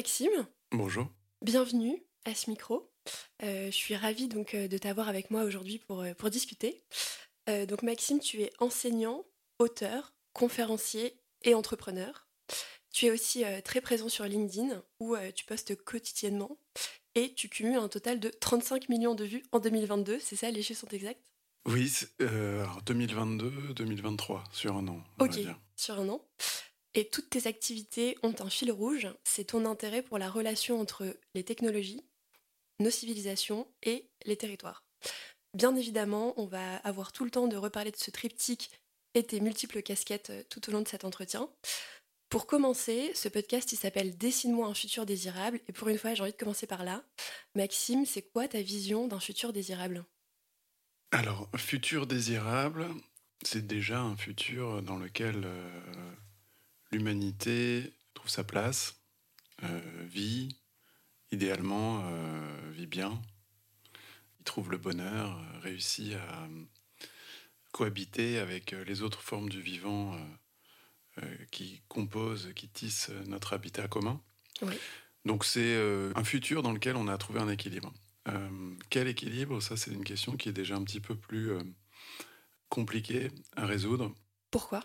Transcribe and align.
Maxime. 0.00 0.46
Bonjour. 0.72 1.08
Bienvenue 1.42 2.02
à 2.24 2.34
ce 2.34 2.48
micro. 2.48 2.90
Euh, 3.42 3.66
je 3.66 3.76
suis 3.76 3.94
ravie 3.94 4.28
donc 4.28 4.54
euh, 4.54 4.66
de 4.66 4.78
t'avoir 4.78 5.10
avec 5.10 5.30
moi 5.30 5.42
aujourd'hui 5.42 5.78
pour, 5.78 6.00
euh, 6.00 6.14
pour 6.14 6.30
discuter. 6.30 6.82
donc 7.68 7.82
Maxime, 7.82 8.18
tu 8.18 8.40
es 8.40 8.50
enseignant, 8.60 9.26
auteur, 9.58 10.14
conférencier 10.32 11.20
et 11.42 11.54
entrepreneur. 11.54 12.26
Tu 12.94 13.06
es 13.06 13.10
aussi 13.10 13.44
très 13.62 13.82
présent 13.82 14.08
sur 14.08 14.24
LinkedIn 14.24 14.82
où 15.00 15.16
tu 15.34 15.44
postes 15.44 15.76
quotidiennement 15.76 16.56
et 17.14 17.34
tu 17.34 17.50
cumules 17.50 17.76
un 17.76 17.88
total 17.88 18.20
de 18.20 18.30
35 18.30 18.88
millions 18.88 19.14
de 19.14 19.24
vues 19.24 19.42
en 19.52 19.58
2022. 19.58 20.18
C'est 20.18 20.36
ça, 20.36 20.50
les 20.50 20.62
chiffres 20.62 20.80
sont 20.80 20.96
exacts? 20.96 21.20
Oui, 21.66 21.92
alors 22.20 22.80
2022, 22.86 23.74
2023, 23.74 24.44
sur 24.50 24.76
un 24.76 24.88
an. 24.88 25.04
ok, 25.18 25.40
sur 25.76 26.00
un 26.00 26.08
an. 26.08 26.24
Et 26.94 27.08
toutes 27.08 27.30
tes 27.30 27.46
activités 27.46 28.18
ont 28.22 28.34
un 28.40 28.50
fil 28.50 28.72
rouge, 28.72 29.08
c'est 29.22 29.44
ton 29.44 29.64
intérêt 29.64 30.02
pour 30.02 30.18
la 30.18 30.28
relation 30.28 30.80
entre 30.80 31.16
les 31.34 31.44
technologies, 31.44 32.04
nos 32.80 32.90
civilisations 32.90 33.68
et 33.82 34.08
les 34.24 34.36
territoires. 34.36 34.84
Bien 35.54 35.74
évidemment, 35.76 36.34
on 36.36 36.46
va 36.46 36.76
avoir 36.78 37.12
tout 37.12 37.24
le 37.24 37.30
temps 37.30 37.48
de 37.48 37.56
reparler 37.56 37.90
de 37.90 37.96
ce 37.96 38.10
triptyque 38.10 38.70
et 39.14 39.24
tes 39.24 39.40
multiples 39.40 39.82
casquettes 39.82 40.30
euh, 40.30 40.42
tout 40.48 40.68
au 40.68 40.72
long 40.72 40.80
de 40.80 40.88
cet 40.88 41.04
entretien. 41.04 41.48
Pour 42.28 42.46
commencer, 42.46 43.10
ce 43.14 43.28
podcast 43.28 43.72
il 43.72 43.76
s'appelle 43.76 44.16
Dessine-moi 44.16 44.68
un 44.68 44.74
futur 44.74 45.04
désirable 45.04 45.60
et 45.66 45.72
pour 45.72 45.88
une 45.88 45.98
fois 45.98 46.14
j'ai 46.14 46.22
envie 46.22 46.32
de 46.32 46.36
commencer 46.36 46.66
par 46.66 46.84
là. 46.84 47.02
Maxime, 47.56 48.06
c'est 48.06 48.22
quoi 48.22 48.46
ta 48.46 48.62
vision 48.62 49.08
d'un 49.08 49.18
futur 49.18 49.52
désirable? 49.52 50.04
Alors, 51.10 51.48
futur 51.56 52.06
désirable, 52.06 52.86
c'est 53.42 53.66
déjà 53.66 54.00
un 54.00 54.16
futur 54.16 54.80
dans 54.82 54.96
lequel 54.96 55.42
euh, 55.44 55.80
l'humanité 56.90 57.92
trouve 58.14 58.30
sa 58.30 58.44
place, 58.44 59.00
euh, 59.62 59.80
vit, 60.06 60.56
idéalement, 61.32 62.02
euh, 62.04 62.70
vit 62.72 62.86
bien, 62.86 63.20
il 64.38 64.44
trouve 64.44 64.70
le 64.70 64.78
bonheur, 64.78 65.36
euh, 65.36 65.58
réussit 65.60 66.14
à 66.14 66.48
cohabiter 67.72 68.38
avec 68.38 68.72
les 68.72 69.02
autres 69.02 69.22
formes 69.22 69.48
du 69.48 69.62
vivant 69.62 70.18
qui 71.52 71.82
composent, 71.86 72.52
qui 72.56 72.68
tissent 72.68 73.10
notre 73.26 73.52
habitat 73.52 73.86
commun. 73.86 74.20
Donc 75.24 75.44
c'est 75.44 75.76
un 76.16 76.24
futur 76.24 76.64
dans 76.64 76.72
lequel 76.72 76.96
on 76.96 77.06
a 77.06 77.16
trouvé 77.16 77.38
un 77.38 77.48
équilibre. 77.48 77.92
quel 78.88 79.06
équilibre? 79.06 79.60
Ça, 79.60 79.76
c'est 79.76 79.92
une 79.92 80.02
question 80.02 80.36
qui 80.36 80.48
est 80.48 80.52
déjà 80.52 80.74
un 80.74 80.82
petit 80.82 80.98
peu 80.98 81.14
plus 81.14 81.52
compliquée 82.68 83.30
à 83.54 83.66
résoudre. 83.66 84.12
Pourquoi? 84.50 84.82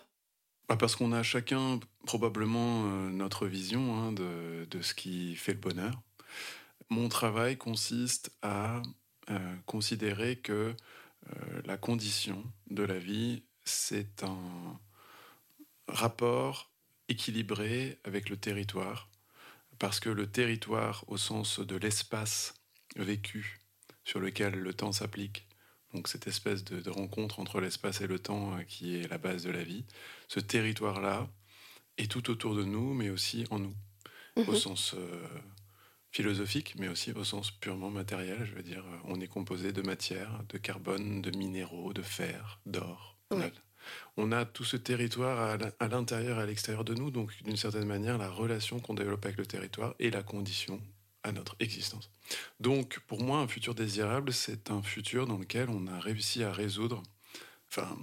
Bah, 0.68 0.76
parce 0.76 0.96
qu'on 0.96 1.12
a 1.12 1.22
chacun 1.22 1.78
probablement 2.06 2.86
euh, 2.86 3.10
notre 3.10 3.46
vision 3.46 3.94
hein, 3.96 4.12
de, 4.12 4.82
ce 4.82 4.94
qui 4.94 5.36
fait 5.36 5.52
le 5.52 5.60
bonheur. 5.60 6.02
Mon 6.88 7.08
travail 7.08 7.56
consiste 7.56 8.30
à 8.42 8.82
euh, 9.30 9.56
considérer 9.66 10.36
que 10.36 10.74
euh, 11.32 11.62
la 11.64 11.76
condition 11.76 12.44
de 12.70 12.82
la 12.82 12.98
vie, 12.98 13.44
c'est 13.64 14.22
un 14.24 14.80
rapport 15.88 16.72
équilibré 17.08 17.98
avec 18.04 18.28
le 18.28 18.36
territoire, 18.36 19.08
parce 19.78 20.00
que 20.00 20.08
le 20.08 20.30
territoire, 20.30 21.04
au 21.06 21.16
sens 21.16 21.60
de 21.60 21.76
l'espace 21.76 22.54
vécu 22.96 23.60
sur 24.04 24.18
lequel 24.18 24.54
le 24.54 24.74
temps 24.74 24.92
s'applique, 24.92 25.46
donc 25.94 26.08
cette 26.08 26.26
espèce 26.26 26.64
de, 26.64 26.90
rencontre 26.90 27.40
entre 27.40 27.60
l'espace 27.60 28.00
et 28.00 28.06
le 28.06 28.18
temps 28.18 28.56
euh, 28.56 28.62
qui 28.62 28.96
est 28.96 29.08
la 29.08 29.18
base 29.18 29.44
de 29.44 29.50
la 29.50 29.62
vie, 29.62 29.84
ce 30.28 30.40
territoire-là 30.40 31.28
est 31.98 32.10
tout 32.10 32.30
autour 32.30 32.54
de 32.54 32.64
nous, 32.64 32.92
mais 32.94 33.10
aussi 33.10 33.46
en 33.50 33.58
nous, 33.58 33.74
au 34.36 34.52
mhm. 34.52 34.56
sens 34.56 34.94
euh, 34.94 35.26
philosophique, 36.10 36.74
mais 36.78 36.88
aussi 36.88 37.12
au 37.12 37.24
sens 37.24 37.50
purement 37.50 37.90
matériel. 37.90 38.44
Je 38.44 38.54
veux 38.54 38.62
dire, 38.62 38.84
euh, 38.84 38.98
on 39.04 39.20
est 39.20 39.28
composé 39.28 39.72
de 39.72 39.82
matière, 39.82 40.42
de 40.48 40.58
carbone, 40.58 41.22
de 41.22 41.36
minéraux, 41.36 41.92
de 41.92 42.02
fer, 42.02 42.60
d'or. 42.66 43.18
On 44.16 44.32
a 44.32 44.44
tout 44.44 44.64
ce 44.64 44.76
territoire 44.76 45.58
à 45.78 45.88
l'intérieur 45.88 46.40
et 46.40 46.42
à 46.42 46.46
l'extérieur 46.46 46.84
de 46.84 46.94
nous, 46.94 47.12
donc 47.12 47.32
d'une 47.44 47.56
certaine 47.56 47.86
manière, 47.86 48.18
la 48.18 48.28
relation 48.28 48.80
qu'on 48.80 48.94
développe 48.94 49.24
avec 49.24 49.38
le 49.38 49.46
territoire 49.46 49.94
est 50.00 50.10
la 50.10 50.24
condition 50.24 50.80
notre 51.32 51.56
existence. 51.60 52.10
Donc, 52.60 53.00
pour 53.06 53.22
moi, 53.22 53.38
un 53.38 53.48
futur 53.48 53.74
désirable, 53.74 54.32
c'est 54.32 54.70
un 54.70 54.82
futur 54.82 55.26
dans 55.26 55.38
lequel 55.38 55.70
on 55.70 55.86
a 55.86 55.98
réussi 55.98 56.42
à 56.42 56.52
résoudre, 56.52 57.02
enfin, 57.68 57.96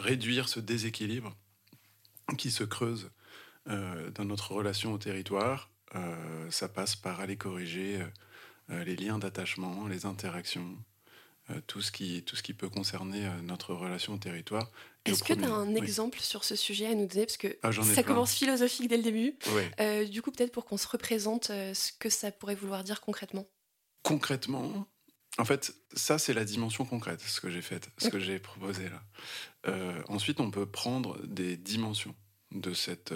réduire 0.00 0.48
ce 0.48 0.60
déséquilibre 0.60 1.36
qui 2.36 2.50
se 2.50 2.64
creuse 2.64 3.10
euh, 3.68 4.10
dans 4.10 4.24
notre 4.24 4.52
relation 4.52 4.92
au 4.92 4.98
territoire. 4.98 5.70
Euh, 5.94 6.50
ça 6.50 6.68
passe 6.68 6.96
par 6.96 7.20
aller 7.20 7.36
corriger 7.36 8.02
euh, 8.70 8.84
les 8.84 8.96
liens 8.96 9.18
d'attachement, 9.18 9.88
les 9.88 10.06
interactions, 10.06 10.76
tout, 11.66 11.80
ce 11.82 11.90
qui, 11.92 12.22
tout 12.22 12.36
ce 12.36 12.42
qui 12.42 12.54
peut 12.54 12.68
concerner 12.68 13.26
euh, 13.26 13.42
notre 13.42 13.74
relation 13.74 14.14
au 14.14 14.18
territoire. 14.18 14.70
Est-ce 15.04 15.24
que 15.24 15.32
tu 15.32 15.44
as 15.44 15.52
un 15.52 15.74
exemple 15.74 16.20
sur 16.20 16.44
ce 16.44 16.56
sujet 16.56 16.86
à 16.86 16.94
nous 16.94 17.06
donner? 17.06 17.26
Parce 17.26 17.38
que 17.38 17.56
ah, 17.62 17.72
ça 17.72 18.02
commence 18.02 18.34
philosophique 18.34 18.88
dès 18.88 18.96
le 18.96 19.02
début. 19.02 19.34
Euh, 19.80 20.04
du 20.04 20.22
coup, 20.22 20.30
peut-être 20.30 20.52
pour 20.52 20.66
qu'on 20.66 20.76
se 20.76 20.88
représente 20.88 21.46
ce 21.46 21.92
que 21.98 22.10
ça 22.10 22.30
pourrait 22.30 22.54
vouloir 22.54 22.84
dire 22.84 23.00
concrètement. 23.00 23.46
Concrètement, 24.02 24.86
en 25.38 25.44
fait, 25.44 25.74
ça, 25.94 26.18
c'est 26.18 26.34
la 26.34 26.44
dimension 26.44 26.84
concrète, 26.84 27.20
ce 27.22 27.40
que 27.40 27.50
j'ai 27.50 27.62
fait, 27.62 27.88
ce 27.98 28.08
que 28.08 28.18
j'ai 28.18 28.38
proposé 28.38 28.88
là. 28.90 30.02
ensuite, 30.08 30.40
on 30.40 30.50
peut 30.50 30.66
prendre 30.66 31.18
des 31.26 31.56
dimensions 31.56 32.14
de 32.52 32.74
cet 32.74 33.14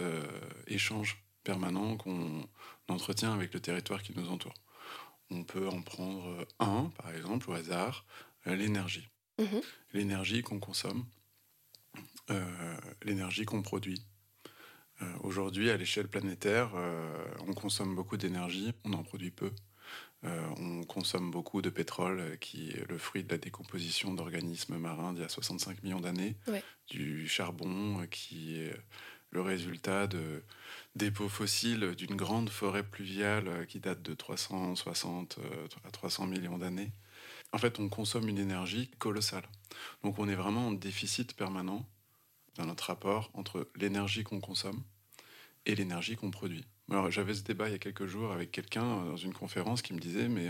échange 0.67 1.23
permanent 1.45 1.97
qu'on 1.97 2.49
entretient 2.89 3.33
avec 3.33 3.53
le 3.53 3.61
territoire 3.61 4.03
qui 4.03 4.15
nous 4.17 4.29
entoure. 4.31 4.55
On 5.31 5.45
peut 5.45 5.69
en 5.69 5.83
prendre 5.83 6.47
un, 6.59 6.91
par 6.97 7.15
exemple, 7.15 7.51
au 7.51 7.55
hasard, 7.55 8.05
euh, 8.47 8.57
l'énergie. 8.57 9.09
Mhm. 9.39 9.61
L'énergie 9.93 10.43
qu'on 10.43 10.61
consomme, 10.61 11.05
euh, 12.31 12.77
l'énergie 13.03 13.45
qu'on 13.45 13.63
produit. 13.63 14.03
Euh, 15.03 15.13
aujourd'hui, 15.23 15.71
à 15.71 15.77
l'échelle 15.77 16.09
planétaire, 16.09 16.73
on 17.47 17.53
consomme 17.53 17.95
beaucoup 17.95 18.17
d'énergie, 18.17 18.73
on 18.85 18.93
en 18.93 19.03
produit 19.03 19.31
peu. 19.31 19.51
on 20.23 20.85
consomme 20.85 21.31
beaucoup 21.31 21.61
de 21.61 21.69
pétrole, 21.69 22.39
qui 22.41 22.71
est 22.71 22.89
le 22.89 22.97
fruit 22.97 23.25
de 23.25 23.31
la 23.31 23.37
décomposition 23.37 24.15
d'organismes 24.15 24.79
marins 24.79 25.13
d'il 25.13 25.21
y 25.21 25.25
a 25.25 25.29
65 25.29 25.83
millions 25.83 26.01
d'années, 26.01 26.37
du 26.89 27.29
charbon, 27.29 28.07
qui 28.11 28.57
est 28.57 28.75
le 29.35 29.43
résultat 29.43 30.07
de 30.07 30.43
dépôts 30.95 31.29
fossiles 31.29 31.95
d'une 31.97 32.15
grande 32.15 32.49
forêt 32.49 32.85
pluviale 32.85 33.49
euh, 33.49 33.65
qui 33.65 33.81
date 33.81 34.01
de 34.01 34.15
360 34.15 35.39
euh, 35.39 35.67
à 35.85 35.91
300 35.91 36.27
millions 36.29 36.57
d'années. 36.57 36.93
En 37.53 37.59
fait, 37.59 37.81
on 37.81 37.89
consomme 37.89 38.29
une 38.29 38.39
énergie 38.39 38.91
colossale. 38.99 39.45
Donc 40.05 40.19
on 40.19 40.29
est 40.29 40.37
vraiment 40.37 40.69
en 40.69 40.73
déficit 40.73 41.35
permanent 41.35 41.85
dans 42.57 42.67
notre 42.67 42.85
rapport 42.85 43.31
entre 43.35 43.69
l'énergie 43.75 44.23
qu'on 44.23 44.41
consomme 44.41 44.83
et 45.67 45.75
l'énergie 45.75 46.15
qu'on 46.15 46.31
produit. 46.31 46.65
Alors, 46.91 47.11
j'avais 47.11 47.35
ce 47.35 47.43
débat 47.43 47.69
il 47.69 47.73
y 47.73 47.77
a 47.77 47.79
quelques 47.79 48.07
jours 48.07 48.31
avec 48.31 48.53
quelqu'un 48.53 48.85
euh, 48.85 49.11
dans 49.11 49.17
une 49.17 49.35
conférence 49.35 49.83
qui 49.83 49.95
me 49.95 49.99
disait 49.99 50.29
Mais 50.29 50.49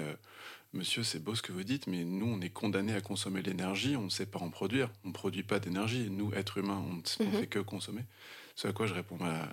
monsieur, 0.75 1.03
c'est 1.03 1.23
beau 1.23 1.35
ce 1.35 1.41
que 1.41 1.53
vous 1.53 1.65
dites, 1.65 1.87
mais 1.87 2.05
nous, 2.05 2.27
on 2.27 2.41
est 2.43 2.51
condamnés 2.51 2.95
à 2.95 3.01
consommer 3.01 3.41
l'énergie, 3.41 3.97
on 3.97 4.05
ne 4.05 4.11
sait 4.11 4.27
pas 4.27 4.41
en 4.41 4.51
produire. 4.51 4.91
On 5.05 5.09
ne 5.09 5.15
produit 5.15 5.45
pas 5.45 5.59
d'énergie. 5.59 6.11
Nous, 6.11 6.35
êtres 6.35 6.59
humains, 6.59 6.85
on 6.87 6.95
ne 6.95 7.27
mhm. 7.31 7.41
fait 7.41 7.47
que 7.47 7.61
consommer. 7.61 8.05
Ce 8.55 8.69
à 8.69 8.73
quoi 8.73 8.87
je 8.87 8.95
réponds 8.95 9.17
bah, 9.17 9.53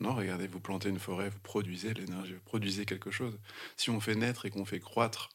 non, 0.00 0.14
regardez, 0.14 0.46
vous 0.46 0.60
plantez 0.60 0.90
une 0.90 0.98
forêt, 0.98 1.30
vous 1.30 1.38
produisez 1.40 1.94
l'énergie, 1.94 2.34
vous 2.34 2.40
produisez 2.40 2.84
quelque 2.84 3.10
chose. 3.10 3.38
Si 3.76 3.88
on 3.88 4.00
fait 4.00 4.14
naître 4.14 4.44
et 4.44 4.50
qu'on 4.50 4.66
fait 4.66 4.80
croître 4.80 5.30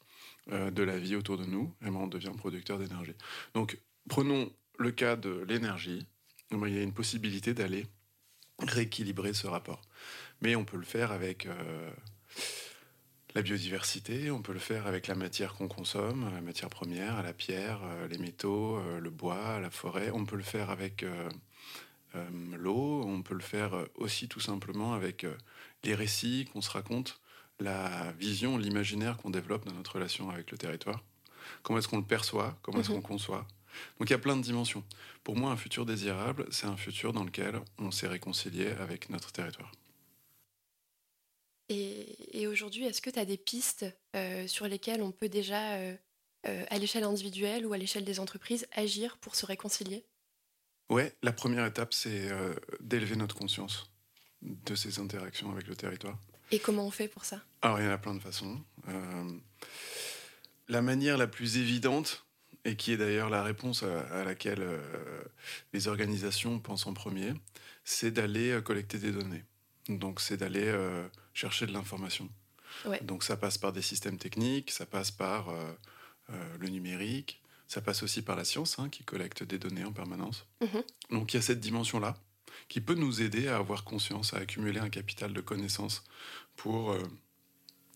euh, 0.52 0.70
de 0.70 0.82
la 0.82 0.98
vie 0.98 1.16
autour 1.16 1.36
de 1.36 1.44
nous, 1.44 1.74
eh 1.82 1.86
ben, 1.86 1.96
on 1.96 2.06
devient 2.06 2.32
producteur 2.36 2.78
d'énergie. 2.78 3.14
Donc, 3.54 3.78
prenons 4.08 4.52
le 4.78 4.92
cas 4.92 5.16
de 5.16 5.44
l'énergie. 5.48 6.06
Eh 6.52 6.56
ben, 6.56 6.68
il 6.68 6.74
y 6.74 6.78
a 6.78 6.82
une 6.82 6.94
possibilité 6.94 7.54
d'aller 7.54 7.86
rééquilibrer 8.60 9.32
ce 9.34 9.48
rapport. 9.48 9.82
Mais 10.40 10.54
on 10.54 10.64
peut 10.64 10.76
le 10.76 10.84
faire 10.84 11.10
avec 11.10 11.46
euh, 11.46 11.90
la 13.34 13.42
biodiversité, 13.42 14.30
on 14.30 14.42
peut 14.42 14.52
le 14.52 14.60
faire 14.60 14.86
avec 14.86 15.08
la 15.08 15.16
matière 15.16 15.54
qu'on 15.54 15.66
consomme, 15.66 16.30
la 16.32 16.40
matière 16.40 16.70
première, 16.70 17.20
la 17.24 17.32
pierre, 17.32 17.80
euh, 17.82 18.06
les 18.06 18.18
métaux, 18.18 18.80
le 19.00 19.10
bois, 19.10 19.58
la 19.58 19.70
forêt. 19.70 20.10
On 20.12 20.24
peut 20.24 20.36
le 20.36 20.44
faire 20.44 20.70
avec 20.70 21.04
l'eau, 22.56 23.02
on 23.04 23.22
peut 23.22 23.34
le 23.34 23.40
faire 23.40 23.74
euh, 23.74 23.86
aussi 23.94 24.28
tout 24.28 24.40
simplement 24.40 24.94
avec 24.94 25.24
euh, 25.24 25.36
les 25.84 25.94
récits 25.94 26.46
qu'on 26.52 26.60
se 26.60 26.70
raconte, 26.70 27.20
la 27.60 28.12
vision, 28.12 28.58
l'imaginaire 28.58 29.16
qu'on 29.16 29.30
développe 29.30 29.64
dans 29.64 29.74
notre 29.74 29.94
relation 29.94 30.30
avec 30.30 30.50
le 30.50 30.58
territoire. 30.58 31.02
Comment 31.62 31.78
est-ce 31.78 31.88
qu'on 31.88 31.98
le 31.98 32.04
perçoit? 32.04 32.58
Comment 32.62 32.80
est-ce 32.80 32.90
mhm. 32.90 33.02
qu'on 33.02 33.08
conçoit? 33.08 33.46
Donc 33.98 34.10
il 34.10 34.12
y 34.12 34.16
a 34.16 34.18
plein 34.18 34.36
de 34.36 34.42
dimensions. 34.42 34.84
Pour 35.24 35.36
moi, 35.36 35.50
un 35.50 35.56
futur 35.56 35.86
désirable, 35.86 36.46
c'est 36.50 36.66
un 36.66 36.76
futur 36.76 37.12
dans 37.12 37.24
lequel 37.24 37.60
on 37.78 37.90
s'est 37.90 38.08
réconcilié 38.08 38.68
avec 38.80 39.08
notre 39.10 39.32
territoire. 39.32 39.72
Et, 41.68 42.46
aujourd'hui, 42.46 42.84
est-ce 42.84 43.00
que 43.00 43.08
tu 43.08 43.18
as 43.18 43.24
des 43.24 43.38
pistes 43.38 43.86
sur 44.46 44.66
lesquelles 44.68 45.00
on 45.00 45.10
peut 45.10 45.30
déjà, 45.30 45.78
à 46.44 46.78
l'échelle 46.78 47.04
individuelle 47.04 47.64
ou 47.64 47.72
à 47.72 47.78
l'échelle 47.78 48.04
des 48.04 48.20
entreprises, 48.20 48.66
agir 48.72 49.16
pour 49.16 49.36
se 49.36 49.46
réconcilier? 49.46 50.04
Ouais, 50.92 51.14
la 51.22 51.32
première 51.32 51.66
étape, 51.66 51.94
c'est 51.94 52.30
euh, 52.30 52.54
d'élever 52.80 53.16
notre 53.16 53.34
conscience 53.34 53.90
de 54.42 54.74
ces 54.74 54.98
interactions 54.98 55.50
avec 55.50 55.66
le 55.66 55.76
territoire. 55.76 56.18
Et 56.50 56.58
comment 56.58 56.86
on 56.86 56.90
fait 56.90 57.08
pour 57.08 57.24
ça? 57.24 57.40
Alors, 57.62 57.80
il 57.80 57.84
y 57.84 57.88
en 57.88 57.92
a 57.92 57.98
plein 57.98 58.14
de 58.14 58.20
façons. 58.20 58.60
la 60.68 60.82
manière 60.82 61.16
la 61.16 61.26
plus 61.26 61.56
évidente, 61.56 62.26
et 62.64 62.76
qui 62.76 62.92
est 62.92 62.96
d'ailleurs 62.96 63.30
la 63.30 63.42
réponse 63.42 63.82
à, 63.82 64.24
laquelle 64.24 64.64
les 65.72 65.88
organisations 65.88 66.58
pensent 66.58 66.86
en 66.86 66.92
premier, 66.92 67.32
c'est 67.84 68.10
d'aller 68.10 68.60
collecter 68.62 68.98
des 68.98 69.12
données. 69.12 69.44
Donc, 69.88 70.20
c'est 70.20 70.36
d'aller 70.36 70.72
chercher 71.32 71.66
de 71.66 71.72
l'information. 71.72 72.28
Donc 73.02 73.24
ça 73.24 73.36
passe 73.36 73.58
par 73.58 73.72
des 73.72 73.82
systèmes 73.82 74.18
techniques, 74.18 74.70
ça 74.70 74.86
passe 74.86 75.10
par 75.10 75.48
euh, 75.48 75.72
euh, 76.30 76.56
le 76.58 76.68
numérique, 76.68 77.41
ça 77.72 77.80
passe 77.80 78.02
aussi 78.02 78.20
par 78.20 78.36
la 78.36 78.44
science 78.44 78.78
hein, 78.78 78.90
qui 78.90 79.02
collecte 79.02 79.42
des 79.42 79.58
données 79.58 79.84
en 79.84 79.92
permanence. 79.92 80.44
Mhm. 80.60 80.82
Donc 81.10 81.32
il 81.32 81.36
y 81.36 81.38
a 81.38 81.42
cette 81.42 81.60
dimension-là 81.60 82.16
qui 82.68 82.82
peut 82.82 82.94
nous 82.94 83.22
aider 83.22 83.48
à 83.48 83.56
avoir 83.56 83.82
conscience, 83.84 84.34
à 84.34 84.38
accumuler 84.38 84.78
un 84.78 84.90
capital 84.90 85.32
de 85.32 85.40
connaissances 85.40 86.04
pour 86.54 86.92
euh, 86.92 87.02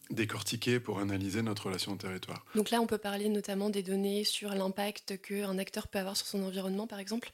décortiquer, 0.08 0.80
pour 0.80 0.98
analyser 0.98 1.42
notre 1.42 1.66
relation 1.66 1.92
au 1.92 1.96
territoire. 1.96 2.46
Donc 2.54 2.70
là, 2.70 2.80
on 2.80 2.86
peut 2.86 2.96
parler 2.96 3.28
notamment 3.28 3.68
des 3.68 3.82
données 3.82 4.24
sur 4.24 4.54
l'impact 4.54 5.20
qu'un 5.20 5.58
acteur 5.58 5.88
peut 5.88 5.98
avoir 5.98 6.16
sur 6.16 6.26
son 6.26 6.42
environnement, 6.42 6.86
par 6.86 6.98
exemple? 6.98 7.32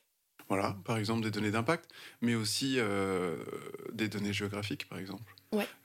Voilà, 0.49 0.77
par 0.85 0.99
exemple 0.99 1.23
des 1.23 1.31
données 1.31 1.53
d'impact, 1.53 1.89
mais 2.23 2.35
aussi 2.35 2.79
des 3.93 4.09
données 4.09 4.33
géographiques, 4.33 4.89
par 4.89 4.99
exemple. 4.99 5.33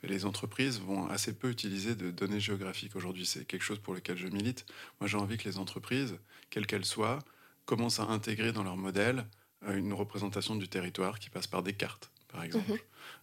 Les 0.02 0.24
entreprises 0.24 0.80
vont 0.80 1.08
assez 1.08 1.32
peu 1.32 1.50
utiliser 1.50 1.94
de 1.94 2.10
données 2.10 2.40
géographiques 2.40 2.96
aujourd'hui. 2.96 3.26
C'est 3.26 3.44
quelque 3.44 3.62
chose 3.62 3.78
pour 3.78 3.94
lequel 3.94 4.16
je 4.16 4.28
milite. 4.28 4.64
Moi, 5.00 5.08
j'ai 5.08 5.16
envie 5.16 5.36
que 5.36 5.48
les 5.48 5.58
entreprises, 5.58 6.16
quelles 6.50 6.66
qu'elles 6.66 6.84
soient, 6.84 7.18
commencent 7.66 8.00
à 8.00 8.04
intégrer 8.04 8.52
dans 8.52 8.64
leur 8.64 8.76
modèle 8.76 9.26
euh, 9.66 9.76
une 9.76 9.92
représentation 9.92 10.56
du 10.56 10.68
territoire 10.68 11.18
qui 11.18 11.30
passe 11.30 11.46
par 11.46 11.62
des 11.62 11.74
cartes, 11.74 12.10
par 12.28 12.42
exemple. 12.44 12.70
Mhm. 12.70 12.78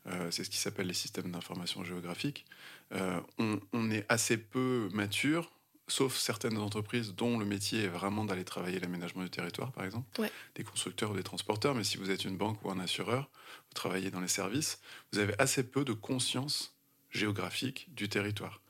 Euh, 0.08 0.32
c'est 0.32 0.44
ce 0.44 0.50
qui 0.50 0.58
s'appelle 0.58 0.88
les 0.88 0.94
systèmes 0.94 1.32
d'information 1.32 1.84
géographique. 1.84 2.46
Euh, 2.92 3.20
on, 3.40 3.60
on, 3.74 3.90
est 3.90 4.06
assez 4.10 4.38
peu 4.38 4.90
mature 4.94 5.52
sauf 5.88 6.18
certaines 6.18 6.58
entreprises 6.58 7.14
dont 7.14 7.38
le 7.38 7.46
métier 7.46 7.84
est 7.84 7.88
vraiment 7.88 8.26
d'aller 8.26 8.46
travailler 8.46 8.80
l'aménagement 8.80 9.24
du 9.24 9.30
territoire, 9.30 9.72
par 9.72 9.86
exemple, 9.86 10.08
des 10.56 10.64
constructeurs 10.64 11.12
ou 11.12 11.16
des 11.16 11.24
transporteurs, 11.24 11.76
mais 11.76 11.84
si 11.84 11.98
vous 11.98 12.12
êtes 12.12 12.26
une 12.26 12.38
banque 12.38 12.64
ou 12.64 12.72
un 12.72 12.80
assureur, 12.80 13.30
vous 13.68 13.74
travaillez 13.74 14.12
dans 14.12 14.22
les 14.22 14.28
services, 14.28 14.80
vous 15.12 15.20
avez 15.20 15.36
assez 15.40 15.64
peu 15.64 15.86
de 15.86 15.94
conscience 15.94 16.76
géographique 17.12 17.94
du 17.94 18.10
territoire. 18.10 18.62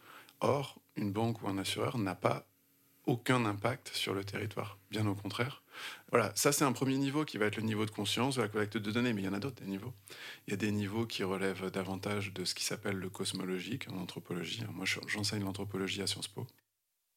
Or, 0.42 0.80
une 0.96 1.12
banque 1.12 1.42
ou 1.42 1.48
un 1.48 1.58
assureur 1.58 1.98
n'a 1.98 2.16
pas 2.16 2.48
aucun 3.06 3.46
impact 3.46 3.92
sur 3.94 4.14
le 4.14 4.24
territoire, 4.24 4.78
bien 4.90 5.06
au 5.08 5.16
contraire. 5.16 5.62
Voilà, 6.10 6.32
ça 6.36 6.52
c'est 6.52 6.64
un 6.64 6.72
premier 6.72 6.98
niveau 6.98 7.26
qui 7.26 7.38
va 7.38 7.46
être 7.46 7.58
le 7.58 7.64
niveau 7.64 7.86
de 7.86 7.92
conscience 7.92 8.38
de 8.38 8.42
la 8.42 8.48
collecte 8.48 8.78
de 8.78 8.92
données, 8.92 9.14
mais 9.14 9.22
il 9.22 9.26
y 9.26 9.28
en 9.28 9.34
a 9.34 9.40
d'autres 9.40 9.62
des 9.62 9.70
niveaux. 9.70 9.94
Il 10.48 10.52
y 10.52 10.54
a 10.54 10.58
des 10.58 10.72
niveaux 10.72 11.06
qui 11.06 11.24
relèvent 11.24 11.70
davantage 11.70 12.34
de 12.34 12.46
ce 12.46 12.56
qui 12.56 12.64
s'appelle 12.64 12.96
le 12.96 13.10
cosmologique 13.10 13.88
en 13.90 13.98
anthropologie. 13.98 14.64
Moi 14.74 14.86
j'enseigne 15.08 15.44
l'anthropologie 15.44 16.02
à 16.02 16.08
Sciences 16.08 16.28
Po. 16.28 16.48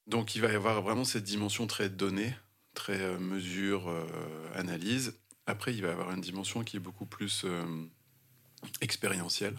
Donc 0.09 0.35
il 0.35 0.41
va 0.41 0.51
y 0.51 0.55
avoir 0.55 0.81
vraiment 0.81 1.05
cette 1.05 1.25
dimension 1.25 1.67
très 1.67 1.91
donnée, 1.91 2.35
très 2.73 2.99
euh, 2.99 3.19
mesure, 3.19 3.91
euh, 3.91 4.07
analyse. 4.55 5.15
Après, 5.47 5.75
il 5.75 5.83
va 5.83 5.89
y 5.89 5.91
avoir 5.91 6.13
une 6.13 6.23
dimension 6.23 6.65
qui 6.65 6.79
est 6.79 6.81
beaucoup 6.81 7.05
plus 7.05 7.43
euh, 7.45 7.63
expérientielle, 8.81 9.55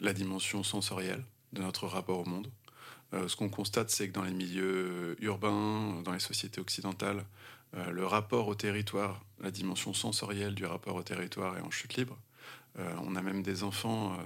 la 0.00 0.12
dimension 0.12 0.64
sensorielle 0.64 1.22
de 1.52 1.62
notre 1.62 1.86
rapport 1.86 2.18
au 2.18 2.24
monde. 2.24 2.50
ce 3.12 3.34
qu'on 3.34 3.48
constate, 3.48 3.90
c'est 3.90 4.08
que 4.08 4.12
dans 4.12 4.22
les 4.22 4.32
milieux 4.32 5.16
urbains, 5.20 6.00
dans 6.04 6.12
les 6.12 6.20
sociétés 6.20 6.60
occidentales, 6.60 7.24
le 7.72 8.06
rapport 8.06 8.46
au 8.46 8.54
territoire, 8.54 9.24
la 9.40 9.50
dimension 9.50 9.92
sensorielle 9.92 10.54
du 10.54 10.64
rapport 10.64 10.94
au 10.94 11.02
territoire 11.02 11.58
est 11.58 11.60
en 11.60 11.72
chute 11.72 11.96
libre. 11.96 12.16
on 12.78 13.16
a 13.16 13.22
même 13.22 13.42
des 13.42 13.64
enfants, 13.64 14.16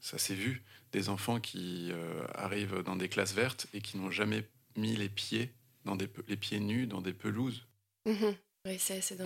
ça 0.00 0.18
s'est 0.18 0.36
vu, 0.36 0.62
des 0.94 1.08
enfants 1.08 1.40
qui 1.40 1.90
euh, 1.90 2.24
arrivent 2.34 2.82
dans 2.84 2.94
des 2.94 3.08
classes 3.08 3.34
vertes 3.34 3.66
et 3.74 3.80
qui 3.80 3.98
n'ont 3.98 4.12
jamais 4.12 4.48
mis 4.76 4.94
les 4.94 5.08
pieds, 5.08 5.52
dans 5.84 5.96
des, 5.96 6.08
les 6.28 6.36
pieds 6.36 6.60
nus 6.60 6.86
dans 6.86 7.02
des 7.02 7.12
pelouses. 7.12 7.66
Mhm. 8.06 8.36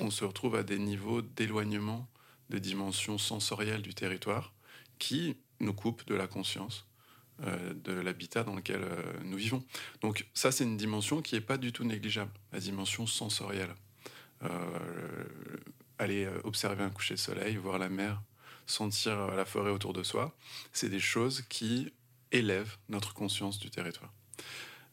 On 0.01 0.11
se 0.11 0.25
retrouve 0.25 0.57
à 0.57 0.65
des 0.65 0.79
niveaux 0.79 1.23
d'éloignement, 1.23 2.09
de 2.49 2.59
dimension 2.59 3.19
sensorielle 3.19 3.83
du 3.83 3.95
territoire 3.95 4.53
qui 4.99 5.37
nous 5.61 5.75
coupent 5.75 6.05
de 6.07 6.15
la 6.15 6.27
conscience 6.27 6.87
euh, 7.45 7.75
de 7.75 7.93
l'habitat 7.93 8.43
dans 8.43 8.57
lequel 8.57 8.83
euh, 8.83 9.13
nous 9.23 9.37
vivons. 9.37 9.63
Donc 10.01 10.27
ça, 10.33 10.51
c'est 10.51 10.65
une 10.65 10.79
dimension 10.79 11.21
qui 11.21 11.35
n'est 11.35 11.43
pas 11.43 11.59
du 11.59 11.71
tout 11.71 11.85
négligeable, 11.85 12.33
la 12.51 12.61
dimension 12.61 13.07
sensorielle. 13.07 13.75
aller 15.99 16.29
observer 16.45 16.85
un 16.85 16.91
coucher 16.91 17.15
de 17.15 17.21
soleil, 17.21 17.57
voir 17.57 17.79
la 17.79 17.89
mer, 17.89 18.23
sentir 18.71 19.29
la 19.29 19.45
forêt 19.45 19.71
autour 19.71 19.93
de 19.93 20.03
soi, 20.03 20.37
c'est 20.73 20.89
des 20.89 21.01
choses 21.01 21.43
qui 21.49 21.93
élèvent 22.33 22.77
notre 22.89 23.15
conscience 23.15 23.59
du 23.59 23.71
territoire. 23.71 24.13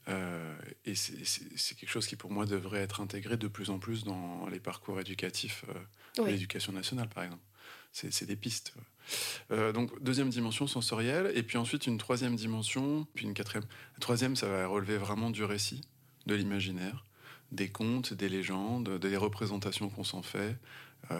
Euh, 0.08 0.56
et 0.86 0.96
c'est 0.96 1.76
quelque 1.76 1.90
chose 1.90 2.08
qui, 2.08 2.16
pour 2.16 2.32
moi, 2.32 2.46
devrait 2.46 2.82
être 2.82 3.02
intégré 3.02 3.38
de 3.38 3.48
plus 3.48 3.70
en 3.70 3.80
plus 3.80 4.04
dans 4.04 4.48
les 4.50 4.60
parcours 4.60 5.00
éducatifs 5.00 5.66
euh, 5.70 6.24
de 6.24 6.30
l'éducation 6.30 6.72
nationale, 6.74 7.10
par 7.10 7.24
exemple. 7.24 7.44
C'est 7.92 8.26
des 8.26 8.36
pistes. 8.36 8.74
Euh, 9.52 9.72
donc, 9.72 10.04
deuxième 10.04 10.30
dimension 10.30 10.68
sensorielle, 10.68 11.32
et 11.34 11.44
puis 11.44 11.58
ensuite 11.58 11.88
une 11.88 11.98
troisième 11.98 12.36
dimension, 12.36 13.08
puis 13.14 13.26
une 13.26 13.34
quatrième. 13.34 13.64
La 13.94 14.00
troisième, 14.00 14.36
ça 14.36 14.48
va 14.48 14.68
relever 14.68 14.98
vraiment 14.98 15.30
du 15.30 15.46
récit, 15.46 15.82
de 16.26 16.36
l'imaginaire, 16.36 17.06
des 17.54 17.70
contes, 17.70 18.14
des 18.14 18.28
légendes, 18.28 19.00
des 19.00 19.16
représentations 19.16 19.90
qu'on 19.90 20.04
s'en 20.04 20.22
fait, 20.22 20.40
euh, 20.40 20.54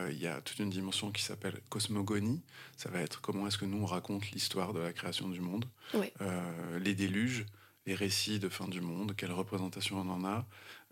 il 0.10 0.18
y 0.18 0.28
a 0.28 0.42
toute 0.42 0.60
une 0.60 0.70
dimension 0.70 1.12
qui 1.12 1.24
s'appelle 1.24 1.60
cosmogonie. 1.70 2.42
Ça 2.78 2.90
va 2.90 3.00
être 3.02 3.22
comment 3.22 3.48
est-ce 3.48 3.58
que 3.58 3.66
nous 3.66 3.82
on 3.82 3.86
raconte 3.86 4.32
l'histoire 4.32 4.74
de 4.74 4.80
la 4.80 4.94
création 4.94 5.30
du 5.30 5.42
monde, 5.42 5.66
euh, 5.96 6.80
les 6.80 6.96
déluges, 6.96 7.46
les 7.86 7.96
récits 7.96 8.40
de 8.40 8.50
fin 8.50 8.68
du 8.68 8.82
monde, 8.82 9.16
quelle 9.16 9.32
représentation 9.32 10.00
on 10.00 10.10
en 10.10 10.26
a, 10.26 10.46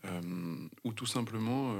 euh, 0.05 0.67
ou 0.83 0.93
tout 0.93 1.05
simplement 1.05 1.73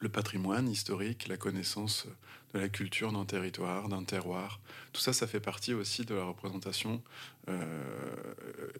le 0.00 0.08
patrimoine 0.08 0.68
historique, 0.68 1.28
la 1.28 1.36
connaissance 1.36 2.06
de 2.52 2.58
la 2.58 2.68
culture 2.68 3.10
d'un 3.10 3.24
territoire, 3.24 3.88
d'un 3.88 4.04
terroir. 4.04 4.60
Tout 4.92 5.00
ça, 5.00 5.12
ça 5.12 5.26
fait 5.26 5.40
partie 5.40 5.72
aussi 5.72 6.04
de 6.04 6.14
la 6.14 6.24
représentation 6.24 7.02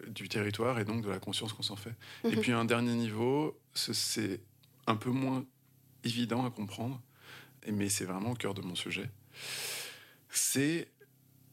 du 0.09 0.29
territoire 0.29 0.79
et 0.79 0.85
donc 0.85 1.03
de 1.03 1.09
la 1.09 1.19
conscience 1.19 1.53
qu'on 1.53 1.63
s'en 1.63 1.77
fait. 1.77 1.95
Et 2.25 2.37
mhm. 2.37 2.41
puis 2.41 2.53
un 2.53 2.65
dernier 2.65 2.95
niveau, 2.95 3.59
c'est 3.73 4.41
un 4.87 4.97
peu 4.97 5.11
moins 5.11 5.45
évident 6.05 6.45
à 6.45 6.51
comprendre, 6.51 7.01
mais 7.73 7.89
c'est 7.89 8.05
vraiment 8.05 8.33
au 8.33 8.35
cœur 8.35 8.55
de 8.55 8.63
mon 8.63 8.75
sujet, 8.75 9.11
c'est 10.29 10.89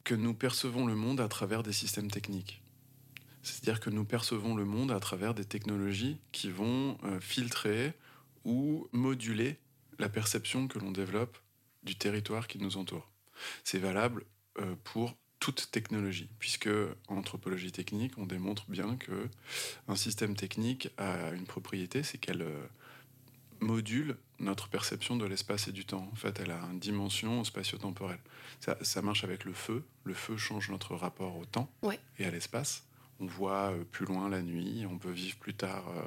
que 0.04 0.16
nous 0.16 0.34
percevons 0.34 0.86
le 0.86 0.96
monde 0.96 1.22
à 1.22 1.28
travers 1.28 1.64
des 1.64 1.74
systèmes 1.74 2.10
techniques. 2.10 2.62
C'est-à-dire 3.44 3.80
que 3.80 3.90
nous 3.90 4.06
percevons 4.06 4.56
le 4.56 4.66
monde 4.66 4.92
à 4.92 5.00
travers 5.00 5.34
des 5.34 5.46
technologies 5.46 6.20
qui 6.32 6.50
vont 6.50 6.98
euh, 7.04 7.20
filtrer 7.20 7.94
ou 8.44 8.88
moduler 8.92 9.58
la 10.00 10.10
perception 10.10 10.68
que 10.68 10.80
l'on 10.80 10.92
développe 10.92 11.38
du 11.84 11.96
territoire 11.96 12.48
qui 12.48 12.60
nous 12.60 12.78
entoure. 12.78 13.10
C'est 13.64 13.80
valable 13.80 14.26
euh, 14.60 14.76
pour 14.84 15.16
toute 15.40 15.72
technologie, 15.72 16.30
puisque 16.38 16.70
en 17.08 17.18
anthropologie 17.18 17.72
technique, 17.72 18.18
on 18.18 18.28
démontre 18.28 18.70
bien 18.70 18.96
que 18.96 19.28
un 19.88 19.96
système 19.96 20.36
technique 20.36 20.90
a 20.98 21.32
une 21.32 21.46
propriété, 21.46 22.04
c'est 22.04 22.20
qu'elle 22.20 22.44
euh, 22.44 22.68
module 23.62 24.18
notre 24.40 24.68
perception 24.68 25.16
de 25.16 25.26
l'espace 25.26 25.68
et 25.68 25.72
du 25.72 25.86
temps. 25.86 26.10
En 26.12 26.16
fait, 26.16 26.40
elle 26.40 26.52
a 26.52 26.60
une 26.72 26.80
dimension 26.80 27.44
spatio-temporelle. 27.44 28.20
Ça, 28.60 29.02
marche 29.02 29.24
avec 29.24 29.46
le 29.46 29.54
feu. 29.54 29.84
Le 30.04 30.14
feu 30.14 30.36
change 30.36 30.70
notre 30.70 30.96
rapport 30.96 31.38
au 31.38 31.46
temps 31.46 31.72
et 32.20 32.26
à 32.26 32.32
l'espace. 32.32 32.84
On 33.20 33.28
voit 33.28 33.72
euh, 33.72 33.84
plus 33.84 34.08
loin 34.08 34.30
la 34.30 34.42
nuit, 34.42 34.84
on 34.90 34.98
peut 34.98 35.12
vivre 35.12 35.38
plus 35.38 35.54
tard, 35.54 35.88
euh, 35.90 36.02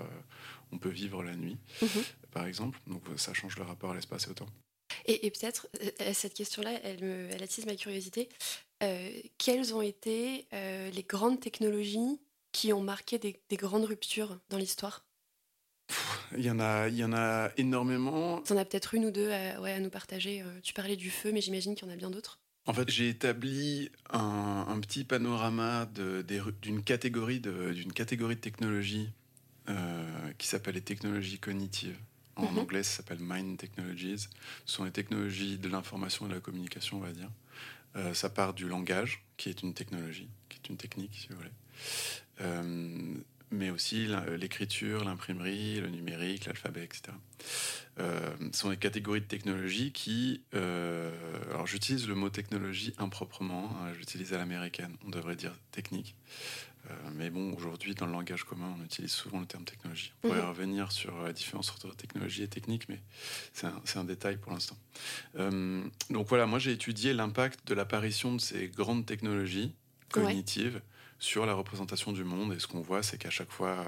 on 0.73 0.79
peut 0.79 0.89
vivre 0.89 1.23
la 1.23 1.37
nuit, 1.37 1.57
mhm. 1.81 2.03
par 2.33 2.45
exemple. 2.45 2.81
Donc 2.89 3.03
ça 3.17 3.33
change 3.35 3.57
le 3.57 3.63
rapport 3.63 3.93
à 3.93 3.95
l'espace 3.95 4.27
et 4.27 4.31
au 4.31 4.35
temps. 4.35 4.49
Et, 5.07 5.31
peut-être, 5.31 5.69
euh, 6.01 6.13
cette 6.13 6.35
question-là, 6.35 6.73
elle, 6.83 7.05
me, 7.05 7.29
elle 7.31 7.43
attise 7.43 7.67
ma 7.67 7.77
curiosité. 7.77 8.29
quelles 9.39 9.75
ont 9.75 9.81
été 9.81 10.47
les 10.53 11.05
grandes 11.09 11.41
technologies 11.41 12.21
qui 12.53 12.73
ont 12.73 12.83
marqué 12.83 13.19
des 13.19 13.57
grandes 13.57 13.85
ruptures 13.85 14.41
dans 14.51 14.59
l'histoire? 14.59 15.05
Il 16.37 16.45
y 16.45 16.51
en 16.51 16.61
a, 16.61 16.89
il 16.89 16.97
y 16.97 17.05
en 17.05 17.13
a 17.13 17.51
énormément. 17.57 18.41
Tu 18.43 18.53
en 18.53 18.57
as 18.57 18.65
peut-être 18.65 18.95
une 18.95 19.07
ou 19.07 19.11
deux 19.11 19.31
à, 19.31 19.61
ouais, 19.61 19.73
à 19.73 19.81
nous 19.81 19.91
partager. 19.91 20.43
Euh, 20.43 20.61
tu 20.63 20.73
parlais 20.73 20.97
du 20.97 21.11
feu, 21.11 21.33
mais 21.33 21.41
j'imagine 21.41 21.75
qu'il 21.75 21.87
y 21.87 21.91
en 21.91 21.95
a 21.95 21.97
bien 21.97 22.11
d'autres. 22.11 22.39
En 22.67 22.73
fait, 22.73 22.91
j'ai 22.91 23.11
établi 23.11 23.91
un, 24.11 24.79
petit 24.81 25.05
panorama 25.05 25.87
d'une 25.87 26.83
catégorie 26.83 27.41
de, 27.41 27.73
d'une 27.73 27.93
catégorie 27.93 28.37
de 28.37 28.41
technologies 28.41 29.11
euh, 29.69 30.33
qui 30.39 30.47
s'appelle 30.47 30.75
les 30.75 30.81
technologies 30.81 31.39
cognitives. 31.39 31.99
En 32.37 32.51
mhm. 32.51 32.59
anglais, 32.59 32.83
ça 32.83 32.97
s'appelle 32.97 33.19
Mind 33.21 33.59
Technologies. 33.59 34.29
Ce 34.65 34.75
sont 34.75 34.85
les 34.85 34.91
technologies 34.91 35.59
de 35.59 35.69
l'information 35.69 36.25
et 36.27 36.31
de 36.31 36.35
la 36.35 36.41
communication, 36.41 36.97
on 36.97 37.01
va 37.01 37.13
dire. 37.13 37.31
Euh, 37.97 38.15
ça 38.15 38.31
part 38.31 38.55
du 38.55 38.67
langage, 38.67 39.23
qui 39.37 39.51
est 39.51 39.63
une 39.63 39.75
technologie, 39.75 40.29
qui 40.49 40.59
est 40.59 40.69
une 40.71 40.79
technique, 40.79 41.15
si 41.15 41.29
vous 41.29 41.37
voulez 41.37 41.51
mais 43.55 43.71
aussi 43.71 44.09
l'écriture, 44.39 45.05
l'imprimerie, 45.05 45.81
le 45.81 45.89
numérique, 45.89 46.47
l'alphabet, 46.47 46.85
etc. 46.85 47.13
Euh, 48.01 48.35
sont 48.53 48.71
des 48.71 48.77
catégories 48.77 49.21
de 49.21 49.27
technologie 49.27 49.93
qui... 49.93 50.43
Euh, 50.55 51.13
alors 51.51 51.67
j'utilise 51.67 52.09
le 52.09 52.15
mot 52.15 52.29
technologie 52.29 52.93
improprement, 52.99 53.71
hein, 53.71 53.93
j'utilise 53.97 54.35
à 54.35 54.39
l'américaine, 54.39 54.97
on 55.07 55.11
devrait 55.11 55.37
dire 55.37 55.53
technique. 55.71 56.17
Euh, 56.91 56.95
mais 57.15 57.31
bon, 57.31 57.55
aujourd'hui, 57.55 57.95
dans 57.95 58.05
le 58.05 58.13
langage 58.13 58.45
commun, 58.45 58.75
on 58.79 58.85
utilise 58.85 59.13
souvent 59.13 59.41
le 59.41 59.47
terme 59.47 59.65
technologie. 59.65 60.13
On 60.23 60.29
pourrait 60.29 60.43
mhm. 60.43 60.49
revenir 60.49 60.93
sur 60.93 61.23
la 61.23 61.33
différence 61.33 61.71
entre 61.71 61.95
technologie 61.95 62.43
et 62.43 62.49
technique, 62.49 62.89
mais 62.89 63.01
c'est 63.53 63.67
un, 63.67 63.81
un, 63.95 64.05
détail 64.05 64.37
pour 64.37 64.53
l'instant. 64.53 64.77
donc 65.35 66.29
voilà, 66.29 66.47
moi 66.47 66.59
j'ai 66.59 66.73
étudié 66.73 67.15
l'impact 67.15 67.67
de 67.67 67.75
l'apparition 67.75 68.35
de 68.35 68.41
ces 68.41 68.69
grandes 68.69 69.07
technologies 69.07 69.73
cognitives 70.11 70.81
sur 71.25 71.47
la 71.47 71.55
représentation 71.55 72.13
du 72.13 72.23
monde. 72.23 72.53
Et 72.53 72.59
ce 72.59 72.67
qu'on 72.67 72.83
voit, 72.83 73.03
c'est 73.03 73.17
qu'à 73.17 73.31
chaque 73.31 73.51
fois, 73.51 73.87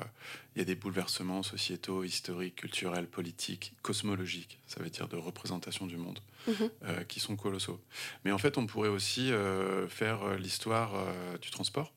il 0.55 0.59
y 0.59 0.62
a 0.62 0.64
des 0.64 0.75
bouleversements 0.75 1.43
sociétaux, 1.43 2.02
historiques, 2.02 2.57
culturels, 2.57 3.07
politiques, 3.07 3.75
cosmologiques, 3.83 4.59
ça 4.66 4.83
veut 4.83 4.88
dire 4.88 5.07
de 5.07 5.16
représentation 5.16 5.87
du 5.87 5.99
monde, 5.99 6.19
mhm. 6.49 6.71
euh, 6.85 7.05
qui 7.05 7.21
sont 7.21 7.37
colossaux. 7.37 7.78
Mais 8.25 8.33
en 8.33 8.38
fait, 8.38 8.57
on 8.57 8.66
pourrait 8.66 8.88
aussi 8.88 9.31
euh, 9.33 9.87
faire 9.87 10.23
euh, 10.23 10.37
l'histoire 10.38 10.93
du 11.40 11.50
transport 11.50 11.93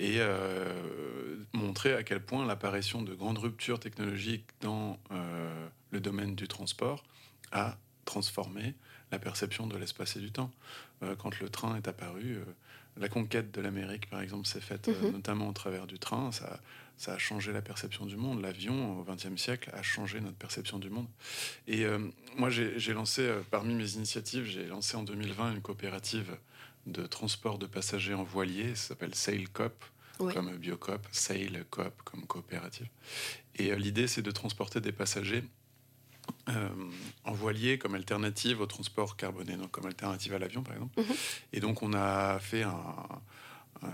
et 0.00 0.18
montrer 1.52 1.94
à 1.94 2.02
quel 2.02 2.20
point 2.20 2.44
l'apparition 2.44 3.02
de 3.02 3.14
grandes 3.14 3.38
ruptures 3.38 3.78
technologiques 3.78 4.46
dans 4.60 4.98
le 5.92 6.00
domaine 6.00 6.34
du 6.34 6.48
transport 6.48 7.04
a 7.52 7.76
transformé 8.04 8.74
la 9.12 9.18
perception 9.18 9.66
de 9.66 9.76
l'espace 9.76 10.16
et 10.16 10.20
du 10.20 10.32
temps. 10.32 10.50
quand 11.18 11.38
le 11.40 11.48
train 11.48 11.76
est 11.76 11.86
apparu, 11.88 12.40
la 12.96 13.08
conquête 13.08 13.52
de 13.52 13.60
l'Amérique, 13.60 14.08
par 14.08 14.20
exemple, 14.20 14.46
s'est 14.46 14.60
faite 14.60 14.88
euh, 14.88 15.02
mhm. 15.02 15.12
notamment 15.12 15.48
au 15.48 15.52
travers 15.52 15.86
du 15.86 15.98
train. 15.98 16.30
Ça, 16.32 16.60
ça 16.96 17.14
a 17.14 17.18
changé 17.18 17.52
la 17.52 17.62
perception 17.62 18.06
du 18.06 18.16
monde. 18.16 18.40
L'avion, 18.40 19.00
au 19.00 19.04
XXe 19.04 19.40
siècle, 19.40 19.70
a 19.72 19.82
changé 19.82 20.20
notre 20.20 20.36
perception 20.36 20.78
du 20.78 20.90
monde. 20.90 21.08
Et 21.66 21.84
euh, 21.84 21.98
moi, 22.36 22.50
j'ai 22.50 22.92
lancé, 22.92 23.22
euh, 23.22 23.40
parmi 23.50 23.74
mes 23.74 23.94
initiatives, 23.94 24.44
j'ai 24.44 24.66
lancé 24.66 24.96
en 24.96 25.02
2020 25.02 25.54
une 25.54 25.60
coopérative 25.60 26.36
de 26.86 27.04
transport 27.06 27.58
de 27.58 27.66
passagers 27.66 28.14
en 28.14 28.22
voilier. 28.22 28.76
Ça 28.76 28.88
s'appelle 28.88 29.14
SailCop, 29.14 29.84
comme 30.18 30.56
Biocop, 30.56 31.04
SailCop 31.10 32.02
comme 32.04 32.26
coopérative. 32.26 32.86
Et 33.56 33.74
l'idée, 33.74 34.06
c'est 34.06 34.22
de 34.22 34.30
transporter 34.30 34.80
des 34.80 34.92
passagers 34.92 35.42
euh, 36.48 36.68
en 37.24 37.32
voilier 37.32 37.78
comme 37.78 37.94
alternative 37.94 38.60
au 38.60 38.66
transport 38.66 39.16
carboné, 39.16 39.56
donc 39.56 39.70
comme 39.70 39.86
alternative 39.86 40.34
à 40.34 40.38
l'avion 40.38 40.62
par 40.62 40.74
exemple. 40.74 41.00
Mhm. 41.00 41.16
Et 41.52 41.60
donc 41.60 41.82
on 41.82 41.92
a 41.94 42.38
fait 42.38 42.64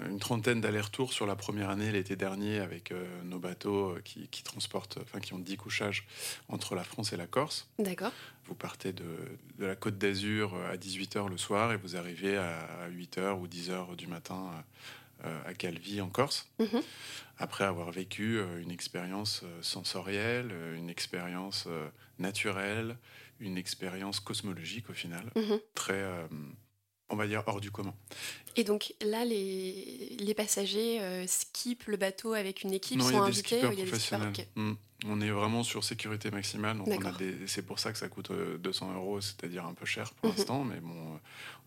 une 0.08 0.18
trentaine 0.18 0.60
d'allers-retours 0.60 1.12
sur 1.12 1.26
la 1.26 1.36
première 1.36 1.70
année 1.70 1.90
l'été 1.90 2.16
dernier 2.16 2.60
avec 2.60 2.92
euh, 2.92 3.04
nos 3.24 3.38
bateaux 3.38 3.90
euh, 3.90 4.02
qui, 4.04 4.42
transportent, 4.42 4.98
enfin 5.02 5.20
qui 5.20 5.34
ont 5.34 5.38
10 5.38 5.56
couchages 5.56 6.06
entre 6.48 6.74
la 6.74 6.84
France 6.84 7.12
et 7.12 7.16
la 7.16 7.26
Corse. 7.26 7.68
D'accord. 7.78 8.12
Vous 8.46 8.54
partez 8.54 8.92
de, 8.92 9.04
la 9.58 9.76
côte 9.76 9.98
d'Azur 9.98 10.54
à 10.70 10.76
18h 10.76 11.28
le 11.28 11.38
soir 11.38 11.72
et 11.72 11.76
vous 11.76 11.96
arrivez 11.96 12.36
à 12.36 12.88
8h 12.90 13.38
ou 13.38 13.46
10h 13.46 13.96
du 13.96 14.06
matin 14.06 14.50
à 15.46 15.54
Calvi 15.54 16.00
en 16.00 16.08
Corse. 16.08 16.48
Mhm 16.58 16.82
après 17.40 17.64
avoir 17.64 17.90
vécu 17.90 18.38
euh, 18.38 18.60
une 18.60 18.70
expérience 18.70 19.40
euh, 19.44 19.62
sensorielle, 19.62 20.50
euh, 20.52 20.76
une 20.76 20.90
expérience 20.90 21.66
naturelle, 22.18 22.96
une 23.40 23.56
expérience 23.56 24.20
cosmologique 24.20 24.90
au 24.90 24.92
final, 24.92 25.30
mhm. 25.34 25.58
très, 25.74 26.04
on 27.08 27.16
va 27.16 27.26
dire, 27.26 27.42
hors 27.46 27.62
du 27.62 27.70
commun. 27.70 27.94
Et 28.56 28.64
donc 28.64 28.92
là, 29.00 29.24
les, 29.24 30.16
les 30.18 30.34
passagers 30.34 31.00
skippent 31.26 31.86
le 31.86 31.96
bateau 31.96 32.34
avec 32.34 32.62
une 32.62 32.74
équipe, 32.74 32.98
non, 32.98 33.08
sont 33.08 33.22
invités 33.22 33.60
il 33.72 33.78
y 33.78 33.82
a 33.82 33.86
des. 33.86 34.48
Hmm. 34.56 34.74
On 35.06 35.20
est 35.20 35.30
vraiment 35.30 35.62
sur 35.62 35.82
sécurité 35.82 36.30
maximale, 36.30 36.78
donc 36.78 36.88
c'est 37.46 37.62
pour 37.62 37.78
ça 37.78 37.92
que 37.92 37.98
ça 37.98 38.08
coûte 38.08 38.32
200 38.32 38.94
euros, 38.94 39.20
c'est-à-dire 39.20 39.64
un 39.64 39.74
peu 39.74 39.86
cher 39.86 40.12
pour 40.14 40.30
mhm. 40.30 40.36
l'instant, 40.36 40.64
mais 40.64 40.80
bon, 40.80 41.18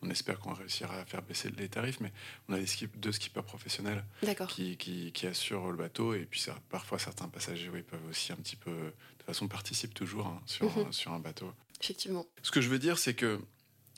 on 0.01 0.09
espère 0.09 0.39
qu'on 0.39 0.53
réussira 0.53 0.95
à 0.95 1.05
faire 1.05 1.21
baisser 1.21 1.49
les 1.57 1.67
tarifs, 1.67 1.99
mais 1.99 2.11
on 2.47 2.53
a 2.53 2.59
des 2.59 2.65
deux 2.95 3.11
skippers 3.11 3.43
professionnels 3.43 4.03
qui, 4.49 4.77
qui, 4.77 5.27
assurent 5.27 5.71
le 5.71 5.77
bateau, 5.77 6.13
et 6.13 6.25
puis 6.25 6.39
ça, 6.39 6.55
parfois 6.69 6.99
certains 6.99 7.27
passagers 7.27 7.69
oui, 7.73 7.81
peuvent 7.81 8.05
aussi 8.09 8.31
un 8.31 8.37
petit 8.37 8.55
peu, 8.55 8.71
de 8.71 9.23
façon 9.25 9.47
participent 9.47 9.93
toujours 9.93 10.27
hein, 10.27 10.41
sur, 10.45 10.65
mhm. 10.65 10.91
sur 10.91 11.11
un 11.11 11.19
bateau. 11.19 11.51
Effectivement. 11.81 12.25
Ce 12.43 12.51
que 12.51 12.61
je 12.61 12.69
veux 12.69 12.79
dire, 12.79 12.97
c'est 12.97 13.13
que 13.13 13.41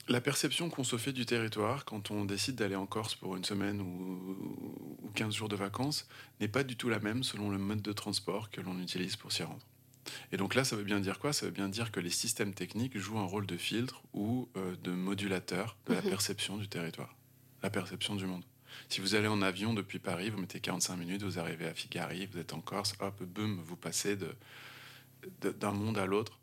la 0.08 0.20
perception 0.20 0.70
qu'on 0.70 0.84
se 0.84 0.96
fait 0.96 1.12
du 1.12 1.26
territoire 1.26 1.84
quand 1.84 2.10
on 2.10 2.24
décide 2.24 2.56
d'aller 2.56 2.76
en 2.76 2.86
Corse 2.86 3.14
pour 3.14 3.36
une 3.36 3.44
semaine 3.44 3.80
ou, 3.80 4.36
ou 5.02 5.10
15 5.14 5.34
jours 5.34 5.48
de 5.48 5.56
vacances 5.56 6.08
n'est 6.40 6.48
pas 6.48 6.62
du 6.62 6.76
tout 6.76 6.88
la 6.88 7.00
même 7.00 7.22
selon 7.22 7.50
le 7.50 7.58
mode 7.58 7.82
de 7.82 7.92
transport 7.92 8.50
que 8.50 8.60
l'on 8.60 8.80
utilise 8.80 9.16
pour 9.16 9.32
s'y 9.32 9.42
rendre. 9.42 9.66
Et 10.32 10.36
donc 10.36 10.54
là, 10.54 10.64
ça 10.64 10.76
veut 10.76 10.84
bien 10.84 11.00
dire 11.00 11.18
quoi? 11.18 11.32
Ça 11.32 11.46
veut 11.46 11.52
bien 11.52 11.68
dire 11.68 11.90
que 11.90 12.00
les 12.00 12.10
systèmes 12.10 12.54
techniques 12.54 12.96
jouent 12.96 13.18
un 13.18 13.24
rôle 13.24 13.46
de 13.46 13.56
filtre 13.56 14.02
ou 14.12 14.48
euh, 14.56 14.76
de 14.82 14.92
modulateur 14.92 15.76
de 15.86 15.94
la 15.94 16.02
mhm. 16.02 16.10
perception 16.10 16.56
du 16.56 16.68
territoire, 16.68 17.14
la 17.62 17.70
perception 17.70 18.14
du 18.14 18.26
monde. 18.26 18.44
Si 18.88 19.00
vous 19.00 19.14
allez 19.14 19.28
en 19.28 19.42
avion 19.42 19.74
depuis 19.74 19.98
Paris, 19.98 20.30
vous 20.30 20.38
mettez 20.38 20.60
45 20.60 20.96
minutes, 20.96 21.22
vous 21.22 21.38
arrivez 21.38 21.66
à 21.66 21.74
Figari, 21.74 22.26
vous 22.26 22.38
êtes 22.38 22.52
en 22.52 22.60
Corse, 22.60 22.94
hop, 23.00 23.22
boum, 23.22 23.60
vous 23.64 23.76
passez 23.76 24.16
d'un 25.40 25.72
monde 25.72 25.98
à 25.98 26.06
l'autre. 26.06 26.38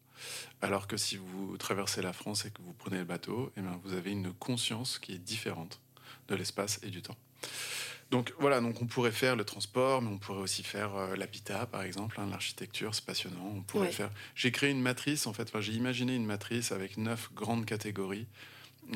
Alors 0.62 0.88
que 0.88 0.98
si 0.98 1.18
vous 1.18 1.58
traversez 1.58 2.01
la 2.01 2.13
France 2.13 2.46
et 2.46 2.51
que 2.51 2.62
vous 2.62 2.74
prenez 2.74 2.98
le 2.98 3.06
bateau, 3.06 3.51
eh 3.58 3.62
bien, 3.62 3.80
vous 3.84 3.94
avez 3.94 4.12
une 4.12 4.34
conscience 4.34 5.00
qui 5.00 5.13
est 5.13 5.20
différente 5.20 5.82
de 6.27 6.36
l'espace 6.36 6.80
et 6.84 6.89
du 6.89 7.01
temps. 7.01 7.18
Donc 8.13 8.32
voilà, 8.38 8.62
donc 8.62 8.80
on 8.80 8.86
pourrait 8.86 9.12
faire 9.12 9.36
le 9.36 9.44
transport, 9.44 10.03
mais 10.03 10.10
on 10.10 10.20
pourrait 10.20 10.42
aussi 10.42 10.62
faire 10.62 10.96
euh, 10.96 11.15
l'habitat, 11.15 11.65
par 11.65 11.82
exemple, 11.82 12.20
hein, 12.20 12.27
l'architecture, 12.30 12.94
c'est 12.94 13.06
passionnant. 13.06 13.53
On 13.56 13.63
pourrait 13.63 13.92
faire. 13.92 14.12
J'ai 14.36 14.51
créé 14.51 14.70
une 14.70 14.82
matrice, 14.82 15.25
en 15.25 15.34
fait. 15.34 15.51
j'ai 15.62 15.74
imaginé 15.74 16.15
une 16.15 16.25
matrice 16.25 16.72
avec 16.72 16.98
neuf 16.98 17.32
grandes 17.34 17.65
catégories 17.65 18.27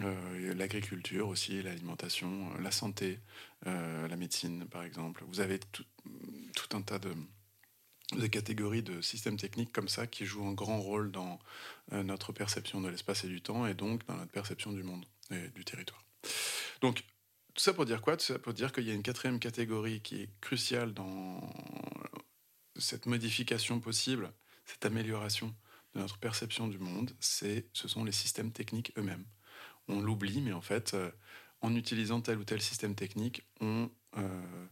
euh, 0.04 0.54
l'agriculture 0.54 1.30
aussi, 1.30 1.64
l'alimentation, 1.64 2.52
euh, 2.52 2.62
la 2.62 2.70
santé, 2.70 3.20
la 3.66 4.16
médecine, 4.16 4.66
par 4.66 4.84
exemple. 4.84 5.24
Vous 5.28 5.40
avez 5.40 5.60
tout, 5.60 5.84
un 6.74 6.82
tas 6.82 7.00
de, 7.00 7.10
de, 8.16 8.28
catégories 8.28 8.84
de 8.84 9.02
systèmes 9.02 9.38
techniques 9.38 9.72
comme 9.72 9.88
ça 9.88 10.08
qui 10.08 10.26
jouent 10.26 10.48
un 10.48 10.54
grand 10.54 10.80
rôle 10.80 11.12
dans 11.12 11.40
notre 11.92 12.32
perception 12.32 12.82
de 12.82 12.90
l'espace 12.90 13.24
et 13.24 13.28
du 13.28 13.42
temps, 13.42 13.66
et 13.66 13.74
donc 13.74 14.06
dans 14.08 14.16
notre 14.16 14.32
perception 14.32 14.72
du 14.72 14.84
monde 14.84 15.06
et 15.32 15.50
du 15.50 15.64
territoire. 15.66 16.04
Donc 16.82 17.04
tout 17.54 17.64
ça 17.64 17.74
pour 17.74 17.86
dire 17.86 18.02
quoi? 18.02 18.18
Tout 18.18 18.26
ça 18.26 18.40
pour 18.40 18.54
dire 18.54 18.72
qu'il 18.72 18.84
y 18.84 18.92
a 18.92 18.94
une 18.94 19.04
quatrième 19.04 19.40
catégorie 19.40 20.02
qui 20.02 20.22
est 20.22 20.30
cruciale 20.42 20.94
dans 20.94 21.42
cette 22.78 23.08
modification 23.08 23.80
possible, 23.80 24.32
cette 24.66 24.86
amélioration 24.86 25.56
de 25.96 26.02
notre 26.02 26.18
perception 26.20 26.68
du 26.68 26.78
monde, 26.78 27.12
c'est, 27.20 27.66
ce 27.74 27.88
sont 27.88 28.04
les 28.04 28.12
systèmes 28.12 28.52
techniques 28.52 28.94
eux-mêmes. 28.98 29.26
On 29.88 30.02
l'oublie, 30.02 30.42
mais 30.42 30.54
en 30.54 30.62
fait, 30.62 30.94
euh, 30.94 31.10
en 31.62 31.76
utilisant 31.76 32.22
tel 32.22 32.38
ou 32.38 32.44
tel 32.44 32.62
système 32.62 32.94
technique, 32.94 33.44
on 33.62 33.90
euh, 34.18 34.68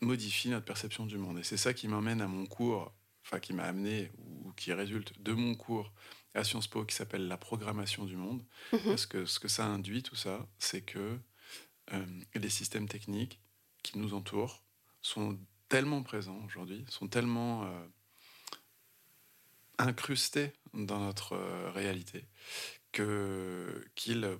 modifie 0.00 0.48
notre 0.48 0.64
perception 0.64 1.06
du 1.06 1.18
monde. 1.18 1.38
Et 1.38 1.42
c'est 1.42 1.56
ça 1.56 1.74
qui 1.74 1.88
m'amène 1.88 2.20
à 2.20 2.28
mon 2.28 2.46
cours, 2.46 2.92
enfin 3.24 3.40
qui 3.40 3.52
m'a 3.52 3.64
amené, 3.64 4.10
ou 4.18 4.52
qui 4.52 4.72
résulte 4.72 5.20
de 5.22 5.32
mon 5.32 5.54
cours 5.54 5.92
à 6.34 6.44
Sciences 6.44 6.68
Po 6.68 6.84
qui 6.84 6.94
s'appelle 6.94 7.26
la 7.26 7.36
programmation 7.36 8.04
du 8.04 8.16
monde. 8.16 8.42
Mhm. 8.72 8.80
Parce 8.84 9.06
que 9.06 9.26
ce 9.26 9.38
que 9.40 9.48
ça 9.48 9.66
induit, 9.66 10.02
tout 10.02 10.16
ça, 10.16 10.46
c'est 10.58 10.82
que 10.82 11.18
euh, 11.92 12.06
les 12.34 12.50
systèmes 12.50 12.88
techniques 12.88 13.40
qui 13.82 13.98
nous 13.98 14.14
entourent 14.14 14.62
sont 15.02 15.38
tellement 15.68 16.02
présents 16.02 16.40
aujourd'hui, 16.44 16.84
sont 16.88 17.08
tellement 17.08 17.64
euh, 17.64 17.86
incrustés 19.78 20.52
dans 20.74 21.00
notre 21.00 21.34
euh, 21.34 21.70
réalité 21.70 22.24
que 22.92 23.84
qu'ils 23.94 24.38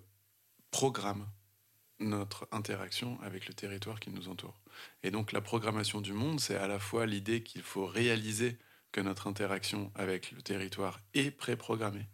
programment 0.70 1.28
notre 2.00 2.48
interaction 2.52 3.20
avec 3.22 3.48
le 3.48 3.54
territoire 3.54 3.98
qui 4.00 4.10
nous 4.10 4.28
entoure. 4.28 4.60
Et 5.02 5.10
donc 5.10 5.32
la 5.32 5.40
programmation 5.40 6.00
du 6.00 6.12
monde, 6.12 6.40
c'est 6.40 6.56
à 6.56 6.68
la 6.68 6.78
fois 6.78 7.06
l'idée 7.06 7.42
qu'il 7.42 7.62
faut 7.62 7.86
réaliser 7.86 8.58
que 8.92 9.00
notre 9.00 9.26
interaction 9.26 9.92
avec 9.94 10.32
le 10.32 10.42
territoire 10.42 11.00
est 11.14 11.30
préprogrammée 11.30 12.08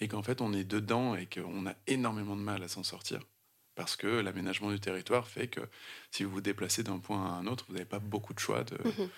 et 0.00 0.08
qu'en 0.08 0.22
fait 0.22 0.40
on 0.40 0.52
est 0.52 0.64
dedans 0.64 1.14
et 1.14 1.26
qu'on 1.26 1.66
a 1.66 1.74
énormément 1.86 2.36
de 2.36 2.42
mal 2.42 2.62
à 2.62 2.68
s'en 2.68 2.82
sortir 2.82 3.20
parce 3.76 3.94
que 3.94 4.06
l'aménagement 4.06 4.70
du 4.70 4.80
territoire 4.80 5.28
fait 5.28 5.46
que 5.46 5.60
si 6.10 6.24
vous 6.24 6.30
vous 6.30 6.40
déplacez 6.40 6.82
d'un 6.82 6.98
point 6.98 7.24
à 7.24 7.28
un 7.34 7.46
autre, 7.46 7.66
vous 7.68 7.74
n'avez 7.74 7.84
pas 7.84 8.00
beaucoup 8.00 8.34
de 8.34 8.40
choix 8.40 8.64
mhm. 8.84 9.08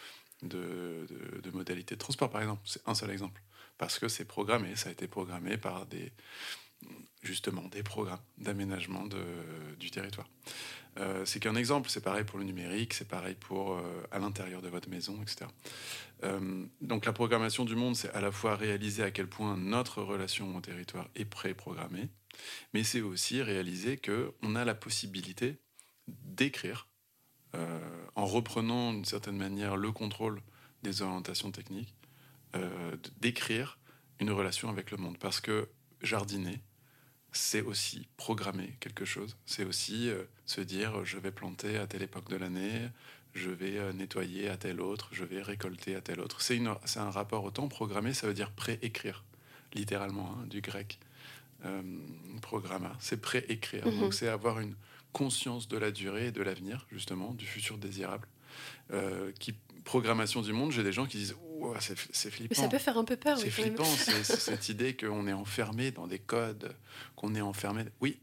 de, 0.43 1.07
de, 1.43 1.51
modalités 1.53 1.95
de 1.95 2.01
transport, 2.01 2.29
par 2.29 2.43
exemple. 2.43 2.63
C'est 2.65 2.83
un 2.87 2.95
seul 2.95 3.11
exemple. 3.11 3.41
Parce 3.79 4.01
que 4.01 4.09
c'est 4.09 4.25
programmé, 4.25 4.75
ça 4.75 4.89
a 4.89 4.93
été 4.93 5.07
programmé 5.07 5.57
par 5.57 5.87
des, 5.87 6.13
justement 7.23 7.67
des 7.69 7.83
programmes 7.83 8.21
d'aménagement 8.39 9.05
du 9.79 9.91
territoire. 9.91 10.29
Euh, 10.99 11.25
c'est 11.25 11.41
qu'un 11.41 11.55
exemple, 11.55 11.91
c'est 11.91 12.01
pareil 12.01 12.25
pour 12.25 12.39
le 12.39 12.45
numérique, 12.45 12.95
c'est 12.95 13.07
pareil 13.07 13.37
pour 13.39 13.75
euh, 13.75 13.83
à 14.11 14.19
l'intérieur 14.19 14.63
de 14.63 14.69
votre 14.69 14.89
maison, 14.89 15.21
etc. 15.23 15.47
Euh, 16.25 16.67
donc 16.81 17.05
la 17.05 17.13
programmation 17.13 17.65
du 17.65 17.77
monde, 17.77 17.95
c'est 17.95 18.13
à 18.13 18.21
la 18.21 18.33
fois 18.33 18.57
réaliser 18.57 19.03
à 19.03 19.11
quel 19.11 19.29
point 19.29 19.57
notre 19.57 20.03
relation 20.03 20.57
au 20.57 20.61
territoire 20.61 21.09
est 21.15 21.25
pré-programmée, 21.25 22.09
mais 22.75 22.83
c'est 22.83 23.01
aussi 23.01 23.43
réaliser 23.43 23.97
qu'on 23.97 24.55
a 24.57 24.65
la 24.65 24.75
possibilité 24.75 25.59
d'écrire 26.09 26.89
en 28.15 28.27
reprenant 28.27 28.93
d'une 28.93 29.07
certaine 29.07 29.37
manière 29.37 29.77
le 29.77 29.91
contrôle 29.91 30.43
des 30.83 31.03
orientations 31.03 31.51
techniques, 31.51 31.95
d'écrire 33.21 33.79
une 34.21 34.31
relation 34.31 34.69
avec 34.69 34.91
le 34.91 34.99
monde. 34.99 35.17
Parce 35.19 35.41
que 35.41 35.69
jardiner, 36.03 36.61
c'est 37.39 37.63
aussi 37.63 38.07
programmer 38.17 38.75
quelque 38.81 39.05
chose. 39.05 39.37
C'est 39.47 39.65
aussi 39.65 40.11
se 40.47 40.61
dire 40.61 41.05
je 41.05 41.19
vais 41.19 41.31
planter 41.31 41.77
à 41.77 41.87
telle 41.87 42.03
époque 42.03 42.29
de 42.29 42.37
l'année, 42.37 42.89
je 43.35 43.51
vais 43.51 43.79
euh, 43.79 43.93
nettoyer 43.93 44.49
à 44.49 44.57
tel 44.57 44.81
autre, 44.81 45.09
je 45.13 45.25
vais 45.25 45.43
récolter 45.43 45.95
à 45.95 46.01
tel 46.01 46.21
autre. 46.21 46.41
C'est 46.41 46.59
un 46.59 47.11
rapport 47.11 47.45
au 47.45 47.51
temps. 47.51 47.69
Programmer, 47.69 48.15
ça 48.15 48.27
veut 48.27 48.35
dire 48.35 48.51
pré-écrire, 48.51 49.25
littéralement, 49.75 50.35
hein, 50.37 50.47
du 50.47 50.61
grec. 50.61 50.99
Euh, 51.65 51.83
programma, 52.43 52.97
c'est 53.01 53.21
pré-écrire. 53.21 53.87
Mhm. 53.87 54.01
Donc 54.01 54.15
c'est 54.15 54.29
avoir 54.29 54.61
une 54.61 54.75
conscience 55.13 55.69
de 55.69 55.79
la 55.79 55.91
durée 55.91 56.29
et 56.29 56.33
de 56.33 56.43
l'avenir, 56.43 56.87
justement, 56.91 57.33
du 57.33 57.47
futur 57.47 57.79
désirable. 57.79 58.29
Euh, 58.93 59.33
qui, 59.39 59.55
programmation 59.85 60.43
du 60.43 60.53
monde, 60.53 60.73
j'ai 60.73 60.83
des 60.83 60.93
gens 60.93 61.07
qui 61.07 61.19
disent 61.19 61.37
c'est 61.81 62.31
flippant. 62.31 62.55
Mais 62.57 62.63
ça 62.63 62.69
peut 62.69 62.79
faire 62.79 62.99
un 62.99 63.05
peu 63.05 63.17
peur. 63.17 63.39
C'est 63.39 63.51
flippant, 63.51 63.85
c'est 63.85 64.25
cette 64.25 64.69
idée 64.69 64.97
qu'on 64.97 65.27
est 65.27 65.33
enfermé 65.33 65.91
dans 65.91 66.07
des 66.07 66.19
codes, 66.19 66.75
qu'on 67.17 67.35
est 67.35 67.41
enfermé. 67.41 67.85
Oui, 68.01 68.21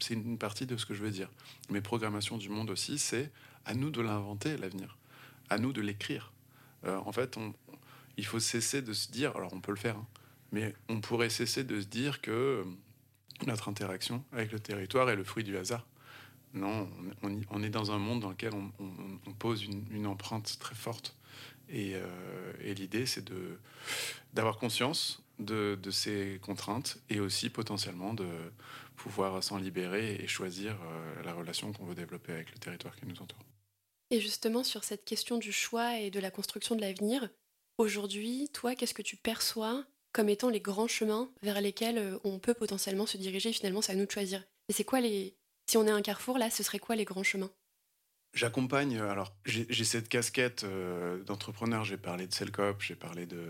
c'est 0.00 0.14
une 0.14 0.38
partie 0.38 0.66
de 0.66 0.76
ce 0.76 0.86
que 0.86 0.94
je 0.94 1.02
veux 1.02 1.10
dire. 1.10 1.30
Mais 1.70 1.80
programmation 1.80 2.38
du 2.38 2.48
monde 2.48 2.70
aussi, 2.70 2.98
c'est 2.98 3.30
à 3.64 3.74
nous 3.74 3.90
de 3.90 4.00
l'inventer, 4.00 4.56
l'avenir. 4.56 4.96
À 5.50 5.58
nous 5.58 5.72
de 5.72 5.80
l'écrire. 5.80 6.32
Euh, 6.84 6.98
en 6.98 7.12
fait, 7.12 7.38
il 8.16 8.26
faut 8.26 8.40
cesser 8.40 8.82
de 8.82 8.92
se 8.92 9.10
dire, 9.10 9.36
alors 9.36 9.52
on 9.52 9.60
peut 9.60 9.72
le 9.72 9.78
faire, 9.78 9.96
hein, 9.96 10.06
mais 10.50 10.74
on 10.88 11.00
pourrait 11.00 11.30
cesser 11.30 11.64
de 11.64 11.80
se 11.80 11.86
dire 11.86 12.20
que 12.20 12.30
euh, 12.30 12.64
notre 13.46 13.68
interaction 13.68 14.24
avec 14.32 14.52
le 14.52 14.60
territoire 14.60 15.10
est 15.10 15.16
le 15.16 15.24
fruit 15.24 15.44
du 15.44 15.56
hasard. 15.56 15.86
Non, 16.54 16.88
on, 17.22 17.62
est 17.62 17.70
dans 17.70 17.92
un 17.92 17.98
monde 17.98 18.20
dans 18.20 18.28
lequel 18.28 18.52
on, 18.54 19.32
pose 19.38 19.64
une, 19.64 20.06
empreinte 20.06 20.58
très 20.58 20.74
forte. 20.74 21.16
Et, 21.72 21.94
euh, 21.94 22.74
l'idée, 22.74 23.06
c'est 23.06 23.24
d'avoir 24.32 24.58
conscience 24.58 25.22
de, 25.38 25.78
de, 25.82 25.90
ces 25.90 26.38
contraintes 26.42 26.98
et 27.10 27.18
aussi 27.18 27.50
potentiellement 27.50 28.14
de 28.14 28.28
pouvoir 28.96 29.42
s'en 29.42 29.58
libérer 29.58 30.14
et 30.16 30.28
choisir 30.28 30.76
la 31.24 31.32
relation 31.32 31.72
qu'on 31.72 31.84
veut 31.84 31.94
développer 31.94 32.32
avec 32.32 32.52
le 32.52 32.58
territoire 32.58 32.94
qui 32.94 33.06
nous 33.06 33.20
entoure. 33.20 33.42
Et 34.12 34.20
justement, 34.20 34.62
sur 34.62 34.84
cette 34.84 35.06
question 35.06 35.38
du 35.38 35.52
choix 35.52 35.98
et 35.98 36.10
de 36.10 36.20
la 36.20 36.30
construction 36.30 36.76
de 36.76 36.82
l'avenir, 36.82 37.30
aujourd'hui, 37.78 38.50
toi, 38.52 38.74
qu'est-ce 38.74 38.92
que 38.92 39.00
tu 39.00 39.16
perçois 39.16 39.86
comme 40.12 40.28
étant 40.28 40.50
les 40.50 40.60
grands 40.60 40.86
chemins 40.86 41.30
vers 41.42 41.62
lesquels 41.62 41.96
euh, 41.96 42.18
on 42.22 42.38
peut 42.38 42.52
potentiellement 42.52 43.06
se 43.06 43.16
diriger 43.16 43.54
Finalement, 43.54 43.80
c'est 43.80 43.92
à 43.92 43.94
nous 43.94 44.04
de 44.04 44.10
choisir? 44.10 44.44
Et 44.68 44.74
c'est 44.74 44.84
quoi 44.84 45.00
les. 45.00 45.34
Si 45.66 45.78
on 45.78 45.86
est 45.86 45.90
un 45.90 46.02
carrefour, 46.02 46.36
là, 46.36 46.50
ce 46.50 46.62
serait 46.62 46.78
quoi 46.78 46.94
les 46.94 47.06
grands 47.06 47.22
chemins? 47.22 47.50
J'accompagne, 48.34 48.96
euh, 48.96 49.10
alors 49.10 49.34
j'ai 49.44 49.84
cette 49.84 50.08
casquette 50.08 50.64
euh, 50.64 51.22
d'entrepreneur, 51.24 51.84
j'ai 51.84 51.98
parlé 51.98 52.26
de 52.26 52.32
Celcop, 52.32 52.80
j'ai 52.80 52.94
parlé 52.94 53.26
de, 53.26 53.42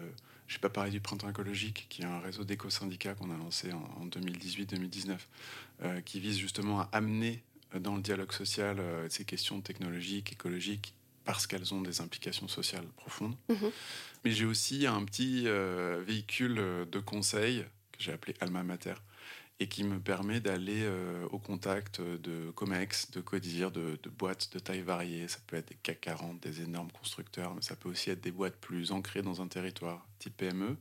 j'ai 0.49 0.59
pas 0.59 0.71
parlé 0.71 0.91
du 0.91 1.01
Printemps 1.01 1.31
écologique, 1.31 1.87
qui 1.89 2.03
est 2.03 2.07
un 2.07 2.21
réseau 2.21 2.45
d'éco-syndicats 2.45 3.15
qu'on 3.15 3.31
a 3.31 3.37
lancé 3.37 3.73
en, 3.73 4.07
2018-2019, 4.07 6.03
qui 6.05 6.21
vise 6.21 6.39
justement 6.39 6.81
à 6.81 6.89
amener 6.93 7.43
dans 7.81 7.97
le 7.97 8.03
dialogue 8.03 8.33
social 8.33 8.79
euh, 8.79 9.07
ces 9.09 9.25
questions 9.25 9.61
technologiques, 9.61 10.33
écologiques, 10.33 10.95
parce 11.25 11.47
qu'elles 11.47 11.73
ont 11.73 11.81
des 11.81 12.01
implications 12.01 12.49
sociales 12.49 12.87
profondes. 12.97 13.37
Mhm. 13.49 13.71
Mais 14.25 14.33
j'ai 14.33 14.45
aussi 14.45 14.87
un 14.87 15.05
petit 15.05 15.45
euh, 15.47 16.03
véhicule 16.07 16.57
de 16.91 16.99
conseil 16.99 17.65
que 17.93 18.03
j'ai 18.03 18.13
appelé 18.13 18.35
Alma 18.41 18.63
Mater 18.63 18.95
et 19.63 19.69
qui 19.69 19.85
me 19.85 20.01
permet 20.01 20.41
d'aller 20.41 20.83
euh, 20.83 21.25
au 21.31 21.39
contact 21.39 22.01
de 22.01 22.51
COMEX, 22.51 23.13
de 23.13 23.21
CODIR, 23.21 23.71
de, 23.71 23.97
de, 24.03 24.11
boîtes 24.11 24.53
de 24.53 24.59
taille 24.59 24.81
variée. 24.81 25.29
Ça 25.29 25.39
peut 25.47 25.57
être 25.57 25.69
des 25.69 25.77
CAC 25.77 26.01
40, 26.01 26.41
des 26.41 26.63
énormes 26.63 26.91
constructeurs, 26.91 27.55
mais 27.55 27.63
ça 27.63 27.77
peut 27.77 27.89
aussi 27.89 28.11
être 28.11 28.21
des 28.21 28.33
boîtes 28.33 28.57
plus 28.57 28.91
ancrées 28.91 29.23
dans 29.23 29.41
un 29.41 29.47
territoire, 29.47 30.05
type 30.19 30.37
PME. 30.37 30.77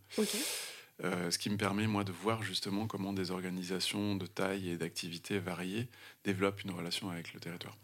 Euh, 1.04 1.30
ce 1.30 1.38
qui 1.38 1.52
me 1.52 1.58
permet, 1.58 1.86
moi, 1.86 2.04
de 2.04 2.12
voir 2.12 2.42
justement 2.42 2.88
comment 2.88 3.14
des 3.14 3.30
organisations 3.30 4.16
de 4.16 4.26
taille 4.26 4.70
et 4.70 4.78
d'activité 4.78 5.38
variées 5.38 5.88
développent 6.24 6.64
une 6.64 6.72
relation 6.72 7.12
avec 7.12 7.34
le 7.36 7.40
territoire. 7.40 7.78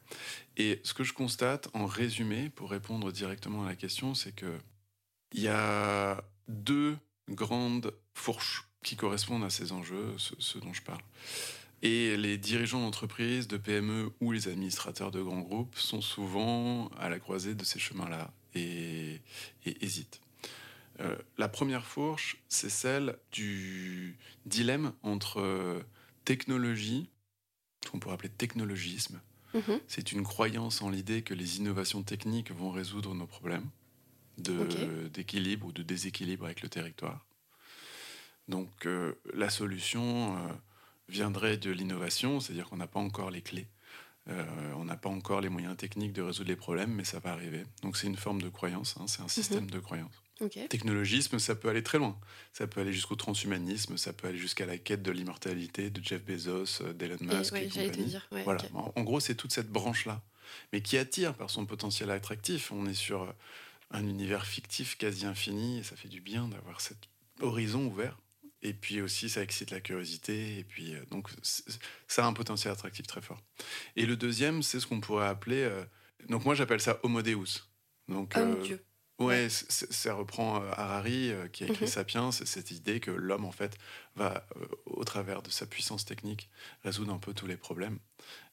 Et 0.58 0.82
ce 0.84 0.96
que 0.96 1.04
je 1.04 1.14
constate, 1.14 1.70
en 1.76 1.86
résumé, 1.86 2.50
pour 2.50 2.72
répondre 2.72 3.12
directement 3.12 3.66
à 3.66 3.68
la 3.68 3.76
question, 3.76 4.16
c'est 4.16 4.34
que 4.34 4.58
il 5.34 5.42
y 5.42 5.48
a 5.48 6.24
deux 6.48 6.98
grandes 7.30 7.94
fourches 8.16 8.67
qui 8.84 8.96
correspondent 8.96 9.44
à 9.44 9.50
ces 9.50 9.72
enjeux, 9.72 10.16
ce, 10.18 10.58
dont 10.60 10.74
je 10.74 10.82
parle. 10.82 11.02
Et 11.82 12.18
les 12.18 12.38
dirigeants 12.38 12.82
d'entreprise, 12.82 13.48
de 13.48 13.58
PME 13.58 14.12
ou 14.20 14.32
les 14.32 14.48
administrateurs 14.48 15.12
de 15.12 15.22
grands 15.22 15.42
groupes 15.42 15.76
sont 15.76 16.02
souvent 16.02 16.90
à 16.98 17.10
la 17.10 17.20
croisée 17.20 17.54
de 17.54 17.64
ces 17.64 17.80
chemins-là 17.80 18.32
et 18.56 19.22
hésitent. 19.66 20.22
Euh, 21.00 21.16
la 21.38 21.48
première 21.48 21.86
fourche, 21.86 22.38
c'est 22.50 22.70
celle 22.70 23.18
du 23.32 24.18
dilemme 24.46 24.94
entre 25.04 25.40
euh, 25.40 25.80
technologie, 26.26 27.10
ce 27.84 27.92
qu'on 27.92 28.00
pourrait 28.00 28.16
appeler 28.16 28.30
technologisme. 28.30 29.22
Mhm. 29.54 29.80
C'est 29.88 30.12
une 30.12 30.24
croyance 30.24 30.82
en 30.82 30.90
l'idée 30.90 31.22
que 31.22 31.34
les 31.34 31.58
innovations 31.58 32.04
techniques 32.04 32.52
vont 32.52 32.72
résoudre 32.72 33.14
nos 33.14 33.28
problèmes 33.28 33.70
d'équilibre 34.38 35.68
ou 35.68 35.72
de 35.72 35.84
déséquilibre 35.84 36.46
avec 36.46 36.62
le 36.62 36.70
territoire. 36.70 37.27
Donc 38.48 38.86
euh, 38.86 39.14
la 39.34 39.50
solution 39.50 40.38
viendrait 41.10 41.58
de 41.58 41.72
l'innovation, 41.72 42.40
c'est-à-dire 42.40 42.70
qu'on 42.70 42.78
n'a 42.78 42.88
pas 42.88 43.00
encore 43.00 43.32
les 43.32 43.42
clés. 43.42 43.68
on 44.28 44.86
n'a 44.86 44.98
pas 44.98 45.10
encore 45.10 45.42
les 45.42 45.50
moyens 45.50 45.78
techniques 45.78 46.14
de 46.14 46.22
résoudre 46.22 46.50
les 46.50 46.56
problèmes, 46.56 46.94
mais 46.94 47.06
ça 47.06 47.20
va 47.20 47.32
arriver. 47.32 47.66
Donc 47.82 47.98
c'est 47.98 48.08
une 48.08 48.18
forme 48.18 48.42
de 48.42 48.50
croyance, 48.50 48.96
hein, 49.00 49.06
c'est 49.08 49.22
un 49.22 49.28
système 49.28 49.64
mhm. 49.64 49.72
de 49.72 49.80
croyance. 49.80 50.24
Technologisme, 50.70 51.40
ça 51.40 51.56
peut 51.56 51.70
aller 51.70 51.84
très 51.84 51.98
loin. 51.98 52.18
Ça 52.54 52.68
peut 52.68 52.82
aller 52.82 52.94
jusqu'au 52.94 53.16
transhumanisme, 53.16 53.98
ça 53.98 54.14
peut 54.14 54.28
aller 54.28 54.38
jusqu'à 54.38 54.66
la 54.66 54.78
quête 54.78 55.02
de 55.02 55.12
l'immortalité 55.12 55.90
de 55.90 56.04
Jeff 56.04 56.24
Bezos, 56.24 56.82
euh, 56.82 56.94
d'Elon 56.94 57.18
Musk. 57.22 57.56
Et, 57.56 57.90
dire, 57.90 58.28
voilà. 58.32 58.62
En, 58.74 59.04
gros, 59.04 59.20
c'est 59.20 59.36
toute 59.36 59.52
cette 59.52 59.70
branche-là, 59.70 60.22
mais 60.72 60.82
qui 60.82 60.98
attire 60.98 61.34
par 61.34 61.50
son 61.50 61.66
potentiel 61.66 62.12
attractif. 62.12 62.72
On 62.72 62.86
est 62.86 62.94
sur 62.94 63.24
euh, 63.24 63.32
un 63.92 64.08
univers 64.08 64.46
fictif 64.46 64.98
quasi 64.98 65.26
infini, 65.26 65.80
et 65.80 65.84
ça 65.84 65.96
fait 65.96 66.10
du 66.10 66.22
bien 66.22 66.48
d'avoir 66.48 66.82
cet 66.82 67.10
horizon 67.42 67.86
ouvert. 67.86 68.18
Et 68.64 68.74
puis 68.74 69.02
aussi, 69.02 69.30
ça 69.30 69.44
excite 69.44 69.72
la 69.72 69.82
curiosité, 69.82 70.58
et 70.60 70.64
puis 70.64 70.96
euh, 70.96 71.04
donc 71.12 71.30
ça 72.08 72.26
a 72.26 72.28
un 72.28 72.34
potentiel 72.34 72.74
attractif 72.74 73.06
très 73.06 73.22
fort. 73.22 73.42
Et 73.96 74.06
le 74.06 74.16
deuxième, 74.16 74.64
c'est 74.64 74.80
ce 74.80 74.88
qu'on 74.88 75.00
pourrait 75.00 75.28
appeler. 75.28 75.70
donc 76.30 76.46
moi, 76.46 76.56
j'appelle 76.56 76.82
ça 76.82 77.00
Homo 77.04 77.22
Deus. 77.22 77.64
Donc, 78.08 78.34
oh, 78.38 78.64
Dieu. 78.64 78.84
Ouais, 79.20 79.48
ça 79.50 80.14
reprend 80.14 80.62
euh, 80.62 80.70
Harari 80.74 81.32
euh, 81.32 81.48
qui 81.48 81.64
a 81.64 81.68
écrit 81.68 81.86
mhm. 81.86 81.92
Sapiens, 81.92 82.32
cette 82.32 82.70
idée 82.70 83.00
que 83.00 83.10
l'homme 83.10 83.46
en 83.46 83.52
fait 83.52 83.76
va, 84.16 84.46
euh, 84.56 84.66
au 84.86 85.04
travers 85.06 85.42
de 85.42 85.50
sa 85.50 85.66
puissance 85.66 86.06
technique, 86.06 86.52
résoudre 86.84 87.12
un 87.12 87.18
peu 87.18 87.34
tous 87.34 87.48
les 87.48 87.58
problèmes 87.58 87.98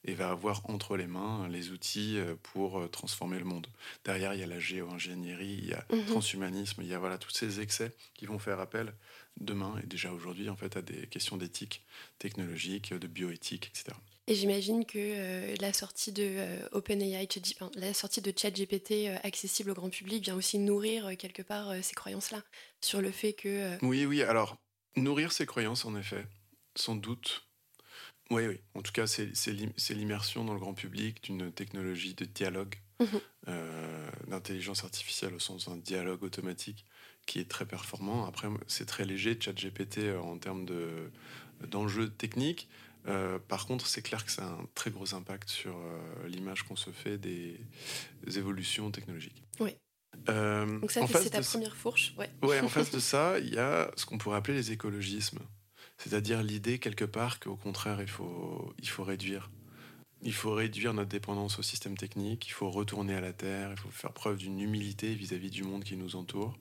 et 0.04 0.14
va 0.14 0.30
avoir 0.30 0.68
entre 0.70 0.96
les 0.96 1.06
mains 1.06 1.48
les 1.48 1.70
outils 1.70 2.18
pour 2.42 2.88
transformer 2.90 3.38
le 3.38 3.44
monde. 3.44 3.66
Derrière, 4.04 4.32
il 4.32 4.40
y 4.40 4.42
a 4.42 4.46
la 4.46 4.58
géo-ingénierie, 4.58 5.58
il 5.62 5.68
y 5.68 5.74
a 5.74 5.84
le 5.90 5.98
mhm. 5.98 6.06
transhumanisme, 6.06 6.80
il 6.82 6.88
y 6.88 6.94
a 6.94 6.98
voilà 6.98 7.18
tous 7.18 7.30
ces 7.30 7.60
excès 7.60 7.94
qui 8.14 8.24
vont 8.24 8.38
faire 8.38 8.60
appel 8.60 8.94
demain 9.40 9.80
et 9.82 9.86
déjà 9.86 10.12
aujourd'hui 10.12 10.48
en 10.48 10.56
fait 10.56 10.76
à 10.76 10.82
des 10.82 11.06
questions 11.06 11.36
d'éthique 11.36 11.84
technologique, 12.18 12.92
de 12.92 13.06
bioéthique, 13.06 13.68
etc. 13.68 13.96
Et 14.26 14.34
j'imagine 14.34 14.86
que 14.86 14.98
euh, 14.98 15.54
la 15.60 15.72
sortie 15.74 16.10
de 16.10 16.24
euh, 16.24 16.68
OpenAI, 16.72 17.28
la 17.74 17.92
sortie 17.92 18.22
de 18.22 18.32
ChatGPT 18.34 18.92
euh, 19.08 19.16
accessible 19.22 19.70
au 19.70 19.74
grand 19.74 19.90
public 19.90 20.24
vient 20.24 20.34
aussi 20.34 20.58
nourrir 20.58 21.16
quelque 21.18 21.42
part 21.42 21.72
ces 21.82 21.94
croyances-là 21.94 22.42
sur 22.80 23.02
le 23.02 23.10
fait 23.10 23.34
que. 23.34 23.76
Oui, 23.84 24.06
oui. 24.06 24.22
Alors 24.22 24.56
nourrir 24.96 25.32
ces 25.32 25.44
croyances, 25.44 25.84
en 25.84 25.94
effet, 25.96 26.24
sans 26.74 26.96
doute. 26.96 27.46
Oui, 28.30 28.46
oui. 28.46 28.60
En 28.74 28.80
tout 28.80 28.92
cas, 28.92 29.06
c'est 29.06 29.52
l'immersion 29.90 30.44
dans 30.44 30.54
le 30.54 30.60
grand 30.60 30.74
public 30.74 31.22
d'une 31.24 31.52
technologie 31.52 32.14
de 32.14 32.24
dialogue, 32.24 32.76
mmh 33.00 33.18
d'intelligence 34.26 34.84
artificielle 34.84 35.34
au 35.34 35.38
sens 35.38 35.68
d'un 35.68 35.76
dialogue 35.76 36.22
automatique 36.22 36.86
qui 37.26 37.38
est 37.40 37.48
très 37.48 37.66
performant. 37.66 38.26
Après, 38.26 38.48
c'est 38.66 38.86
très 38.86 39.04
léger, 39.04 39.38
ChatGPT, 39.40 40.16
en 40.20 40.38
termes 40.38 40.66
d'enjeux 41.68 42.10
techniques. 42.10 42.68
Euh, 43.06 43.38
par 43.38 43.66
contre, 43.66 43.86
c'est 43.86 44.02
clair 44.02 44.24
que 44.24 44.30
ça 44.30 44.46
a 44.46 44.50
un 44.50 44.66
très 44.74 44.90
gros 44.90 45.14
impact 45.14 45.48
sur 45.50 45.76
euh, 45.76 46.28
l'image 46.28 46.62
qu'on 46.62 46.76
se 46.76 46.90
fait 46.90 47.18
des, 47.18 47.60
évolutions 48.36 48.90
technologiques. 48.90 49.42
Oui. 49.60 49.76
Euh, 50.28 50.78
Donc 50.78 50.90
ça, 50.90 51.06
c'est 51.06 51.30
ta 51.30 51.42
première 51.42 51.76
fourche. 51.76 52.14
Ouais. 52.16 52.30
ouais, 52.42 52.60
en 52.60 52.68
face 52.68 52.90
de 52.90 52.98
ça, 53.00 53.38
il 53.38 53.52
y 53.52 53.58
a 53.58 53.90
ce 53.96 54.06
qu'on 54.06 54.16
pourrait 54.16 54.38
appeler 54.38 54.56
les 54.56 54.72
écologismes. 54.72 55.40
C'est-à-dire 55.98 56.42
l'idée, 56.42 56.78
quelque 56.78 57.04
part, 57.04 57.40
qu'au 57.40 57.56
contraire, 57.56 58.00
il 58.00 58.08
faut, 58.08 58.72
il 58.78 58.88
faut 58.88 59.04
réduire. 59.04 59.50
Il 60.22 60.32
faut 60.32 60.54
réduire 60.54 60.94
notre 60.94 61.10
dépendance 61.10 61.58
au 61.58 61.62
système 61.62 61.98
technique, 61.98 62.46
il 62.48 62.52
faut 62.52 62.70
retourner 62.70 63.14
à 63.14 63.20
la 63.20 63.34
Terre, 63.34 63.72
il 63.72 63.76
faut 63.76 63.90
faire 63.90 64.12
preuve 64.12 64.38
d'une 64.38 64.58
humilité 64.58 65.14
vis-à-vis 65.14 65.50
du 65.50 65.64
monde 65.64 65.84
qui 65.84 65.96
nous 65.96 66.16
entoure. 66.16 66.56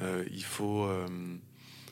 Il 0.00 0.44
faut, 0.44 0.88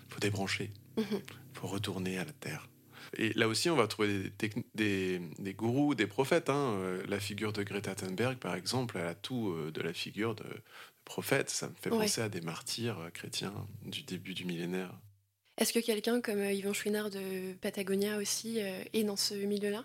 faut 0.09 0.21
débrancher, 0.21 0.71
mhm. 0.97 1.05
il 1.11 1.59
faut 1.59 1.67
retourner 1.67 2.19
à 2.19 2.25
la 2.25 2.33
Terre. 2.33 2.69
Et 3.17 3.33
là 3.35 3.47
aussi, 3.47 3.71
on 3.71 3.77
va 3.77 3.87
trouver 3.87 4.33
des, 4.75 5.21
des, 5.39 5.55
gourous, 5.55 5.95
des 5.95 6.07
prophètes. 6.07 6.51
Hein. 6.51 6.99
La 7.07 7.21
figure 7.21 7.53
de 7.53 7.63
Greta 7.63 7.95
Thunberg, 7.95 8.39
par 8.39 8.57
exemple, 8.57 8.97
elle 8.99 9.07
a 9.07 9.15
tout 9.15 9.55
de 9.73 9.81
la 9.81 9.93
figure 9.93 10.35
de, 10.35 10.45
prophète. 11.05 11.51
Ça 11.51 11.69
me 11.69 11.75
fait 11.81 11.91
penser 11.91 12.21
à 12.21 12.29
des 12.29 12.41
martyrs 12.41 12.99
chrétiens 13.13 13.55
du 13.85 14.03
début 14.03 14.35
du 14.35 14.45
millénaire. 14.45 14.93
Est-ce 15.57 15.73
que 15.73 15.79
quelqu'un 15.79 16.21
comme 16.21 16.43
Yvon 16.43 16.73
Chouinard 16.73 17.11
de 17.11 17.53
Patagonia 17.61 18.17
aussi 18.19 18.59
est 18.59 19.05
dans 19.05 19.17
ce 19.17 19.35
milieu-là? 19.35 19.85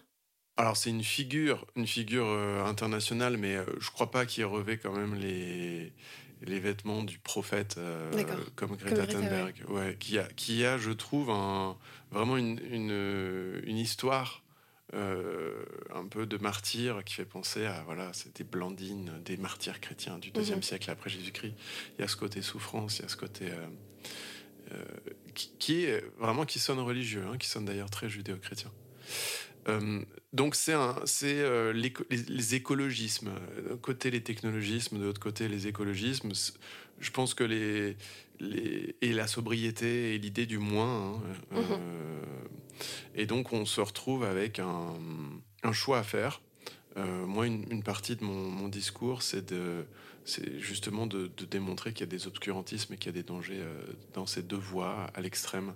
Alors 0.58 0.76
c'est 0.76 0.90
une 0.90 1.04
figure, 1.04 1.66
une 1.76 1.88
figure 1.88 2.28
internationale, 2.66 3.38
mais 3.38 3.58
je 3.78 3.86
je 3.86 3.92
crois 3.92 4.12
pas 4.12 4.26
qu'il 4.26 4.44
revêt 4.46 4.78
quand 4.78 4.92
même 4.92 5.16
les, 5.16 5.94
les 6.42 6.60
vêtements 6.60 7.04
du 7.04 7.20
prophète 7.20 7.76
euh, 7.78 8.12
comme 8.56 8.76
Greta 8.76 9.08
Thunberg, 9.08 9.64
ouais. 9.68 9.98
qui, 10.00 10.18
a, 10.18 10.24
qui 10.24 10.66
a, 10.66 10.78
je 10.78 10.92
trouve, 10.92 11.30
un, 11.30 11.78
vraiment 12.12 12.38
une, 12.38 12.60
une, 12.72 13.78
histoire 13.78 14.44
euh, 14.94 15.64
un 15.94 16.06
peu 16.06 16.26
de 16.26 16.38
martyr 16.38 17.04
qui 17.04 17.16
fait 17.16 17.26
penser 17.26 17.66
à 17.66 17.84
voilà, 17.84 18.12
c'était 18.14 18.44
Blandine, 18.44 19.12
des 19.24 19.38
martyrs 19.38 19.80
chrétiens 19.82 20.18
du 20.18 20.32
deuxième 20.32 20.58
mhm. 20.60 20.64
siècle 20.64 20.92
après 20.92 21.10
Jésus-Christ. 21.10 21.54
Il 21.98 22.02
y 22.02 22.04
a 22.04 22.08
ce 22.08 22.16
côté 22.16 22.42
souffrance, 22.42 23.00
il 23.00 23.02
y 23.04 23.06
a 23.06 23.10
ce 23.10 23.18
côté 23.18 23.50
euh, 24.72 24.76
qui, 25.60 25.84
est 25.84 26.04
vraiment 26.20 26.46
qui 26.46 26.60
sonne 26.60 26.80
religieux, 26.80 27.26
hein, 27.28 27.38
qui 27.38 27.48
sonne 27.48 27.66
d'ailleurs 27.66 27.90
très 27.90 28.10
judéo-chrétien. 28.10 28.72
Euh, 29.70 30.02
donc 30.34 30.56
c'est 30.56 30.74
euh, 30.76 31.74
les, 31.74 31.94
les, 32.10 32.56
écologismes. 32.56 33.32
D'un 33.70 33.78
côté 33.78 34.12
les 34.12 34.22
technologismes, 34.22 35.00
de 35.00 35.06
l'autre 35.06 35.22
côté 35.22 35.48
les 35.48 35.68
écologismes. 35.68 36.32
Je 37.00 37.12
pense 37.12 37.34
que 37.34 37.44
les, 37.44 37.96
les 38.40 38.96
et 39.02 39.14
la 39.14 39.28
sobriété 39.28 40.16
et 40.16 40.18
l'idée 40.18 40.46
du 40.46 40.58
moins. 40.58 41.16
Hein, 41.16 41.22
euh, 41.54 41.62
mhm. 41.62 41.82
et 43.16 43.26
donc 43.26 43.54
on 43.54 43.66
se 43.66 43.82
retrouve 43.82 44.24
avec 44.24 44.60
un, 44.60 44.94
un 45.64 45.74
choix 45.74 46.00
à 46.00 46.04
faire. 46.04 46.42
moi, 46.96 47.48
une, 47.48 47.66
une, 47.72 47.84
partie 47.84 48.16
de 48.16 48.24
mon, 48.24 48.50
mon 48.50 48.68
discours, 48.68 49.22
c'est 49.22 49.54
de 49.54 49.86
c'est 50.26 50.60
justement 50.60 51.08
de, 51.08 51.30
démontrer 51.50 51.94
qu'il 51.94 52.02
y 52.02 52.04
a 52.04 52.12
des 52.12 52.28
obscurantismes 52.28 52.94
et 52.94 52.98
qu'il 52.98 53.08
y 53.08 53.18
a 53.18 53.22
des 53.22 53.28
dangers 53.28 53.60
euh, 53.60 53.82
dans 54.14 54.26
ces 54.26 54.44
deux 54.44 54.58
voies 54.58 55.10
à 55.14 55.22
l'extrême, 55.22 55.74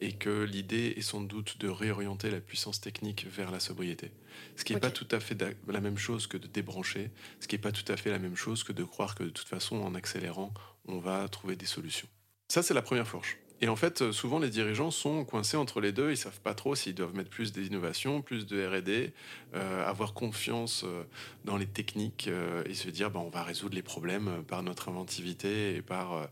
et 0.00 0.12
que 0.12 0.42
l'idée 0.42 0.94
est 0.96 1.02
sans 1.02 1.20
doute 1.20 1.58
de 1.58 1.68
réorienter 1.68 2.30
la 2.30 2.40
puissance 2.40 2.80
technique 2.80 3.26
vers 3.26 3.50
la 3.50 3.60
sobriété. 3.60 4.10
Ce 4.56 4.64
qui 4.64 4.74
n'est 4.74 4.80
pas 4.80 4.90
tout 4.90 5.08
à 5.10 5.20
fait 5.20 5.36
la 5.68 5.80
même 5.80 5.98
chose 5.98 6.26
que 6.26 6.36
de 6.36 6.46
débrancher, 6.46 7.10
ce 7.40 7.46
qui 7.46 7.54
n'est 7.54 7.62
pas 7.62 7.72
tout 7.72 7.90
à 7.90 7.96
fait 7.96 8.10
la 8.10 8.18
même 8.18 8.36
chose 8.36 8.64
que 8.64 8.72
de 8.72 8.84
croire 8.84 9.14
que 9.14 9.24
de 9.24 9.30
toute 9.30 9.48
façon, 9.48 9.76
en 9.76 9.94
accélérant, 9.94 10.52
on 10.86 10.98
va 10.98 11.28
trouver 11.28 11.56
des 11.56 11.66
solutions. 11.66 12.08
Ça, 12.48 12.62
c'est 12.62 12.74
la 12.74 12.82
première 12.82 13.08
fourche. 13.08 13.38
Et 13.64 13.68
en 13.68 13.76
fait, 13.76 14.12
souvent, 14.12 14.38
les 14.38 14.50
dirigeants 14.50 14.90
sont 14.90 15.24
coincés 15.24 15.56
entre 15.56 15.80
les 15.80 15.90
deux. 15.90 16.10
Ils 16.10 16.18
savent 16.18 16.38
pas 16.40 16.52
trop 16.52 16.74
s'ils 16.74 16.94
doivent 16.94 17.14
mettre 17.14 17.30
plus 17.30 17.50
d'innovation, 17.50 18.20
plus 18.20 18.44
de 18.44 18.62
R&D, 18.62 19.14
euh, 19.54 19.88
avoir 19.88 20.12
confiance 20.12 20.84
euh, 20.84 21.02
dans 21.46 21.56
les 21.56 21.64
techniques 21.64 22.28
euh, 22.28 22.62
et 22.66 22.74
se 22.74 22.90
dire, 22.90 23.10
bah, 23.10 23.20
on 23.20 23.30
va 23.30 23.42
résoudre 23.42 23.74
les 23.74 23.82
problèmes 23.82 24.44
par 24.46 24.62
notre 24.62 24.90
inventivité 24.90 25.76
et 25.76 25.80
par 25.80 26.28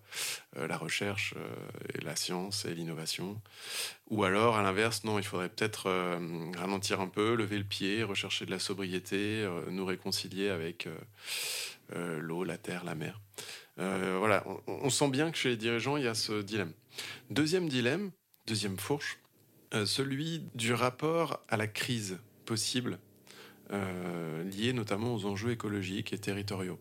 la 0.54 0.76
recherche 0.76 1.32
et 1.94 2.02
la 2.02 2.16
science 2.16 2.66
et 2.66 2.74
l'innovation. 2.74 3.40
Ou 4.10 4.24
alors, 4.24 4.58
à 4.58 4.62
l'inverse, 4.62 5.04
non, 5.04 5.18
il 5.18 5.24
faudrait 5.24 5.48
peut-être 5.48 5.88
ralentir 6.58 7.00
un 7.00 7.08
peu, 7.08 7.34
lever 7.34 7.56
le 7.56 7.64
pied, 7.64 8.02
rechercher 8.02 8.44
de 8.44 8.50
la 8.50 8.58
sobriété, 8.58 9.48
nous 9.70 9.86
réconcilier 9.86 10.50
avec 10.50 10.86
l'eau, 11.94 12.44
la 12.44 12.58
terre, 12.58 12.84
la 12.84 12.94
mer. 12.94 13.18
Voilà, 13.76 14.44
on, 14.66 14.90
sent 14.90 15.08
bien 15.08 15.30
que 15.30 15.36
chez 15.36 15.50
les 15.50 15.56
dirigeants, 15.56 15.96
il 15.96 16.04
y 16.04 16.08
a 16.08 16.14
ce 16.14 16.42
dilemme. 16.42 16.72
Deuxième 17.30 17.68
dilemme, 17.68 18.10
deuxième 18.46 18.78
fourche, 18.78 19.18
euh, 19.74 19.86
celui 19.86 20.44
du 20.54 20.74
rapport 20.74 21.40
à 21.48 21.56
la 21.56 21.66
crise 21.66 22.18
possible, 22.44 22.98
euh, 23.72 24.44
liée 24.44 24.72
notamment 24.72 25.14
aux 25.14 25.24
enjeux 25.24 25.50
écologiques 25.50 26.12
et 26.12 26.18
territoriaux. 26.18 26.78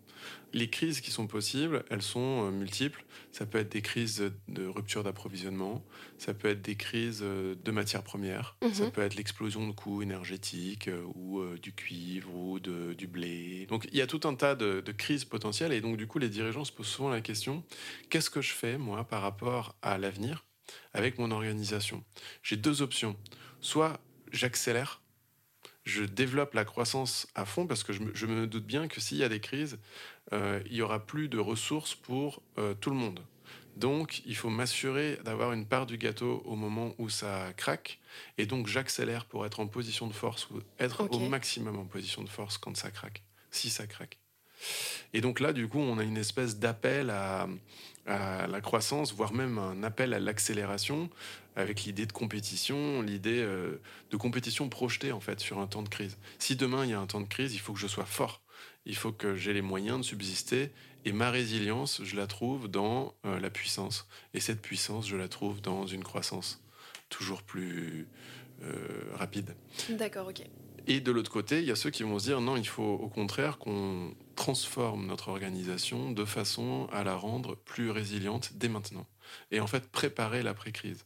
Les 0.54 0.70
crises 0.70 1.02
qui 1.02 1.12
sont 1.12 1.28
possibles, 1.28 1.86
elles 1.90 2.02
sont 2.02 2.48
euh, 2.48 2.52
multiples. 2.52 3.06
Ça 3.32 3.46
peut 3.46 3.60
être 3.60 3.72
des 3.72 3.82
crises 3.82 4.32
de 4.48 4.66
rupture 4.66 5.04
d'approvisionnement, 5.04 5.86
ça 6.18 6.34
peut 6.34 6.50
être 6.50 6.62
des 6.62 6.76
crises 6.76 7.22
de 7.22 7.72
matières 7.72 8.04
premières, 8.04 8.58
mhm. 8.62 8.74
ça 8.74 8.92
peut 8.92 9.02
être 9.02 9.16
l'explosion 9.16 9.66
de 9.68 9.72
coûts 9.72 10.02
énergétiques 10.02 10.90
ou 11.16 11.42
du 11.62 11.72
cuivre 11.72 12.36
ou 12.36 12.60
du 12.60 13.08
blé. 13.08 13.66
Donc 13.70 13.88
il 13.94 13.98
y 13.98 14.02
a 14.02 14.08
tout 14.08 14.28
un 14.28 14.36
tas 14.36 14.56
de, 14.56 14.82
de, 14.82 14.92
crises 14.92 15.24
potentielles 15.24 15.72
et 15.72 15.80
donc 15.80 15.96
du 15.96 16.08
coup 16.08 16.20
les 16.20 16.28
dirigeants 16.28 16.66
se 16.66 16.74
posent 16.74 16.88
souvent 16.88 17.10
la 17.10 17.22
question 17.22 17.64
qu'est-ce 18.10 18.30
que 18.30 18.42
je 18.42 18.54
fais 18.54 18.78
moi 18.78 19.06
par 19.06 19.22
rapport 19.22 19.76
à 19.82 19.98
l'avenir 19.98 20.46
avec 20.94 21.18
mon 21.18 21.32
organisation? 21.32 22.04
J'ai 22.44 22.58
deux 22.58 22.82
options. 22.82 23.16
Soit 23.62 24.00
j'accélère, 24.32 25.01
je 25.84 26.04
développe 26.04 26.54
la 26.54 26.66
croissance 26.66 27.28
à 27.36 27.46
fond 27.46 27.68
parce 27.68 27.84
que 27.84 27.94
je 27.94 28.26
me, 28.26 28.48
doute 28.48 28.66
bien 28.66 28.88
que 28.88 29.02
s'il 29.02 29.18
y 29.18 29.24
a 29.24 29.30
des 29.30 29.40
crises, 29.40 29.80
euh, 30.34 30.62
il 30.68 30.76
y 30.76 30.82
aura 30.82 31.06
plus 31.06 31.28
de 31.28 31.40
ressources 31.40 31.96
pour 31.96 32.42
euh, 32.58 32.74
tout 32.74 32.90
le 32.90 32.96
monde. 32.96 33.20
Donc, 33.78 34.22
il 34.26 34.36
faut 34.36 34.50
m'assurer 34.50 35.18
d'avoir 35.24 35.54
une 35.54 35.66
part 35.66 35.86
du 35.86 35.98
gâteau 35.98 36.44
au 36.46 36.56
moment 36.56 36.94
où 36.98 37.10
ça 37.10 37.54
craque. 37.56 38.00
Et 38.38 38.46
donc, 38.46 38.68
j'accélère 38.68 39.26
pour 39.26 39.46
être 39.46 39.60
en 39.60 39.68
position 39.68 40.08
de 40.08 40.14
force 40.14 40.50
ou 40.50 40.62
être 40.78 41.08
au 41.10 41.20
maximum 41.20 41.80
en 41.80 41.86
position 41.86 42.24
de 42.24 42.30
force 42.30 42.58
quand 42.58 42.76
ça 42.76 42.92
craque, 42.92 43.24
si 43.50 43.70
ça 43.70 43.88
craque. 43.88 44.20
Et 45.14 45.22
donc 45.22 45.40
là, 45.40 45.54
du 45.54 45.68
coup, 45.68 45.80
on 45.80 45.98
a 45.98 46.04
une 46.04 46.18
espèce 46.18 46.58
d'appel 46.58 47.10
à, 47.10 47.48
la 48.06 48.62
croissance, 48.62 49.14
voire 49.14 49.34
même 49.34 49.58
un 49.58 49.84
appel 49.84 50.14
à 50.14 50.20
l'accélération, 50.20 51.10
avec 51.56 51.84
l'idée 51.84 52.06
de 52.06 52.12
compétition, 52.12 53.02
l'idée 53.02 53.40
euh, 53.40 53.82
de 54.10 54.18
compétition 54.18 54.70
projetée 54.70 55.12
en 55.12 55.20
fait 55.20 55.40
sur 55.40 55.60
un 55.60 55.68
temps 55.68 55.84
de 55.84 55.90
crise. 55.90 56.18
Si 56.40 56.56
demain 56.56 56.86
il 56.86 56.92
y 56.92 56.94
a 56.94 57.00
un 57.00 57.08
temps 57.08 57.22
de 57.22 57.28
crise, 57.28 57.54
il 57.54 57.60
faut 57.60 57.74
que 57.74 57.80
je 57.80 57.88
sois 57.88 58.06
fort, 58.06 58.42
il 58.86 58.96
faut 58.96 59.12
que 59.12 59.36
j'ai 59.36 59.54
les 59.54 59.62
moyens 59.62 60.00
de 60.00 60.04
subsister, 60.04 60.72
et 61.04 61.12
ma 61.12 61.32
résilience, 61.32 62.02
je 62.04 62.16
la 62.16 62.28
trouve 62.28 62.68
dans 62.68 63.16
euh, 63.26 63.40
la 63.40 63.50
puissance. 63.50 64.08
Et 64.34 64.40
cette 64.40 64.62
puissance, 64.62 65.08
je 65.08 65.16
la 65.16 65.28
trouve 65.28 65.62
dans 65.62 65.88
une 65.88 66.04
croissance 66.04 66.64
toujours 67.10 67.42
plus 67.42 68.08
euh, 68.64 68.76
rapide. 69.16 69.56
D'accord, 69.90 70.28
ok. 70.28 70.44
Et 70.88 71.00
de 71.00 71.12
l'autre 71.12 71.32
côté, 71.32 71.60
il 71.60 71.66
y 71.66 71.72
a 71.72 71.76
ceux 71.76 71.92
qui 71.92 72.04
vont 72.04 72.18
se 72.18 72.26
dire 72.26 72.42
non, 72.42 72.58
il 72.58 72.68
faut 72.68 72.84
au 72.84 73.08
contraire 73.08 73.58
qu'on 73.58 74.16
transforme 74.36 75.06
notre 75.06 75.28
organisation 75.30 76.12
de 76.12 76.26
façon 76.26 76.88
à 76.92 77.04
la 77.04 77.16
rendre 77.16 77.56
plus 77.56 77.92
résiliente 77.92 78.54
dès 78.56 78.70
maintenant. 78.70 79.06
Et 79.52 79.60
en 79.60 79.68
fait, 79.68 79.88
préparer 79.92 80.42
l'après-crise. 80.42 81.06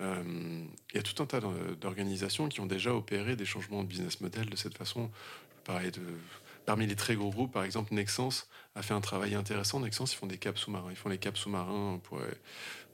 Euh, 0.00 0.64
il 0.92 0.96
y 0.96 0.98
a 0.98 1.02
tout 1.02 1.22
un 1.22 1.26
tas 1.26 1.40
d'organisations 1.80 2.48
qui 2.48 2.60
ont 2.60 2.66
déjà 2.66 2.94
opéré 2.94 3.36
des 3.36 3.44
changements 3.44 3.82
de 3.82 3.88
business 3.88 4.20
model 4.20 4.48
de 4.48 4.56
cette 4.56 4.76
façon. 4.76 5.10
de, 5.68 6.02
parmi 6.66 6.86
les 6.86 6.96
très 6.96 7.14
gros 7.14 7.30
groupes, 7.30 7.52
par 7.52 7.64
exemple, 7.64 7.94
Nexens 7.94 8.46
a 8.74 8.82
fait 8.82 8.94
un 8.94 9.00
travail 9.00 9.34
intéressant. 9.34 9.80
Nexens, 9.80 10.12
ils 10.12 10.16
font 10.16 10.26
des 10.26 10.38
caps 10.38 10.60
sous-marins. 10.60 10.90
Ils 10.90 10.96
font 10.96 11.08
les 11.08 11.18
caps 11.18 11.38
sous-marins 11.38 12.00
pour, 12.04 12.20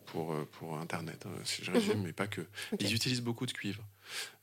pour, 0.06 0.34
pour 0.52 0.78
Internet, 0.78 1.26
hein, 1.26 1.38
si 1.44 1.64
je 1.64 1.70
résume, 1.70 1.98
mhm. 1.98 2.04
mais 2.04 2.12
pas 2.12 2.26
que. 2.26 2.42
Ils 2.80 2.94
utilisent 2.94 3.22
beaucoup 3.22 3.46
de 3.46 3.52
cuivre. 3.52 3.82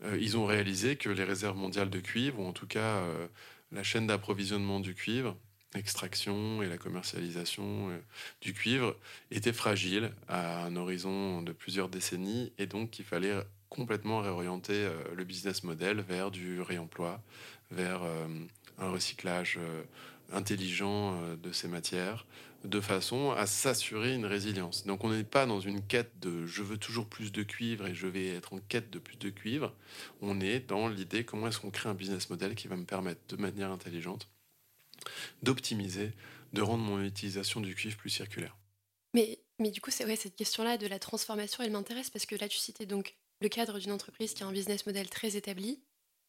Euh, 0.04 0.18
ils 0.20 0.38
ont 0.38 0.46
réalisé 0.46 0.96
que 0.96 1.10
les 1.10 1.24
réserves 1.24 1.58
mondiales 1.58 1.90
de 1.90 2.00
cuivre, 2.00 2.40
ou 2.40 2.46
en 2.46 2.54
tout 2.54 2.68
cas 2.68 2.80
euh, 2.80 3.28
la 3.72 3.84
chaîne 3.84 4.08
d'approvisionnement 4.08 4.80
du 4.80 4.94
cuivre, 4.94 5.36
l'extraction 5.76 6.62
et 6.62 6.68
la 6.68 6.78
commercialisation 6.78 7.90
euh, 7.90 7.98
du 8.42 8.54
cuivre, 8.54 8.96
était 9.32 9.54
fragile 9.54 10.12
à 10.28 10.64
un 10.66 10.76
horizon 10.76 11.42
de 11.42 11.52
plusieurs 11.52 11.90
décennies, 11.90 12.52
et 12.58 12.66
donc 12.68 13.00
il 13.00 13.06
fallait 13.06 13.36
complètement 13.70 14.20
réorienter 14.22 14.88
le 15.16 15.24
business 15.24 15.64
model 15.64 16.02
vers 16.02 16.30
du 16.30 16.62
réemploi, 16.62 17.24
vers 17.72 18.04
un 18.78 18.92
recyclage 18.92 19.58
intelligent 20.32 21.20
de 21.42 21.52
ces 21.52 21.68
matières, 21.68 22.28
de 22.64 22.80
façon 22.80 23.32
à 23.32 23.46
s'assurer 23.46 24.14
une 24.14 24.26
résilience. 24.26 24.86
Donc 24.86 25.04
on 25.04 25.10
n'est 25.10 25.24
pas 25.24 25.46
dans 25.46 25.60
une 25.60 25.82
quête 25.82 26.12
de 26.22 26.46
je 26.46 26.64
veux 26.64 26.78
toujours 26.78 27.08
plus 27.08 27.32
de 27.32 27.44
cuivre 27.44 27.88
et 27.88 27.96
je 27.96 28.08
vais 28.08 28.28
être 28.28 28.54
en 28.54 28.60
quête 28.60 28.90
de 28.90 29.00
plus 29.00 29.18
de 29.18 29.30
cuivre. 29.30 29.74
On 30.22 30.40
est 30.40 30.60
dans 30.60 30.88
l'idée 30.88 31.26
comment 31.26 31.48
est-ce 31.48 31.60
qu'on 31.60 31.72
crée 31.72 31.90
un 31.90 31.94
business 31.94 32.30
model 32.30 32.56
qui 32.56 32.68
va 32.68 32.78
me 32.78 32.86
permettre 32.86 33.22
de 33.28 33.42
manière 33.42 33.72
intelligente 33.72 34.30
d'optimiser, 35.42 36.12
de 36.54 36.62
rendre 36.62 36.84
mon 36.84 37.04
utilisation 37.04 37.62
du 37.62 37.76
cuivre 37.76 37.98
plus 37.98 38.10
circulaire. 38.10 38.56
Mais, 39.14 39.40
mais 39.60 39.72
du 39.72 39.82
coup, 39.82 39.92
c'est 39.92 40.16
cette 40.16 40.36
question-là 40.36 40.78
de 40.78 40.88
la 40.88 41.00
transformation, 41.00 41.64
elle 41.64 41.72
m'intéresse 41.72 42.10
parce 42.10 42.26
que 42.26 42.36
là, 42.36 42.48
tu 42.48 42.58
citais 42.58 42.86
donc 42.86 43.16
le 43.42 43.50
cadre 43.50 43.80
d'une 43.80 43.92
entreprise 43.92 44.34
qui 44.34 44.44
a 44.44 44.48
un 44.48 44.52
business 44.52 44.86
model 44.86 45.10
très 45.10 45.36
établi. 45.36 45.82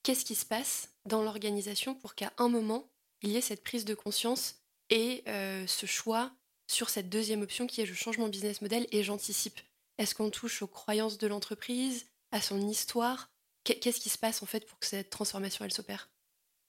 Qu'est-ce 0.03 0.25
qui 0.25 0.35
se 0.35 0.45
passe 0.45 0.91
dans 1.07 1.23
l'organisation 1.23 1.95
pour 1.95 2.15
qu'à 2.15 2.33
un 2.37 2.49
moment, 2.49 2.91
il 3.23 3.31
y 3.31 3.37
ait 3.37 3.41
cette 3.41 3.65
prise 3.65 3.85
de 3.85 3.95
conscience 3.95 4.57
et 4.91 5.23
euh, 5.29 5.67
ce 5.67 5.87
choix 5.87 6.33
sur 6.67 6.91
cette 6.91 7.09
deuxième 7.09 7.43
option 7.43 7.67
qui 7.67 7.81
est 7.81 7.87
je 7.87 7.95
change 7.95 8.19
mon 8.19 8.29
business 8.29 8.61
model 8.61 8.87
et 8.91 9.03
j'anticipe? 9.03 9.61
Est-ce 9.99 10.15
qu'on 10.15 10.31
touche 10.31 10.61
aux 10.63 10.67
croyances 10.67 11.19
de 11.19 11.27
l'entreprise, 11.27 12.07
à 12.33 12.41
son 12.41 12.61
histoire? 12.69 13.31
Qu'est-ce 13.65 14.01
qui 14.01 14.11
se 14.11 14.19
passe 14.19 14.43
en 14.43 14.47
fait 14.47 14.67
pour 14.67 14.79
que 14.79 14.87
cette 14.87 15.09
transformation 15.09 15.65
elle 15.65 15.73
s'opère? 15.73 16.11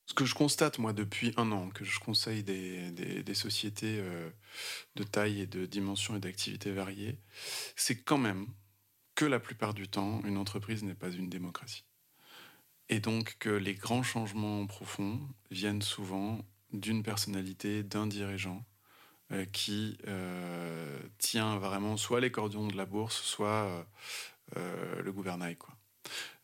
Ce 0.06 0.14
que 0.14 0.26
je 0.26 0.36
constate, 0.36 0.78
moi, 0.78 0.94
depuis 0.94 1.34
un 1.38 1.52
an, 1.52 1.70
que 1.70 1.84
je 1.84 2.00
conseille 2.00 2.44
des, 2.44 2.92
des, 2.92 3.34
sociétés 3.34 3.98
euh, 4.00 4.30
de 4.96 5.04
taille 5.04 5.42
et 5.42 5.48
de 5.48 5.66
dimension 5.66 6.16
et 6.16 6.20
d'activité 6.20 6.72
variées, 6.72 7.18
c'est 7.76 7.96
quand 7.96 8.20
même 8.20 8.48
que 9.16 9.26
la 9.26 9.40
plupart 9.40 9.74
du 9.74 9.88
temps, 9.88 10.22
une 10.26 10.38
entreprise 10.38 10.84
n'est 10.84 10.94
pas 10.94 11.10
une 11.10 11.30
démocratie. 11.30 11.86
Et 12.90 13.00
donc 13.00 13.38
que 13.40 13.50
les 13.50 13.74
grands 13.74 14.04
changements 14.04 14.68
profonds 14.68 15.20
viennent 15.50 15.82
souvent 15.82 16.46
d'une 16.72 17.02
personnalité, 17.02 17.82
d'un 17.82 18.06
dirigeant 18.06 18.64
euh, 19.32 19.46
qui 19.46 19.98
euh, 20.08 21.00
tient 21.18 21.58
vraiment 21.58 21.98
soit 21.98 22.20
les 22.20 22.32
cordons 22.32 22.68
de 22.68 22.78
la 22.78 22.86
bourse, 22.86 23.22
soit 23.24 23.88
le 24.56 25.12
gouvernail. 25.12 25.58
Quoi. 25.58 25.76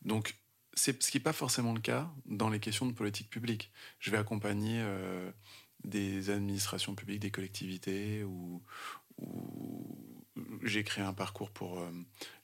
Donc, 0.02 0.36
c'est 0.74 1.02
ce 1.04 1.12
qui 1.12 1.18
n'est 1.18 1.24
pas 1.24 1.34
forcément 1.34 1.74
le 1.74 1.80
cas 1.80 2.10
dans 2.26 2.50
les 2.50 2.60
questions 2.60 2.86
de 2.86 2.94
politique 2.94 3.30
publique. 3.30 3.72
Je 4.00 4.12
vais 4.12 4.18
accompagner 4.18 4.84
des 5.84 6.30
administrations 6.30 6.96
publiques, 6.96 7.20
des 7.20 7.32
collectivités, 7.32 8.24
ou, 8.24 8.62
j'ai 10.64 10.84
créé 10.84 11.04
un 11.04 11.14
parcours 11.14 11.52
pour 11.52 11.86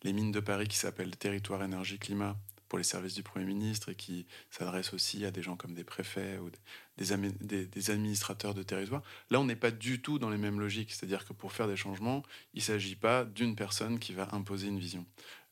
les 0.04 0.14
mines 0.14 0.32
de 0.32 0.40
Paris 0.40 0.68
qui 0.68 0.78
s'appelle 0.78 1.16
Territoire 1.16 1.64
énergie 1.64 1.98
climat 1.98 2.38
pour 2.68 2.78
les 2.78 2.84
services 2.84 3.14
du 3.14 3.24
Premier 3.24 3.46
ministre 3.46 3.90
et 3.90 3.96
qui 3.96 4.26
s'adresse 4.50 4.94
aussi 4.94 5.26
à 5.26 5.32
des 5.32 5.42
gens 5.42 5.56
comme 5.56 5.74
des 5.74 5.84
préfets 5.84 6.38
ou 6.38 6.50
des, 6.98 7.66
des, 7.66 7.92
administrateurs 7.92 8.54
de 8.54 8.64
territoire. 8.64 9.02
Là, 9.30 9.40
on 9.40 9.46
n'est 9.46 9.56
pas 9.56 9.72
du 9.72 10.02
tout 10.02 10.20
dans 10.20 10.30
les 10.30 10.38
mêmes 10.38 10.60
logiques. 10.60 10.92
C'est-à-dire 10.92 11.26
que 11.26 11.34
pour 11.34 11.54
faire 11.54 11.68
des 11.68 11.76
changements, 11.76 12.24
il 12.54 12.60
ne 12.60 12.64
s'agit 12.64 12.96
pas 12.96 13.24
d'une 13.26 13.56
personne 13.56 14.00
qui 14.00 14.14
va 14.14 14.28
imposer 14.34 14.68
une 14.68 14.80
vision. 14.80 15.06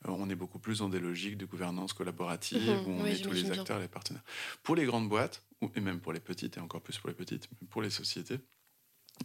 On 0.07 0.29
est 0.29 0.35
beaucoup 0.35 0.59
plus 0.59 0.79
dans 0.79 0.89
des 0.89 0.99
logiques 0.99 1.37
de 1.37 1.45
gouvernance 1.45 1.93
collaborative 1.93 2.61
mhm. 2.61 2.87
où 2.87 3.01
on 3.01 3.05
est 3.05 3.21
tous 3.21 3.31
les 3.31 3.51
acteurs, 3.51 3.79
les 3.79 3.87
partenaires. 3.87 4.23
Pour 4.63 4.75
les 4.75 4.85
grandes 4.85 5.09
boîtes, 5.09 5.43
et 5.75 5.81
même 5.81 5.99
pour 5.99 6.13
les 6.13 6.19
petites, 6.19 6.57
et 6.57 6.59
encore 6.59 6.81
plus 6.81 6.97
pour 6.97 7.09
les 7.09 7.15
petites, 7.15 7.47
pour 7.69 7.81
les 7.81 7.89
sociétés 7.89 8.39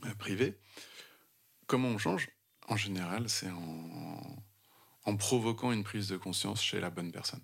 euh, 0.05 0.15
privées, 0.15 0.59
comment 1.67 1.89
on 1.89 1.99
change? 1.99 2.31
En 2.69 2.77
général, 2.77 3.29
c'est 3.29 3.51
en 5.05 5.17
provoquant 5.17 5.73
une 5.73 5.83
prise 5.83 6.09
de 6.09 6.17
conscience 6.17 6.63
chez 6.63 6.79
la 6.79 6.91
bonne 6.91 7.11
personne. 7.11 7.43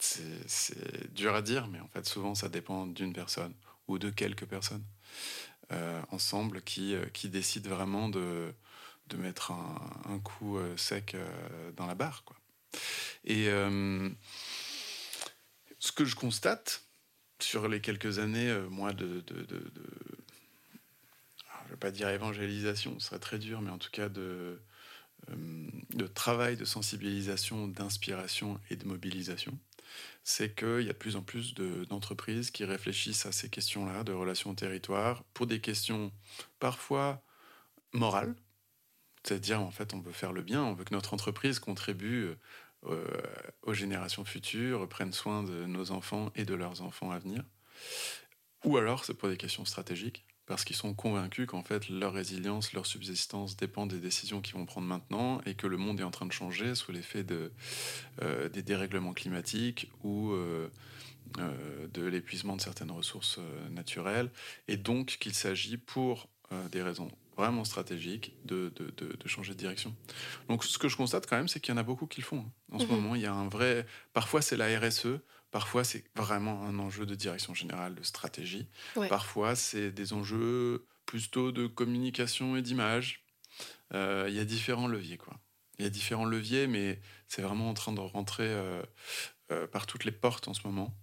C'est 0.00 1.12
dur 1.14 1.34
à 1.34 1.42
dire, 1.42 1.68
mais 1.68 1.80
en 1.80 1.88
fait, 1.88 2.06
souvent, 2.06 2.34
ça 2.34 2.48
dépend 2.48 2.86
d'une 2.86 3.12
personne 3.12 3.54
ou 3.86 3.98
de 3.98 4.10
quelques 4.10 4.46
personnes 4.46 4.84
euh, 5.70 6.02
ensemble 6.10 6.62
qui, 6.62 6.94
euh, 6.94 7.06
qui 7.06 7.28
décident 7.28 7.70
vraiment 7.70 8.08
de, 8.08 8.52
de 9.06 9.16
mettre 9.16 9.52
un, 9.52 10.18
coup 10.20 10.58
sec 10.76 11.16
dans 11.76 11.86
la 11.86 11.94
barre. 11.94 12.24
Quoi. 12.24 12.37
Et 13.24 13.46
ce 15.78 15.92
que 15.92 16.04
je 16.04 16.14
constate 16.16 16.84
sur 17.40 17.68
les 17.68 17.80
quelques 17.80 18.18
années, 18.18 18.52
moi, 18.70 18.92
de, 18.92 19.20
de 19.20 19.46
je 21.68 21.72
ne 21.72 21.76
vais 21.76 21.80
pas 21.80 21.90
dire 21.90 22.08
évangélisation, 22.08 22.98
ce 22.98 23.08
serait 23.08 23.18
très 23.18 23.38
dur, 23.38 23.60
mais 23.60 23.70
en 23.70 23.76
tout 23.76 23.90
cas 23.90 24.08
de, 24.08 24.58
de 25.28 26.06
travail 26.06 26.56
de 26.56 26.64
sensibilisation, 26.64 27.68
d'inspiration 27.68 28.58
et 28.70 28.76
de 28.76 28.86
mobilisation, 28.86 29.58
c'est 30.24 30.54
qu'il 30.54 30.80
y 30.86 30.88
a 30.88 30.94
de 30.94 30.98
plus 30.98 31.16
en 31.16 31.22
plus 31.22 31.54
d'entreprises 31.54 32.50
qui 32.50 32.64
réfléchissent 32.64 33.26
à 33.26 33.32
ces 33.32 33.50
questions-là 33.50 34.02
de 34.02 34.12
relations 34.12 34.50
au 34.50 34.54
territoire 34.54 35.24
pour 35.34 35.46
des 35.46 35.60
questions 35.60 36.10
parfois 36.58 37.22
morales, 37.92 38.34
c'est-à-dire 39.28 39.60
en 39.60 39.70
fait 39.70 39.92
on 39.92 40.00
veut 40.00 40.12
faire 40.12 40.32
le 40.32 40.42
bien, 40.42 40.62
on 40.62 40.72
veut 40.72 40.84
que 40.84 40.94
notre 40.94 41.12
entreprise 41.12 41.58
contribue 41.58 42.30
euh, 42.86 43.04
aux 43.62 43.74
générations 43.74 44.24
futures, 44.24 44.88
prenne 44.88 45.12
soin 45.12 45.42
de 45.42 45.66
nos 45.66 45.90
enfants 45.90 46.32
et 46.34 46.44
de 46.44 46.54
leurs 46.54 46.80
enfants 46.80 47.10
à 47.10 47.18
venir, 47.18 47.42
ou 48.64 48.78
alors 48.78 49.04
c'est 49.04 49.14
pour 49.14 49.28
des 49.28 49.36
questions 49.36 49.64
stratégiques 49.64 50.24
parce 50.46 50.64
qu'ils 50.64 50.76
sont 50.76 50.94
convaincus 50.94 51.46
qu'en 51.46 51.62
fait 51.62 51.90
leur 51.90 52.14
résilience, 52.14 52.72
leur 52.72 52.86
subsistance 52.86 53.54
dépendent 53.54 53.90
des 53.90 54.00
décisions 54.00 54.40
qu'ils 54.40 54.54
vont 54.54 54.64
prendre 54.64 54.86
maintenant 54.86 55.42
et 55.44 55.54
que 55.54 55.66
le 55.66 55.76
monde 55.76 56.00
est 56.00 56.04
en 56.04 56.10
train 56.10 56.24
de 56.24 56.32
changer 56.32 56.74
sous 56.74 56.90
l'effet 56.90 57.22
de, 57.22 57.52
euh, 58.22 58.48
des 58.48 58.62
dérèglements 58.62 59.12
climatiques 59.12 59.92
ou 60.02 60.30
euh, 60.30 60.70
de 61.36 62.02
l'épuisement 62.06 62.56
de 62.56 62.62
certaines 62.62 62.90
ressources 62.90 63.38
naturelles. 63.68 64.30
Et 64.68 64.78
donc 64.78 65.18
qu'il 65.20 65.34
s'agit 65.34 65.76
pour 65.76 66.30
des 66.72 66.80
raisons 66.80 67.10
vraiment 67.38 67.64
stratégiques 67.64 68.34
de, 68.44 68.72
de, 68.76 68.90
de, 68.90 69.28
changer 69.28 69.52
de 69.54 69.58
direction. 69.58 69.94
Donc 70.48 70.64
ce 70.64 70.76
que 70.76 70.88
je 70.88 70.96
constate 70.96 71.26
quand 71.26 71.36
même, 71.36 71.48
c'est 71.48 71.60
qu'il 71.60 71.72
y 71.72 71.76
en 71.76 71.80
a 71.80 71.84
beaucoup 71.84 72.06
qui 72.06 72.20
le 72.20 72.26
font. 72.26 72.40
Hein. 72.40 72.52
En 72.72 72.78
ce 72.78 72.84
mhm. 72.84 72.90
moment, 72.90 73.14
il 73.14 73.22
y 73.22 73.26
a 73.26 73.32
un 73.32 73.48
vrai... 73.48 73.86
Parfois 74.12 74.42
c'est 74.42 74.56
la 74.56 74.66
RSE, 74.78 75.20
Parfois, 75.50 75.82
c'est 75.82 76.04
vraiment 76.14 76.62
un 76.64 76.78
enjeu 76.78 77.06
de 77.06 77.14
direction 77.14 77.54
générale, 77.54 77.94
de 77.94 78.02
stratégie. 78.02 78.68
Parfois, 79.08 79.56
c'est 79.56 79.90
des 79.90 80.12
enjeux 80.12 80.86
plutôt 81.06 81.52
de 81.52 81.66
communication 81.66 82.56
et 82.56 82.62
d'image. 82.62 83.24
Euh, 83.94 84.26
il 84.28 84.34
y 84.34 84.40
a 84.40 84.44
différents 84.44 84.88
leviers, 84.88 85.16
quoi. 85.16 85.38
Il 85.78 85.84
y 85.84 85.86
a 85.86 85.90
différents 85.90 86.26
leviers, 86.26 86.66
mais 86.66 87.00
c'est 87.28 87.40
vraiment 87.40 87.70
en 87.70 87.74
train 87.74 87.92
de 87.92 88.00
rentrer 88.00 88.46
euh, 88.46 88.82
euh, 89.50 89.66
par 89.66 89.86
toutes 89.86 90.04
les 90.04 90.12
portes 90.12 90.48
en 90.48 90.54
ce 90.54 90.66
moment. 90.66 90.94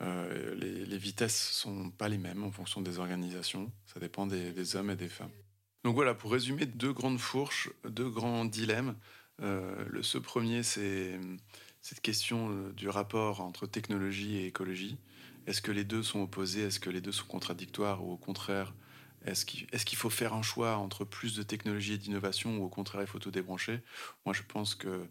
Les, 0.00 0.84
les, 0.84 0.98
vitesses 0.98 1.50
sont 1.50 1.90
pas 1.90 2.08
les 2.08 2.18
mêmes 2.18 2.42
en 2.42 2.50
fonction 2.50 2.82
des 2.82 2.98
organisations. 2.98 3.72
Ça 3.86 4.00
dépend 4.00 4.26
des, 4.26 4.50
des, 4.52 4.76
hommes 4.76 4.90
et 4.90 4.96
des 4.96 5.08
femmes. 5.08 5.30
Donc 5.84 5.94
voilà, 5.94 6.14
pour 6.14 6.32
résumer, 6.32 6.66
deux 6.66 6.92
grandes 6.92 7.18
fourches, 7.18 7.70
deux 7.88 8.08
grands 8.08 8.44
dilemmes. 8.44 8.96
le, 9.38 10.02
ce 10.02 10.18
premier, 10.18 10.62
c'est 10.62 11.18
cette 11.84 12.00
question 12.00 12.48
euh, 12.48 12.72
du 12.72 12.88
rapport 12.88 13.42
entre 13.42 13.66
technologie 13.66 14.38
et 14.38 14.46
écologie. 14.46 14.96
Est-ce 15.46 15.60
que 15.60 15.70
les 15.70 15.84
deux 15.84 16.02
sont 16.02 16.22
opposés? 16.22 16.62
Est-ce 16.62 16.80
que 16.80 16.88
les 16.88 17.02
deux 17.02 17.12
sont 17.12 17.26
contradictoires? 17.26 18.02
Ou 18.02 18.12
au 18.12 18.16
contraire, 18.16 18.72
est-ce 19.26 19.44
qu'il 19.44 19.98
faut 19.98 20.08
faire 20.08 20.32
un 20.32 20.40
choix 20.40 20.78
entre 20.78 21.04
plus 21.04 21.36
de 21.36 21.42
technologie 21.42 21.92
et 21.92 21.98
d'innovation? 21.98 22.56
Ou 22.56 22.64
au 22.64 22.68
contraire 22.70 23.02
il 23.02 23.06
faut 23.06 23.18
tout 23.18 23.30
débrancher? 23.30 23.82
Moi 24.24 24.34
je 24.34 24.40
pense 24.48 24.74
qu'il 24.74 25.08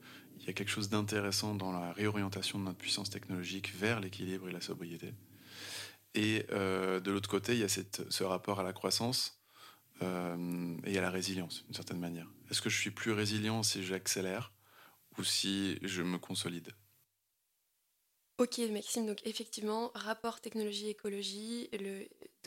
y 0.48 0.50
a 0.50 0.54
quelque 0.54 0.72
chose 0.72 0.90
d'intéressant 0.90 1.54
dans 1.54 1.72
la 1.72 1.94
réorientation 1.94 2.58
de 2.58 2.64
notre 2.64 2.80
puissance 2.80 3.12
technologique 3.12 3.72
vers 3.76 4.00
l'équilibre 4.00 4.50
et 4.50 4.52
la 4.52 4.62
sobriété. 4.62 5.14
Et 6.16 6.48
euh, 6.52 7.00
de 7.00 7.12
l'autre 7.12 7.30
côté, 7.30 7.54
il 7.54 7.60
y 7.60 7.64
a 7.64 7.70
ce 7.70 8.24
rapport 8.24 8.60
à 8.60 8.64
la 8.64 8.74
croissance 8.74 9.43
euh, 10.04 10.78
et 10.86 10.98
à 10.98 11.02
la 11.02 11.10
résilience, 11.10 11.64
d'une 11.66 11.76
certaine 11.76 12.00
manière. 12.00 12.28
Est-ce 12.50 12.62
que 12.62 12.70
je 12.70 12.80
suis 12.80 12.92
plus 12.92 13.12
résilient 13.12 13.64
si 13.64 13.84
j'accélère 13.84 14.54
ou 15.18 15.24
si 15.24 15.80
je 15.82 16.02
me 16.02 16.18
consolide? 16.18 16.72
Ok 18.40 18.58
Maxime, 18.72 19.06
donc 19.06 19.20
effectivement, 19.26 19.92
rapport 19.94 20.42
technologie-écologie, 20.42 21.70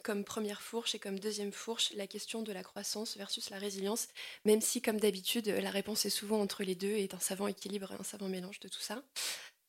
comme 0.03 0.25
première 0.25 0.61
fourche 0.61 0.97
et 0.97 0.99
comme 0.99 1.21
deuxième 1.21 1.53
fourche, 1.53 1.93
la 1.95 2.09
question 2.09 2.43
de 2.43 2.53
la 2.53 2.65
croissance 2.65 3.17
versus 3.17 3.51
la 3.51 3.59
résilience, 3.59 4.09
même 4.45 4.61
si 4.61 4.83
comme 4.83 4.99
d'habitude, 4.99 5.47
la 5.47 5.71
réponse 5.71 6.05
est 6.05 6.11
souvent 6.11 6.41
entre 6.41 6.65
les 6.65 6.75
deux 6.75 6.89
et 6.89 7.05
est 7.05 7.15
un 7.15 7.21
savant 7.21 7.47
équilibre, 7.47 7.93
un 7.99 8.03
savant 8.03 8.29
mélange 8.29 8.59
de 8.59 8.69
tout 8.69 8.81
ça. 8.81 9.03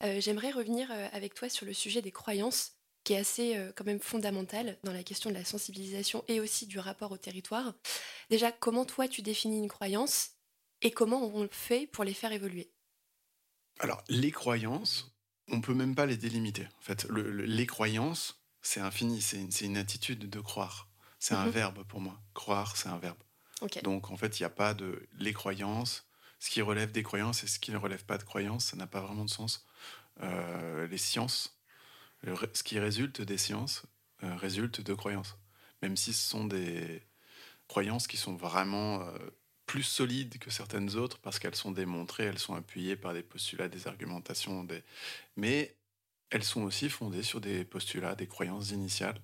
Euh, 0.04 0.19
j'aimerais 0.19 0.52
revenir 0.52 0.91
euh, 0.91 1.08
avec 1.12 1.34
toi 1.34 1.50
sur 1.50 1.65
le 1.65 1.73
sujet 1.73 2.02
des 2.02 2.12
croyances, 2.12 2.76
qui 3.08 3.13
est 3.13 3.17
assez 3.17 3.56
euh, 3.56 3.72
quand 3.74 3.86
même 3.86 4.02
fondamental 4.02 4.78
dans 4.84 4.91
la 4.91 5.02
question 5.02 5.30
de 5.30 5.36
la 5.36 5.46
sensibilisation 5.46 6.26
et 6.28 6.41
aussi 6.41 6.67
du 6.67 6.78
rapport 6.78 7.13
au 7.13 7.17
territoire. 7.17 7.74
Déjà, 8.30 8.52
comment 8.52 8.84
toi 8.84 9.08
tu 9.08 9.22
définis 9.22 9.60
une 9.60 9.70
croyance 9.70 10.32
et 10.82 10.91
comment 10.91 11.26
on 11.26 11.48
fait 11.50 11.88
pour 11.88 12.04
les 12.04 12.13
faire 12.13 12.34
évoluer? 12.34 12.70
Alors, 13.80 14.04
les 14.10 14.32
croyances, 14.32 15.15
on 15.48 15.62
peut 15.62 15.74
même 15.74 15.96
pas 15.96 16.06
les 16.06 16.17
délimiter. 16.17 16.67
En 16.80 16.82
fait, 16.82 17.08
les 17.10 17.65
croyances, 17.65 18.43
c'est 18.62 18.82
infini, 18.82 19.22
c'est 19.22 19.62
une, 19.62 19.78
attitude 19.78 20.30
de 20.30 20.39
croire. 20.41 20.89
C'est 21.17 21.34
un 21.34 21.46
mhm. 21.46 21.52
verbe 21.52 21.84
pour 21.86 22.02
moi. 22.02 22.20
Croire, 22.34 22.76
c'est 22.76 22.89
un 22.89 22.98
verbe. 22.98 23.24
Donc, 23.84 24.12
en 24.12 24.17
fait, 24.17 24.38
il 24.38 24.43
n'y 24.43 24.48
a 24.48 24.50
pas 24.50 24.74
de 24.74 25.08
les 25.17 25.32
croyances. 25.32 26.10
Ce 26.39 26.50
qui 26.50 26.62
relève 26.62 26.91
des 26.91 27.04
croyances 27.04 27.46
et 27.46 27.48
ce 27.48 27.58
qui 27.58 27.72
ne 27.72 27.78
relève 27.78 28.04
pas 28.04 28.17
de 28.17 28.24
croyances, 28.24 28.65
ça 28.65 28.76
n'a 28.76 28.86
pas 28.86 29.00
vraiment 29.00 29.24
de 29.24 29.30
sens. 29.30 29.65
Euh, 30.22 30.88
les 30.88 30.98
sciences, 30.98 31.57
ce 32.53 32.63
qui 32.63 32.79
résulte 32.79 33.21
des 33.21 33.37
sciences, 33.37 33.83
euh, 34.23 34.35
résulte 34.35 34.81
de 34.81 34.93
croyances. 34.93 35.37
Même 35.81 35.95
si 35.95 36.13
ce 36.13 36.29
sont 36.29 36.45
des 36.45 37.03
croyances 37.67 38.07
qui 38.07 38.17
sont 38.17 38.35
vraiment 38.35 39.01
euh, 39.01 39.17
plus 39.65 39.83
solides 39.83 40.39
que 40.39 40.49
certaines 40.49 40.95
autres 40.95 41.19
parce 41.19 41.39
qu'elles 41.39 41.55
sont 41.55 41.71
démontrées, 41.71 42.23
elles 42.23 42.39
sont 42.39 42.55
appuyées 42.55 42.95
par 42.95 43.13
des 43.13 43.23
postulats, 43.23 43.67
des 43.67 43.87
argumentations, 43.87 44.63
des... 44.63 44.83
mais 45.35 45.75
elles 46.29 46.43
sont 46.43 46.63
aussi 46.63 46.89
fondées 46.89 47.23
sur 47.23 47.41
des 47.41 47.63
postulats, 47.63 48.15
des 48.15 48.27
croyances 48.27 48.71
initiales. 48.71 49.21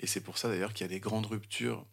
Et 0.00 0.06
c'est 0.06 0.20
pour 0.20 0.38
ça 0.38 0.48
d'ailleurs 0.48 0.72
qu'il 0.72 0.84
y 0.84 0.90
a 0.90 0.92
des 0.92 1.00
grandes 1.00 1.26
ruptures 1.26 1.86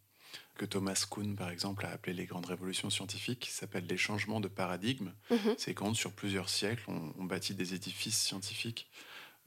que 0.59 0.65
Thomas 0.65 1.05
Kuhn, 1.09 1.35
par 1.35 1.49
exemple, 1.49 1.85
a 1.85 1.89
appelées 1.89 2.13
les 2.13 2.25
grandes 2.25 2.45
révolutions 2.45 2.89
scientifiques, 2.89 3.39
qui 3.39 3.51
s'appellent 3.51 3.87
les 3.87 3.97
changements 3.97 4.41
de 4.41 4.49
paradigme. 4.49 5.13
Mhm. 5.31 5.55
C'est 5.57 5.73
quand, 5.73 5.93
sur 5.93 6.11
plusieurs 6.11 6.49
siècles, 6.49 6.83
on, 6.87 7.23
bâtit 7.23 7.55
des 7.55 7.73
édifices 7.73 8.19
scientifiques 8.19 8.89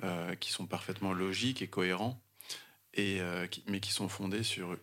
euh, 0.02 0.34
qui 0.36 0.50
sont 0.50 0.66
parfaitement 0.66 1.12
logiques 1.12 1.62
et 1.62 1.68
cohérents, 1.68 2.22
et, 2.94 3.20
euh, 3.20 3.46
mais 3.66 3.80
qui 3.80 3.92
sont 3.92 4.08
fondés 4.08 4.42
sur 4.42 4.76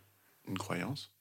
une 0.47 0.57
croyance 0.57 1.11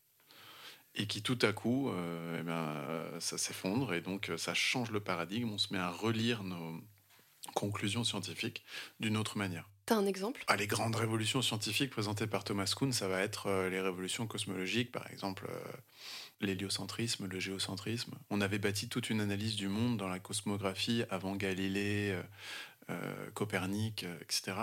et 0.95 1.07
qui 1.07 1.23
tout 1.23 1.39
à 1.43 1.53
coup, 1.53 1.91
euh, 1.91 2.39
eh 2.41 2.43
ben, 2.43 3.21
ça 3.21 3.39
s'effondre 3.39 3.95
et 3.95 4.01
donc 4.01 4.33
ça 4.37 4.55
change 4.55 4.91
le 4.91 5.01
paradigme. 5.01 5.51
On 5.53 5.59
se 5.59 5.73
met 5.73 5.79
à 5.79 5.91
relire 5.91 6.43
nos 6.43 6.81
conclusions 7.55 8.05
scientifiques 8.05 8.65
d'une 9.01 9.17
autre 9.17 9.39
manière. 9.39 9.69
T'as 9.87 9.97
un 9.97 10.07
exemple? 10.07 10.45
Ah, 10.49 10.57
Les 10.57 10.67
grandes 10.67 10.97
révolutions 10.97 11.41
scientifiques 11.41 11.91
présentées 11.91 12.27
par 12.27 12.45
Thomas 12.45 12.71
Kuhn, 12.77 12.93
ça 12.93 13.09
va 13.09 13.21
être 13.23 13.47
euh, 13.47 13.71
les 13.71 13.81
révolutions 13.81 14.27
cosmologiques, 14.27 14.93
par 14.93 15.11
exemple 15.11 15.47
euh, 15.49 15.73
l'héliocentrisme, 16.43 17.27
le 17.27 17.41
géocentrisme. 17.41 18.15
On 18.29 18.43
avait 18.43 18.59
bâti 18.59 18.89
toute 18.89 19.09
une 19.09 19.21
analyse 19.21 19.57
du 19.57 19.69
monde 19.69 19.97
dans 19.97 20.09
la 20.09 20.19
cosmographie 20.19 21.05
avant 21.09 21.37
Galilée, 21.37 22.15
euh, 22.91 23.31
Copernic, 23.35 24.07
etc., 24.21 24.57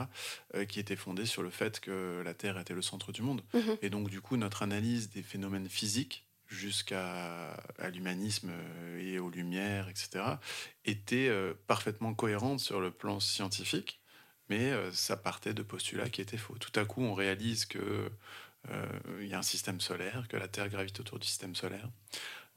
qui 0.68 0.80
était 0.80 0.96
fondée 0.96 1.26
sur 1.26 1.44
le 1.44 1.50
fait 1.50 1.80
que 1.80 2.22
la 2.24 2.34
Terre 2.34 2.58
était 2.58 2.74
le 2.74 2.82
centre 2.82 3.12
du 3.12 3.22
monde. 3.22 3.44
Mhm. 3.54 3.78
Et 3.82 3.90
donc, 3.90 4.10
du 4.10 4.22
coup, 4.22 4.38
notre 4.38 4.64
analyse 4.64 5.10
des 5.10 5.24
phénomènes 5.24 5.70
physiques 5.70 6.26
jusqu'à 6.48 7.54
à, 7.80 7.90
l'humanisme 7.90 8.52
et 9.00 9.20
aux 9.20 9.30
lumières, 9.30 9.90
etc., 9.90 10.24
était 10.86 11.32
parfaitement 11.68 12.14
cohérente 12.14 12.60
sur 12.60 12.80
le 12.80 12.92
plan 12.92 13.20
scientifique 13.20 14.00
mais 14.50 14.72
euh, 14.72 14.92
ça 14.92 15.18
partait 15.18 15.54
de 15.54 15.64
postulats 15.64 16.10
qui 16.10 16.22
étaient 16.22 16.38
faux. 16.38 16.58
Tout 16.60 16.78
à 16.80 16.86
coup, 16.86 17.02
on 17.02 17.14
réalise 17.14 17.66
que 17.66 18.12
euh, 18.70 18.86
il 19.22 19.28
y 19.28 19.34
a 19.34 19.40
un 19.40 19.44
système 19.44 19.80
solaire, 19.82 20.28
que 20.28 20.38
la 20.38 20.48
Terre 20.48 20.70
gravite 20.70 21.00
autour 21.00 21.20
du 21.20 21.28
système 21.28 21.56
solaire. 21.56 21.90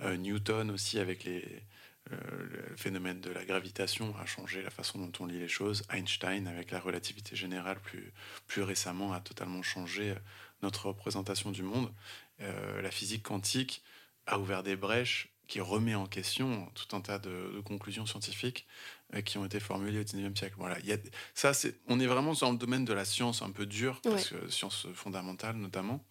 Euh, 0.00 0.16
Newton 0.16 0.70
aussi, 0.70 0.98
avec 0.98 1.24
les, 1.24 1.62
le 2.11 2.77
phénomène 2.77 3.21
de 3.21 3.31
la 3.31 3.44
gravitation, 3.44 4.14
a 4.18 4.27
changé 4.27 4.62
la 4.62 4.71
façon 4.71 4.99
dont 4.99 5.12
on 5.21 5.27
lit 5.27 5.38
les 5.38 5.49
choses. 5.49 5.83
Einstein, 5.90 6.47
avec 6.47 6.71
la 6.71 6.81
relativité 6.81 7.37
générale, 7.37 7.79
plus, 7.81 8.12
plus 8.47 8.62
récemment, 8.62 9.12
a 9.12 9.21
totalement 9.21 9.62
changé 9.62 10.14
notre 10.62 10.87
représentation 10.87 11.51
du 11.51 11.62
monde. 11.62 11.92
la 12.38 12.90
physique 12.90 13.23
quantique 13.23 13.83
a 14.27 14.38
ouvert 14.38 14.62
des 14.62 14.77
brèches 14.77 15.29
qui 15.49 15.61
remet 15.61 15.94
en 15.94 16.07
question 16.07 16.71
tout 16.75 16.94
un 16.94 17.01
tas 17.01 17.18
de, 17.18 17.61
conclusions 17.64 18.07
scientifiques 18.07 18.66
euh, 19.14 19.23
qui 19.23 19.38
ont 19.38 19.44
été 19.47 19.59
formulées 19.59 19.99
au 19.99 20.03
19e 20.03 20.37
siècle. 20.37 20.55
Voilà, 20.59 20.79
y 20.81 20.92
a, 20.92 20.99
ça, 21.35 21.55
c'est, 21.55 21.75
on 21.88 21.99
est 21.99 22.07
vraiment 22.07 22.35
dans 22.35 22.53
le 22.53 22.59
domaine 22.59 22.85
de 22.85 22.92
la 22.92 23.07
science 23.07 23.42
un 23.42 23.51
peu 23.51 23.66
dure, 23.66 24.01
parce 24.03 24.29
que, 24.29 24.49
science 24.51 24.87
fondamentale 24.94 25.57
notamment. 25.57 26.05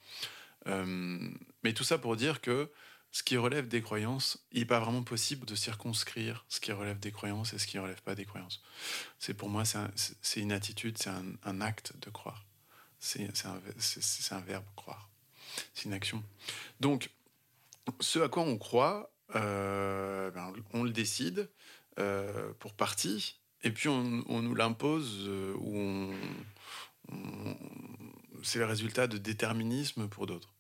Euh, 0.66 1.30
mais 1.64 1.74
tout 1.74 1.84
ça 1.84 2.00
pour 2.00 2.16
dire 2.16 2.42
que 2.42 2.70
ce 3.12 3.24
qui 3.24 3.38
relève 3.38 3.68
des 3.68 3.82
croyances, 3.82 4.46
il 4.52 4.60
n'est 4.60 4.66
pas 4.66 4.80
vraiment 4.80 5.04
possible 5.04 5.46
de 5.46 5.56
circonscrire 5.56 6.46
ce 6.50 6.60
qui 6.60 6.72
relève 6.72 7.00
des 7.00 7.12
croyances 7.12 7.54
et 7.54 7.58
ce 7.58 7.66
qui 7.66 7.78
ne 7.78 7.82
relève 7.82 8.02
pas 8.02 8.16
des 8.16 8.26
croyances. 8.26 8.62
C'est 9.18 9.34
pour 9.34 9.50
moi, 9.50 9.64
c'est, 9.66 10.40
une 10.40 10.52
attitude, 10.52 10.98
c'est 10.98 11.10
un, 11.10 11.62
acte 11.62 11.94
de 12.02 12.10
croire. 12.10 12.46
C'est, 13.00 13.30
un, 13.46 14.40
verbe 14.42 14.66
croire. 14.76 15.10
C'est 15.74 15.86
une 15.86 15.94
action. 15.94 16.24
Donc, 16.80 17.10
ce 18.00 18.20
à 18.20 18.30
quoi 18.30 18.44
on 18.44 18.58
croit, 18.58 19.12
euh, 19.36 20.30
ben, 20.32 20.54
on 20.74 20.84
le 20.84 20.92
décide 20.92 21.50
euh, 22.00 22.54
pour 22.60 22.74
partie, 22.74 23.40
et 23.64 23.72
puis 23.72 23.90
on, 23.90 24.04
nous 24.04 24.56
l'impose, 24.56 25.26
euh, 25.28 25.54
ou 25.56 26.14
c'est 28.44 28.60
le 28.60 28.66
résultat 28.66 29.08
de 29.08 29.18
déterminisme 29.18 30.08
pour 30.08 30.28
d'autres. 30.28 30.57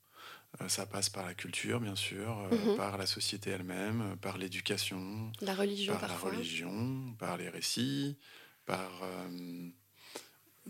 Ça 0.67 0.85
passe 0.85 1.09
par 1.09 1.25
la 1.25 1.33
culture, 1.33 1.79
bien 1.79 1.95
sûr, 1.95 2.35
Mhm. 2.51 2.75
par 2.77 2.97
la 2.97 3.05
société 3.05 3.49
elle-même, 3.51 4.17
par 4.21 4.37
l'éducation, 4.37 5.31
La 5.41 5.53
religion 5.55 5.93
par 5.93 6.01
parfois. 6.07 6.31
la 6.31 6.37
religion, 6.37 7.13
par 7.19 7.37
les 7.37 7.49
récits, 7.49 8.17
par 8.65 8.89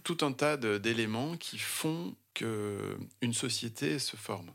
tout 0.04 0.18
un 0.22 0.32
tas 0.34 0.58
d'éléments 0.58 1.38
qui 1.38 1.58
font 1.58 2.16
que 2.34 2.98
une 3.22 3.34
société 3.34 3.98
se 4.00 4.16
forme. 4.16 4.52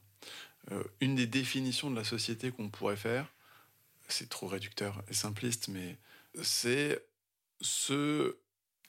Euh, 0.71 0.85
une 1.01 1.17
des 1.17 1.27
définitions 1.27 1.91
de 1.91 1.97
la 1.97 2.05
société 2.05 2.53
qu'on 2.53 2.69
pourrait 2.69 2.97
faire, 2.97 3.27
c'est 4.09 4.29
trop 4.29 4.47
réducteur 4.47 5.03
et 5.09 5.15
simpliste, 5.15 5.69
mais 5.69 5.99
c'est 6.43 7.05
ce 7.61 8.37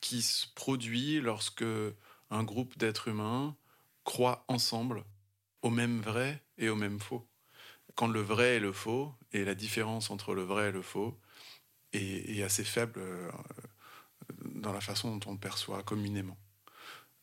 qui 0.01 0.21
se 0.21 0.45
produit 0.53 1.19
lorsque 1.21 1.63
un 2.29 2.43
groupe 2.43 2.77
d'êtres 2.77 3.07
humains 3.07 3.55
croit 4.03 4.43
ensemble 4.47 5.03
au 5.63 5.69
même 5.69 6.01
vrai 6.01 6.43
et 6.57 6.69
au 6.69 6.75
même 6.75 6.99
faux. 6.99 7.27
Quand 7.95 8.07
le 8.07 8.21
vrai 8.21 8.57
et 8.57 8.59
le 8.59 8.71
faux, 8.71 9.13
et 9.31 9.43
la 9.43 9.55
différence 9.55 10.11
entre 10.11 10.35
le 10.35 10.43
vrai 10.43 10.69
et 10.69 10.71
le 10.71 10.81
faux, 10.81 11.19
est, 11.93 12.43
assez 12.43 12.63
faible 12.63 12.99
euh, 12.99 13.31
dans 14.45 14.73
la 14.73 14.81
façon 14.81 15.15
dont 15.15 15.29
on 15.29 15.33
le 15.33 15.39
perçoit 15.39 15.83
communément. 15.83 16.37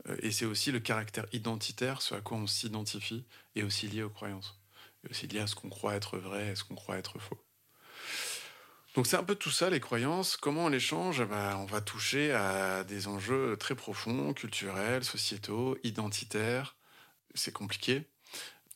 Euh, 0.09 0.17
Et 0.23 0.31
c'est 0.31 0.45
aussi 0.47 0.73
le 0.73 0.81
caractère 0.81 1.27
identitaire, 1.33 2.03
ce 2.03 2.15
à 2.15 2.21
quoi 2.21 2.39
on 2.39 2.47
s'identifie, 2.47 3.25
est 3.57 3.63
aussi 3.63 3.89
lié 3.89 4.03
aux 4.03 4.11
croyances. 4.11 4.61
Et 5.05 5.11
aussi 5.11 5.27
lié 5.27 5.41
à 5.41 5.47
ce 5.47 5.55
qu'on 5.55 5.71
croit 5.71 5.95
être 5.95 6.19
vrai 6.19 6.53
et 6.53 6.57
ce 6.57 6.65
qu'on 6.65 6.77
croit 6.77 6.99
être 6.99 7.19
faux. 7.19 7.43
Donc 8.95 9.07
c'est 9.07 9.17
un 9.17 9.25
peu 9.25 9.35
tout 9.35 9.51
ça, 9.51 9.71
les 9.71 9.81
croyances. 9.81 10.37
Comment 10.37 10.67
on 10.67 10.69
les 10.69 10.81
change? 10.81 11.25
Bah, 11.25 11.57
On 11.59 11.67
va 11.67 11.81
toucher 11.81 12.33
à 12.33 12.85
des 12.85 13.07
enjeux 13.07 13.57
très 13.57 13.75
profonds, 13.75 14.35
culturels, 14.35 15.05
sociétaux, 15.05 15.77
identitaires. 15.85 16.77
C'est 17.35 17.53
compliqué. 17.53 18.09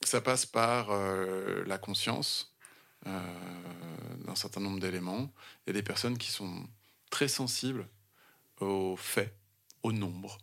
Ça 0.05 0.21
passe 0.21 0.45
par 0.45 0.91
euh, 0.91 1.65
la 1.67 1.79
conscience 1.79 2.55
euh, 3.07 3.21
d'un 4.19 4.35
certain 4.35 4.61
nombre 4.61 4.79
d'éléments. 4.79 5.33
Il 5.67 5.69
y 5.69 5.71
a 5.71 5.73
des 5.73 5.83
personnes 5.83 6.19
qui 6.19 6.31
sont 6.31 6.69
très 7.11 7.27
sensibles 7.27 7.89
aux 8.61 8.97
faits, 8.97 9.35
au 9.83 9.93
nombre, 9.93 10.39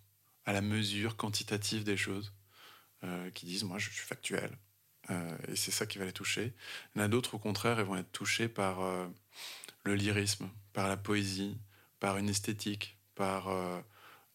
à 0.45 0.53
la 0.53 0.61
mesure 0.61 1.15
quantitative 1.15 1.83
des 1.83 1.95
choses, 1.95 2.33
euh, 3.03 3.29
qui 3.31 3.45
disent 3.45 3.63
moi 3.63 3.77
je 3.77 3.89
suis 3.89 4.05
factuel. 4.05 4.57
Et 5.49 5.57
c'est 5.57 5.71
ça 5.71 5.85
qui 5.85 5.97
va 5.97 6.05
les 6.05 6.13
toucher. 6.13 6.53
Il 6.95 6.99
y 6.99 7.01
en 7.01 7.05
a 7.05 7.07
d'autres 7.09 7.33
au 7.33 7.39
contraire, 7.39 7.79
ils 7.79 7.85
vont 7.85 7.97
être 7.97 8.11
touchés 8.13 8.47
par 8.47 8.79
le 9.83 9.95
lyrisme, 9.95 10.49
par 10.71 10.87
la 10.87 10.95
poésie, 10.95 11.57
par 11.99 12.17
une 12.17 12.29
esthétique, 12.29 12.97
par 13.15 13.49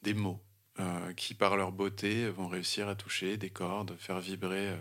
des 0.02 0.12
mots 0.12 0.42
qui 1.16 1.32
par 1.32 1.56
leur 1.56 1.72
beauté 1.72 2.28
vont 2.28 2.46
réussir 2.46 2.88
à 2.88 2.94
toucher 2.94 3.38
des 3.38 3.48
cordes, 3.48 3.96
faire 3.96 4.20
vibrer. 4.20 4.76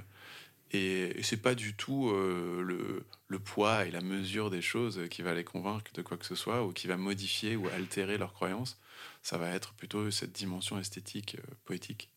Et, 0.75 1.23
c'est 1.23 1.41
pas 1.41 1.55
du 1.55 1.75
tout 1.75 2.09
euh, 2.09 3.05
le, 3.27 3.39
poids 3.39 3.85
et 3.85 3.91
la 3.91 4.01
mesure 4.01 4.49
des 4.49 4.61
choses 4.61 5.07
qui 5.09 5.21
va 5.21 5.33
les 5.33 5.43
convaincre 5.43 5.91
de 5.93 6.01
quoi 6.01 6.17
que 6.17 6.25
ce 6.25 6.35
soit 6.35 6.65
ou 6.65 6.71
qui 6.71 6.87
va 6.87 6.97
modifier 6.97 7.55
ou 7.55 7.67
altérer 7.67 8.17
leurs 8.17 8.33
croyances. 8.33 8.77
Ça 9.21 9.37
va 9.37 9.51
être 9.51 9.73
plutôt 9.73 10.09
cette 10.09 10.31
dimension 10.31 10.79
esthétique, 10.79 11.35
euh, 11.35 11.53
poétique. 11.65 12.09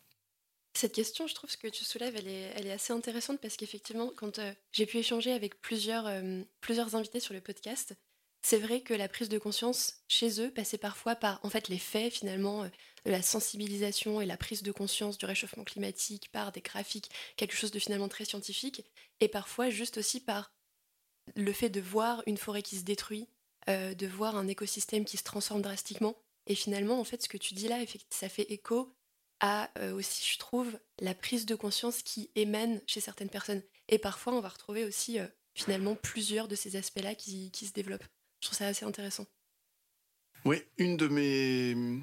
Cette 0.74 0.94
question, 0.94 1.26
je 1.26 1.34
trouve 1.34 1.50
ce 1.50 1.56
que 1.56 1.66
tu 1.66 1.84
soulèves, 1.84 2.14
elle 2.16 2.28
est, 2.28 2.70
assez 2.70 2.92
intéressante 2.92 3.40
parce 3.40 3.56
qu'effectivement, 3.56 4.12
quand 4.16 4.38
euh, 4.38 4.52
j'ai 4.70 4.86
pu 4.86 4.98
échanger 4.98 5.32
avec 5.32 5.60
plusieurs, 5.60 6.08
plusieurs 6.60 6.94
invités 6.94 7.20
sur 7.20 7.34
le 7.34 7.40
podcast, 7.40 7.94
c'est 8.42 8.58
vrai 8.58 8.80
que 8.82 8.94
la 8.94 9.08
prise 9.08 9.28
de 9.28 9.38
conscience 9.38 10.04
chez 10.06 10.40
eux 10.40 10.52
passait 10.52 10.78
parfois 10.78 11.16
par 11.16 11.40
en 11.42 11.50
fait 11.50 11.68
les 11.68 11.78
faits 11.78 12.12
finalement 12.12 12.70
la 13.04 13.22
sensibilisation 13.22 14.20
et 14.20 14.26
la 14.26 14.36
prise 14.36 14.62
de 14.62 14.72
conscience 14.72 15.18
du 15.18 15.26
réchauffement 15.26 15.64
climatique 15.64 16.30
par 16.32 16.52
des 16.52 16.60
graphiques, 16.60 17.10
quelque 17.36 17.56
chose 17.56 17.70
de 17.70 17.78
finalement 17.78 18.08
très 18.08 18.24
scientifique, 18.24 18.84
et 19.20 19.28
parfois 19.28 19.70
juste 19.70 19.98
aussi 19.98 20.20
par 20.20 20.52
le 21.36 21.52
fait 21.52 21.70
de 21.70 21.80
voir 21.80 22.22
une 22.26 22.36
forêt 22.36 22.62
qui 22.62 22.76
se 22.76 22.84
détruit, 22.84 23.28
euh, 23.68 23.94
de 23.94 24.06
voir 24.06 24.36
un 24.36 24.48
écosystème 24.48 25.04
qui 25.04 25.16
se 25.16 25.24
transforme 25.24 25.62
drastiquement. 25.62 26.16
Et 26.46 26.54
finalement, 26.54 26.98
en 26.98 27.04
fait, 27.04 27.22
ce 27.22 27.28
que 27.28 27.36
tu 27.36 27.54
dis 27.54 27.68
là, 27.68 27.78
ça 28.10 28.28
fait 28.28 28.50
écho 28.50 28.94
à 29.40 29.70
euh, 29.78 29.94
aussi, 29.94 30.24
je 30.32 30.38
trouve, 30.38 30.78
la 31.00 31.14
prise 31.14 31.46
de 31.46 31.54
conscience 31.54 32.02
qui 32.02 32.30
émane 32.34 32.80
chez 32.86 33.00
certaines 33.00 33.28
personnes. 33.28 33.62
Et 33.88 33.98
parfois, 33.98 34.32
on 34.32 34.40
va 34.40 34.48
retrouver 34.48 34.84
aussi, 34.84 35.18
euh, 35.18 35.26
finalement, 35.54 35.94
plusieurs 35.94 36.48
de 36.48 36.54
ces 36.54 36.76
aspects-là 36.76 37.14
qui, 37.14 37.50
qui 37.50 37.66
se 37.66 37.72
développent. 37.72 38.06
Je 38.40 38.48
trouve 38.48 38.58
ça 38.58 38.66
assez 38.66 38.84
intéressant. 38.84 39.26
Oui, 40.44 40.62
une 40.78 40.96
de 40.96 41.08
mes 41.08 42.00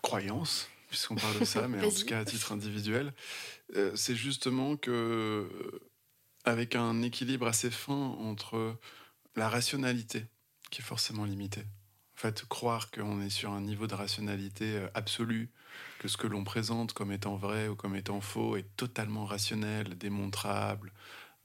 croyances, 0.00 0.68
puisqu'on 0.88 1.14
parle 1.14 1.38
de 1.38 1.44
ça, 1.44 1.68
mais 1.68 1.84
en 1.84 1.90
tout 1.90 2.04
cas 2.04 2.20
à 2.20 2.24
titre 2.24 2.52
individuel, 2.52 3.12
euh, 3.76 3.92
c'est 3.94 4.16
justement 4.16 4.76
que, 4.76 5.48
avec 6.44 6.74
un 6.74 7.02
équilibre 7.02 7.46
assez 7.46 7.70
fin 7.70 7.94
entre 7.94 8.76
la 9.36 9.48
rationalité, 9.48 10.26
qui 10.70 10.82
est 10.82 10.84
forcément 10.84 11.24
limitée, 11.24 11.64
en 12.16 12.20
fait, 12.20 12.44
croire 12.46 12.90
qu'on 12.90 13.20
est 13.22 13.30
sur 13.30 13.52
un 13.52 13.60
niveau 13.60 13.86
de 13.86 13.94
rationalité 13.94 14.76
euh, 14.76 14.88
absolu, 14.94 15.50
que 16.00 16.08
ce 16.08 16.16
que 16.16 16.26
l'on 16.26 16.44
présente 16.44 16.92
comme 16.92 17.12
étant 17.12 17.36
vrai 17.36 17.68
ou 17.68 17.76
comme 17.76 17.94
étant 17.94 18.20
faux 18.20 18.56
est 18.56 18.76
totalement 18.76 19.24
rationnel, 19.24 19.96
démontrable, 19.96 20.92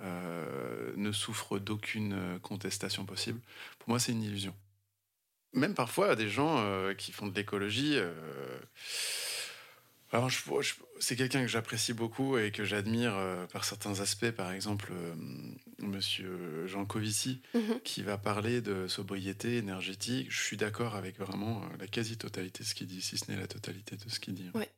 euh, 0.02 0.92
ne 0.98 1.12
souffre 1.12 1.60
d'aucune 1.60 2.40
contestation 2.42 3.06
possible, 3.06 3.40
pour 3.80 3.90
moi 3.90 4.00
c'est 4.00 4.12
une 4.12 4.24
illusion 4.24 4.54
même 5.56 5.74
parfois 5.74 6.16
des 6.16 6.30
gens 6.30 6.58
euh, 6.60 6.94
qui 6.94 7.12
font 7.12 7.28
de 7.28 7.36
l'écologie. 7.36 7.94
euh, 7.96 8.14
alors, 10.12 10.30
je- 10.30 10.40
je- 10.62 10.74
c'est 11.00 11.16
quelqu'un 11.18 11.42
que 11.42 11.48
j'apprécie 11.48 11.92
beaucoup 11.94 12.38
et 12.38 12.52
que 12.52 12.64
j'admire 12.64 13.14
euh, 13.16 13.48
par 13.48 13.66
certains 13.66 14.00
aspects. 14.00 14.32
Par 14.32 14.52
exemple, 14.52 14.94
Monsieur 15.80 16.68
Jean 16.68 16.86
Covici, 16.86 17.42
Mhm. 17.54 17.82
qui 17.84 18.02
va 18.02 18.18
parler 18.18 18.62
de 18.62 18.88
sobriété 18.88 19.58
énergétique. 19.58 20.28
Je 20.32 20.42
suis 20.42 20.58
d'accord 20.58 20.96
avec 20.96 21.18
vraiment 21.20 21.64
la 21.80 21.88
quasi-totalité 21.88 22.64
de 22.64 22.68
ce 22.70 22.76
qu'il 22.76 22.88
dit, 22.88 23.02
si 23.02 23.18
ce 23.18 23.30
n'est 23.30 23.38
la 23.38 23.48
totalité 23.48 23.98
de 23.98 24.10
ce 24.10 24.20
qu'il 24.20 24.36
dit. 24.36 24.50
Ouais. 24.54 24.70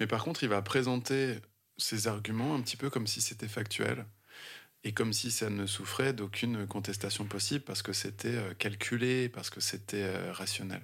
Mais 0.00 0.06
par 0.06 0.24
contre, 0.24 0.42
il 0.42 0.48
va 0.50 0.60
présenter 0.60 1.36
ses 1.78 2.06
arguments 2.06 2.54
un 2.54 2.60
petit 2.60 2.76
peu 2.76 2.90
comme 2.90 3.06
si 3.06 3.20
c'était 3.22 3.48
factuel 3.48 4.04
et 4.84 4.92
comme 4.92 5.12
si 5.12 5.30
ça 5.30 5.50
ne 5.50 5.66
souffrait 5.66 6.12
d'aucune 6.12 6.66
contestation 6.66 7.24
possible 7.24 7.64
parce 7.64 7.82
que 7.82 7.92
c'était 7.92 8.34
euh, 8.34 8.54
calculé, 8.54 9.28
parce 9.28 9.50
que 9.50 9.60
c'était 9.60 10.02
euh, 10.02 10.32
rationnel. 10.32 10.82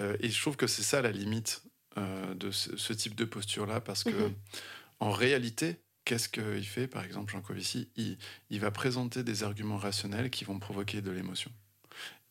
Euh, 0.00 0.16
et 0.20 0.30
je 0.30 0.40
trouve 0.40 0.56
que 0.56 0.66
c'est 0.66 0.82
ça 0.82 1.02
la 1.02 1.12
limite 1.12 1.62
de 1.96 2.50
ce, 2.50 2.92
type 2.92 3.14
de 3.14 3.24
posture-là 3.24 3.80
parce 3.80 4.02
que, 4.02 4.10
Mhm. 4.10 4.34
en 4.98 5.12
réalité, 5.12 5.76
qu'est-ce 6.04 6.28
qu'il 6.28 6.66
fait, 6.66 6.88
par 6.88 7.04
exemple, 7.04 7.32
Jean 7.32 7.40
Covici? 7.40 7.88
Il, 7.94 8.18
il 8.50 8.58
va 8.58 8.72
présenter 8.72 9.22
des 9.22 9.44
arguments 9.44 9.76
rationnels 9.76 10.28
qui 10.30 10.44
vont 10.44 10.58
provoquer 10.58 11.02
de 11.02 11.12
l'émotion. 11.12 11.52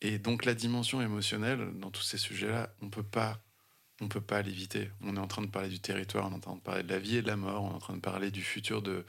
Et 0.01 0.19
donc, 0.19 0.43
la 0.43 0.53
dimension 0.53 1.01
émotionnelle, 1.01 1.71
dans 1.79 1.91
tous 1.91 2.01
ces 2.03 2.17
sujets-là, 2.17 2.75
on 2.81 2.89
peut 2.89 3.03
pas. 3.03 3.41
On 4.03 4.07
peut 4.09 4.21
pas 4.21 4.41
l'éviter. 4.41 4.89
On 5.01 5.15
est 5.15 5.19
en 5.19 5.27
train 5.27 5.41
de 5.41 5.47
parler 5.47 5.69
du 5.69 5.79
territoire, 5.79 6.27
on 6.27 6.31
est 6.31 6.35
en 6.35 6.39
train 6.39 6.55
de 6.55 6.61
parler 6.61 6.83
de 6.83 6.89
la 6.89 6.99
vie 6.99 7.17
et 7.17 7.21
de 7.21 7.27
la 7.27 7.37
mort, 7.37 7.63
on 7.63 7.71
est 7.71 7.75
en 7.75 7.79
train 7.79 7.95
de 7.95 8.01
parler 8.01 8.31
du 8.31 8.43
futur 8.43 8.81
de, 8.81 9.05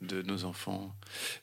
de 0.00 0.22
nos 0.22 0.44
enfants. 0.44 0.94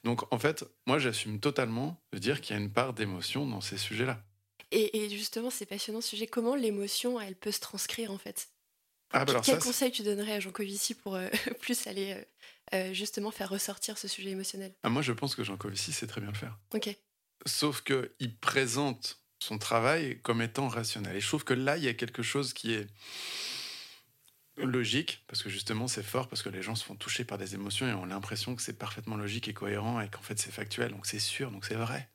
Donc, 0.04 0.32
en 0.34 0.40
fait, 0.40 0.66
moi, 0.88 1.00
j'assume 1.00 1.40
totalement 1.40 2.02
de 2.14 2.18
dire 2.20 2.40
qu'il 2.40 2.56
y 2.56 2.60
a 2.60 2.62
une 2.62 2.72
part 2.72 2.94
d'émotion 2.94 3.46
dans 3.46 3.62
ces 3.62 3.78
sujets-là. 3.78 4.24
Et, 4.72 5.04
et 5.04 5.10
justement, 5.10 5.50
c'est 5.50 5.66
passionnant 5.66 6.02
ce 6.02 6.10
sujet. 6.10 6.28
Comment 6.28 6.56
l'émotion, 6.56 7.20
elle 7.20 7.36
peut 7.36 7.52
se 7.52 7.60
transcrire 7.60 8.12
en 8.12 8.18
fait? 8.18 8.50
Ah, 9.12 9.26
bah 9.26 9.32
alors 9.32 9.44
Quel 9.44 9.60
ça, 9.60 9.62
conseil 9.62 9.92
tu 9.92 10.02
donnerais 10.02 10.34
à 10.34 10.40
Jean 10.40 10.52
Covici 10.52 10.96
pour 10.96 11.16
euh, 11.16 11.28
plus 11.60 11.86
aller 11.88 12.14
euh, 12.14 12.24
euh, 12.90 12.94
justement 12.94 13.32
faire 13.32 13.50
ressortir 13.50 13.98
ce 13.98 14.08
sujet 14.08 14.32
émotionnel? 14.32 14.74
Ah, 14.84 14.90
moi, 14.90 15.02
je 15.02 15.12
pense 15.12 15.36
que 15.36 15.44
Jean 15.44 15.58
Covici 15.58 15.92
sait 15.92 16.08
très 16.08 16.22
bien 16.22 16.32
le 16.32 16.38
faire. 16.38 16.58
Ok. 16.74 16.90
Sauf 17.46 17.84
qu'il 17.84 18.38
présente 18.40 19.23
son 19.44 19.58
travail 19.58 20.20
comme 20.24 20.42
étant 20.42 20.68
rationnel. 20.70 21.16
Et 21.18 21.22
je 21.22 21.28
trouve 21.28 21.44
que 21.44 21.54
là, 21.54 21.78
il 21.78 21.84
y 21.84 21.88
a 21.90 21.94
quelque 21.94 22.24
chose 22.24 22.54
qui 22.54 22.74
est 22.74 22.88
logique, 24.58 25.24
parce 25.28 25.42
que 25.44 25.50
justement, 25.50 25.88
c'est 25.88 26.04
fort, 26.04 26.28
parce 26.30 26.44
que 26.44 26.50
les 26.50 26.62
gens 26.62 26.76
se 26.76 26.86
font 26.86 26.96
toucher 26.96 27.26
par 27.26 27.38
des 27.38 27.56
émotions 27.56 27.88
et 27.88 27.94
ont 27.94 28.06
l'impression 28.06 28.56
que 28.56 28.62
c'est 28.62 28.78
parfaitement 28.78 29.18
logique 29.18 29.48
et 29.48 29.54
cohérent 29.54 30.00
et 30.00 30.10
qu'en 30.10 30.22
fait, 30.22 30.40
c'est 30.40 30.52
factuel, 30.52 30.92
donc 30.92 31.06
c'est 31.08 31.20
sûr, 31.20 31.52
donc 31.52 31.66
c'est 31.66 31.76
vrai. 31.76 32.08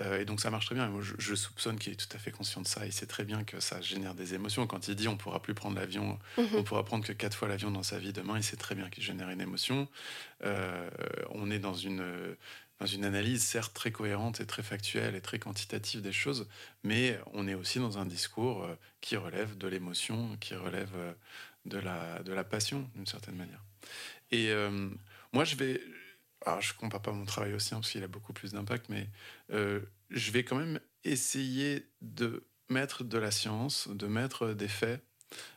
Euh, 0.00 0.20
et 0.20 0.24
donc 0.24 0.40
ça 0.40 0.50
marche 0.50 0.66
très 0.66 0.74
bien. 0.74 0.86
Et 0.86 0.88
Moi, 0.88 1.02
je, 1.02 1.12
je 1.18 1.34
soupçonne 1.34 1.78
qu'il 1.78 1.92
est 1.92 1.96
tout 1.96 2.16
à 2.16 2.18
fait 2.18 2.30
conscient 2.30 2.60
de 2.62 2.66
ça. 2.66 2.86
Il 2.86 2.92
sait 2.92 3.06
très 3.06 3.24
bien 3.24 3.44
que 3.44 3.60
ça 3.60 3.80
génère 3.80 4.14
des 4.14 4.34
émotions. 4.34 4.66
Quand 4.66 4.88
il 4.88 4.94
dit 4.96 5.06
on 5.06 5.16
pourra 5.16 5.42
plus 5.42 5.54
prendre 5.54 5.76
l'avion, 5.76 6.18
Mhm. 6.38 6.48
on 6.54 6.62
pourra 6.64 6.84
prendre 6.84 7.04
que 7.04 7.12
quatre 7.12 7.36
fois 7.36 7.46
l'avion 7.48 7.70
dans 7.70 7.82
sa 7.82 7.98
vie 7.98 8.12
demain, 8.12 8.36
il 8.38 8.42
sait 8.42 8.56
très 8.56 8.74
bien 8.74 8.88
qu'il 8.88 9.04
génère 9.04 9.28
une 9.30 9.40
émotion. 9.42 9.86
Euh, 10.44 10.88
on 11.30 11.50
est 11.50 11.58
dans 11.60 11.74
une, 11.74 12.02
dans 12.84 12.90
une 12.90 13.06
analyse 13.06 13.42
certes 13.42 13.72
très 13.72 13.92
cohérente 13.92 14.42
et 14.42 14.46
très 14.46 14.62
factuelle 14.62 15.14
et 15.14 15.22
très 15.22 15.38
quantitative 15.38 16.02
des 16.02 16.12
choses, 16.12 16.46
mais 16.82 17.18
on 17.32 17.48
est 17.48 17.54
aussi 17.54 17.78
dans 17.78 17.96
un 17.96 18.04
discours 18.04 18.62
euh, 18.62 18.74
qui 19.00 19.16
relève 19.16 19.56
de 19.56 19.66
l'émotion, 19.68 20.36
qui 20.38 20.54
relève 20.54 20.90
euh, 20.94 21.14
de 21.64 21.78
la, 21.78 22.22
de 22.22 22.34
la 22.34 22.44
passion 22.44 22.86
d'une 22.94 23.06
certaine 23.06 23.36
manière. 23.36 23.64
Et 24.30 24.50
euh, 24.50 24.90
moi, 25.32 25.44
je 25.44 25.56
vais... 25.56 25.80
Alors, 26.44 26.60
je 26.60 26.74
compare 26.74 27.00
pas 27.00 27.12
mon 27.12 27.24
travail 27.24 27.54
aussi, 27.54 27.74
hein, 27.74 27.80
parce 27.80 27.96
a 27.96 28.06
beaucoup 28.06 28.34
plus 28.34 28.52
d'impact, 28.52 28.90
mais 28.90 29.08
je 29.48 30.30
vais 30.30 30.44
quand 30.44 30.56
même 30.56 30.78
essayer 31.04 31.88
de 32.02 32.46
mettre 32.68 33.02
de 33.02 33.16
la 33.16 33.30
science, 33.30 33.88
de 33.88 34.06
mettre 34.06 34.52
des 34.52 34.68
faits, 34.68 35.02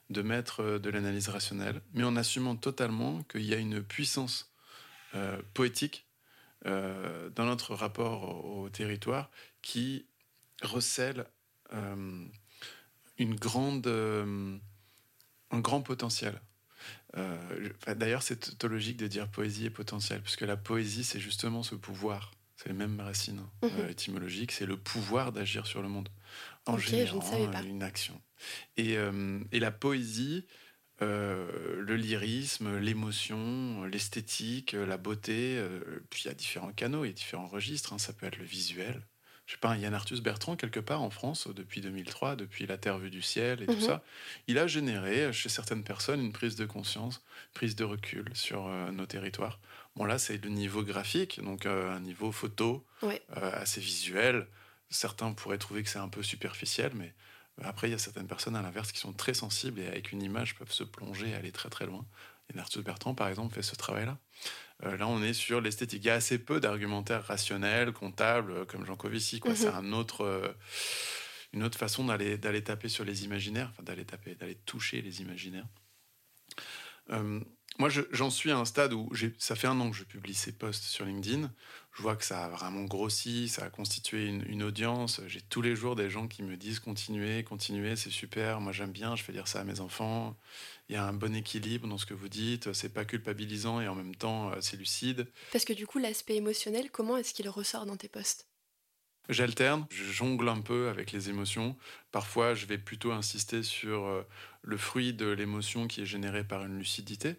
de 0.10 0.22
mettre 0.22 0.80
de 0.80 0.90
l'analyse 0.90 1.28
rationnelle, 1.28 1.82
mais 1.94 2.06
en 2.06 2.16
assumant 2.16 2.56
totalement 2.56 3.24
qu'il 3.24 3.44
y 3.44 3.54
a 3.54 3.58
une 3.58 3.84
puissance 3.84 4.50
poétique 5.54 6.07
euh, 6.66 7.30
dans 7.30 7.46
notre 7.46 7.76
rapport 7.76 8.46
au, 8.46 8.64
au 8.64 8.70
territoire 8.70 9.30
qui 9.62 10.06
recèle 10.64 11.26
euh, 11.74 12.26
une 13.18 13.36
grande, 13.36 13.88
euh, 13.88 14.58
un 15.52 15.60
grand 15.60 15.82
potentiel. 15.82 16.42
D'ailleurs, 17.88 18.22
c'est 18.22 18.38
tautologique 18.38 18.98
de 18.98 19.08
dire 19.08 19.28
poésie 19.30 19.66
et 19.66 19.70
potentiel, 19.72 20.22
puisque 20.22 20.42
la 20.42 20.58
poésie, 20.58 21.04
c'est 21.04 21.20
justement 21.20 21.64
ce 21.64 21.74
pouvoir. 21.74 22.32
C'est 22.56 22.70
les 22.70 22.76
mêmes 22.76 23.00
racines 23.00 23.44
euh, 23.64 23.90
étymologiques, 23.90 24.52
c'est 24.52 24.66
le 24.66 24.78
pouvoir 24.78 25.32
d'agir 25.32 25.66
sur 25.68 25.82
le 25.82 25.90
monde 25.90 26.10
en 26.66 26.78
générant 26.78 27.22
une 27.64 27.84
action. 27.84 28.20
Et, 28.78 28.98
et 29.52 29.60
la 29.60 29.72
poésie, 29.72 30.46
euh, 31.02 31.80
le 31.82 31.96
lyrisme, 31.96 32.78
l'émotion, 32.78 33.84
l'esthétique, 33.86 34.74
la 34.74 34.98
beauté, 34.98 35.56
euh, 35.58 35.80
puis 36.10 36.24
il 36.26 36.28
y 36.28 36.32
a 36.32 36.34
différents 36.34 36.72
canaux, 36.72 37.06
il 37.06 37.10
y 37.10 37.12
a 37.12 37.14
différents 37.14 37.48
registres. 37.48 37.94
hein. 37.94 37.98
Ça 37.98 38.14
peut 38.14 38.26
être 38.26 38.38
le 38.38 38.46
visuel. 38.46 39.02
Je 39.46 39.54
sais 39.54 39.60
pas, 39.60 39.70
un 39.70 39.78
Yann 39.78 39.94
Arthus 39.94 40.20
Bertrand, 40.20 40.58
quelque 40.58 40.82
part 40.82 41.02
en 41.02 41.10
France, 41.10 41.48
depuis 41.48 41.80
2003, 41.80 42.36
depuis 42.36 42.66
La 42.68 42.78
Terre 42.78 42.98
vue 42.98 43.10
du 43.10 43.22
ciel 43.22 43.62
et 43.62 43.66
tout 43.66 43.76
Mhm. 43.76 43.80
ça, 43.82 44.04
il 44.48 44.58
a 44.60 44.68
généré 44.68 45.32
chez 45.32 45.48
certaines 45.48 45.86
personnes 45.86 46.20
une 46.20 46.34
prise 46.34 46.58
de 46.58 46.66
conscience, 46.66 47.24
prise 47.54 47.76
de 47.78 47.86
recul 47.86 48.26
sur 48.34 48.68
euh, 48.68 48.92
nos 48.92 49.06
territoires. 49.06 49.60
Bon, 49.96 50.04
là, 50.04 50.18
c'est 50.20 50.44
le 50.44 50.50
niveau 50.50 50.84
graphique, 50.84 51.42
donc 51.42 51.66
euh, 51.66 51.96
un 51.96 52.02
niveau 52.02 52.34
photo, 52.34 52.86
Ouais. 53.04 53.22
euh, 53.38 53.52
assez 53.62 53.80
visuel. 53.80 54.48
Certains 54.90 55.32
pourraient 55.32 55.58
trouver 55.58 55.82
que 55.82 55.90
c'est 55.90 55.98
un 56.00 56.10
peu 56.10 56.24
superficiel, 56.24 56.92
mais 56.94 57.06
euh, 57.08 57.12
après, 57.64 57.88
il 57.88 57.92
y 57.92 57.96
a 57.96 57.98
certaines 57.98 58.28
personnes 58.28 58.56
à 58.56 58.62
l'inverse 58.62 58.92
qui 58.92 59.00
sont 59.00 59.14
très 59.14 59.34
sensibles 59.34 59.80
et 59.80 59.88
avec 59.88 60.12
une 60.12 60.22
image 60.22 60.56
peuvent 60.56 60.72
se 60.72 60.84
plonger, 60.84 61.34
aller 61.34 61.52
très 61.52 61.70
très 61.70 61.86
loin. 61.86 62.06
Et 62.54 62.58
Arthur 62.60 62.84
Bertrand, 62.84 63.14
par 63.16 63.28
exemple, 63.28 63.54
fait 63.56 63.62
ce 63.64 63.76
travail-là. 63.76 64.20
Euh, 64.86 64.96
là, 64.98 65.08
on 65.08 65.22
est 65.24 65.34
sur 65.34 65.60
l'esthétique. 65.60 66.04
Il 66.04 66.08
y 66.08 66.12
a 66.12 66.16
assez 66.16 66.38
peu 66.38 66.60
d'argumentaires 66.60 67.26
rationnels, 67.26 67.92
comptables, 67.94 68.52
euh, 68.52 68.66
comme 68.66 68.86
Jean 68.86 68.96
Covici. 68.96 69.40
quoi. 69.40 69.52
Mhm. 69.52 69.58
C'est 69.58 69.68
un 69.68 69.92
autre, 69.92 70.22
euh, 70.22 70.54
une 71.54 71.64
autre 71.64 71.78
façon 71.78 72.06
d'aller 72.06 72.38
d'aller 72.38 72.64
taper 72.64 72.90
sur 72.90 73.04
les 73.06 73.26
imaginaires, 73.26 73.70
enfin 73.72 73.84
d'aller 73.84 74.06
taper, 74.06 74.36
d'aller 74.36 74.56
toucher 74.56 75.02
les 75.02 75.22
imaginaires. 75.22 75.68
Euh, 77.10 77.40
moi, 77.80 77.90
je- 77.90 78.02
j'en 78.12 78.30
suis 78.30 78.52
à 78.52 78.58
un 78.58 78.66
stade 78.66 78.94
où 78.94 79.10
ça 79.38 79.56
fait 79.56 79.68
un 79.68 79.80
an 79.80 79.90
que 79.90 79.96
je 79.96 80.04
publie 80.04 80.34
ces 80.34 80.52
posts 80.52 80.84
sur 80.84 81.06
LinkedIn. 81.06 81.52
Je 81.98 82.04
vois 82.04 82.16
que 82.16 82.24
ça 82.24 82.46
a 82.46 82.50
vraiment 82.50 82.84
grossi, 82.84 83.48
ça 83.48 83.66
a 83.66 83.70
constitué 83.72 84.28
une, 84.28 84.46
une 84.48 84.62
audience. 84.62 85.20
J'ai 85.26 85.42
tous 85.42 85.64
les 85.64 85.76
jours 85.76 85.96
des 85.96 86.12
gens 86.12 86.28
qui 86.28 86.44
me 86.44 86.56
disent 86.56 86.80
continuez, 86.80 87.44
continuez, 87.44 87.96
c'est 87.96 88.12
super. 88.12 88.62
Moi, 88.62 88.72
j'aime 88.72 88.92
bien, 88.92 89.16
je 89.16 89.24
fais 89.24 89.34
dire 89.34 89.48
ça 89.48 89.62
à 89.62 89.64
mes 89.64 89.80
enfants. 89.80 90.38
Il 90.90 90.94
y 90.94 90.96
a 90.96 91.04
un 91.04 91.14
bon 91.14 91.36
équilibre 91.36 91.88
dans 91.88 91.98
ce 91.98 92.06
que 92.06 92.14
vous 92.14 92.30
dites. 92.30 92.72
C'est 92.74 92.94
pas 92.94 93.04
culpabilisant 93.04 93.82
et 93.82 93.88
en 93.88 93.96
même 93.96 94.14
temps, 94.14 94.52
euh, 94.52 94.58
c'est 94.62 94.78
lucide. 94.78 95.28
Parce 95.52 95.66
que 95.66 95.74
du 95.74 95.88
coup, 95.88 95.98
l'aspect 95.98 96.36
émotionnel, 96.36 96.92
comment 96.92 97.18
est-ce 97.18 97.34
qu'il 97.34 97.50
ressort 97.50 97.88
dans 97.88 97.98
tes 97.98 98.10
posts? 98.10 98.48
J'alterne, 99.30 99.88
je 99.90 100.04
jongle 100.04 100.48
un 100.50 100.62
peu 100.62 100.90
avec 100.90 101.12
les 101.12 101.30
émotions. 101.30 101.76
Parfois, 102.12 102.54
je 102.54 102.68
vais 102.68 102.78
plutôt 102.78 103.12
insister 103.12 103.64
sur 103.64 104.06
euh, 104.06 104.22
le 104.62 104.78
fruit 104.78 105.14
de 105.14 105.26
l'émotion 105.26 105.88
qui 105.88 106.02
est 106.02 106.06
générée 106.06 106.44
par 106.44 106.64
une 106.64 106.78
lucidité. 106.78 107.38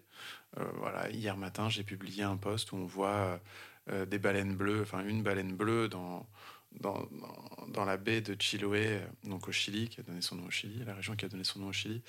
Euh, 0.57 0.65
voilà, 0.75 1.09
hier 1.09 1.37
matin, 1.37 1.69
j'ai 1.69 1.83
publié 1.83 2.23
un 2.23 2.37
post 2.37 2.73
où 2.73 2.75
on 2.75 2.85
voit 2.85 3.39
euh, 3.91 4.05
des 4.05 4.19
baleines 4.19 4.55
bleues, 4.55 4.81
enfin 4.81 5.03
une 5.05 5.23
baleine 5.23 5.55
bleue 5.55 5.87
dans, 5.89 6.27
dans, 6.79 7.07
dans, 7.69 7.85
la 7.85 7.97
baie 7.97 8.21
de 8.21 8.35
Chiloé, 8.39 8.99
donc 9.23 9.47
au 9.47 9.51
Chili, 9.51 9.89
qui 9.89 9.99
a 9.99 10.03
donné 10.03 10.21
son 10.21 10.35
nom 10.35 10.45
au 10.45 10.51
Chili, 10.51 10.83
la 10.85 10.93
région 10.93 11.15
qui 11.15 11.25
a 11.25 11.27
donné 11.29 11.43
son 11.43 11.59
nom 11.59 11.67
au 11.69 11.73
Chili. 11.73 12.01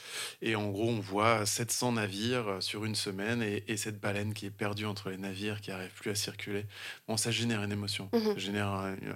Et 0.43 0.55
en 0.57 0.69
gros, 0.71 0.89
on 0.91 1.01
voit 1.01 1.47
700 1.47 1.93
navires 1.93 2.49
euh, 2.49 2.61
sur 2.61 2.85
une 2.85 2.95
semaine 2.95 3.43
et, 3.43 3.65
et 3.69 3.77
cette 3.79 3.99
baleine 4.01 4.35
qui 4.35 4.47
est 4.47 4.51
perdue 4.51 4.85
entre 4.85 5.09
les 5.11 5.17
navires, 5.19 5.61
qui 5.63 5.71
n'arrive 5.71 5.93
plus 5.93 6.11
à 6.11 6.15
circuler. 6.15 6.67
Bon, 7.09 7.17
ça 7.17 7.31
génère 7.31 7.63
une 7.63 7.73
émotion, 7.73 8.11
Mhm. 8.13 8.35
ça 8.35 8.39
génère 8.39 8.69
un- 8.69 8.95
une, 8.97 9.15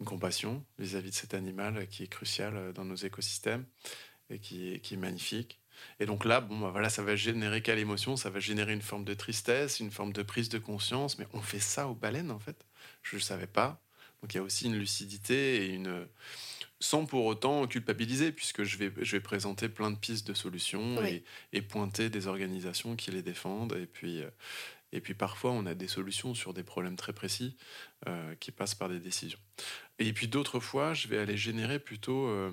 une 0.00 0.06
compassion 0.06 0.64
vis-à-vis 0.78 1.10
de 1.10 1.14
cet 1.14 1.34
animal 1.34 1.86
qui 1.88 2.04
est 2.04 2.08
crucial 2.08 2.56
euh, 2.56 2.72
dans 2.72 2.84
nos 2.84 2.96
écosystèmes 2.96 3.64
et 4.30 4.38
qui 4.38 4.80
qui 4.80 4.94
est 4.94 4.98
magnifique. 4.98 5.60
Et 6.00 6.06
donc 6.06 6.24
là, 6.24 6.40
bon, 6.40 6.58
bah 6.58 6.70
voilà, 6.70 6.88
ça 6.90 7.02
va 7.02 7.16
générer 7.16 7.62
quelle 7.62 7.78
émotion 7.78 8.16
Ça 8.16 8.30
va 8.30 8.40
générer 8.40 8.72
une 8.72 8.82
forme 8.82 9.04
de 9.04 9.14
tristesse, 9.14 9.80
une 9.80 9.90
forme 9.90 10.12
de 10.12 10.22
prise 10.22 10.48
de 10.48 10.58
conscience. 10.58 11.18
Mais 11.18 11.26
on 11.32 11.40
fait 11.40 11.60
ça 11.60 11.88
aux 11.88 11.94
baleines, 11.94 12.30
en 12.30 12.38
fait? 12.38 12.64
Je 13.02 13.16
ne 13.16 13.20
savais 13.20 13.46
pas. 13.46 13.80
Donc 14.22 14.32
il 14.34 14.38
y 14.38 14.40
a 14.40 14.42
aussi 14.42 14.66
une 14.66 14.76
lucidité 14.78 15.66
et 15.66 15.68
une 15.74 16.06
sans 16.80 17.06
pour 17.06 17.24
autant 17.24 17.66
culpabiliser, 17.66 18.30
puisque 18.32 18.62
je 18.64 18.76
vais, 18.76 18.92
je 19.00 19.16
vais 19.16 19.20
présenter 19.20 19.68
plein 19.68 19.90
de 19.90 19.96
pistes 19.96 20.26
de 20.26 20.34
solutions 20.34 20.98
Oui. 20.98 21.22
et, 21.52 21.58
et 21.58 21.62
pointer 21.62 22.10
des 22.10 22.26
organisations 22.26 22.94
qui 22.96 23.10
les 23.10 23.22
défendent. 23.22 23.74
Et 23.74 23.86
puis, 23.86 24.22
euh, 24.22 24.28
et 24.92 25.00
puis 25.00 25.14
parfois, 25.14 25.52
on 25.52 25.64
a 25.66 25.74
des 25.74 25.88
solutions 25.88 26.34
sur 26.34 26.52
des 26.52 26.62
problèmes 26.62 26.96
très 26.96 27.12
précis 27.12 27.56
euh, 28.06 28.34
qui 28.36 28.50
passent 28.50 28.74
par 28.74 28.88
des 28.88 28.98
décisions. 28.98 29.38
Et 29.98 30.12
puis 30.12 30.28
d'autres 30.28 30.60
fois, 30.60 30.92
je 30.94 31.08
vais 31.08 31.18
aller 31.18 31.36
générer 31.36 31.78
plutôt 31.78 32.26
euh, 32.28 32.52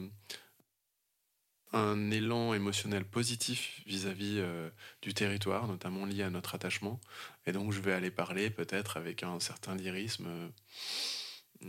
un 1.74 2.12
élan 2.12 2.54
émotionnel 2.54 3.06
positif 3.06 3.82
vis-à-vis 3.86 4.36
euh, 4.40 4.70
du 5.02 5.14
territoire, 5.14 5.68
notamment 5.68 6.06
lié 6.06 6.24
à 6.24 6.30
notre 6.30 6.56
attachement. 6.56 7.00
Et 7.46 7.52
donc, 7.54 7.72
je 7.72 7.80
vais 7.80 7.94
aller 7.94 8.12
parler 8.12 8.50
peut-être 8.50 8.98
avec 8.98 9.24
un 9.24 9.40
certain 9.40 9.76
lyrisme 9.76 10.28
euh, 10.28 10.48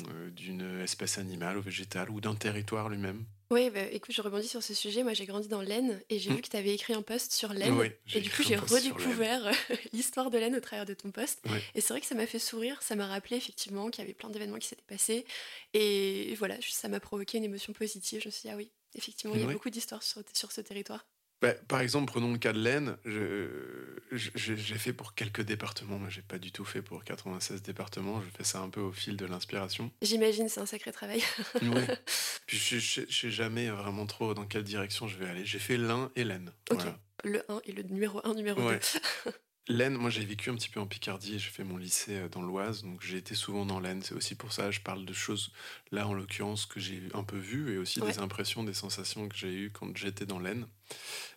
euh, 0.09 0.30
d'une 0.30 0.80
espèce 0.82 1.18
animale 1.18 1.59
ou 1.59 1.62
végétale 1.62 2.11
ou 2.11 2.20
d'un 2.20 2.34
territoire 2.34 2.88
lui-même. 2.88 3.24
Oui, 3.50 3.68
bah, 3.68 3.82
écoute, 3.92 4.14
je 4.14 4.22
rebondis 4.22 4.48
sur 4.48 4.62
ce 4.62 4.72
sujet. 4.72 5.03
Moi, 5.03 5.12
j'ai 5.12 5.26
grandi 5.26 5.46
dans 5.46 5.61
l'Aisne 5.61 6.00
et 6.09 6.18
j'ai 6.18 6.30
Mm. 6.30 6.36
vu 6.36 6.42
que 6.42 6.48
tu 6.48 6.57
avais 6.57 6.74
écrit 6.74 6.94
un 6.94 7.03
post 7.03 7.32
sur 7.32 7.53
l'Aisne. 7.53 7.74
Oui, 7.74 7.90
et 8.14 8.20
du 8.22 8.30
coup, 8.30 8.42
j'ai 8.42 8.57
redécouvert 8.57 9.42
l'histoire 9.92 10.30
de 10.30 10.38
l'Aisne 10.38 10.57
au 10.57 10.61
travers 10.61 10.86
de 10.86 10.94
ton 10.94 11.11
post. 11.11 11.40
Oui. 11.44 11.59
Et 11.74 11.82
c'est 11.82 11.92
vrai 11.92 12.00
que 12.00 12.07
ça 12.07 12.14
m'a 12.14 12.26
fait 12.26 12.38
sourire. 12.38 12.82
Ça 12.82 12.96
m'a 12.96 13.07
rappelé 13.07 13.36
effectivement 13.36 13.90
qu'il 13.90 14.03
y 14.03 14.05
avait 14.07 14.14
plein 14.14 14.30
d'événements 14.30 14.59
qui 14.59 14.68
s'étaient 14.68 14.82
passés. 14.88 15.26
Et 15.74 16.34
voilà, 16.38 16.57
ça 16.62 16.88
m'a 16.88 16.98
provoqué 16.98 17.36
une 17.36 17.44
émotion 17.44 17.74
positive. 17.74 18.22
Je 18.22 18.28
me 18.28 18.30
suis 18.32 18.42
dit, 18.42 18.50
ah 18.50 18.57
oui, 18.57 18.70
effectivement, 18.95 19.34
il 19.34 19.40
y 19.40 19.45
a 19.45 19.47
Oui. 19.47 19.53
beaucoup 19.55 19.70
d'histoires 19.70 20.03
sur, 20.03 20.22
sur 20.32 20.53
ce 20.53 20.61
territoire. 20.61 21.07
Bah, 21.43 21.55
par 21.66 21.80
exemple, 21.80 22.07
prenons 22.07 22.30
le 22.32 22.38
cas 22.38 22.53
de 22.53 22.61
l'Aisne. 22.61 22.97
J'ai 24.12 24.78
fait 24.78 24.93
pour 24.93 25.14
quelques 25.14 25.40
départements, 25.43 25.99
mais 25.99 26.09
j'ai 26.09 26.22
pas 26.22 26.38
du 26.38 26.53
tout 26.53 26.64
fait 26.64 26.82
pour 26.82 27.03
96 27.03 27.62
départements. 27.62 28.22
Je 28.22 28.28
fais 28.30 28.45
ça 28.45 28.61
un 28.61 28.68
peu 28.70 28.80
au 28.80 28.93
fil 28.93 29.16
de 29.16 29.26
l'inspiration. 29.26 29.90
J'imagine, 30.03 30.49
c'est 30.49 30.61
un 30.61 30.66
sacré 30.66 30.93
travail. 30.93 31.20
oui. 31.61 31.68
Puis 32.47 32.59
je, 32.59 32.78
sais 32.78 33.30
jamais 33.30 33.70
vraiment 33.70 34.07
trop 34.07 34.34
dans 34.34 34.47
quelle 34.47 34.62
direction 34.62 35.09
je 35.09 35.18
vais 35.18 35.28
aller. 35.28 35.45
J'ai 35.45 35.59
fait 35.59 35.76
l'un 35.76 36.12
et 36.14 36.22
l'Aisne. 36.22 36.53
Le 37.24 37.43
1 37.51 37.61
et 37.64 37.72
le 37.72 37.82
numéro 37.82 38.20
1, 38.24 38.34
numéro 38.34 38.61
2. 38.61 38.78
L'Aisne, 39.68 39.94
moi 39.94 40.10
j'ai 40.10 40.24
vécu 40.24 40.50
un 40.50 40.56
petit 40.56 40.68
peu 40.68 40.80
en 40.80 40.88
Picardie, 40.88 41.38
j'ai 41.38 41.50
fait 41.50 41.62
mon 41.62 41.76
lycée 41.76 42.16
euh, 42.16 42.28
dans 42.28 42.42
l'Oise, 42.42 42.82
donc 42.82 43.00
j'ai 43.00 43.18
été 43.18 43.36
souvent 43.36 43.64
dans 43.64 43.78
l'Aisne. 43.78 44.02
C'est 44.02 44.14
aussi 44.14 44.34
pour 44.34 44.52
ça 44.52 44.66
que 44.66 44.72
je 44.72 44.80
parle 44.80 45.04
de 45.04 45.12
choses, 45.12 45.52
là 45.92 46.08
en 46.08 46.14
l'occurrence, 46.14 46.66
que 46.66 46.80
j'ai 46.80 47.00
un 47.14 47.22
peu 47.22 47.38
vues 47.38 47.74
et 47.74 47.78
aussi 47.78 48.00
des 48.00 48.18
impressions, 48.18 48.64
des 48.64 48.74
sensations 48.74 49.28
que 49.28 49.36
j'ai 49.36 49.52
eues 49.52 49.70
quand 49.70 49.96
j'étais 49.96 50.26
dans 50.26 50.40
l'Aisne. 50.40 50.66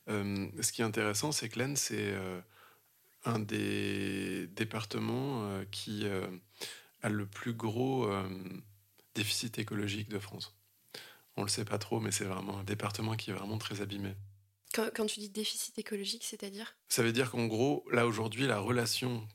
Euh, 0.10 0.48
ce 0.60 0.72
qui 0.72 0.82
est 0.82 0.86
intéressant, 0.86 1.32
c'est 1.32 1.50
que 1.50 1.60
l'Aisne, 1.60 1.76
c'est 1.76 2.14
euh, 2.14 2.42
un 3.26 3.38
des 3.38 4.48
départements 4.48 5.48
qui 5.72 6.06
a 7.02 7.10
le 7.10 7.26
plus 7.26 7.54
gros 7.54 8.08
déficit 9.16 9.58
écologique 9.58 10.10
de 10.10 10.20
France. 10.20 10.56
On 11.38 11.42
le 11.42 11.50
sait 11.50 11.66
pas 11.66 11.80
trop, 11.80 12.00
mais 12.00 12.12
c'est 12.12 12.26
vraiment 12.26 12.60
un 12.60 12.64
département 12.64 13.16
qui 13.16 13.32
est 13.32 13.34
vraiment 13.34 13.58
très 13.58 13.82
abîmé. 13.82 14.14
Quand, 14.76 15.06
tu 15.06 15.22
dis 15.22 15.30
déficit 15.30 15.78
écologique, 15.80 16.26
c'est-à-dire 16.26 16.76
Ça 16.90 17.02
veut 17.02 17.14
dire 17.14 17.32
qu'en 17.32 17.46
gros, 17.46 17.86
là 17.92 18.06
aujourd'hui, 18.06 18.46
la 18.46 18.60
relation 18.60 19.26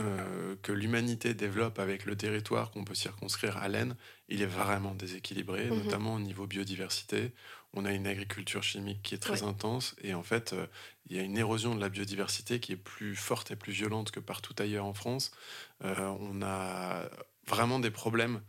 euh, 0.00 0.54
que 0.62 0.72
l'humanité 0.72 1.32
développe 1.32 1.78
avec 1.78 2.04
le 2.04 2.14
territoire 2.14 2.70
qu'on 2.70 2.84
peut 2.84 2.94
circonscrire 2.94 3.56
à 3.56 3.68
l'Aisne, 3.68 3.96
il 4.28 4.42
est 4.42 4.46
vraiment 4.46 4.94
déséquilibré, 4.94 5.70
mhm. 5.70 5.84
notamment 5.84 6.14
au 6.14 6.20
niveau 6.20 6.46
biodiversité. 6.46 7.32
On 7.72 7.86
a 7.86 7.92
une 7.92 8.06
agriculture 8.06 8.62
chimique 8.62 9.02
qui 9.02 9.14
est 9.14 9.18
très 9.18 9.44
intense 9.44 9.94
et 10.02 10.12
en 10.12 10.22
fait, 10.22 10.52
euh, 10.52 10.66
il 11.06 11.16
y 11.16 11.20
a 11.20 11.22
une 11.22 11.38
érosion 11.38 11.74
de 11.74 11.80
la 11.80 11.88
biodiversité 11.88 12.60
qui 12.60 12.72
est 12.72 12.76
plus 12.76 13.16
forte 13.16 13.50
et 13.50 13.56
plus 13.56 13.72
violente 13.72 14.10
que 14.10 14.20
partout 14.20 14.54
ailleurs 14.58 14.84
en 14.84 14.92
France. 14.92 15.30
Euh, 15.84 15.94
on 16.20 16.42
a 16.42 17.08
vraiment 17.46 17.80
des 17.80 17.90
problèmes. 17.90 18.42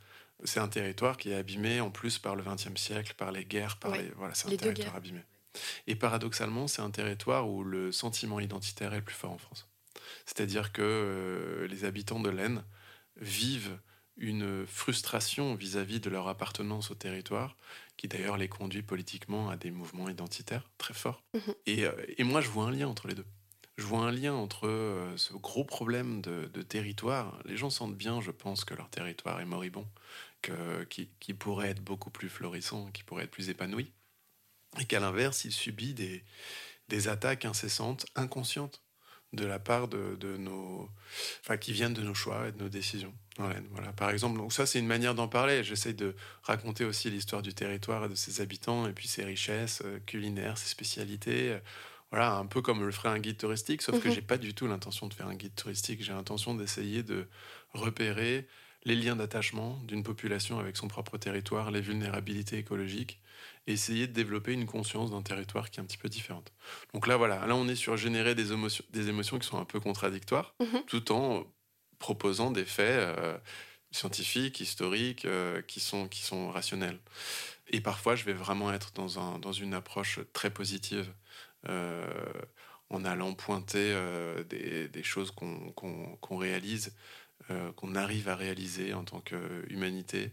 C'est 0.44 0.60
un 0.60 0.68
territoire 0.68 1.16
qui 1.16 1.32
est 1.32 1.36
abîmé 1.36 1.80
en 1.80 1.90
plus 1.90 2.20
par 2.20 2.36
le 2.36 2.44
XXe 2.44 2.76
siècle, 2.76 3.14
par 3.18 3.32
les 3.32 3.46
guerres, 3.46 3.78
par 3.78 3.92
les... 3.92 4.10
voilà, 4.18 4.34
c'est 4.34 4.52
un 4.52 4.58
territoire 4.58 4.96
abîmé. 4.98 5.24
Et 5.88 5.96
paradoxalement, 5.96 6.68
c'est 6.68 6.82
un 6.82 6.92
territoire 6.92 7.50
où 7.50 7.64
le 7.64 7.92
sentiment 7.92 8.40
identitaire 8.40 8.94
est 8.94 8.98
le 8.98 9.04
plus 9.04 9.16
fort 9.16 9.32
en 9.32 9.38
France. 9.38 9.68
C'est-à-dire 10.26 10.72
que 10.72 10.82
euh, 10.82 11.68
les 11.68 11.86
habitants 11.86 12.20
de 12.20 12.30
l'Aisne 12.30 12.64
vivent 13.18 13.78
une 14.16 14.68
frustration 14.68 15.56
vis-à-vis 15.56 16.00
de 16.00 16.10
leur 16.10 16.28
appartenance 16.28 16.92
au 16.92 16.96
territoire, 16.96 17.56
qui 17.98 18.08
d'ailleurs 18.08 18.38
les 18.38 18.48
conduit 18.48 18.84
politiquement 18.84 19.50
à 19.50 19.58
des 19.58 19.72
mouvements 19.72 20.08
identitaires 20.08 20.70
très 20.78 20.94
forts. 20.94 21.24
Mhm. 21.34 21.54
Euh, 21.70 22.06
et, 22.18 22.24
moi, 22.24 22.42
je 22.42 22.50
vois 22.50 22.66
un 22.66 22.72
lien 22.72 22.88
entre 22.88 23.08
les 23.08 23.16
deux. 23.16 23.26
Je 23.78 23.86
vois 23.86 24.02
un 24.02 24.12
lien 24.12 24.34
entre 24.34 24.68
euh, 24.68 25.18
ce 25.18 25.34
gros 25.34 25.64
problème 25.64 26.22
de, 26.22 26.46
territoire. 26.62 27.40
Les 27.46 27.58
gens 27.58 27.72
sentent 27.72 27.98
bien, 27.98 28.22
je 28.22 28.30
pense, 28.30 28.66
que 28.66 28.76
leur 28.76 28.90
territoire 28.90 29.40
est 29.42 29.46
moribond, 29.46 29.88
qui, 30.90 31.10
qui 31.20 31.34
pourrait 31.34 31.70
être 31.70 31.82
beaucoup 31.82 32.12
plus 32.12 32.30
florissant, 32.30 32.92
qui 32.92 33.04
pourrait 33.04 33.24
être 33.24 33.32
plus 33.32 33.50
épanoui 33.50 33.92
et 34.80 34.86
qu'à 34.86 35.00
l'inverse, 35.00 35.46
il 35.46 35.52
subit 35.52 35.94
des, 35.94 36.24
des 36.90 37.08
attaques 37.08 37.46
incessantes, 37.46 38.06
inconscientes, 38.16 38.82
de 39.34 39.46
la 39.46 39.58
part 39.58 39.88
de, 39.88 40.16
de, 40.20 40.38
nos, 40.38 40.90
enfin, 41.42 41.58
qui 41.58 41.74
viennent 41.74 41.94
de 41.94 42.04
nos 42.04 42.14
choix 42.14 42.48
et 42.48 42.52
de 42.52 42.60
nos 42.60 42.70
décisions. 42.70 43.14
Voilà, 43.72 43.92
par 43.94 44.12
exemple, 44.12 44.38
donc 44.38 44.54
ça 44.54 44.68
c'est 44.68 44.78
une 44.78 44.86
manière 44.86 45.16
d'en 45.16 45.28
parler. 45.28 45.64
J'essaie 45.64 45.94
de 45.94 46.16
raconter 46.44 46.86
aussi 46.86 47.10
l'histoire 47.10 47.42
du 47.42 47.52
territoire 47.56 48.06
et 48.06 48.10
de 48.10 48.16
ses 48.16 48.42
habitants, 48.42 48.88
et 48.88 48.94
puis 48.94 49.08
ses 49.08 49.24
richesses 49.24 49.82
euh, 49.84 50.00
culinaires, 50.06 50.60
ses 50.60 50.70
spécialités. 50.70 51.58
Voilà, 52.12 52.36
un 52.36 52.46
peu 52.46 52.62
comme 52.62 52.86
le 52.86 52.92
ferait 52.92 53.10
un 53.10 53.18
guide 53.18 53.38
touristique, 53.38 53.82
sauf 53.82 53.96
que 53.96 54.04
que 54.04 54.10
mhm. 54.10 54.14
j'ai 54.14 54.22
pas 54.22 54.38
du 54.38 54.54
tout 54.54 54.68
l'intention 54.68 55.08
de 55.08 55.16
faire 55.16 55.28
un 55.28 55.34
guide 55.34 55.56
touristique. 55.56 56.04
J'ai 56.04 56.14
l'intention 56.14 56.54
d'essayer 56.54 57.02
de 57.02 57.28
repérer 57.74 58.48
les 58.86 58.96
liens 58.96 59.16
d'attachement 59.16 59.80
d'une 59.84 60.04
population 60.04 60.60
avec 60.60 60.78
son 60.78 60.88
propre 60.88 61.18
territoire, 61.18 61.72
les 61.72 61.82
vulnérabilités 61.82 62.58
écologiques, 62.58 63.20
essayer 63.68 64.08
de 64.08 64.14
développer 64.14 64.54
une 64.54 64.66
conscience 64.66 65.12
d'un 65.12 65.22
territoire 65.22 65.70
qui 65.70 65.80
est 65.80 65.84
un 65.84 65.86
petit 65.86 65.98
peu 65.98 66.10
différente. 66.10 66.52
Donc 66.94 67.08
là, 67.08 67.18
voilà, 67.18 67.46
là 67.48 67.56
on 67.56 67.68
est 67.68 67.76
sur 67.76 67.96
générer 67.98 68.36
des 68.36 68.52
émotions, 68.52 68.84
des 68.92 69.10
émotions 69.10 69.40
qui 69.40 69.48
sont 69.48 69.58
un 69.58 69.66
peu 69.66 69.80
contradictoires, 69.80 70.54
mhm. 70.60 70.84
tout 70.88 71.12
en 71.12 71.46
proposant 72.00 72.52
des 72.52 72.66
faits 72.66 73.00
euh, 73.00 73.38
scientifiques, 73.92 74.60
historiques, 74.60 75.26
euh, 75.26 75.62
qui, 75.62 75.80
sont, 75.80 76.10
qui 76.10 76.22
sont 76.22 76.50
rationnels. 76.50 77.00
Et 77.70 77.80
parfois, 77.80 78.16
je 78.16 78.26
vais 78.26 78.34
vraiment 78.34 78.74
être 78.74 78.92
dans, 78.94 79.20
un, 79.20 79.40
dans 79.40 79.54
une 79.54 79.74
approche 79.74 80.20
très 80.34 80.50
positive, 80.50 81.14
euh, 81.70 82.06
en 82.90 83.06
allant 83.06 83.34
pointer 83.34 83.96
des, 84.50 84.88
des, 84.90 85.04
choses 85.04 85.32
qu'on 85.32 86.38
réalise, 86.38 86.94
qu'on 87.76 87.96
arrive 87.96 88.30
à 88.30 88.36
réaliser 88.36 88.94
en 88.94 89.04
tant 89.04 89.20
qu'humanité, 89.20 90.32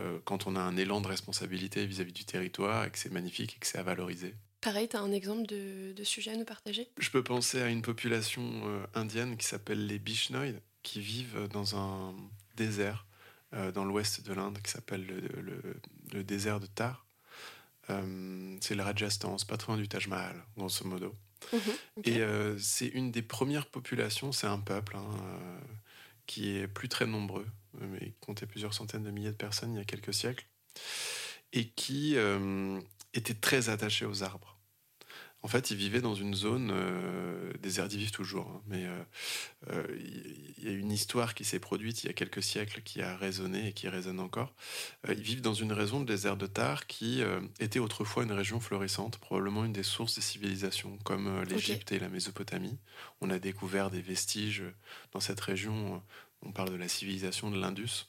euh, 0.00 0.18
quand 0.24 0.46
on 0.46 0.56
a 0.56 0.60
un 0.60 0.76
élan 0.76 1.00
de 1.00 1.06
responsabilité 1.06 1.86
vis-à-vis 1.86 2.12
du 2.12 2.24
territoire 2.24 2.84
et 2.84 2.90
que 2.90 2.98
c'est 2.98 3.12
magnifique 3.12 3.54
et 3.56 3.58
que 3.60 3.66
c'est 3.66 3.78
à 3.78 3.82
valoriser. 3.82 4.34
Pareil, 4.60 4.88
tu 4.88 4.96
as 4.96 5.00
un 5.00 5.12
exemple 5.12 5.46
de, 5.46 5.94
sujet 6.02 6.32
à 6.32 6.36
nous 6.36 6.44
partager? 6.44 6.88
Je 6.98 7.10
peux 7.10 7.22
penser 7.22 7.60
à 7.60 7.68
une 7.68 7.82
population 7.82 8.42
euh, 8.64 8.86
indienne 8.94 9.36
qui 9.36 9.46
s'appelle 9.46 9.86
les 9.86 9.98
Bishnoïs, 9.98 10.56
qui 10.82 11.00
vivent 11.00 11.48
dans 11.52 11.76
un 11.76 12.14
désert 12.56 13.06
euh, 13.54 13.70
dans 13.70 13.84
l'ouest 13.84 14.26
de 14.26 14.32
l'Inde 14.32 14.58
qui 14.62 14.70
s'appelle 14.70 15.06
le, 15.06 16.24
désert 16.24 16.58
de 16.58 16.66
Tar. 16.66 17.06
c'est 17.86 18.74
le 18.74 18.82
Rajasthan, 18.82 19.38
c'est 19.38 19.48
pas 19.48 19.58
loin 19.68 19.76
du 19.76 19.86
Taj 19.86 20.08
Mahal, 20.08 20.42
grosso 20.56 20.84
modo. 20.86 21.14
Mhm, 21.52 22.04
et 22.04 22.22
c'est 22.58 22.86
une 22.86 23.10
des 23.10 23.22
premières 23.22 23.66
populations, 23.66 24.32
c'est 24.32 24.46
un 24.46 24.58
peuple 24.58 24.96
hein, 24.96 25.10
qui 26.26 26.56
est 26.56 26.68
plus 26.68 26.88
très 26.88 27.06
nombreux, 27.06 27.46
mais 27.80 27.98
qui 27.98 28.18
comptait 28.20 28.46
plusieurs 28.46 28.74
centaines 28.74 29.04
de 29.04 29.10
milliers 29.10 29.32
de 29.32 29.36
personnes 29.36 29.74
il 29.74 29.78
y 29.78 29.80
a 29.80 29.84
quelques 29.84 30.14
siècles, 30.14 30.46
et 31.52 31.68
qui 31.70 32.16
euh, 32.16 32.80
était 33.12 33.34
très 33.34 33.68
attaché 33.68 34.04
aux 34.04 34.22
arbres. 34.22 34.53
En 35.44 35.48
fait, 35.48 35.70
ils 35.70 35.76
vivaient 35.76 36.00
dans 36.00 36.14
une 36.14 36.34
zone 36.34 36.70
euh, 36.72 37.52
désert, 37.60 37.86
ils 37.90 37.98
vivent 37.98 38.10
toujours, 38.10 38.48
hein, 38.48 38.62
mais 38.66 38.86
euh, 39.70 39.84
il 40.58 40.64
y 40.64 40.68
a 40.68 40.72
une 40.72 40.90
histoire 40.90 41.34
qui 41.34 41.44
s'est 41.44 41.60
produite 41.60 42.02
il 42.02 42.06
y 42.08 42.10
a 42.10 42.14
quelques 42.14 42.42
siècles 42.42 42.80
qui 42.82 43.02
a 43.02 43.16
résonné 43.16 43.68
et 43.68 43.72
qui 43.72 43.88
résonne 43.88 44.18
encore. 44.20 44.54
ils 45.06 45.20
vivent 45.20 45.42
dans 45.42 45.54
une 45.54 45.72
région 45.72 46.00
de 46.00 46.06
désert 46.06 46.36
de 46.36 46.46
Tar 46.46 46.86
qui 46.86 47.22
était 47.60 47.78
autrefois 47.78 48.24
une 48.24 48.32
région 48.32 48.58
florissante, 48.58 49.18
probablement 49.18 49.64
une 49.64 49.72
des 49.72 49.82
sources 49.82 50.16
des 50.16 50.22
civilisations, 50.22 50.98
comme 51.04 51.42
l'Égypte 51.42 51.92
et 51.92 51.98
la 51.98 52.08
Mésopotamie. 52.08 52.78
On 53.20 53.28
a 53.30 53.38
découvert 53.38 53.90
des 53.90 54.00
vestiges 54.00 54.64
dans 55.12 55.20
cette 55.20 55.40
région 55.40 56.02
on 56.44 56.52
parle 56.52 56.70
de 56.70 56.76
la 56.76 56.88
civilisation 56.88 57.50
de 57.50 57.58
l'Indus, 57.58 58.08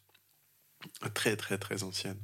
très 1.14 1.36
très 1.36 1.58
très 1.58 1.84
ancienne, 1.84 2.20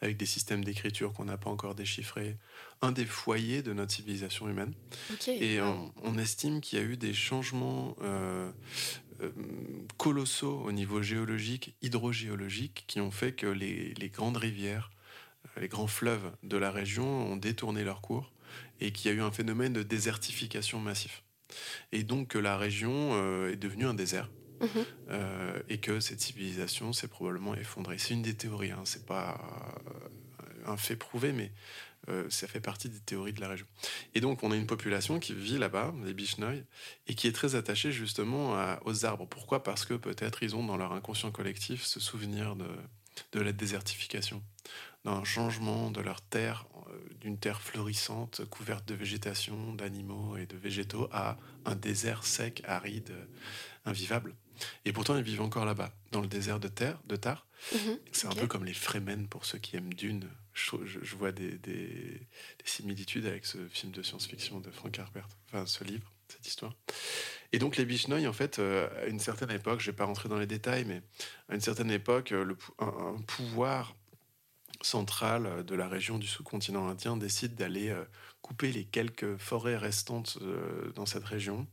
avec 0.00 0.16
des 0.16 0.26
systèmes 0.26 0.64
d'écriture 0.64 1.12
qu'on 1.12 1.26
n'a 1.26 1.38
pas 1.38 1.50
encore 1.50 1.74
déchiffrés, 1.74 2.36
un 2.82 2.92
des 2.92 3.04
foyers 3.04 3.62
de 3.62 3.72
notre 3.72 3.92
civilisation 3.92 4.48
humaine. 4.48 4.72
Et 5.26 5.60
on, 5.60 6.18
estime 6.18 6.60
qu'il 6.60 6.78
y 6.78 6.82
a 6.82 6.84
eu 6.84 6.96
des 6.96 7.14
changements 7.14 7.96
euh, 8.02 8.50
euh, 9.22 9.30
colossaux 9.96 10.62
au 10.64 10.72
niveau 10.72 11.02
géologique, 11.02 11.74
hydrogéologique, 11.82 12.84
qui 12.86 13.00
ont 13.00 13.10
fait 13.10 13.32
que 13.32 13.46
les, 13.46 14.10
grandes 14.12 14.38
rivières, 14.38 14.90
euh, 15.56 15.60
les 15.60 15.68
grands 15.68 15.86
fleuves 15.86 16.30
de 16.42 16.56
la 16.56 16.70
région 16.70 17.32
ont 17.32 17.36
détourné 17.36 17.84
leur 17.84 18.00
cours 18.00 18.32
et 18.80 18.92
qu'il 18.92 19.10
y 19.10 19.14
a 19.14 19.16
eu 19.16 19.22
un 19.22 19.30
phénomène 19.30 19.72
de 19.72 19.82
désertification 19.82 20.80
massif. 20.80 21.22
Et 21.92 22.02
donc 22.02 22.28
que 22.28 22.38
la 22.38 22.56
région 22.56 23.46
est 23.48 23.56
devenue 23.56 23.84
un 23.84 23.94
désert 23.94 24.30
Mhm. 24.60 24.84
Euh, 25.10 25.62
et 25.68 25.78
que 25.78 26.00
cette 26.00 26.20
civilisation 26.20 26.92
s'est 26.92 27.08
probablement 27.08 27.54
effondrée. 27.54 27.98
C'est 27.98 28.14
une 28.14 28.22
des 28.22 28.34
théories, 28.34 28.72
hein, 28.72 28.82
c'est 28.84 29.06
pas 29.06 29.40
un 30.66 30.76
fait 30.76 30.96
prouvé, 30.96 31.32
mais 31.32 31.50
euh, 32.08 32.28
ça 32.30 32.46
fait 32.46 32.60
partie 32.60 32.88
des 32.88 33.00
théories 33.00 33.32
de 33.32 33.40
la 33.40 33.48
région. 33.48 33.66
Et 34.14 34.20
donc, 34.20 34.42
on 34.42 34.50
a 34.52 34.56
une 34.56 34.66
population 34.66 35.18
qui 35.18 35.34
vit 35.34 35.58
là-bas, 35.58 35.94
les 36.04 36.14
Bichnoi, 36.14 36.54
et 37.06 37.14
qui 37.14 37.26
est 37.26 37.32
très 37.32 37.54
attachée 37.54 37.92
justement 37.92 38.56
aux 38.84 39.04
arbres. 39.04 39.26
Pourquoi? 39.26 39.62
Parce 39.62 39.84
que 39.84 39.94
peut-être 39.94 40.42
ils 40.42 40.56
ont 40.56 40.64
dans 40.64 40.76
leur 40.76 40.92
inconscient 40.92 41.30
collectif 41.30 41.84
ce 41.84 42.00
souvenir 42.00 42.56
de, 42.56 42.68
de 43.32 43.40
la 43.40 43.52
désertification, 43.52 44.42
d'un 45.04 45.24
changement 45.24 45.90
de 45.90 46.00
leur 46.00 46.20
terre, 46.22 46.66
d'une 47.20 47.38
terre 47.38 47.60
florissante, 47.60 48.44
couverte 48.46 48.86
de 48.88 48.94
végétation, 48.94 49.74
d'animaux 49.74 50.36
et 50.36 50.46
de 50.46 50.56
végétaux, 50.56 51.08
à 51.12 51.38
un 51.64 51.74
désert 51.74 52.24
sec, 52.24 52.62
aride, 52.66 53.14
invivable. 53.84 54.34
Et 54.84 54.92
pourtant, 54.92 55.16
ils 55.16 55.22
vivent 55.22 55.42
encore 55.42 55.64
là-bas, 55.64 55.92
dans 56.12 56.20
le 56.20 56.26
désert 56.26 56.60
de 56.60 56.68
terre, 56.68 57.00
de 57.06 57.16
Tar. 57.16 57.46
Mhm. 57.74 57.98
c'est 58.12 58.26
un 58.26 58.34
peu 58.34 58.46
comme 58.46 58.64
les 58.64 58.74
Fremen 58.74 59.28
pour 59.28 59.44
ceux 59.44 59.58
qui 59.58 59.76
aiment 59.76 59.92
Dune. 59.92 60.28
Je, 60.60 61.16
vois 61.16 61.32
des, 61.32 61.58
des, 61.58 62.20
similitudes 62.64 63.26
avec 63.26 63.46
ce 63.46 63.58
film 63.68 63.92
de 63.92 64.02
science-fiction 64.02 64.60
de 64.60 64.70
Frank 64.70 64.98
Herbert, 64.98 65.28
enfin 65.46 65.66
ce 65.66 65.84
livre, 65.84 66.12
cette 66.28 66.46
histoire. 66.46 66.74
Et 67.52 67.58
donc 67.58 67.76
les 67.76 67.84
Bichnoi, 67.84 68.26
en 68.26 68.32
fait, 68.32 68.58
euh, 68.58 68.88
à 69.02 69.06
une 69.06 69.18
certaine 69.18 69.50
époque, 69.50 69.80
je 69.80 69.86
ne 69.88 69.92
vais 69.92 69.96
pas 69.96 70.04
rentrer 70.04 70.28
dans 70.28 70.38
les 70.38 70.46
détails, 70.46 70.84
mais 70.84 71.02
à 71.48 71.54
une 71.54 71.60
certaine 71.60 71.90
époque, 71.90 72.30
le, 72.30 72.56
un, 72.78 73.16
pouvoir 73.26 73.94
centrale 74.82 75.64
de 75.64 75.74
la 75.74 75.88
région 75.88 76.18
du 76.18 76.26
sous-continent 76.26 76.88
indien 76.88 77.16
décide 77.16 77.54
d'aller 77.54 77.94
couper 78.40 78.72
les 78.72 78.84
quelques 78.84 79.36
forêts 79.36 79.76
restantes 79.76 80.38
dans 80.94 81.04
cette 81.04 81.24
région. 81.24 81.66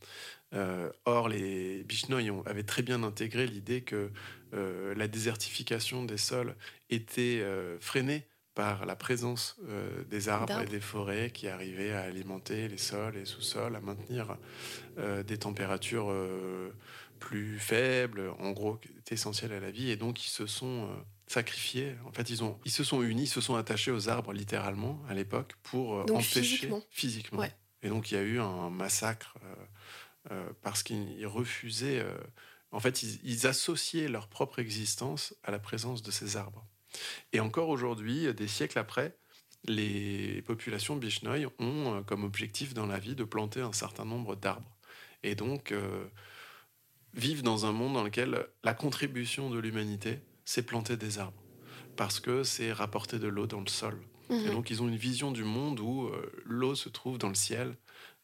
or, 1.06 1.30
les 1.30 1.86
Bishnoï 1.86 2.30
avaient 2.46 2.64
très 2.64 2.82
bien 2.82 3.04
intégré 3.04 3.48
l'idée 3.48 3.82
que 3.82 4.12
la 4.52 5.08
désertification 5.08 6.04
des 6.04 6.18
sols 6.18 6.54
était 6.90 7.42
freinée 7.80 8.28
par 8.58 8.88
la 8.88 8.96
présence 8.96 9.56
euh, 9.70 10.04
des 10.06 10.30
arbres 10.30 10.62
et 10.62 10.66
des 10.66 10.80
forêts 10.80 11.30
qui 11.30 11.48
arrivaient 11.48 11.92
à 11.92 12.02
alimenter 12.02 12.68
les 12.68 12.80
sols 12.80 13.16
et 13.16 13.24
sous-sols, 13.24 13.76
à 13.76 13.82
maintenir 13.82 14.36
euh, 14.98 15.22
des 15.22 15.38
températures 15.38 16.10
euh, 16.10 16.72
plus 17.20 17.60
faibles, 17.60 18.32
en 18.40 18.50
gros, 18.54 18.78
qui 18.78 19.14
essentielles 19.14 19.54
à 19.54 19.60
la 19.60 19.70
vie. 19.70 19.92
Et 19.92 19.96
donc, 19.96 20.26
ils 20.26 20.30
se 20.30 20.48
sont 20.48 20.90
sacrifiés. 21.28 21.98
En 22.08 22.12
fait, 22.12 22.32
ils, 22.32 22.44
ont, 22.44 22.58
ils 22.66 22.72
se 22.72 22.84
sont 22.84 23.04
unis, 23.04 23.26
ils 23.26 23.28
se 23.28 23.42
sont 23.42 23.54
attachés 23.54 23.92
aux 23.92 24.10
arbres, 24.10 24.34
littéralement, 24.34 25.04
à 25.08 25.14
l'époque, 25.14 25.54
pour 25.62 25.92
empêcher 25.92 26.42
physiquement. 26.42 26.82
physiquement. 26.90 27.44
Et 27.84 27.90
donc, 27.90 28.10
il 28.10 28.16
y 28.16 28.18
a 28.18 28.24
eu 28.24 28.40
un 28.40 28.72
massacre 28.72 29.36
parce 30.64 30.82
qu'ils 30.82 31.28
refusaient. 31.28 32.04
en 32.72 32.80
fait, 32.80 33.04
ils, 33.04 33.20
ils 33.24 33.46
associaient 33.46 34.10
leur 34.10 34.28
propre 34.28 34.58
existence 34.58 35.36
à 35.44 35.52
la 35.52 35.60
présence 35.60 36.02
de 36.02 36.10
ces 36.10 36.38
arbres. 36.38 36.66
Et 37.34 37.40
encore 37.40 37.70
aujourd'hui, 37.70 38.34
des 38.34 38.48
siècles 38.48 38.80
après, 38.80 39.16
les 39.66 40.42
populations 40.44 40.96
Bishnoi 40.96 41.48
ont 41.60 41.98
euh, 41.98 42.02
comme 42.02 42.24
objectif 42.24 42.74
dans 42.74 42.86
la 42.86 43.00
vie 43.00 43.16
de 43.16 43.24
planter 43.24 43.62
un 43.62 43.74
certain 43.74 44.06
nombre 44.06 44.36
d'arbres. 44.36 44.78
Et 45.24 45.36
donc, 45.36 45.72
euh, 45.72 46.06
vivent 47.14 47.44
dans 47.44 47.66
un 47.66 47.72
monde 47.72 47.94
dans 47.94 48.04
lequel 48.04 48.48
la 48.64 48.74
contribution 48.74 49.50
de 49.50 49.60
l'humanité, 49.60 50.20
c'est 50.46 50.64
planter 50.64 50.96
des 50.98 51.20
arbres. 51.20 51.42
Parce 51.96 52.20
que 52.20 52.44
c'est 52.44 52.72
rapporter 52.72 53.20
de 53.20 53.28
l'eau 53.28 53.48
dans 53.48 53.62
le 53.62 53.68
sol. 53.68 54.00
Et 54.30 54.34
mhm. 54.34 54.52
donc, 54.52 54.70
ils 54.70 54.82
ont 54.82 54.88
une 54.88 54.98
vision 54.98 55.32
du 55.32 55.44
monde 55.44 55.80
où 55.80 56.06
euh, 56.06 56.32
l'eau 56.46 56.76
se 56.76 56.90
trouve 56.90 57.18
dans 57.18 57.30
le 57.30 57.36
ciel, 57.36 57.76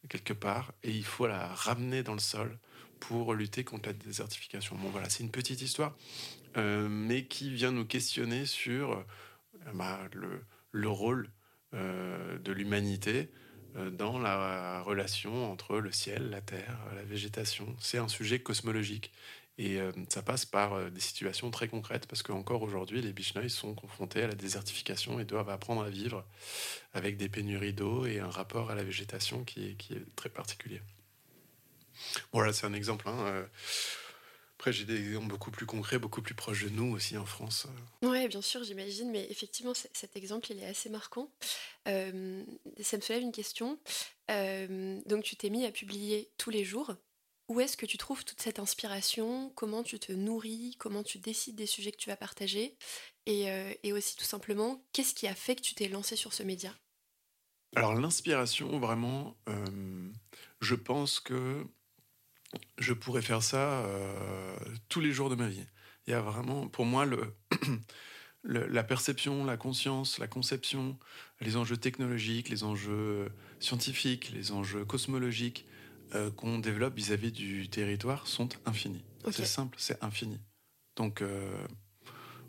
quelque 0.09 0.33
part, 0.33 0.73
et 0.83 0.91
il 0.91 1.05
faut 1.05 1.27
la 1.27 1.47
ramener 1.47 2.03
dans 2.03 2.13
le 2.13 2.19
sol 2.19 2.59
pour 2.99 3.33
lutter 3.33 3.63
contre 3.63 3.89
la 3.89 3.93
désertification. 3.93 4.75
Bon, 4.75 4.89
voilà, 4.89 5.09
c'est 5.09 5.23
une 5.23 5.31
petite 5.31 5.61
histoire. 5.61 5.95
Euh, 6.57 6.87
mais 6.87 7.25
qui 7.25 7.51
vient 7.51 7.71
nous 7.71 7.85
questionner 7.85 8.45
sur 8.45 8.91
euh, 8.91 9.03
bah, 9.73 9.99
le, 10.71 10.89
rôle 10.89 11.31
euh, 11.73 12.37
de 12.39 12.51
l'humanité 12.51 13.29
dans 13.93 14.19
la 14.19 14.83
relation 14.83 15.51
entre 15.51 15.79
le 15.79 15.91
ciel, 15.91 16.29
la 16.29 16.41
terre, 16.41 16.77
la 16.95 17.01
végétation. 17.01 17.75
C'est 17.79 17.97
un 17.97 18.07
sujet 18.07 18.37
cosmologique. 18.37 19.11
Et 19.57 19.79
ça 20.09 20.21
passe 20.21 20.45
par 20.45 20.91
des 20.91 20.99
situations 20.99 21.49
très 21.49 21.67
concrètes, 21.67 22.05
parce 22.05 22.21
qu'encore 22.21 22.61
aujourd'hui, 22.61 23.01
les 23.01 23.13
Bichnoi 23.13 23.49
sont 23.49 23.73
confrontés 23.73 24.21
à 24.21 24.27
la 24.27 24.35
désertification 24.35 25.19
et 25.19 25.25
doivent 25.25 25.49
apprendre 25.49 25.81
à 25.81 25.89
vivre 25.89 26.23
avec 26.93 27.17
des 27.17 27.29
pénuries 27.29 27.73
d'eau 27.73 28.05
et 28.05 28.19
un 28.19 28.29
rapport 28.29 28.69
à 28.69 28.75
la 28.75 28.83
végétation 28.83 29.43
qui 29.43 29.69
est, 29.69 29.73
qui 29.73 29.93
est 29.93 30.15
très 30.15 30.29
particulier. 30.29 30.81
Voilà, 32.31 32.53
c'est 32.53 32.67
un 32.67 32.73
exemple. 32.73 33.09
Hein, 33.09 33.47
après, 34.57 34.71
j'ai 34.71 34.85
des 34.85 35.07
exemples 35.09 35.27
beaucoup 35.27 35.51
plus 35.51 35.65
concrets, 35.65 35.99
beaucoup 35.99 36.21
plus 36.21 36.35
proches 36.35 36.63
de 36.63 36.69
nous 36.69 36.93
aussi 36.93 37.17
en 37.17 37.25
France. 37.25 37.67
Oui, 38.01 38.27
bien 38.27 38.41
sûr, 38.41 38.63
j'imagine, 38.63 39.11
mais 39.11 39.27
effectivement, 39.29 39.73
cet 39.73 40.15
exemple, 40.15 40.51
il 40.51 40.59
est 40.59 40.65
assez 40.65 40.89
marquant. 40.89 41.29
Euh, 41.87 42.43
ça 42.79 42.95
me 42.97 43.01
soulève 43.01 43.23
une 43.23 43.31
question. 43.33 43.77
Euh, 44.31 45.01
donc, 45.05 45.23
tu 45.23 45.35
t'es 45.35 45.49
mis 45.49 45.65
à 45.65 45.71
publier 45.71 46.31
tous 46.37 46.49
les 46.49 46.63
jours. 46.63 46.95
Où 47.49 47.59
est-ce 47.59 47.75
que 47.75 47.85
tu 47.85 47.97
trouves 47.97 48.23
toute 48.23 48.39
cette 48.39 48.59
inspiration? 48.59 49.51
Comment 49.55 49.83
tu 49.83 49.99
te 49.99 50.13
nourris? 50.13 50.77
Comment 50.79 51.03
tu 51.03 51.17
décides 51.17 51.55
des 51.55 51.65
sujets 51.65 51.91
que 51.91 51.97
tu 51.97 52.09
vas 52.09 52.15
partager? 52.15 52.77
Et, 53.25 53.51
euh, 53.51 53.73
et 53.83 53.91
aussi, 53.91 54.15
tout 54.15 54.23
simplement, 54.23 54.81
qu'est-ce 54.93 55.13
qui 55.13 55.27
a 55.27 55.35
fait 55.35 55.55
que 55.55 55.61
tu 55.61 55.75
t'es 55.75 55.89
lancé 55.89 56.15
sur 56.15 56.31
ce 56.31 56.43
média? 56.43 56.73
Alors, 57.75 57.95
l'inspiration, 57.95 58.79
vraiment, 58.79 59.35
je 60.61 60.75
pense 60.75 61.19
que 61.19 61.65
je 62.77 62.93
pourrais 62.93 63.21
faire 63.21 63.43
ça 63.43 63.85
euh, 63.85 64.55
tous 64.89 64.99
les 64.99 65.11
jours 65.11 65.29
de 65.29 65.35
ma 65.35 65.47
vie. 65.47 65.63
Il 66.07 66.11
y 66.11 66.13
a 66.13 66.21
vraiment, 66.21 66.67
pour 66.67 66.85
moi, 66.85 67.05
le, 68.43 68.67
la 68.67 68.83
perception, 68.83 69.45
la 69.45 69.57
conscience, 69.57 70.19
la 70.19 70.27
conception, 70.27 70.97
les 71.39 71.55
enjeux 71.55 71.77
technologiques, 71.77 72.49
les 72.49 72.63
enjeux 72.63 73.31
scientifiques, 73.59 74.31
les 74.31 74.51
enjeux 74.51 74.85
cosmologiques 74.85 75.65
euh, 76.15 76.29
qu'on 76.31 76.59
développe 76.59 76.95
vis-à-vis 76.95 77.31
du 77.31 77.69
territoire 77.69 78.27
sont 78.27 78.49
infinis. 78.65 79.03
C'est 79.31 79.45
simple, 79.45 79.77
c'est 79.79 80.03
infini. 80.03 80.39
Donc, 80.97 81.21
euh, 81.21 81.55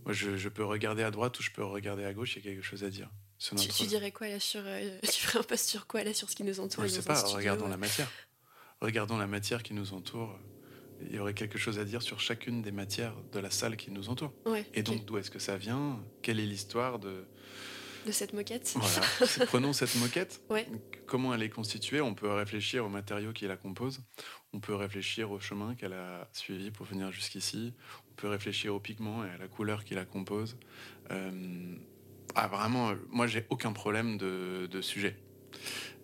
moi, 0.04 0.12
je, 0.12 0.48
peux 0.48 0.64
regarder 0.64 1.02
à 1.02 1.10
droite 1.10 1.38
ou 1.38 1.42
je 1.42 1.50
peux 1.50 1.64
regarder 1.64 2.04
à 2.04 2.12
gauche, 2.12 2.36
il 2.36 2.44
y 2.44 2.48
a 2.48 2.50
quelque 2.50 2.64
chose 2.64 2.82
à 2.82 2.90
dire. 2.90 3.10
Tu, 3.38 3.86
dirais 3.86 4.10
quoi 4.10 4.28
là 4.28 4.40
sur. 4.40 4.62
tu 5.02 5.20
ferais 5.20 5.38
un 5.38 5.42
post 5.42 5.68
sur 5.68 5.86
quoi 5.86 6.02
là 6.02 6.14
sur 6.14 6.30
ce 6.30 6.34
qui 6.34 6.44
nous 6.44 6.60
entoure 6.60 6.84
Je 6.84 6.88
sais 6.88 7.02
pas, 7.02 7.22
regardons 7.22 7.68
la 7.68 7.76
matière 7.76 8.08
regardons 8.80 9.16
la 9.16 9.26
matière 9.26 9.62
qui 9.62 9.74
nous 9.74 9.92
entoure. 9.94 10.38
Il 11.00 11.14
y 11.14 11.18
aurait 11.18 11.34
quelque 11.34 11.58
chose 11.58 11.78
à 11.78 11.84
dire 11.84 12.02
sur 12.02 12.20
chacune 12.20 12.62
des 12.62 12.72
matières 12.72 13.14
de 13.32 13.38
la 13.38 13.50
salle 13.50 13.76
qui 13.76 13.90
nous 13.90 14.08
entoure. 14.08 14.32
et 14.74 14.82
donc, 14.82 15.04
d'où 15.04 15.18
est-ce 15.18 15.30
que 15.30 15.38
ça 15.38 15.56
vient? 15.56 16.02
Quelle 16.22 16.40
est 16.40 16.46
l'histoire 16.46 16.98
de... 16.98 17.26
De 18.06 18.12
cette 18.12 18.34
moquette 18.34 18.74
Voilà. 18.76 19.46
Prenons 19.46 19.72
cette 19.72 19.94
moquette. 19.96 20.42
Comment 21.06 21.34
elle 21.34 21.42
est 21.42 21.50
constituée? 21.50 22.02
On 22.02 22.14
peut 22.14 22.30
réfléchir 22.30 22.84
aux 22.84 22.90
matériaux 22.90 23.32
qui 23.32 23.46
la 23.46 23.56
composent. 23.56 24.02
On 24.52 24.60
peut 24.60 24.74
réfléchir 24.74 25.30
au 25.30 25.40
chemin 25.40 25.74
qu'elle 25.74 25.94
a 25.94 26.28
suivi 26.32 26.70
pour 26.70 26.84
venir 26.84 27.10
jusqu'ici. 27.10 27.72
On 28.10 28.14
peut 28.14 28.28
réfléchir 28.28 28.74
aux 28.74 28.80
pigments 28.80 29.24
et 29.24 29.30
à 29.30 29.38
la 29.38 29.48
couleur 29.48 29.84
qui 29.84 29.94
la 29.94 30.04
compose. 30.04 30.58
Euh, 31.10 31.74
ah, 32.34 32.46
vraiment, 32.48 32.92
moi, 33.10 33.26
j'ai 33.26 33.46
aucun 33.48 33.72
problème 33.72 34.18
de, 34.18 34.66
de 34.70 34.80
sujet. 34.82 35.16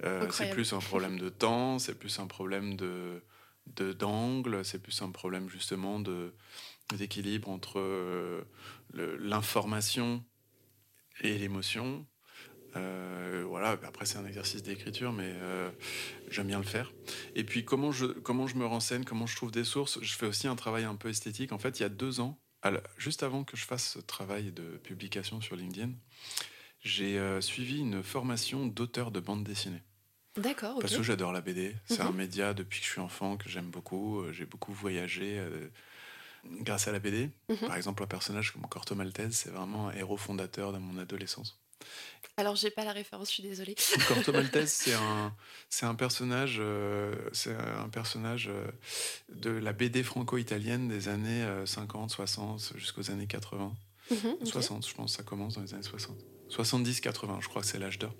Euh, 0.04 0.28
c'est 0.30 0.50
plus 0.50 0.72
un 0.72 0.78
problème 0.78 1.18
de 1.18 1.28
temps, 1.28 1.78
c'est 1.78 1.94
plus 1.94 2.18
un 2.18 2.26
problème 2.26 2.76
de 2.76 3.22
d'angle, 3.98 4.64
c'est 4.64 4.82
plus 4.82 5.00
un 5.02 5.10
problème 5.10 5.48
justement 5.48 6.00
de 6.00 6.34
d'équilibre 6.96 7.48
entre 7.48 7.78
euh, 7.78 8.42
l'information 8.94 10.24
et 11.20 11.38
l'émotion. 11.38 12.04
Euh, 12.76 13.44
voilà, 13.46 13.78
après 13.84 14.06
c'est 14.06 14.18
un 14.18 14.26
exercice 14.26 14.62
d'écriture, 14.62 15.12
mais 15.12 15.32
j'aime 16.28 16.48
bien 16.48 16.58
le 16.58 16.64
faire. 16.64 16.92
Et 17.36 17.44
puis 17.44 17.64
comment 17.64 17.92
je, 17.92 18.06
comment 18.06 18.46
je 18.46 18.56
me 18.56 18.66
renseigne, 18.66 19.04
comment 19.04 19.26
je 19.26 19.36
trouve 19.36 19.52
des 19.52 19.64
sources, 19.64 20.00
je 20.02 20.14
fais 20.14 20.26
aussi 20.26 20.48
un 20.48 20.56
travail 20.56 20.84
un 20.84 20.96
peu 20.96 21.10
esthétique. 21.10 21.52
En 21.52 21.58
fait, 21.58 21.78
il 21.78 21.82
y 21.82 21.86
a 21.86 21.90
deux 21.90 22.20
ans, 22.20 22.40
juste 22.96 23.22
avant 23.22 23.44
que 23.44 23.56
je 23.56 23.64
fasse 23.64 23.92
ce 23.92 23.98
travail 24.00 24.52
de 24.52 24.78
publication 24.78 25.40
sur 25.40 25.54
LinkedIn, 25.54 25.92
j'ai 26.82 27.20
suivi 27.40 27.80
une 27.80 28.02
formation 28.02 28.66
d'auteur 28.66 29.10
de 29.10 29.20
bande 29.20 29.44
dessinée. 29.44 29.82
D'accord. 30.36 30.78
Parce 30.78 30.96
que 30.96 31.02
j'adore 31.02 31.32
la 31.32 31.40
BD. 31.40 31.74
C'est 31.86 32.00
un 32.00 32.10
mhm. 32.10 32.16
média 32.16 32.54
depuis 32.54 32.80
que 32.80 32.86
je 32.86 32.90
suis 32.90 33.00
enfant 33.00 33.36
que 33.36 33.48
j'aime 33.48 33.70
beaucoup. 33.70 34.20
Euh, 34.20 34.32
j'ai 34.32 34.46
beaucoup 34.46 34.72
voyagé 34.72 35.38
euh, 35.38 35.68
grâce 36.44 36.86
à 36.88 36.92
la 36.92 36.98
BD. 36.98 37.30
Mhm. 37.48 37.56
Par 37.66 37.76
exemple, 37.76 38.02
un 38.02 38.06
personnage 38.06 38.52
comme 38.52 38.62
Corto 38.62 38.94
Maltese, 38.94 39.34
c'est 39.34 39.50
vraiment 39.50 39.88
un 39.88 39.92
héros 39.92 40.16
fondateur 40.16 40.72
de 40.72 40.78
mon 40.78 40.98
adolescence. 40.98 41.58
Alors, 42.36 42.56
j'ai 42.56 42.70
pas 42.70 42.84
la 42.84 42.92
référence, 42.92 43.28
je 43.28 43.34
suis 43.34 43.42
désolée. 43.42 43.74
Corto 44.08 44.32
Maltese, 44.32 44.72
c'est 44.72 44.94
un, 44.94 45.34
c'est 45.68 45.86
un 45.86 45.94
personnage, 45.94 46.58
euh, 46.60 47.14
c'est 47.32 47.54
un 47.54 47.88
personnage 47.88 48.50
de 49.30 49.50
la 49.50 49.72
BD 49.72 50.02
franco-italienne 50.02 50.88
des 50.88 51.08
années 51.08 51.44
50, 51.66 52.10
60 52.10 52.74
jusqu'aux 52.76 53.10
années 53.10 53.26
80. 53.26 53.74
60, 54.44 54.76
mhm, 54.76 54.88
je 54.88 54.94
pense, 54.94 55.16
ça 55.16 55.22
commence 55.22 55.54
dans 55.54 55.62
les 55.62 55.74
années 55.74 55.82
60. 55.82 56.16
70-80, 56.50 57.42
je 57.42 57.48
crois 57.48 57.62
que 57.62 57.68
c'est 57.68 57.78
l'âge 57.78 57.98
d'or. 57.98 58.14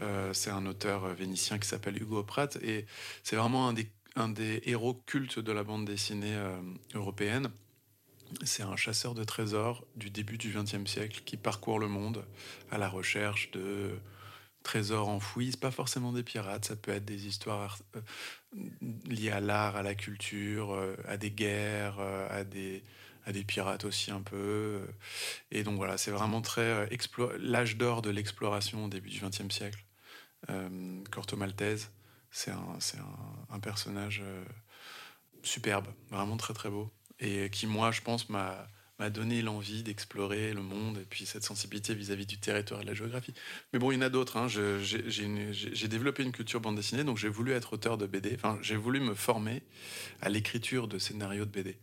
Euh, 0.00 0.32
c'est 0.32 0.50
un 0.50 0.66
auteur 0.66 1.04
euh, 1.04 1.14
vénitien 1.14 1.58
qui 1.58 1.68
s'appelle 1.68 2.00
Hugo 2.00 2.22
Pratt 2.22 2.56
et 2.62 2.86
c'est 3.22 3.36
vraiment 3.36 3.68
un 3.68 4.28
des, 4.28 4.62
héros 4.64 4.94
cultes 5.06 5.38
de 5.38 5.52
la 5.52 5.64
bande 5.64 5.84
dessinée 5.84 6.34
euh, 6.34 6.58
européenne. 6.94 7.50
C'est 8.44 8.62
un 8.62 8.76
chasseur 8.76 9.14
de 9.14 9.24
trésors 9.24 9.84
du 9.94 10.10
début 10.10 10.38
du 10.38 10.52
XXe 10.52 10.90
siècle 10.90 11.22
qui 11.24 11.36
parcourt 11.36 11.78
le 11.78 11.88
monde 11.88 12.24
à 12.70 12.78
la 12.78 12.88
recherche 12.88 13.50
de 13.52 13.98
trésors 14.62 15.08
enfouis. 15.08 15.52
C'est 15.52 15.60
pas 15.60 15.70
forcément 15.70 16.12
des 16.12 16.24
pirates, 16.24 16.64
ça 16.64 16.76
peut 16.76 16.90
être 16.90 17.04
des 17.04 17.26
histoires 17.26 17.78
liées 19.06 19.30
à 19.30 19.40
l'art, 19.40 19.76
à 19.76 19.82
la 19.82 19.94
culture, 19.94 20.76
à 21.06 21.16
des 21.16 21.30
guerres, 21.30 22.00
à 22.00 22.42
des, 22.42 22.82
à 23.26 23.32
des 23.32 23.44
pirates 23.44 23.84
aussi 23.84 24.10
un 24.10 24.22
peu. 24.22 24.80
Et 25.50 25.64
donc 25.64 25.76
voilà, 25.76 25.98
c'est 25.98 26.12
vraiment 26.12 26.40
très 26.40 26.62
euh, 26.62 27.36
l'âge 27.38 27.76
d'or 27.76 28.00
de 28.00 28.10
l'exploration 28.10 28.86
au 28.86 28.88
début 28.88 29.10
du 29.10 29.20
XXe 29.20 29.52
siècle. 29.54 29.84
Euh, 30.48 31.02
Corto 31.10 31.36
Maltese, 31.36 31.90
c'est 32.30 32.52
un, 32.52 32.78
un, 33.50 33.58
personnage 33.58 34.22
euh, 34.24 34.44
superbe, 35.42 35.88
vraiment 36.10 36.36
très 36.36 36.54
très 36.54 36.70
beau, 36.70 36.90
et 37.18 37.50
qui 37.50 37.66
moi, 37.66 37.90
je 37.90 38.00
pense, 38.00 38.28
m'a 38.28 38.68
m'a 38.98 39.10
donné 39.10 39.42
l'envie 39.42 39.82
d'explorer 39.82 40.54
le 40.54 40.62
monde 40.62 40.98
et 40.98 41.04
puis 41.04 41.26
cette 41.26 41.44
sensibilité 41.44 41.94
vis-à-vis 41.94 42.24
du 42.26 42.38
territoire 42.38 42.80
et 42.80 42.84
de 42.84 42.88
la 42.88 42.94
géographie. 42.94 43.34
Mais 43.72 43.78
bon, 43.78 43.90
il 43.90 43.96
y 43.96 43.98
en 43.98 44.02
a 44.02 44.08
d'autres. 44.08 44.38
Hein. 44.38 44.48
J'ai 44.48 45.88
développé 45.88 46.22
une 46.22 46.32
culture 46.32 46.60
bande 46.60 46.76
dessinée, 46.76 47.04
donc 47.04 47.18
j'ai 47.18 47.28
voulu 47.28 47.52
être 47.52 47.74
auteur 47.74 47.98
de 47.98 48.06
BD. 48.06 48.32
Enfin, 48.34 48.58
j'ai 48.62 48.76
voulu 48.76 49.00
me 49.00 49.14
former 49.14 49.62
à 50.22 50.30
l'écriture 50.30 50.88
de 50.88 50.98
scénarios 50.98 51.44
de 51.44 51.50
BD 51.50 51.76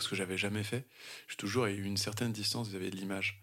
ce 0.00 0.08
que 0.08 0.16
j'avais 0.16 0.38
jamais 0.38 0.62
fait. 0.64 0.86
J'ai 1.28 1.36
toujours 1.36 1.66
eu 1.66 1.82
une 1.82 1.96
certaine 1.96 2.32
distance 2.32 2.68
vis-à-vis 2.68 2.90
de 2.90 2.96
l'image. 2.96 3.40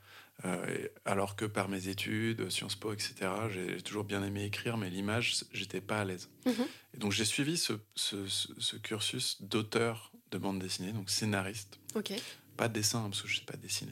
alors 1.03 1.35
que 1.35 1.43
par 1.43 1.67
mes 1.67 1.89
études, 1.89 2.49
Sciences 2.49 2.77
Po, 2.77 2.93
etc., 2.93 3.13
j'ai 3.51 3.81
toujours 3.81 4.05
bien 4.05 4.23
aimé 4.23 4.45
écrire, 4.45 4.77
mais 4.77 4.89
l'image, 4.89 5.43
j'étais 5.51 5.81
pas 5.81 5.99
à 5.99 6.05
l'aise. 6.05 6.29
Mhm. 6.45 6.65
Et 6.93 6.97
donc 6.97 7.11
j'ai 7.11 7.25
suivi 7.25 7.57
ce, 7.57 7.73
ce- 7.95 8.25
ce- 8.27 8.53
ce 8.57 8.77
cursus 8.77 9.41
d'auteur 9.41 10.13
de 10.31 10.37
bande 10.37 10.59
dessinée, 10.59 10.93
donc 10.93 11.09
scénariste. 11.09 11.77
Pas 12.55 12.69
de 12.69 12.73
dessin, 12.73 12.99
hein, 13.03 13.09
parce 13.09 13.21
que 13.21 13.27
je 13.27 13.37
sais 13.39 13.45
pas 13.45 13.57
dessiner. 13.57 13.91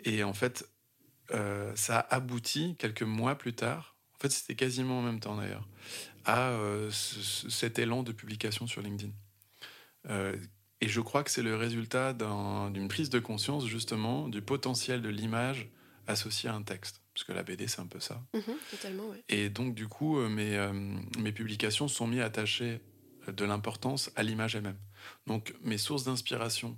Et 0.00 0.24
en 0.24 0.34
fait, 0.34 0.68
euh, 1.30 1.72
ça 1.76 2.00
a 2.00 2.16
abouti 2.16 2.74
quelques 2.76 3.02
mois 3.04 3.36
plus 3.36 3.52
tard, 3.54 3.94
en 4.16 4.18
fait 4.18 4.30
c'était 4.30 4.56
quasiment 4.56 4.98
en 4.98 5.02
même 5.02 5.20
temps 5.20 5.36
d'ailleurs, 5.36 5.68
à 6.24 6.48
euh, 6.50 6.90
ce- 6.90 7.20
ce- 7.22 7.48
cet 7.50 7.78
élan 7.78 8.02
de 8.02 8.10
publication 8.10 8.66
sur 8.66 8.82
LinkedIn. 8.82 9.12
Et 10.82 10.88
je 10.88 11.00
crois 11.00 11.22
que 11.22 11.30
c'est 11.30 11.42
le 11.42 11.54
résultat 11.56 12.12
d'un- 12.12 12.70
d'une 12.70 12.88
prise 12.88 13.08
de 13.08 13.20
conscience 13.20 13.66
justement 13.66 14.28
du 14.28 14.42
potentiel 14.42 15.00
de 15.00 15.08
l'image 15.08 15.68
associée 16.08 16.48
à 16.50 16.54
un 16.54 16.62
texte. 16.62 17.00
Parce 17.14 17.24
que 17.24 17.32
la 17.32 17.42
BD 17.44 17.68
c'est 17.68 17.80
un 17.80 17.86
peu 17.86 18.00
ça. 18.00 18.20
Mhm, 18.34 18.42
totalement, 18.70 19.08
ouais. 19.10 19.22
Et 19.28 19.48
donc, 19.48 19.74
du 19.74 19.86
coup, 19.86 20.18
euh, 20.18 20.28
mes, 20.28 20.56
euh, 20.56 20.72
mes 21.18 21.30
publications 21.32 21.86
sont 21.86 22.06
mises 22.08 22.20
à 22.20 22.24
attacher 22.24 22.80
euh, 23.28 23.32
de 23.32 23.44
l'importance 23.44 24.10
à 24.16 24.22
l'image 24.24 24.56
elle-même. 24.56 24.78
Donc, 25.28 25.54
mes 25.62 25.78
sources 25.78 26.04
d'inspiration, 26.04 26.76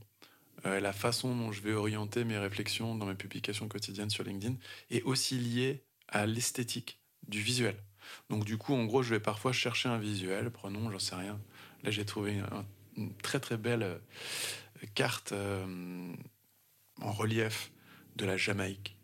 euh, 0.66 0.80
la 0.80 0.92
façon 0.92 1.34
dont 1.34 1.50
je 1.52 1.62
vais 1.62 1.72
orienter 1.72 2.24
mes 2.24 2.36
réflexions 2.36 2.94
dans 2.96 3.06
mes 3.06 3.14
publications 3.14 3.68
quotidiennes 3.68 4.10
sur 4.10 4.24
LinkedIn 4.24 4.56
est 4.90 5.02
aussi 5.04 5.38
liée 5.38 5.82
à 6.08 6.26
l'esthétique 6.26 7.00
du 7.28 7.40
visuel. 7.40 7.76
Donc, 8.28 8.44
du 8.44 8.58
coup, 8.58 8.74
en 8.74 8.84
gros, 8.84 9.02
je 9.02 9.10
vais 9.10 9.20
parfois 9.20 9.52
chercher 9.52 9.88
un 9.88 9.98
visuel. 9.98 10.50
Prenons, 10.50 10.90
j'en 10.90 10.98
sais 10.98 11.14
rien. 11.14 11.40
Là, 11.84 11.90
j'ai 11.90 12.04
trouvé 12.04 12.38
un- 12.40 12.66
une 12.96 13.14
très 13.16 13.40
très 13.40 13.56
belle 13.56 13.82
euh, 13.82 13.98
carte 14.94 15.32
euh, 15.32 16.14
en 17.00 17.12
relief 17.12 17.70
de 18.16 18.26
la 18.26 18.36
Jamaïque. 18.36 18.96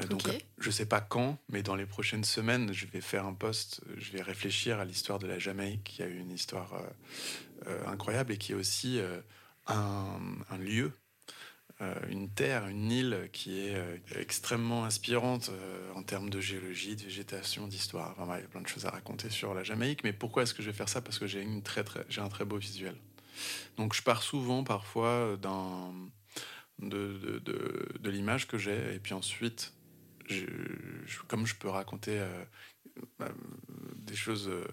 Euh, 0.00 0.06
donc, 0.06 0.28
je 0.58 0.70
sais 0.70 0.86
pas 0.86 1.00
quand, 1.00 1.38
mais 1.48 1.62
dans 1.62 1.74
les 1.74 1.86
prochaines 1.86 2.24
semaines, 2.24 2.72
je 2.72 2.86
vais 2.86 3.00
faire 3.00 3.26
un 3.26 3.34
post, 3.34 3.82
je 3.96 4.12
vais 4.12 4.22
réfléchir 4.22 4.78
à 4.78 4.84
l'histoire 4.84 5.18
de 5.18 5.26
la 5.26 5.38
Jamaïque, 5.38 5.84
qui 5.84 6.02
a 6.02 6.06
eu 6.06 6.18
une 6.18 6.30
histoire 6.30 6.74
euh, 6.74 6.80
euh, 7.66 7.86
incroyable 7.86 8.32
et 8.32 8.38
qui 8.38 8.52
est 8.52 8.54
aussi 8.54 8.98
euh, 8.98 9.20
un, 9.66 10.18
un 10.50 10.58
lieu, 10.58 10.92
une 12.08 12.28
terre, 12.30 12.66
une 12.68 12.90
île 12.90 13.28
qui 13.32 13.58
est 13.60 13.74
euh, 13.74 13.96
extrêmement 14.16 14.84
inspirante 14.84 15.48
euh, 15.50 15.92
en 15.94 16.02
termes 16.02 16.30
de 16.30 16.40
géologie, 16.40 16.96
de 16.96 17.02
végétation, 17.02 17.66
d'histoire. 17.66 18.14
Enfin, 18.18 18.36
il 18.38 18.42
y 18.42 18.44
a 18.44 18.48
plein 18.48 18.60
de 18.60 18.68
choses 18.68 18.86
à 18.86 18.90
raconter 18.90 19.30
sur 19.30 19.52
la 19.54 19.64
Jamaïque, 19.64 20.04
mais 20.04 20.12
pourquoi 20.12 20.42
est-ce 20.44 20.54
que 20.54 20.62
je 20.62 20.70
vais 20.70 20.76
faire 20.76 20.88
ça? 20.88 21.00
Parce 21.00 21.18
que 21.18 21.26
j'ai 21.26 21.42
une 21.42 21.62
très, 21.62 21.84
très, 21.84 22.04
j'ai 22.08 22.20
un 22.20 22.28
très 22.28 22.44
beau 22.44 22.56
visuel. 22.56 22.94
Donc 23.76 23.94
je 23.94 24.02
pars 24.02 24.22
souvent, 24.22 24.62
parfois, 24.64 25.36
d'un 25.40 25.92
de, 26.78 27.18
de, 27.18 27.38
de, 27.38 27.88
de 28.00 28.10
l'image 28.10 28.46
que 28.48 28.58
j'ai, 28.58 28.94
et 28.94 28.98
puis 28.98 29.14
ensuite, 29.14 29.72
je, 30.28 30.46
je- 31.06 31.18
comme 31.28 31.46
je 31.46 31.54
peux 31.54 31.68
raconter 31.68 32.18
euh, 32.18 32.44
euh, 33.22 33.28
des 33.96 34.16
choses, 34.16 34.48
euh, 34.48 34.64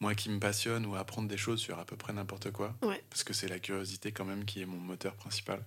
moi 0.00 0.14
qui 0.14 0.30
me 0.30 0.38
passionnent, 0.40 0.86
ou 0.86 0.96
apprendre 0.96 1.28
des 1.28 1.36
choses 1.36 1.60
sur 1.60 1.78
à 1.78 1.84
peu 1.84 1.96
près 1.96 2.12
n'importe 2.12 2.50
quoi, 2.50 2.74
Ouais. 2.82 3.02
parce 3.10 3.24
que 3.24 3.32
c'est 3.34 3.48
la 3.48 3.58
curiosité 3.58 4.10
quand 4.12 4.24
même 4.24 4.44
qui 4.44 4.62
est 4.62 4.66
mon 4.66 4.78
moteur 4.78 5.14
principal. 5.16 5.64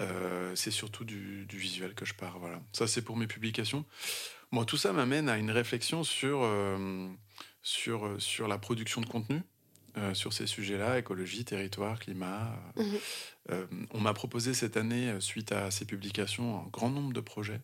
Euh, 0.00 0.54
c'est 0.54 0.70
surtout 0.70 1.04
du, 1.04 1.46
du 1.46 1.56
visuel 1.56 1.94
que 1.94 2.04
je 2.04 2.14
pars. 2.14 2.38
Voilà. 2.38 2.60
Ça, 2.72 2.86
c'est 2.86 3.02
pour 3.02 3.16
mes 3.16 3.26
publications. 3.26 3.84
Bon, 4.52 4.64
tout 4.64 4.76
ça 4.76 4.92
m'amène 4.92 5.28
à 5.28 5.38
une 5.38 5.50
réflexion 5.50 6.04
sur, 6.04 6.40
euh, 6.42 7.08
sur, 7.62 8.06
euh, 8.06 8.18
sur 8.18 8.46
la 8.48 8.58
production 8.58 9.00
de 9.00 9.06
contenu, 9.06 9.42
euh, 9.96 10.14
sur 10.14 10.32
ces 10.32 10.46
sujets-là, 10.46 10.98
écologie, 10.98 11.44
territoire, 11.44 11.98
climat. 11.98 12.54
Mhm. 12.76 13.86
on 13.92 14.00
m'a 14.00 14.14
proposé 14.14 14.54
cette 14.54 14.76
année, 14.76 15.20
suite 15.20 15.52
à 15.52 15.70
ces 15.70 15.84
publications, 15.84 16.60
un 16.60 16.68
grand 16.68 16.90
nombre 16.90 17.12
de 17.12 17.20
projets 17.20 17.60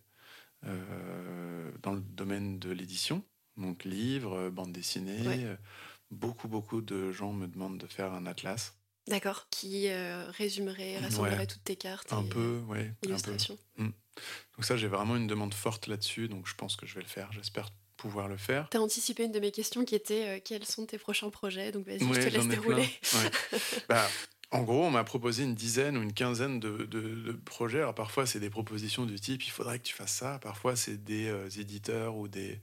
dans 1.82 1.92
le 1.92 2.00
domaine 2.00 2.60
de 2.60 2.70
l'édition, 2.70 3.24
donc 3.56 3.82
livres, 3.84 4.48
bandes 4.50 4.72
dessinées. 4.72 5.26
Ouais. 5.26 5.58
Beaucoup, 6.12 6.46
beaucoup 6.46 6.82
de 6.82 7.10
gens 7.10 7.32
me 7.32 7.48
demandent 7.48 7.78
de 7.78 7.86
faire 7.88 8.12
un 8.12 8.26
atlas. 8.26 8.78
D'accord. 9.08 9.46
Qui 9.50 9.88
euh, 9.88 10.30
résumerait, 10.30 10.98
rassemblerait 10.98 11.38
Ouais. 11.38 11.46
toutes 11.46 11.64
tes 11.64 11.76
cartes 11.76 12.12
Un 12.12 12.22
et 12.24 12.28
peu, 12.28 12.60
ouais, 12.68 12.80
un 12.80 12.92
peu. 13.00 13.08
illustrations. 13.08 13.58
Donc 13.78 14.64
ça, 14.64 14.76
j'ai 14.76 14.88
vraiment 14.88 15.16
une 15.16 15.26
demande 15.26 15.54
forte 15.54 15.86
là-dessus, 15.86 16.28
donc 16.28 16.46
je 16.46 16.54
pense 16.54 16.76
que 16.76 16.86
je 16.86 16.94
vais 16.94 17.00
le 17.00 17.08
faire. 17.08 17.32
J'espère 17.32 17.70
pouvoir 17.96 18.28
le 18.28 18.36
faire. 18.36 18.68
T'as 18.70 18.78
anticipé 18.80 19.24
une 19.24 19.32
de 19.32 19.40
mes 19.40 19.50
questions 19.52 19.84
qui 19.84 19.94
était 19.94 20.28
euh, 20.28 20.40
quels 20.44 20.64
sont 20.66 20.86
tes 20.86 20.98
prochains 20.98 21.30
projets? 21.30 21.72
Donc 21.72 21.86
vas-y, 21.86 22.02
Ouais, 22.04 22.20
je 22.20 22.28
te 22.28 22.34
laisse 22.34 22.48
dérouler. 22.48 22.82
Ouais. 23.14 23.30
Bah, 23.88 24.08
en 24.50 24.62
gros, 24.64 24.84
on 24.84 24.90
m'a 24.90 25.02
proposé 25.04 25.44
une 25.44 25.54
dizaine 25.54 25.96
ou 25.96 26.02
une 26.02 26.12
quinzaine 26.12 26.60
de, 26.60 26.78
de- 26.84 27.14
de 27.14 27.32
projets. 27.32 27.78
Alors 27.78 27.94
parfois, 27.94 28.26
c'est 28.26 28.40
des 28.40 28.50
propositions 28.50 29.06
du 29.06 29.18
type 29.18 29.44
il 29.46 29.50
faudrait 29.50 29.78
que 29.78 29.84
tu 29.84 29.94
fasses 29.94 30.12
ça. 30.12 30.38
Parfois, 30.40 30.76
c'est 30.76 31.02
des 31.02 31.28
euh, 31.28 31.48
éditeurs 31.48 32.16
ou 32.16 32.28
des, 32.28 32.60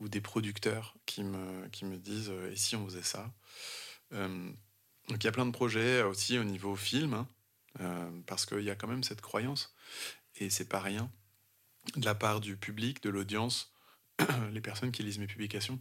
ou 0.00 0.08
des 0.08 0.20
producteurs 0.20 0.94
qui 1.06 1.24
me, 1.24 1.66
qui 1.68 1.84
me 1.86 1.96
disent 1.96 2.30
et 2.52 2.56
si 2.56 2.76
on 2.76 2.84
faisait 2.86 3.02
ça? 3.02 3.32
Donc 5.08 5.22
il 5.22 5.26
y 5.26 5.28
a 5.28 5.32
plein 5.32 5.46
de 5.46 5.50
projets 5.52 6.02
aussi 6.02 6.38
au 6.38 6.44
niveau 6.44 6.76
film, 6.76 7.14
hein, 7.14 7.28
euh, 7.80 8.10
parce 8.26 8.46
qu'il 8.46 8.62
y 8.62 8.70
a 8.70 8.74
quand 8.74 8.88
même 8.88 9.04
cette 9.04 9.20
croyance, 9.20 9.74
et 10.36 10.48
c'est 10.50 10.68
pas 10.68 10.80
rien, 10.80 11.10
de 11.96 12.04
la 12.04 12.14
part 12.14 12.40
du 12.40 12.56
public, 12.56 13.02
de 13.02 13.10
l'audience, 13.10 13.72
les 14.52 14.60
personnes 14.60 14.92
qui 14.92 15.02
lisent 15.02 15.18
mes 15.18 15.26
publications, 15.26 15.78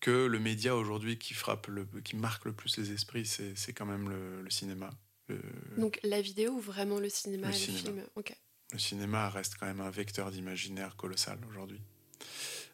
que 0.00 0.26
le 0.26 0.38
média 0.38 0.76
aujourd'hui 0.76 1.18
qui 1.18 1.34
frappe, 1.34 1.66
le, 1.68 1.84
qui 2.04 2.16
marque 2.16 2.44
le 2.44 2.52
plus 2.52 2.76
les 2.76 2.92
esprits, 2.92 3.26
c'est 3.26 3.56
c'est 3.56 3.72
quand 3.72 3.86
même 3.86 4.08
le, 4.08 4.42
le 4.42 4.50
cinéma. 4.50 4.90
Le, 5.28 5.40
Donc 5.78 5.98
la 6.02 6.20
vidéo 6.20 6.52
ou 6.52 6.60
vraiment 6.60 6.98
le 6.98 7.08
cinéma, 7.08 7.48
Le 7.48 7.52
cinéma. 7.52 7.78
film 7.80 8.06
Ok. 8.16 8.34
le 8.72 8.78
cinéma 8.78 9.28
reste 9.30 9.56
quand 9.58 9.66
même 9.66 9.80
un 9.80 9.90
vecteur 9.90 10.30
d'imaginaire 10.30 10.96
colossal 10.96 11.38
aujourd'hui. 11.48 11.80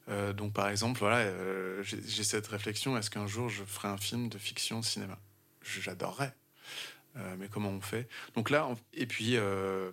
Euh, 0.09 0.33
donc 0.33 0.53
par 0.55 0.69
exemple, 0.69 0.99
voilà, 1.01 1.19
euh, 1.19 1.83
j'ai 1.83 2.25
cette 2.25 2.47
réflexion 2.47 2.97
est-ce 2.97 3.11
qu'un 3.11 3.27
jour 3.27 3.49
je 3.51 3.63
ferai 3.65 3.89
un 3.89 3.99
film 3.99 4.29
de 4.31 4.39
fiction 4.39 4.83
cinéma? 4.83 5.19
J'adorerais. 5.81 6.35
Euh, 7.17 7.37
mais 7.39 7.49
comment 7.49 7.71
on 7.71 7.81
fait? 7.81 8.09
Donc 8.35 8.51
là, 8.51 8.67
on- 8.67 8.77
et 8.93 9.07
puis 9.07 9.37
euh, 9.37 9.91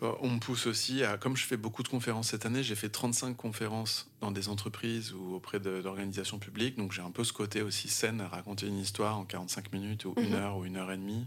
on 0.00 0.30
me 0.30 0.38
pousse 0.38 0.66
aussi 0.66 1.02
à, 1.02 1.16
comme 1.16 1.36
je 1.36 1.44
fais 1.46 1.56
beaucoup 1.56 1.82
de 1.82 1.88
conférences 1.88 2.28
cette 2.30 2.44
année, 2.46 2.62
j'ai 2.62 2.74
fait 2.74 2.88
35 2.90 3.36
conférences 3.36 4.10
dans 4.20 4.30
des 4.30 4.48
entreprises 4.48 5.12
ou 5.12 5.34
auprès 5.34 5.60
d'organisations 5.60 6.38
publiques, 6.38 6.76
donc 6.76 6.92
j'ai 6.92 7.02
un 7.02 7.10
peu 7.10 7.24
ce 7.24 7.32
côté 7.32 7.62
aussi 7.62 7.88
scène 7.88 8.20
à 8.20 8.28
raconter 8.28 8.66
une 8.66 8.78
histoire 8.78 9.18
en 9.18 9.24
45 9.24 9.72
minutes 9.72 10.04
ou 10.04 10.14
une 10.18 10.28
Mhm. 10.30 10.34
heure 10.34 10.56
ou 10.58 10.64
une 10.64 10.76
heure 10.76 10.92
et 10.92 10.96
demie 10.98 11.26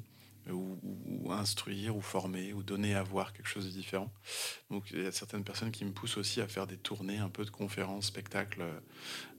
ou, 0.50 0.78
ou 1.06 1.32
instruire 1.34 1.96
ou 1.98 2.02
former 2.02 2.54
ou 2.54 2.64
donner 2.64 2.96
à 2.96 3.04
voir 3.04 3.34
quelque 3.34 3.50
chose 3.50 3.66
de 3.66 3.72
différent. 3.72 4.12
Donc 4.70 4.86
il 4.92 5.04
y 5.04 5.06
a 5.06 5.12
certaines 5.12 5.44
personnes 5.44 5.72
qui 5.72 5.84
me 5.84 5.92
poussent 5.92 6.18
aussi 6.18 6.40
à 6.40 6.48
faire 6.48 6.68
des 6.68 6.78
tournées, 6.78 7.18
un 7.18 7.30
peu 7.30 7.44
de 7.46 7.50
conférences, 7.50 8.06
spectacles, 8.06 8.64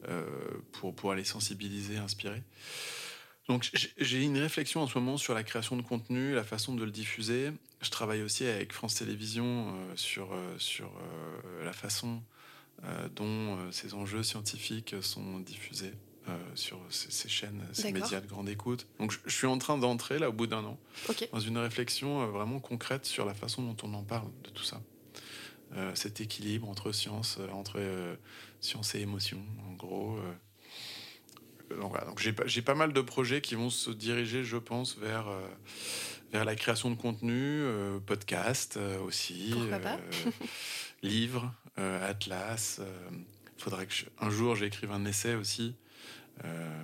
euh, 0.08 0.26
pour, 0.72 0.94
pour 0.94 1.12
aller 1.12 1.24
sensibiliser, 1.24 1.96
inspirer. 1.96 2.42
Donc 3.48 3.70
j'ai- 3.96 4.22
une 4.22 4.36
réflexion 4.38 4.82
en 4.82 4.86
ce 4.86 4.98
moment 4.98 5.16
sur 5.16 5.32
la 5.34 5.42
création 5.42 5.76
de 5.76 5.82
contenu, 5.82 6.34
la 6.34 6.44
façon 6.44 6.74
de 6.74 6.84
le 6.84 6.90
diffuser. 6.90 7.50
Je 7.80 7.90
travaille 7.90 8.22
aussi 8.22 8.44
avec 8.44 8.72
France 8.72 8.96
Télévisions 8.96 9.74
euh, 9.74 9.96
sur, 9.96 10.32
euh, 10.32 10.58
sur 10.58 10.86
euh, 10.88 11.64
la 11.64 11.72
façon 11.72 12.22
dont 13.16 13.58
ces 13.72 13.94
enjeux 13.94 14.22
scientifiques 14.22 14.94
sont 15.02 15.40
diffusés 15.40 15.92
sur 16.54 16.78
ces, 16.90 17.10
ces 17.10 17.28
chaînes, 17.28 17.66
ces 17.72 17.88
médias 18.02 18.20
de 18.20 18.26
grande 18.28 18.48
écoute. 18.48 18.86
Donc 19.00 19.10
je, 19.10 19.18
je 19.26 19.34
suis 19.34 19.48
en 19.48 19.58
train 19.58 19.76
d'entrer 19.78 20.20
là 20.20 20.28
au 20.28 20.32
bout 20.32 20.46
d'un 20.46 20.62
an 20.62 20.78
dans 21.32 21.40
une 21.40 21.58
réflexion 21.58 22.24
vraiment 22.30 22.60
concrète 22.60 23.04
sur 23.04 23.24
la 23.24 23.34
façon 23.34 23.62
dont 23.64 23.76
on 23.82 23.94
en 23.94 24.04
parle 24.04 24.28
de 24.44 24.50
tout 24.50 24.62
ça. 24.62 24.80
Cet 25.94 26.20
équilibre 26.20 26.68
entre 26.68 26.92
science, 26.92 27.38
entre 27.52 27.80
science 28.60 28.94
et 28.94 29.00
émotion, 29.00 29.42
en 29.68 29.72
gros. 29.72 30.18
Euh. 31.70 31.76
Donc, 31.80 31.90
voilà. 31.90 32.06
Donc 32.06 32.18
j'ai 32.20 32.32
pas- 32.32 32.74
mal 32.74 32.92
de 32.92 33.00
projets 33.00 33.40
qui 33.40 33.54
vont 33.54 33.70
se 33.70 33.90
diriger, 33.90 34.44
je 34.44 34.56
pense, 34.56 34.96
vers, 34.98 35.28
euh, 35.28 35.40
vers 36.32 36.44
la 36.44 36.54
création 36.56 36.90
de 36.90 36.96
contenu, 36.96 37.32
euh, 37.34 37.98
podcast 38.00 38.76
euh, 38.76 38.98
aussi, 39.00 39.54
pas 39.70 39.78
livres, 41.02 41.52
euh, 41.78 42.10
atlas. 42.10 42.80
Il 43.58 43.62
faudrait 43.62 43.86
que 43.86 43.92
je- 43.94 44.04
un 44.20 44.30
jour 44.30 44.54
j'écrive 44.56 44.92
un 44.92 45.04
essai 45.04 45.34
aussi 45.34 45.74
euh, 46.44 46.82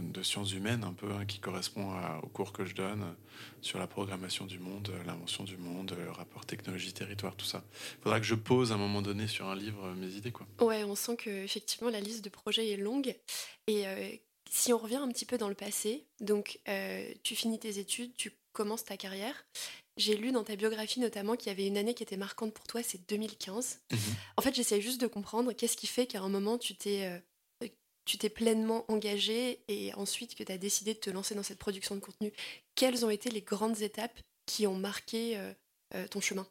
de 0.00 0.22
sciences 0.22 0.52
humaines, 0.52 0.84
un 0.84 0.92
peu, 0.92 1.10
hein, 1.12 1.24
qui 1.26 1.38
correspond 1.38 1.90
à- 1.92 2.20
au 2.22 2.28
cours 2.28 2.52
que 2.52 2.64
je 2.64 2.74
donne 2.74 3.02
euh, 3.02 3.12
sur 3.60 3.78
la 3.78 3.86
programmation 3.86 4.46
du 4.46 4.58
monde, 4.58 4.88
euh, 4.92 5.02
l'invention 5.04 5.44
du 5.44 5.56
monde, 5.56 5.92
euh, 5.92 6.04
le 6.04 6.10
rapport 6.10 6.44
technologie-territoire, 6.46 7.36
tout 7.36 7.46
ça. 7.46 7.62
Il 7.98 8.02
faudra 8.02 8.18
que 8.20 8.26
je 8.26 8.34
pose 8.34 8.72
à 8.72 8.74
un 8.74 8.78
moment 8.78 9.02
donné 9.02 9.26
sur 9.28 9.46
un 9.46 9.54
livre 9.56 9.92
mes 9.94 10.08
idées. 10.14 10.32
Quoi. 10.32 10.46
Ouais, 10.60 10.84
on 10.84 10.94
sent 10.94 11.16
que 11.16 11.30
effectivement 11.30 11.90
la 11.90 12.00
liste 12.00 12.24
de 12.24 12.30
projets 12.30 12.68
est 12.70 12.76
longue. 12.76 13.14
Et 13.66 13.86
euh, 13.86 14.08
si 14.48 14.72
on 14.72 14.78
revient 14.78 14.96
un 14.96 15.08
petit 15.08 15.26
peu 15.26 15.38
dans 15.38 15.48
le 15.48 15.54
passé, 15.54 16.06
donc 16.20 16.58
euh, 16.68 17.08
tu 17.22 17.36
finis 17.36 17.58
tes 17.58 17.78
études, 17.78 18.14
tu 18.16 18.32
commences 18.52 18.84
ta 18.84 18.96
carrière. 18.96 19.46
J'ai 19.96 20.16
lu 20.16 20.32
dans 20.32 20.44
ta 20.44 20.56
biographie 20.56 20.98
notamment 20.98 21.36
qu'il 21.36 21.48
y 21.48 21.50
avait 21.50 21.66
une 21.66 21.76
année 21.76 21.94
qui 21.94 22.02
était 22.02 22.16
marquante 22.16 22.54
pour 22.54 22.66
toi, 22.66 22.82
c'est 22.82 23.06
2015. 23.08 23.80
En 24.36 24.42
fait, 24.42 24.54
j'essaie 24.54 24.80
juste 24.80 25.00
de 25.00 25.06
comprendre 25.06 25.52
qu'est-ce 25.52 25.76
qui 25.76 25.86
fait 25.86 26.06
qu'à 26.06 26.20
un 26.22 26.28
moment 26.28 26.56
tu 26.58 26.74
t'es 26.74 27.22
tu 28.04 28.18
t'es 28.18 28.28
pleinement 28.28 28.84
engagé 28.90 29.60
et 29.68 29.94
ensuite 29.94 30.34
que 30.34 30.42
tu 30.42 30.52
as 30.52 30.58
décidé 30.58 30.94
de 30.94 30.98
te 30.98 31.10
lancer 31.10 31.34
dans 31.34 31.42
cette 31.42 31.58
production 31.58 31.94
de 31.94 32.00
contenu. 32.00 32.32
Quelles 32.74 33.04
ont 33.04 33.10
été 33.10 33.30
les 33.30 33.42
grandes 33.42 33.82
étapes 33.82 34.18
qui 34.46 34.66
ont 34.66 34.76
marqué 34.76 35.36
euh, 35.38 35.52
euh, 35.94 36.06
ton 36.08 36.20
chemin? 36.20 36.46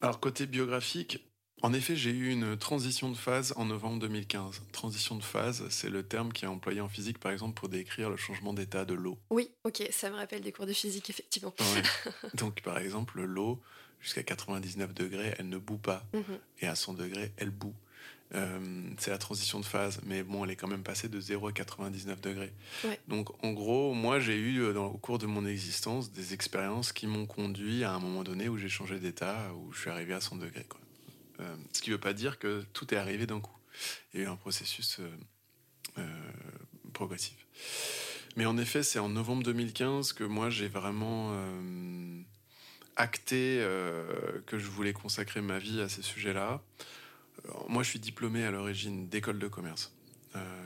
Alors, 0.00 0.20
côté 0.20 0.46
biographique, 0.46 1.24
en 1.62 1.72
effet, 1.72 1.96
j'ai 1.96 2.10
eu 2.10 2.30
une 2.30 2.58
transition 2.58 3.10
de 3.10 3.16
phase 3.16 3.54
en 3.56 3.64
novembre 3.64 4.00
2015. 4.00 4.62
Transition 4.72 5.16
de 5.16 5.22
phase, 5.22 5.66
c'est 5.70 5.88
le 5.88 6.02
terme 6.02 6.32
qui 6.32 6.44
est 6.44 6.48
employé 6.48 6.80
en 6.80 6.88
physique, 6.88 7.18
par 7.18 7.32
exemple, 7.32 7.54
pour 7.54 7.68
décrire 7.68 8.10
le 8.10 8.16
changement 8.16 8.52
d'état 8.52 8.84
de 8.84 8.94
l'eau. 8.94 9.18
Oui, 9.30 9.50
ok, 9.64 9.82
ça 9.90 10.10
me 10.10 10.16
rappelle 10.16 10.42
des 10.42 10.52
cours 10.52 10.66
de 10.66 10.72
physique, 10.72 11.08
effectivement. 11.08 11.54
Donc, 12.34 12.60
par 12.62 12.78
exemple, 12.78 13.22
l'eau, 13.22 13.62
jusqu'à 14.00 14.22
99 14.22 14.92
degrés, 14.92 15.34
elle 15.38 15.48
ne 15.48 15.58
bout 15.58 15.78
pas. 15.78 16.04
Mhm. 16.12 16.38
Et 16.60 16.66
à 16.66 16.74
100 16.74 16.94
degrés, 16.94 17.32
elle 17.38 17.50
bout. 17.50 17.74
Euh, 18.34 18.58
c'est 18.98 19.10
la 19.10 19.18
transition 19.18 19.60
de 19.60 19.64
phase, 19.64 20.00
mais 20.04 20.22
bon, 20.22 20.44
elle 20.44 20.50
est 20.50 20.56
quand 20.56 20.66
même 20.66 20.82
passée 20.82 21.08
de 21.08 21.20
0 21.20 21.48
à 21.48 21.52
99 21.52 22.20
degrés. 22.20 22.52
Donc, 23.06 23.30
en 23.44 23.52
gros, 23.52 23.92
moi, 23.94 24.18
j'ai 24.18 24.36
eu, 24.36 24.60
euh, 24.60 24.72
dans, 24.72 24.86
au 24.86 24.96
cours 24.96 25.18
de 25.18 25.26
mon 25.26 25.46
existence, 25.46 26.10
des 26.10 26.34
expériences 26.34 26.92
qui 26.92 27.06
m'ont 27.06 27.26
conduit 27.26 27.84
à 27.84 27.92
un 27.92 28.00
moment 28.00 28.24
donné 28.24 28.48
où 28.48 28.56
j'ai 28.56 28.68
changé 28.68 28.98
d'état, 28.98 29.52
où 29.54 29.72
je 29.72 29.80
suis 29.80 29.90
arrivé 29.90 30.14
à 30.14 30.20
100 30.20 30.36
degrés. 30.36 30.66
Quoi. 30.68 30.80
Euh, 31.40 31.56
ce 31.72 31.82
qui 31.82 31.90
ne 31.90 31.94
veut 31.94 32.00
pas 32.00 32.12
dire 32.12 32.38
que 32.38 32.64
tout 32.72 32.92
est 32.94 32.96
arrivé 32.96 33.26
d'un 33.26 33.40
coup. 33.40 33.56
Il 34.12 34.20
y 34.20 34.22
a 34.22 34.26
eu 34.26 34.28
un 34.28 34.36
processus 34.36 35.00
euh, 35.98 36.02
progressif. 36.92 37.46
Mais 38.36 38.46
en 38.46 38.56
effet, 38.58 38.82
c'est 38.82 38.98
en 38.98 39.08
novembre 39.08 39.44
2015 39.44 40.12
que 40.12 40.24
moi 40.24 40.50
j'ai 40.50 40.66
vraiment 40.66 41.36
acté 42.96 43.64
que 44.46 44.58
je 44.58 44.66
voulais 44.66 44.92
consacrer 44.92 45.40
ma 45.40 45.60
vie 45.60 45.80
à 45.80 45.88
ces 45.88 46.02
sujets-là. 46.02 46.60
Moi, 47.68 47.82
je 47.82 47.90
suis 47.90 48.00
diplômé 48.00 48.44
à 48.44 48.50
l'origine 48.50 49.08
d'école 49.08 49.38
de 49.38 49.48
commerce. 49.48 49.92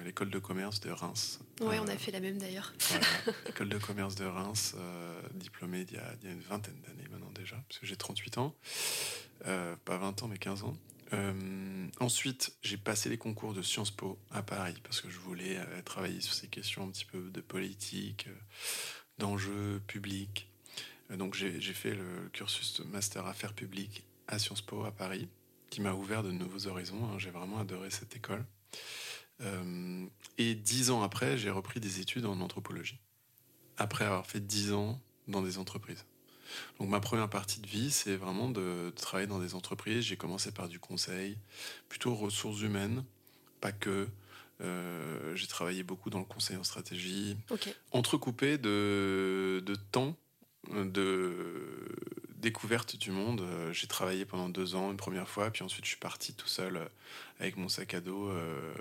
l'école 0.05 0.31
de 0.31 0.39
commerce 0.39 0.81
de 0.81 0.91
Reims. 0.91 1.41
Oui, 1.61 1.77
on 1.81 1.89
a 1.89 1.97
fait 1.97 2.13
la 2.13 2.21
même 2.21 2.39
d'ailleurs. 2.39 2.73
l'école 3.47 3.69
de 3.77 3.79
commerce 3.79 4.15
de 4.15 4.25
Reims, 4.25 4.75
diplômé 5.35 5.87
il 5.89 5.97
y, 5.97 5.99
a, 5.99 6.15
il 6.23 6.29
y, 6.29 6.31
a, 6.31 6.35
une 6.35 6.41
vingtaine 6.41 6.81
d'années 6.87 7.09
maintenant 7.11 7.33
déjà, 7.35 7.57
parce 7.69 7.79
que 7.79 7.87
j'ai 7.87 7.97
38 7.97 8.39
ans. 8.39 8.55
Euh, 9.47 9.77
pas 9.85 9.97
20 9.99 10.23
ans, 10.23 10.29
mais 10.29 10.39
15 10.39 10.65
ans. 10.65 10.77
Euh, 11.13 11.87
ensuite, 12.01 12.57
j'ai 12.63 12.77
passé 12.77 13.09
les 13.09 13.19
concours 13.19 13.55
de 13.55 13.63
Sciences 13.63 13.91
Po 13.91 14.19
à 14.31 14.43
Paris 14.43 14.75
parce 14.83 15.01
que 15.01 15.09
je 15.09 15.19
voulais 15.19 15.57
euh, 15.57 15.83
travailler 15.83 16.21
sur 16.21 16.35
ces 16.35 16.49
questions 16.49 16.85
un 16.85 16.91
petit 16.91 17.05
peu 17.05 17.31
de 17.31 17.41
politique, 17.41 18.29
d'enjeux 19.19 19.81
publics. 19.87 20.51
donc 21.11 21.35
j'ai 21.35 21.61
fait 21.61 21.95
le 21.95 22.29
cursus 22.33 22.81
de 22.81 22.87
master 22.89 23.27
affaires 23.27 23.55
publiques 23.55 24.05
à 24.27 24.39
Sciences 24.39 24.61
Po 24.61 24.85
à 24.85 24.91
Paris, 24.91 25.29
qui 25.71 25.81
m'a 25.81 25.93
ouvert 25.93 26.23
de 26.23 26.31
nouveaux 26.31 26.67
horizons. 26.67 27.05
Hein. 27.05 27.19
J'ai 27.19 27.31
vraiment 27.31 27.59
adoré 27.59 27.91
cette 27.91 28.15
école. 28.17 28.45
et 30.39 30.55
dix 30.55 30.91
ans 30.91 31.03
après, 31.03 31.39
j'ai 31.39 31.51
repris 31.51 31.81
des 31.81 32.01
études 32.01 32.27
en 32.27 32.41
anthropologie, 32.41 32.99
après 33.77 34.05
avoir 34.05 34.27
fait 34.27 34.41
dix 34.41 34.73
ans 34.73 35.01
dans 35.29 35.43
des 35.43 35.59
entreprises. 35.59 36.05
Donc 36.79 36.89
ma 36.89 37.01
première 37.01 37.29
partie 37.29 37.61
de 37.61 37.67
vie, 37.67 37.91
c'est 37.91 38.17
vraiment 38.17 38.51
de, 38.51 38.93
travailler 38.97 39.27
dans 39.27 39.39
des 39.39 39.55
entreprises. 39.55 40.05
J'ai 40.05 40.17
commencé 40.17 40.53
par 40.53 40.69
du 40.69 40.79
conseil, 40.79 41.37
plutôt 41.89 42.15
ressources 42.15 42.61
humaines, 42.61 43.05
pas 43.61 43.73
que. 43.73 44.09
Euh, 44.61 45.37
j'ai 45.37 45.47
travaillé 45.47 45.85
beaucoup 45.85 46.11
dans 46.11 46.19
le 46.19 46.25
conseil 46.25 46.57
en 46.57 46.65
stratégie, 46.65 47.37
entrecoupé 47.93 48.59
de, 48.59 49.63
de 49.65 49.75
temps 49.77 50.17
de 50.73 51.87
découverte 52.39 52.97
du 52.97 53.11
monde. 53.11 53.45
J'ai 53.73 53.87
travaillé 53.87 54.25
pendant 54.25 54.49
deux 54.49 54.75
ans 54.75 54.91
une 54.91 54.97
première 54.97 55.29
fois, 55.29 55.51
puis 55.51 55.63
ensuite 55.63 55.85
je 55.85 55.91
suis 55.91 55.99
parti 55.99 56.35
tout 56.35 56.49
seul 56.49 56.89
avec 57.41 57.57
mon 57.57 57.69
sac 57.69 57.95
à 57.95 58.01
dos 58.01 58.29
euh, 58.29 58.75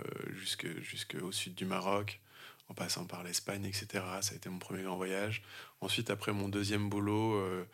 jusqu'au 0.81 1.31
sud 1.31 1.55
du 1.55 1.65
Maroc 1.65 2.19
en 2.69 2.73
passant 2.73 3.05
par 3.05 3.23
l'Espagne, 3.23 3.65
etc. 3.65 4.03
Ça 4.21 4.33
a 4.33 4.35
été 4.35 4.49
mon 4.49 4.59
premier 4.59 4.83
grand 4.83 4.97
voyage. 4.97 5.41
Ensuite, 5.81 6.09
après 6.09 6.33
mon 6.33 6.49
deuxième 6.49 6.89
boulot, 6.89 7.35
euh, 7.35 7.65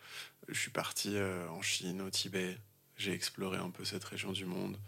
je 0.48 0.58
suis 0.58 0.70
parti 0.70 1.16
euh, 1.16 1.48
en 1.48 1.62
Chine, 1.62 2.00
au 2.02 2.10
Tibet. 2.10 2.58
J'ai 2.96 3.12
exploré 3.12 3.58
un 3.58 3.70
peu 3.70 3.84
cette 3.84 4.04
région 4.04 4.30
du 4.30 4.44
monde 4.44 4.78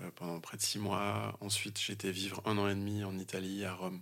euh, 0.00 0.10
pendant 0.14 0.40
près 0.40 0.56
de 0.56 0.62
six 0.62 0.78
mois. 0.78 1.36
Ensuite, 1.40 1.78
j'ai 1.78 1.92
été 1.92 2.10
vivre 2.10 2.40
un 2.46 2.56
an 2.56 2.68
et 2.68 2.74
demi 2.74 3.04
en 3.04 3.18
Italie, 3.18 3.64
à 3.64 3.74
Rome, 3.74 4.00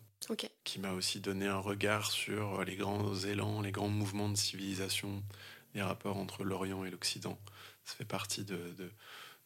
qui 0.62 0.78
m'a 0.78 0.92
aussi 0.92 1.18
donné 1.18 1.46
un 1.46 1.58
regard 1.58 2.12
sur 2.12 2.64
les 2.64 2.76
grands 2.76 3.16
élans, 3.16 3.60
les 3.60 3.72
grands 3.72 3.88
mouvements 3.88 4.28
de 4.28 4.36
civilisation, 4.36 5.22
les 5.74 5.82
rapports 5.82 6.16
entre 6.16 6.44
l'Orient 6.44 6.84
et 6.84 6.90
l'Occident. 6.90 7.38
Ça 7.84 7.94
fait 7.96 8.04
partie 8.04 8.44
de, 8.44 8.74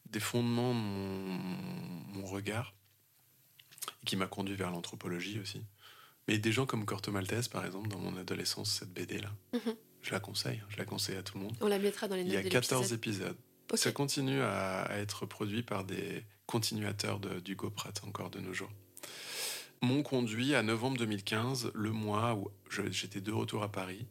des 0.06 0.20
fondements 0.20 0.74
de 0.74 0.80
mon, 0.80 2.18
mon 2.18 2.26
regard 2.26 2.74
et 4.02 4.06
qui 4.06 4.16
m'a 4.16 4.26
conduit 4.26 4.54
vers 4.54 4.70
l'anthropologie 4.70 5.40
aussi. 5.40 5.64
Mais 6.28 6.38
des 6.38 6.52
gens 6.52 6.66
comme 6.66 6.84
Corto 6.84 7.12
Maltese, 7.12 7.48
par 7.48 7.66
exemple, 7.66 7.88
dans 7.88 7.98
mon 7.98 8.16
adolescence, 8.16 8.70
cette 8.70 8.92
BD-là, 8.92 9.30
mhm. 9.52 9.74
je 10.02 10.12
la 10.12 10.20
conseille, 10.20 10.62
je 10.68 10.78
la 10.78 10.84
conseille 10.84 11.16
à 11.16 11.22
tout 11.22 11.38
le 11.38 11.44
monde. 11.44 11.56
On 11.60 11.66
la 11.66 11.78
mettra 11.78 12.08
dans 12.08 12.16
les 12.16 12.24
notes 12.24 12.32
Il 12.32 12.44
y 12.44 12.46
a 12.46 12.50
14 12.50 12.92
épisodes. 12.92 13.36
Ça 13.74 13.92
continue 13.92 14.40
à, 14.40 14.88
être 14.92 15.26
produit 15.26 15.62
par 15.62 15.84
des 15.84 16.24
continuateurs 16.46 17.18
d'Hugo 17.18 17.70
Pratt 17.70 18.00
encore 18.06 18.30
de 18.30 18.38
nos 18.38 18.52
jours. 18.52 18.70
M'ont 19.82 20.02
conduit 20.02 20.54
à 20.54 20.62
novembre 20.62 20.96
2015, 20.98 21.72
le 21.74 21.90
mois 21.90 22.34
où 22.34 22.50
j'étais 22.70 23.20
de 23.20 23.32
retour 23.32 23.62
à 23.62 23.70
Paris. 23.70 24.06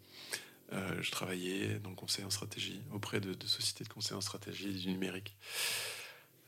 Euh, 0.71 1.01
je 1.01 1.11
travaillais 1.11 1.79
conseil 1.95 2.25
en 2.25 2.29
stratégie 2.29 2.81
auprès 2.91 3.19
de, 3.19 3.33
de 3.33 3.47
sociétés 3.47 3.83
de 3.83 3.89
conseil 3.89 4.17
en 4.17 4.21
stratégie 4.21 4.69
et 4.69 4.73
du 4.73 4.89
numérique, 4.89 5.37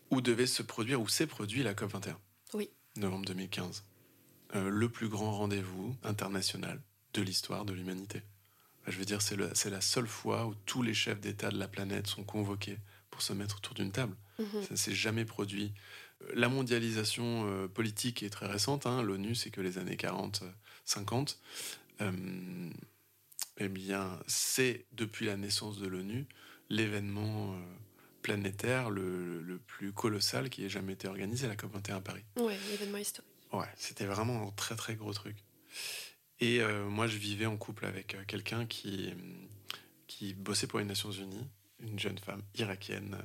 où 0.10 0.22
devait 0.22 0.48
se 0.48 0.64
produire, 0.64 1.02
où 1.02 1.08
s'est 1.08 1.28
produit 1.28 1.64
la 1.64 1.74
COP21. 1.74 2.16
Oui. 2.54 2.70
Novembre 2.98 3.26
2015. 3.26 3.84
Euh, 4.56 4.70
le 4.70 4.90
plus 4.90 5.08
grand 5.08 5.32
rendez-vous 5.32 5.96
international 6.04 6.82
de 7.14 7.22
l'histoire 7.22 7.66
de 7.66 7.74
l'humanité. 7.74 8.22
Je 8.88 8.98
veux 9.00 9.06
dire, 9.06 9.22
c'est 9.22 9.70
la 9.70 9.82
seule 9.82 10.08
fois 10.08 10.46
où 10.46 10.54
tous 10.66 10.84
les 10.84 10.94
chefs 10.94 11.20
d'État 11.20 11.50
de 11.50 11.58
la 11.58 11.68
planète 11.68 12.06
sont 12.06 12.24
convoqués 12.24 12.78
pour 13.10 13.22
se 13.22 13.34
mettre 13.34 13.58
autour 13.58 13.74
d'une 13.74 13.92
table. 13.92 14.16
Mhm. 14.38 14.62
Ça 14.62 14.68
ne 14.72 14.76
s'est 14.76 14.94
jamais 14.94 15.26
produit. 15.26 15.74
Euh, 16.22 16.34
la 16.36 16.50
mondialisation 16.50 17.48
euh, 17.48 17.68
politique 17.68 18.22
est 18.22 18.30
très 18.30 18.46
récente. 18.46 18.86
Hein. 18.86 19.02
L'ONU, 19.02 19.34
c'est 19.34 19.50
que 19.50 19.62
les 19.62 19.78
années 19.78 19.96
40-50. 19.96 21.38
Eh 23.58 23.70
bien, 23.70 24.20
c'est 24.28 24.86
depuis 24.92 25.26
la 25.26 25.38
naissance 25.38 25.80
de 25.80 25.88
l'ONU 25.88 26.28
l'événement 26.70 27.56
planétaire 28.22 28.90
le, 28.90 29.40
le, 29.42 29.60
plus 29.60 29.94
colossal 29.94 30.50
qui 30.50 30.66
ait 30.66 30.70
jamais 30.70 30.94
été 30.94 31.08
organisé, 31.08 31.48
la 31.48 31.56
COP21 31.56 31.98
à 31.98 32.02
Paris. 32.02 32.24
Oui, 32.38 32.54
l'événement 32.72 32.98
historique. 32.98 33.30
Ouais, 33.54 33.68
c'était 33.78 34.06
vraiment 34.06 34.48
un 34.48 34.52
très 34.52 34.76
très 34.76 34.96
gros 34.96 35.14
truc. 35.14 35.38
Et 36.40 36.62
euh, 36.62 36.86
moi, 36.90 37.08
je 37.08 37.18
vivais 37.18 37.46
en 37.46 37.58
couple 37.58 37.86
avec 37.86 38.16
euh, 38.16 38.24
quelqu'un 38.28 38.66
qui, 38.66 39.14
qui 40.08 40.34
bossait 40.34 40.68
pour 40.68 40.80
les 40.80 40.86
Nations 40.86 41.12
Unies, 41.12 41.48
une 41.80 42.00
jeune 42.00 42.18
femme 42.18 42.42
irakienne, 42.56 43.18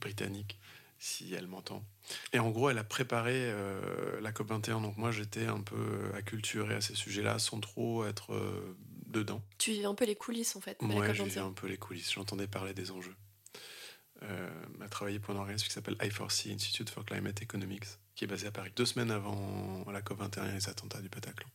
britannique, 0.00 0.58
si 0.98 1.34
elle 1.34 1.48
m'entend. 1.48 1.84
Et 2.32 2.38
en 2.38 2.50
gros, 2.50 2.70
elle 2.70 2.78
a 2.78 2.84
préparé 2.84 3.32
euh, 3.34 4.20
la 4.20 4.30
COP21, 4.30 4.82
donc 4.82 4.96
moi 4.96 5.10
j'étais 5.10 5.46
un 5.46 5.60
peu 5.60 6.12
acculturé 6.14 6.74
à 6.74 6.80
ces 6.80 6.94
sujets-là 6.94 7.38
sans 7.38 7.60
trop 7.60 8.06
être 8.06 8.32
dedans. 9.14 9.42
Tu 9.58 9.72
vivais 9.72 9.86
un 9.86 9.94
peu 9.94 10.04
les 10.04 10.16
coulisses 10.16 10.56
en 10.56 10.60
fait. 10.60 10.80
Moi, 10.82 11.12
je 11.12 11.22
vivais 11.22 11.40
un 11.40 11.52
peu 11.52 11.66
les 11.66 11.78
coulisses, 11.78 12.12
j'entendais 12.12 12.46
parler 12.46 12.74
des 12.74 12.90
enjeux. 12.90 13.16
elle 14.20 14.82
a 14.82 14.88
travaillé 14.88 15.18
pour 15.18 15.34
un 15.34 15.38
organisme 15.38 15.66
qui 15.66 15.72
s'appelle 15.72 15.96
I4C, 15.96 16.54
Institute 16.54 16.90
for 16.90 17.04
Climate 17.04 17.40
Economics 17.40 17.86
qui 18.14 18.24
est 18.24 18.28
basé 18.28 18.46
à 18.46 18.50
Paris, 18.50 18.70
deux 18.76 18.86
semaines 18.86 19.10
avant 19.10 19.84
la 19.90 20.00
COP21 20.00 20.50
et 20.50 20.54
les 20.54 20.68
attentats 20.68 21.00
du 21.00 21.08
Bataclan. 21.08 21.48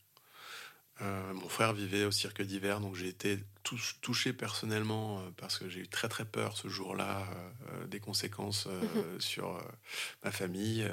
Euh, 1.01 1.33
mon 1.33 1.47
frère 1.47 1.71
vivait 1.71 2.03
au 2.03 2.11
cirque 2.11 2.41
d'hiver, 2.41 2.81
donc 2.81 2.95
j'ai 2.95 3.07
été 3.07 3.39
touché 4.01 4.33
personnellement 4.33 5.19
euh, 5.19 5.29
parce 5.37 5.57
que 5.57 5.69
j'ai 5.69 5.79
eu 5.79 5.87
très 5.87 6.09
très 6.09 6.25
peur 6.25 6.57
ce 6.57 6.67
jour-là 6.67 7.25
euh, 7.69 7.87
des 7.87 8.01
conséquences 8.01 8.67
sur 9.19 9.63
ma 10.25 10.31
famille. 10.31 10.89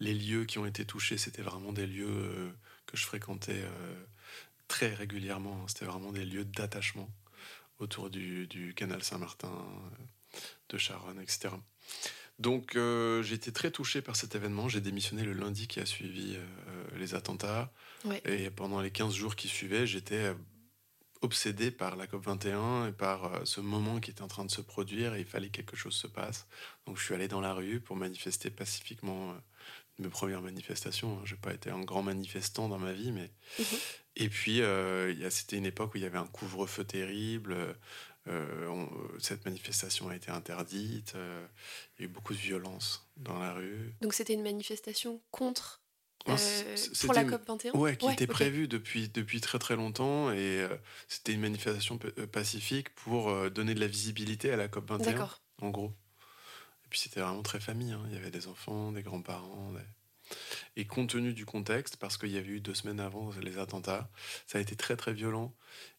Les 0.00 0.14
lieux 0.14 0.44
qui 0.46 0.58
ont 0.58 0.66
été 0.66 0.84
touchés, 0.84 1.16
c'était 1.16 1.42
vraiment 1.42 1.72
des 1.72 1.86
lieux 1.86 2.52
que 2.86 2.96
je 2.96 3.06
fréquentais 3.06 3.64
très 4.68 4.94
régulièrement. 4.94 5.66
C'était 5.68 5.86
vraiment 5.86 6.12
des 6.12 6.24
lieux 6.24 6.44
d'attachement 6.44 7.10
autour 7.78 8.10
du, 8.10 8.46
du 8.46 8.74
canal 8.74 9.02
Saint-Martin, 9.02 9.52
de 10.68 10.78
Charonne, 10.78 11.20
etc. 11.20 11.50
Donc 12.38 12.76
euh, 12.76 13.22
j'ai 13.22 13.34
été 13.34 13.52
très 13.52 13.70
touché 13.70 14.02
par 14.02 14.16
cet 14.16 14.34
événement. 14.34 14.68
J'ai 14.68 14.80
démissionné 14.80 15.22
le 15.22 15.32
lundi 15.32 15.66
qui 15.66 15.80
a 15.80 15.86
suivi 15.86 16.36
euh, 16.36 16.84
les 16.98 17.14
attentats. 17.14 17.72
Et 18.24 18.50
pendant 18.50 18.80
les 18.80 18.90
15 18.90 19.14
jours 19.14 19.34
qui 19.34 19.48
suivaient, 19.48 19.86
j'étais 19.86 20.26
euh, 20.26 20.34
obsédé 21.22 21.70
par 21.70 21.96
la 21.96 22.06
COP21 22.06 22.90
et 22.90 22.92
par 22.92 23.40
ce 23.44 23.60
moment 23.60 23.98
qui 24.00 24.10
était 24.10 24.22
en 24.22 24.28
train 24.28 24.44
de 24.44 24.50
se 24.50 24.60
produire 24.60 25.14
et 25.14 25.20
il 25.20 25.26
fallait 25.26 25.48
que 25.48 25.56
quelque 25.56 25.76
chose 25.76 25.94
se 25.94 26.06
passe. 26.06 26.46
Donc 26.86 26.98
je 26.98 27.04
suis 27.04 27.14
allé 27.14 27.26
dans 27.26 27.40
la 27.40 27.54
rue 27.54 27.80
pour 27.80 27.96
manifester 27.96 28.50
pacifiquement 28.50 29.34
mes 29.98 30.08
premières 30.08 30.42
manifestations. 30.42 31.24
Je 31.24 31.34
n'ai 31.34 31.40
pas 31.40 31.54
été 31.54 31.70
un 31.70 31.80
grand 31.80 32.02
manifestant 32.02 32.68
dans 32.68 32.78
ma 32.78 32.92
vie, 32.92 33.12
mais... 33.12 33.30
Mhm. 33.58 33.78
Et 34.18 34.28
puis, 34.30 34.62
c'était 35.28 35.58
une 35.58 35.66
époque 35.66 35.94
où 35.94 35.98
il 35.98 36.02
y 36.02 36.06
avait 36.06 36.16
un 36.16 36.26
couvre-feu 36.26 36.84
terrible. 36.84 37.76
Euh, 38.28 38.86
cette 39.18 39.44
manifestation 39.44 40.08
a 40.08 40.16
été 40.16 40.30
interdite. 40.30 41.14
Euh, 41.14 41.46
il 41.98 42.02
y 42.02 42.04
a 42.04 42.08
eu 42.08 42.12
beaucoup 42.12 42.32
de 42.32 42.38
violence 42.38 43.08
dans 43.16 43.38
la 43.38 43.52
rue. 43.52 43.94
Donc 44.00 44.14
c'était 44.14 44.34
une 44.34 44.42
manifestation 44.42 45.20
contre 45.30 45.80
euh, 46.28 46.36
pour 47.04 47.14
la 47.14 47.24
COP 47.24 47.46
21 47.46 47.72
Ouais, 47.74 47.96
qui 47.96 48.08
était 48.08 48.26
prévue 48.26 48.66
depuis, 48.66 49.08
depuis 49.08 49.40
très 49.40 49.60
très 49.60 49.76
longtemps 49.76 50.32
et 50.32 50.66
c'était 51.06 51.32
une 51.32 51.40
manifestation 51.40 51.98
pacifique 52.32 52.92
pour 52.96 53.50
donner 53.50 53.74
de 53.74 53.80
la 53.80 53.86
visibilité 53.86 54.50
à 54.50 54.56
la 54.56 54.66
COP 54.66 54.88
21. 54.90 55.28
En 55.62 55.70
gros. 55.70 55.92
Puis 56.96 57.02
c'était 57.02 57.20
vraiment 57.20 57.42
très 57.42 57.60
famille. 57.60 57.92
hein. 57.92 58.00
Il 58.08 58.14
y 58.14 58.16
avait 58.16 58.30
des 58.30 58.46
enfants, 58.48 58.90
des 58.90 59.02
grands-parents. 59.02 59.70
des- 59.74 60.30
Et 60.80 60.86
compte 60.86 61.10
tenu 61.10 61.34
du 61.34 61.44
contexte, 61.44 61.98
parce 61.98 62.16
qu'il 62.16 62.30
y 62.30 62.38
avait 62.38 62.48
eu 62.48 62.60
deux 62.60 62.72
semaines 62.74 63.00
avant 63.00 63.32
les 63.42 63.58
attentats, 63.58 64.08
ça 64.46 64.56
a 64.56 64.62
été 64.62 64.76
très 64.76 64.96
très 64.96 65.12
violent. 65.12 65.54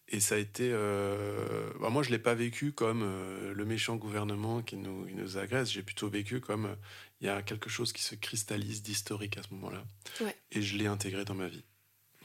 Et 0.07 0.19
ça 0.19 0.33
a 0.35 0.37
été. 0.39 0.71
euh, 0.73 1.71
bah, 1.79 1.91
moi, 1.91 2.01
je 2.01 2.09
ne 2.09 2.15
l'ai 2.15 2.19
pas 2.21 2.33
vécu 2.33 2.71
comme 2.71 3.03
euh, 3.03 3.53
le 3.53 3.63
méchant 3.65 3.95
gouvernement 3.95 4.63
qui 4.63 4.75
nous, 4.77 5.05
qui 5.05 5.13
nous 5.13 5.37
agresse. 5.37 5.69
J'ai 5.71 5.83
plutôt 5.83 6.09
vécu 6.09 6.41
comme 6.41 6.65
euh, 6.65 6.75
il 7.21 7.27
y 7.27 7.29
a 7.29 7.43
quelque 7.43 7.69
chose 7.69 7.93
qui 7.93 8.01
se 8.01 8.15
cristallise 8.15 8.81
d'historique 8.81 9.37
à 9.37 9.43
ce 9.43 9.53
moment-là. 9.53 9.85
Ouais. 10.21 10.35
Et 10.51 10.63
je 10.63 10.77
l'ai 10.77 10.87
intégré 10.87 11.25
dans 11.25 11.35
ma 11.35 11.47
vie. 11.47 11.63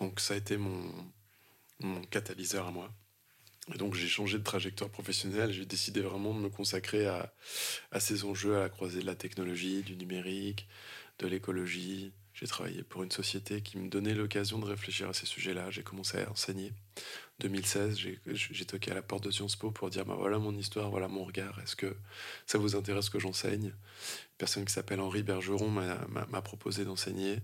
Donc, 0.00 0.18
ça 0.18 0.32
a 0.32 0.38
été 0.38 0.56
mon, 0.56 0.90
mon 1.80 2.00
catalyseur 2.04 2.66
à 2.68 2.70
moi. 2.70 2.90
Et 3.72 3.78
donc, 3.78 3.94
j'ai 3.94 4.08
changé 4.08 4.38
de 4.38 4.42
trajectoire 4.42 4.90
professionnelle. 4.90 5.52
J'ai 5.52 5.66
décidé 5.66 6.00
vraiment 6.00 6.34
de 6.34 6.40
me 6.40 6.48
consacrer 6.48 7.06
à, 7.06 7.32
ces 8.00 8.24
enjeux, 8.24 8.56
à 8.56 8.60
la 8.60 8.68
croisée 8.68 9.00
de 9.00 9.06
la 9.06 9.14
technologie, 9.14 9.82
du 9.82 9.96
numérique, 9.96 10.66
de 11.20 11.28
l'écologie. 11.28 12.12
J'ai 12.34 12.46
travaillé 12.46 12.82
pour 12.82 13.04
une 13.04 13.10
société 13.12 13.60
qui 13.60 13.78
me 13.78 13.88
donnait 13.88 14.14
l'occasion 14.14 14.58
de 14.58 14.64
réfléchir 14.64 15.08
à 15.08 15.12
ces 15.14 15.26
sujets-là. 15.26 15.70
J'ai 15.70 15.82
commencé 15.84 16.18
à 16.18 16.30
enseigner. 16.30 16.72
2016, 17.38 17.98
j'ai- 17.98 18.64
toqué 18.64 18.90
à 18.90 18.94
la 18.94 19.02
porte 19.02 19.24
de 19.24 19.30
Sciences 19.30 19.56
Po 19.56 19.70
pour 19.70 19.90
dire 19.90 20.04
bah, 20.04 20.16
voilà 20.18 20.38
mon 20.38 20.56
histoire, 20.56 20.90
voilà 20.90 21.08
mon 21.08 21.24
regard. 21.24 21.58
Est-ce 21.60 21.76
que 21.76 21.96
ça 22.46 22.58
vous 22.58 22.74
intéresse 22.74 23.10
que 23.10 23.18
j'enseigne? 23.20 23.66
Une 23.66 24.36
personne 24.38 24.64
qui 24.64 24.72
s'appelle 24.72 25.00
Henri 25.00 25.22
Bergeron 25.22 25.68
m'a 25.68 26.42
proposé 26.42 26.84
d'enseigner. 26.84 27.38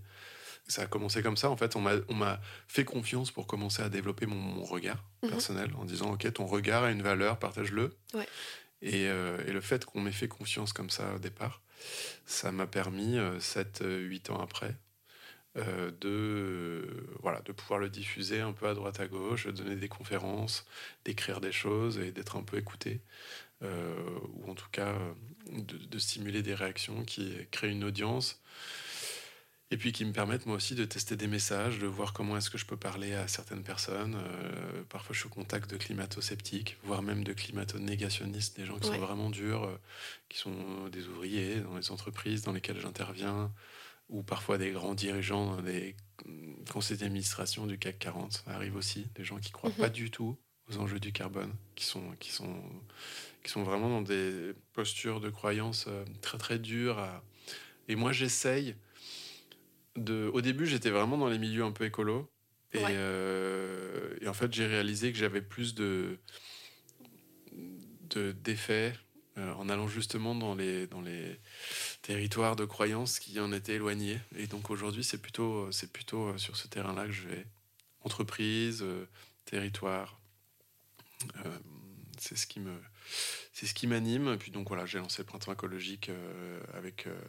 Ça 0.69 0.83
a 0.83 0.85
commencé 0.85 1.21
comme 1.21 1.35
ça. 1.35 1.49
En 1.49 1.57
fait, 1.57 1.75
on 1.75 1.81
m'a 1.81 2.39
fait 2.67 2.85
confiance 2.85 3.31
pour 3.31 3.47
commencer 3.47 3.81
à 3.81 3.89
développer 3.89 4.25
mon, 4.27 4.35
mon 4.35 4.63
regard 4.63 5.03
Mhm. 5.23 5.29
personnel 5.31 5.71
en 5.77 5.83
disant 5.83 6.13
ok, 6.13 6.31
ton 6.31 6.45
regard 6.45 6.83
a 6.85 6.91
une 6.91 7.01
valeur, 7.01 7.37
partage-le. 7.39 7.93
Ouais. 8.13 8.27
Et, 8.81 9.07
euh, 9.09 9.37
et 9.45 9.51
le 9.51 9.59
fait 9.59 9.83
qu'on 9.83 9.99
m'ait 9.99 10.13
fait 10.13 10.29
confiance 10.29 10.71
comme 10.71 10.89
ça 10.89 11.13
au 11.15 11.19
départ, 11.19 11.61
ça 12.25 12.51
m'a 12.53 12.67
permis, 12.67 13.17
7-8 13.39 14.29
ans 14.29 14.39
après, 14.39 14.77
euh, 15.57 15.89
de, 15.99 16.07
euh, 16.07 17.07
voilà, 17.21 17.41
de 17.41 17.51
pouvoir 17.51 17.79
le 17.79 17.89
diffuser 17.89 18.39
un 18.39 18.53
peu 18.53 18.67
à 18.67 18.73
droite 18.75 18.99
à 18.99 19.07
gauche, 19.07 19.47
de 19.47 19.51
donner 19.51 19.75
des 19.75 19.89
conférences, 19.89 20.65
d'écrire 21.03 21.41
des 21.41 21.51
choses 21.51 21.97
et 21.97 22.11
d'être 22.11 22.37
un 22.37 22.43
peu 22.43 22.57
écouté, 22.57 23.01
euh, 23.63 23.93
ou 24.35 24.49
en 24.51 24.55
tout 24.55 24.69
cas 24.71 24.93
euh, 24.93 25.13
de, 25.51 25.77
de 25.77 25.99
stimuler 25.99 26.43
des 26.43 26.53
réactions 26.55 27.03
qui 27.03 27.35
créent 27.51 27.71
une 27.71 27.83
audience. 27.83 28.39
Et 29.71 29.77
puis 29.77 29.91
qui 29.91 30.03
me 30.03 30.11
permettent 30.11 30.47
moi 30.47 30.55
aussi 30.55 30.73
de 30.73 30.83
tester 30.83 31.15
des 31.15 31.27
messages, 31.27 31.77
de 31.77 31.85
voir 31.85 32.11
comment 32.13 32.35
est-ce 32.35 32.49
que 32.49 32.57
je 32.57 32.65
peux 32.65 32.75
parler 32.77 33.13
à 33.13 33.27
certaines 33.27 33.61
personnes. 33.63 34.15
Euh, 34.15 34.83
parfois 34.89 35.13
je 35.13 35.19
suis 35.19 35.27
au 35.27 35.31
contact 35.33 35.69
de 35.69 35.77
climato-sceptiques, 35.77 36.77
voire 36.83 37.03
même 37.03 37.23
de 37.23 37.33
climato-négationnistes, 37.33 38.57
des 38.57 38.65
gens 38.65 38.79
qui 38.79 38.89
Ouais. 38.89 38.95
sont 38.95 39.01
vraiment 39.05 39.29
durs, 39.29 39.65
euh, 39.65 39.77
qui 40.27 40.39
sont 40.39 40.87
des 40.91 41.07
ouvriers 41.07 41.59
dans 41.61 41.77
les 41.77 41.91
entreprises 41.91 42.41
dans 42.41 42.51
lesquelles 42.51 42.79
j'interviens, 42.79 43.51
ou 44.09 44.23
parfois 44.23 44.57
des 44.57 44.71
grands 44.71 44.95
dirigeants 44.95 45.55
dans 45.57 45.61
des 45.61 45.95
mm, 46.25 46.65
conseils 46.71 46.97
d'administration 46.97 47.67
du 47.67 47.77
CAC 47.77 47.99
40. 47.99 48.41
Ça 48.45 48.51
arrive 48.55 48.75
aussi, 48.75 49.05
des 49.13 49.23
gens 49.23 49.37
qui 49.37 49.51
croient 49.51 49.69
Mhm. 49.69 49.75
pas 49.75 49.89
du 49.89 50.09
tout 50.09 50.35
aux 50.71 50.77
enjeux 50.77 50.99
du 50.99 51.11
carbone, 51.11 51.53
qui 51.75 51.85
sont, 51.85 52.15
qui 52.19 52.31
sont, 52.31 52.59
qui 53.43 53.51
sont 53.51 53.61
vraiment 53.63 53.89
dans 53.89 54.01
des 54.01 54.53
postures 54.73 55.19
de 55.19 55.29
croyance 55.29 55.85
euh, 55.87 56.03
très 56.21 56.39
très 56.39 56.57
dures. 56.57 56.97
à- 56.97 57.23
Et 57.87 57.95
moi 57.95 58.11
j'essaye 58.13 58.75
de... 60.03 60.29
Au 60.33 60.41
début 60.41 60.65
j'étais 60.65 60.89
vraiment 60.89 61.17
dans 61.17 61.29
les 61.29 61.37
milieux 61.39 61.63
un 61.63 61.71
peu 61.71 61.85
écolos. 61.85 62.29
Et, 62.73 62.83
Ouais. 62.83 62.91
euh, 62.91 64.15
et 64.21 64.27
en 64.27 64.33
fait 64.33 64.53
j'ai 64.53 64.67
réalisé 64.67 65.11
que 65.11 65.17
j'avais 65.17 65.41
plus 65.41 65.73
de 65.75 66.17
de- 68.09 68.31
d'effets 68.31 68.93
euh, 69.37 69.53
en 69.53 69.69
allant 69.69 69.87
justement 69.87 70.35
dans 70.35 70.55
les, 70.55 70.87
dans 70.87 71.01
les 71.01 71.39
territoires 72.01 72.55
de 72.55 72.65
croyances 72.65 73.19
qui 73.19 73.39
en 73.39 73.51
étaient 73.51 73.75
éloignés. 73.75 74.19
Et 74.35 74.47
donc 74.47 74.69
aujourd'hui, 74.69 75.03
c'est 75.03 75.21
plutôt, 75.21 75.71
c'est 75.71 75.91
plutôt 75.91 76.29
euh, 76.29 76.37
sur 76.37 76.57
ce 76.57 76.67
terrain-là 76.67 77.05
que 77.05 77.11
je 77.11 77.27
vais. 77.27 77.45
Entreprise, 78.01 78.81
euh, 78.81 79.05
territoire, 79.45 80.19
c'est 82.17 82.37
ce 82.37 82.47
qui 82.47 82.59
me, 82.59 82.73
c'est 83.59 83.67
ce 83.67 83.73
qui 83.73 83.87
m'anime. 83.87 84.37
Puis 84.37 84.51
donc 84.51 84.69
voilà, 84.69 84.85
j'ai 84.85 84.99
lancé 84.99 85.21
le 85.21 85.25
printemps 85.25 85.51
écologique 85.51 86.09
euh, 86.09 86.61
avec 86.73 87.07
euh, 87.07 87.21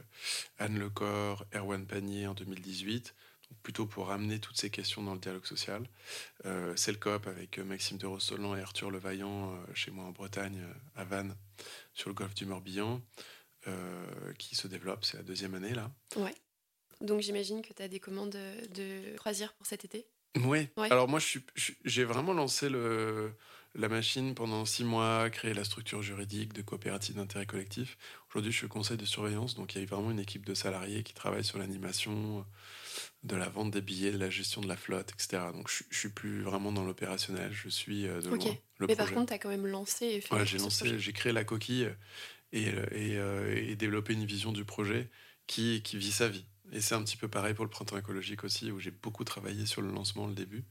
Anne 0.59 0.79
Lecor, 0.79 1.45
Erwan 1.53 1.85
Panier 1.87 2.29
en 2.29 2.35
2018. 2.35 3.15
Donc 3.51 3.59
plutôt 3.63 3.85
pour 3.85 4.07
ramener 4.07 4.39
toutes 4.39 4.57
ces 4.57 4.71
questions 4.71 5.03
dans 5.03 5.15
le 5.15 5.19
dialogue 5.19 5.45
social. 5.45 5.83
Euh, 6.47 6.73
c'est 6.77 6.93
le 6.93 6.99
COP 6.99 7.27
avec 7.27 7.59
Maxime 7.59 7.99
de 7.99 8.07
Rossolan 8.07 8.55
et 8.55 8.61
Arthur 8.61 8.93
Levaillant 8.93 9.61
chez 9.75 9.91
moi 9.91 10.05
en 10.05 10.13
Bretagne, 10.13 10.63
à 10.95 11.03
Vannes, 11.03 11.35
sur 11.95 12.11
le 12.11 12.15
golfe 12.15 12.35
du 12.35 12.47
Morbihan, 12.47 13.03
qui 14.39 14.55
se 14.55 14.69
développe. 14.69 15.05
C'est 15.05 15.17
la 15.17 15.25
deuxième 15.25 15.57
année 15.57 15.75
là. 15.75 15.91
Ouais. 16.15 16.35
Donc 17.01 17.23
j'imagine 17.23 17.61
que 17.61 17.73
tu 17.73 17.83
as 17.83 17.89
des 17.89 17.99
commandes 17.99 18.31
de 18.31 19.17
croisière 19.17 19.53
pour 19.55 19.67
cet 19.67 19.85
été? 19.85 20.07
Oui. 20.37 20.69
Ouais. 20.77 20.93
Alors 20.93 21.09
moi, 21.09 21.19
j'ai 21.85 22.05
vraiment 22.05 22.33
lancé 22.33 22.69
le, 22.69 23.33
la 23.75 23.89
machine 23.89 24.35
pendant 24.35 24.65
six 24.65 24.85
mois, 24.85 25.31
créé 25.31 25.55
la 25.55 25.65
structure 25.65 26.03
juridique 26.03 26.53
de 26.53 26.63
coopérative 26.63 27.17
d'intérêt 27.17 27.47
collectif. 27.47 27.97
Aujourd'hui, 28.31 28.53
je 28.53 28.59
suis 28.59 28.69
conseil 28.69 28.97
de 28.97 29.05
surveillance, 29.05 29.55
donc 29.55 29.75
il 29.75 29.81
y 29.81 29.85
a 29.85 29.87
vraiment 29.87 30.11
une 30.11 30.19
équipe 30.21 30.45
de 30.45 30.55
salariés 30.55 31.03
qui 31.05 31.15
travaille 31.15 31.45
sur 31.45 31.59
l'animation, 31.59 32.45
de 33.25 33.37
la 33.37 33.49
vente 33.49 33.71
des 33.73 33.83
billets, 33.83 34.13
de 34.13 34.19
la 34.19 34.31
gestion 34.31 34.61
de 34.63 34.69
la 34.69 34.77
flotte, 34.77 35.13
etc. 35.13 35.53
Donc 35.53 35.71
je, 35.71 35.85
je 35.91 35.99
suis 35.99 36.11
plus 36.11 36.43
vraiment 36.43 36.73
dans 36.73 36.85
l'opérationnel, 36.85 37.53
je 37.53 37.69
suis 37.69 38.07
euh, 38.09 38.23
de 38.23 38.31
Ok. 38.31 38.47
loin 38.47 38.59
le 38.79 38.89
Mais 38.89 38.97
projet. 38.97 38.97
par 38.97 39.13
contre, 39.13 39.29
tu 39.29 39.35
as 39.35 39.39
quand 39.39 39.49
même 39.51 39.67
lancé 39.67 40.07
et 40.07 40.21
fait 40.21 40.31
Voilà, 40.31 40.45
j'ai 40.45 40.59
lancé, 40.59 40.99
j'ai 40.99 41.13
créé 41.13 41.33
la 41.33 41.45
coquille 41.45 41.89
et, 42.53 42.65
et, 42.69 43.19
euh, 43.19 43.55
et 43.57 43.77
développé 43.77 44.15
une 44.15 44.27
vision 44.27 44.53
du 44.53 44.65
projet 44.65 45.11
qui, 45.47 45.83
qui 45.83 45.99
vit 45.99 46.13
sa 46.13 46.29
vie. 46.29 46.47
Et 46.73 46.81
c'est 46.81 46.95
un 46.95 47.03
petit 47.05 47.17
peu 47.17 47.29
pareil 47.29 47.55
pour 47.55 47.65
le 47.65 47.71
printemps 47.71 47.99
écologique 47.99 48.45
aussi, 48.45 48.71
où 48.73 48.81
j'ai 48.81 48.93
beaucoup 48.93 49.25
travaillé 49.25 49.67
sur 49.67 49.83
le 49.83 49.91
lancement, 49.93 50.27
le 50.29 50.35
début. 50.35 50.65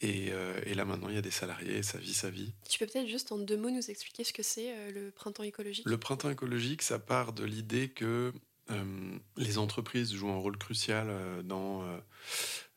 Et, 0.00 0.32
euh, 0.32 0.60
et 0.66 0.74
là 0.74 0.84
maintenant, 0.84 1.08
il 1.08 1.14
y 1.14 1.18
a 1.18 1.22
des 1.22 1.30
salariés, 1.30 1.82
ça 1.82 1.98
vit 1.98 2.14
sa 2.14 2.30
vie. 2.30 2.52
Tu 2.68 2.78
peux 2.78 2.86
peut-être 2.86 3.08
juste 3.08 3.32
en 3.32 3.38
deux 3.38 3.56
mots 3.56 3.70
nous 3.70 3.90
expliquer 3.90 4.24
ce 4.24 4.32
que 4.32 4.42
c'est 4.42 4.74
euh, 4.74 4.90
le 4.90 5.10
printemps 5.10 5.44
écologique? 5.44 5.86
Le 5.88 5.98
printemps 5.98 6.30
écologique, 6.30 6.82
ça 6.82 6.98
part 6.98 7.32
de 7.32 7.44
l'idée 7.44 7.88
que 7.88 8.32
euh, 8.70 9.18
les 9.36 9.58
entreprises 9.58 10.12
jouent 10.12 10.30
un 10.30 10.38
rôle 10.38 10.58
crucial 10.58 11.08
dans 11.44 11.84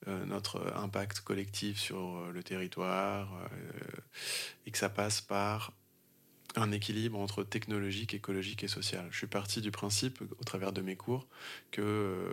notre 0.06 0.74
impact 0.76 1.22
collectif 1.22 1.80
sur 1.80 2.32
le 2.32 2.44
territoire 2.44 3.50
et 4.66 4.72
que 4.72 4.78
ça 4.78 4.90
passe 4.90 5.22
par 5.22 5.74
un 6.56 6.72
équilibre 6.72 7.20
entre 7.20 7.44
technologique, 7.44 8.14
écologique 8.14 8.64
et 8.64 8.68
social. 8.68 9.08
Je 9.12 9.18
suis 9.18 9.28
parti 9.28 9.60
du 9.60 9.72
principe, 9.72 10.22
au 10.40 10.44
travers 10.44 10.72
de 10.72 10.82
mes 10.82 10.96
cours, 10.96 11.28
que 11.72 12.30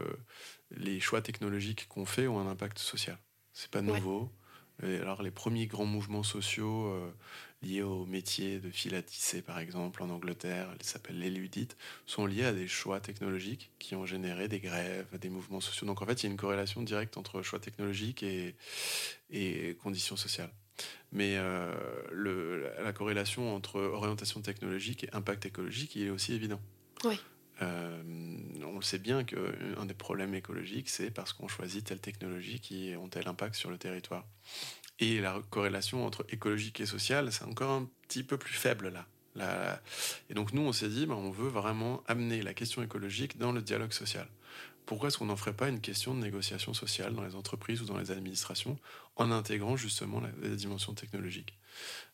les 0.70 1.00
choix 1.00 1.22
technologiques 1.22 1.88
qu'on 1.88 2.04
fait 2.04 2.26
ont 2.26 2.38
un 2.38 2.48
impact 2.48 2.78
social. 2.78 3.18
C'est 3.52 3.70
pas 3.70 3.82
nouveau. 3.82 4.30
Alors 4.82 5.22
les 5.22 5.30
premiers 5.30 5.66
grands 5.66 5.86
mouvements 5.86 6.22
sociaux 6.22 6.86
euh, 6.86 7.10
liés 7.62 7.82
au 7.82 8.06
métier 8.06 8.58
de 8.58 8.70
fil 8.70 8.94
à 8.94 9.02
tisser, 9.02 9.40
par 9.40 9.58
exemple, 9.58 10.02
en 10.02 10.10
Angleterre, 10.10 10.68
ils 10.78 10.84
s'appellent 10.84 11.18
les 11.18 11.30
ludites, 11.30 11.76
sont 12.06 12.26
liés 12.26 12.44
à 12.44 12.52
des 12.52 12.66
choix 12.66 13.00
technologiques 13.00 13.70
qui 13.78 13.94
ont 13.94 14.04
généré 14.04 14.48
des 14.48 14.60
grèves, 14.60 15.06
des 15.18 15.30
mouvements 15.30 15.60
sociaux. 15.60 15.86
Donc 15.86 16.02
en 16.02 16.06
fait, 16.06 16.22
il 16.22 16.26
y 16.26 16.28
a 16.28 16.32
une 16.32 16.36
corrélation 16.36 16.82
directe 16.82 17.16
entre 17.16 17.42
choix 17.42 17.60
technologiques 17.60 18.22
et, 18.22 18.56
conditions 19.82 20.16
sociales. 20.16 20.50
Mais 21.12 21.36
euh, 21.36 21.72
la 22.82 22.92
corrélation 22.92 23.54
entre 23.54 23.80
orientation 23.80 24.40
technologique 24.40 25.04
et 25.04 25.10
impact 25.12 25.46
écologique, 25.46 25.94
il 25.94 26.06
est 26.06 26.10
aussi 26.10 26.32
évident. 26.32 26.60
Oui. 27.04 27.20
Euh, 27.62 28.02
on 28.64 28.76
le 28.76 28.82
sait 28.82 28.98
bien 28.98 29.24
qu'un 29.24 29.86
des 29.86 29.94
problèmes 29.94 30.34
écologiques, 30.34 30.88
c'est 30.88 31.10
parce 31.10 31.32
qu'on 31.32 31.48
choisit 31.48 31.84
telle 31.84 32.00
technologie 32.00 32.60
qui 32.60 32.94
ont 32.96 33.08
tel 33.08 33.28
impact 33.28 33.54
sur 33.54 33.70
le 33.70 33.78
territoire. 33.78 34.26
Et 34.98 35.20
la 35.20 35.40
corrélation 35.50 36.06
entre 36.06 36.24
écologique 36.30 36.80
et 36.80 36.86
social, 36.86 37.32
c'est 37.32 37.44
encore 37.44 37.70
un 37.70 37.88
petit 38.08 38.22
peu 38.22 38.36
plus 38.38 38.54
faible 38.54 38.88
là. 38.88 39.06
Et 40.30 40.34
donc 40.34 40.52
nous, 40.52 40.62
on 40.62 40.72
s'est 40.72 40.88
dit, 40.88 41.06
ben, 41.06 41.14
on 41.14 41.30
veut 41.30 41.48
vraiment 41.48 42.04
amener 42.06 42.42
la 42.42 42.54
question 42.54 42.82
écologique 42.82 43.36
dans 43.38 43.50
le 43.50 43.62
dialogue 43.62 43.92
social. 43.92 44.28
Pourquoi 44.86 45.08
est-ce 45.08 45.18
qu'on 45.18 45.26
n'en 45.26 45.36
ferait 45.36 45.54
pas 45.54 45.68
une 45.68 45.80
question 45.80 46.14
de 46.14 46.20
négociation 46.20 46.74
sociale 46.74 47.14
dans 47.14 47.24
les 47.24 47.34
entreprises 47.34 47.82
ou 47.82 47.86
dans 47.86 47.98
les 47.98 48.10
administrations 48.10 48.78
en 49.16 49.30
intégrant 49.30 49.76
justement 49.76 50.20
la 50.20 50.48
dimension 50.50 50.94
technologique? 50.94 51.58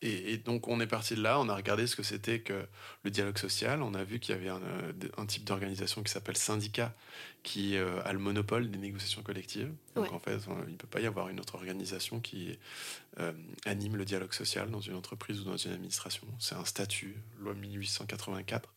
Et, 0.03 0.33
et 0.33 0.39
donc 0.39 0.69
on 0.69 0.81
est 0.81 0.87
parti 0.87 1.15
de 1.15 1.23
là, 1.23 1.39
on 1.41 1.49
a 1.49 1.55
regardé 1.57 1.87
ce 1.87 1.97
que 1.97 2.03
c'était 2.03 2.41
que 2.41 2.67
le 3.05 3.11
dialogue 3.11 3.39
social, 3.39 3.83
on 3.83 3.95
a 3.95 4.05
vu 4.05 4.19
qu'il 4.21 4.35
y 4.35 4.39
avait 4.39 4.49
un, 4.49 4.61
euh, 4.63 4.93
un 5.17 5.27
type 5.27 5.45
d'organisation 5.45 6.03
qui 6.03 6.11
s'appelle 6.13 6.37
syndicat 6.37 6.95
qui 7.43 7.77
euh, 7.77 8.03
a 8.05 8.13
le 8.13 8.19
monopole 8.19 8.71
des 8.71 8.79
négociations 8.79 9.23
collectives. 9.23 9.73
Donc 9.95 10.05
Ouais. 10.07 10.13
en 10.13 10.19
fait, 10.19 10.39
on- 10.49 10.63
il 10.67 10.73
ne 10.73 10.77
peut 10.77 10.87
pas 10.87 11.01
y 11.01 11.07
avoir 11.07 11.29
une 11.31 11.41
autre 11.41 11.55
organisation 11.55 12.21
qui 12.21 12.59
euh, 13.19 13.33
anime 13.65 13.97
le 13.97 14.05
dialogue 14.05 14.33
social 14.33 14.71
dans 14.71 14.81
une 14.81 14.95
entreprise 14.95 15.41
ou 15.41 15.45
dans 15.45 15.57
une 15.57 15.73
administration. 15.73 16.23
C'est 16.39 16.55
un 16.55 16.65
statut, 16.65 17.17
loi 17.41 17.55
1884. 17.55 18.73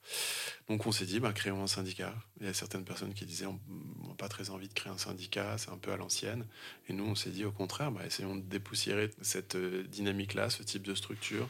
Donc 0.69 0.87
on 0.87 0.91
s'est 0.91 1.05
dit, 1.05 1.19
bah, 1.19 1.33
créons 1.33 1.61
un 1.61 1.67
syndicat. 1.67 2.15
Il 2.39 2.47
y 2.47 2.49
a 2.49 2.53
certaines 2.53 2.83
personnes 2.83 3.13
qui 3.13 3.25
disaient, 3.27 3.45
on 3.45 3.59
n'a 4.07 4.15
pas 4.17 4.29
très 4.29 4.49
envie 4.49 4.67
de 4.67 4.73
créer 4.73 4.91
un 4.91 4.97
syndicat, 4.97 5.57
c'est 5.59 5.69
un 5.69 5.77
peu 5.77 5.91
à 5.91 5.97
l'ancienne. 5.97 6.47
Et 6.89 6.93
nous, 6.93 7.05
on 7.05 7.13
s'est 7.13 7.29
dit, 7.29 7.45
au 7.45 7.51
contraire, 7.51 7.91
bah, 7.91 8.05
essayons 8.07 8.35
de 8.35 8.41
dépoussiérer 8.41 9.11
cette 9.21 9.55
dynamique-là, 9.55 10.49
ce 10.49 10.63
type 10.63 10.72
de 10.81 10.95
structure, 10.95 11.47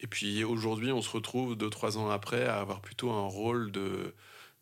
Et 0.00 0.06
puis 0.06 0.44
aujourd'hui, 0.44 0.90
on 0.92 1.02
se 1.02 1.10
retrouve 1.10 1.56
deux, 1.56 1.70
trois 1.70 1.98
ans 1.98 2.10
après 2.10 2.44
à 2.44 2.60
avoir 2.60 2.80
plutôt 2.80 3.10
un 3.10 3.26
rôle 3.26 3.70
de 3.72 4.14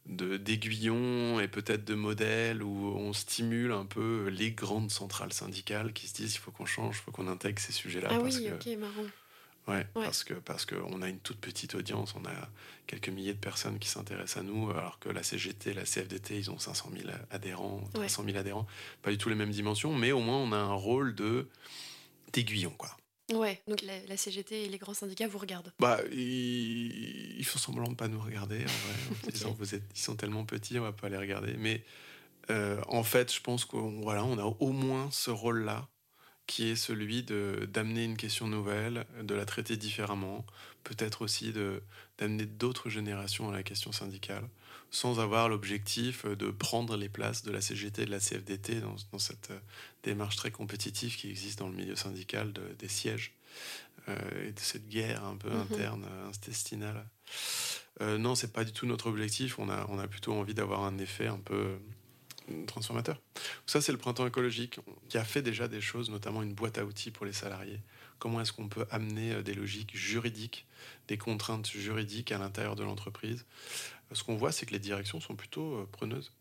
d'aiguillon 0.06 1.40
et 1.40 1.46
peut-être 1.46 1.84
de 1.84 1.94
modèle 1.94 2.62
où 2.62 2.94
on 2.96 3.12
stimule 3.12 3.70
un 3.70 3.84
peu 3.84 4.28
les 4.28 4.50
grandes 4.50 4.90
centrales 4.90 5.32
syndicales 5.32 5.92
qui 5.92 6.08
se 6.08 6.14
disent 6.14 6.34
il 6.34 6.38
faut 6.38 6.50
qu'on 6.50 6.66
change, 6.66 6.96
il 6.96 7.02
faut 7.02 7.12
qu'on 7.12 7.28
intègre 7.28 7.60
ces 7.60 7.72
sujets-là. 7.72 8.08
Ah 8.10 8.18
oui, 8.20 8.48
ok, 8.50 8.66
marrant. 8.78 9.06
Ouais, 9.68 9.86
parce 9.94 10.24
que 10.24 10.34
parce 10.34 10.64
qu'on 10.66 11.02
a 11.02 11.08
une 11.08 11.20
toute 11.20 11.38
petite 11.38 11.74
audience, 11.76 12.14
on 12.16 12.24
a 12.24 12.32
quelques 12.86 13.10
milliers 13.10 13.34
de 13.34 13.38
personnes 13.38 13.78
qui 13.78 13.88
s'intéressent 13.88 14.38
à 14.38 14.42
nous, 14.42 14.70
alors 14.70 14.98
que 14.98 15.10
la 15.10 15.22
CGT, 15.22 15.74
la 15.74 15.84
CFDT, 15.84 16.38
ils 16.38 16.50
ont 16.50 16.58
500 16.58 16.90
000 16.96 17.10
adhérents, 17.30 17.80
300 17.92 18.24
000 18.24 18.38
adhérents, 18.38 18.66
pas 19.02 19.10
du 19.10 19.18
tout 19.18 19.28
les 19.28 19.34
mêmes 19.36 19.50
dimensions, 19.50 19.94
mais 19.94 20.12
au 20.12 20.20
moins 20.20 20.38
on 20.38 20.50
a 20.52 20.56
un 20.56 20.72
rôle 20.72 21.14
de 21.14 21.46
d'aiguillon, 22.32 22.72
quoi. 22.76 22.96
Ouais, 23.32 23.62
donc 23.68 23.82
la, 23.82 24.16
CGT 24.16 24.64
et 24.64 24.68
les 24.68 24.78
grands 24.78 24.94
syndicats 24.94 25.28
vous 25.28 25.38
regardent. 25.38 25.72
Bah, 25.78 26.00
ils, 26.12 27.44
font 27.44 27.58
semblant 27.58 27.88
de 27.88 27.94
pas 27.94 28.08
nous 28.08 28.20
regarder. 28.20 28.58
En 28.58 29.42
vrai, 29.42 29.54
vous 29.58 29.74
êtes, 29.74 29.84
ils 29.94 30.00
sont 30.00 30.16
tellement 30.16 30.44
petits, 30.44 30.78
on 30.78 30.82
va 30.82 30.92
pas 30.92 31.08
les 31.08 31.16
regarder. 31.16 31.54
Mais 31.58 31.84
euh, 32.50 32.80
en 32.88 33.02
fait, 33.02 33.32
je 33.32 33.40
pense 33.40 33.64
qu'on 33.64 34.00
voilà, 34.02 34.24
on 34.24 34.38
a 34.38 34.44
au 34.44 34.72
moins 34.72 35.08
ce 35.12 35.30
rôle-là 35.30 35.88
qui 36.46 36.68
est 36.68 36.76
celui 36.76 37.22
de 37.22 37.68
d'amener 37.72 38.04
une 38.04 38.16
question 38.16 38.48
nouvelle, 38.48 39.06
de 39.22 39.34
la 39.34 39.44
traiter 39.44 39.76
différemment, 39.76 40.44
peut-être 40.82 41.22
aussi 41.22 41.52
de 41.52 41.82
d'amener 42.18 42.46
d'autres 42.46 42.90
générations 42.90 43.48
à 43.48 43.52
la 43.52 43.62
question 43.62 43.92
syndicale, 43.92 44.48
sans 44.90 45.20
avoir 45.20 45.48
l'objectif 45.48 46.26
de 46.26 46.50
prendre 46.50 46.96
les 46.96 47.08
places 47.08 47.42
de 47.42 47.52
la 47.52 47.60
CGT 47.60 48.02
et 48.02 48.06
de 48.06 48.10
la 48.10 48.18
CFDT 48.18 48.80
dans, 48.80 48.96
dans 49.12 49.18
cette 49.18 49.50
euh, 49.50 49.58
démarche 50.02 50.36
très 50.36 50.50
compétitive 50.50 51.16
qui 51.16 51.30
existe 51.30 51.58
dans 51.58 51.68
le 51.68 51.74
milieu 51.74 51.96
syndical 51.96 52.52
de, 52.52 52.62
des 52.78 52.88
sièges 52.88 53.34
euh, 54.08 54.48
et 54.48 54.52
de 54.52 54.60
cette 54.60 54.88
guerre 54.88 55.24
un 55.24 55.36
peu 55.36 55.50
mhm. 55.50 55.60
interne, 55.60 56.06
euh, 56.10 56.28
intestinale. 56.28 57.06
Euh, 58.00 58.18
non, 58.18 58.34
c'est 58.34 58.52
pas 58.52 58.64
du 58.64 58.72
tout 58.72 58.86
notre 58.86 59.08
objectif. 59.08 59.58
On 59.58 59.68
a, 59.68 59.86
on 59.88 59.98
a 59.98 60.08
plutôt 60.08 60.32
envie 60.32 60.54
d'avoir 60.54 60.84
un 60.84 60.98
effet 60.98 61.26
un 61.26 61.38
peu 61.38 61.78
transformateur. 62.66 63.20
Ça, 63.66 63.80
c'est 63.80 63.92
le 63.92 63.98
printemps 63.98 64.26
écologique 64.26 64.80
qui 65.08 65.18
a 65.18 65.24
fait 65.24 65.42
déjà 65.42 65.68
des 65.68 65.80
choses, 65.80 66.10
notamment 66.10 66.42
une 66.42 66.54
boîte 66.54 66.78
à 66.78 66.84
outils 66.84 67.12
pour 67.12 67.24
les 67.24 67.32
salariés. 67.32 67.80
Comment 68.18 68.40
est-ce 68.40 68.52
qu'on 68.52 68.68
peut 68.68 68.86
amener 68.90 69.40
des 69.44 69.54
logiques 69.54 69.96
juridiques, 69.96 70.66
des 71.06 71.16
contraintes 71.16 71.68
juridiques 71.68 72.32
à 72.32 72.38
l'intérieur 72.38 72.74
de 72.74 72.82
l'entreprise 72.82 73.44
Ce 74.12 74.24
qu'on 74.24 74.36
voit, 74.36 74.52
c'est 74.52 74.66
que 74.66 74.72
les 74.72 74.78
directions 74.78 75.20
sont 75.20 75.36
plutôt 75.36 75.74
euh, 75.74 75.88
preneuses. 75.90 76.32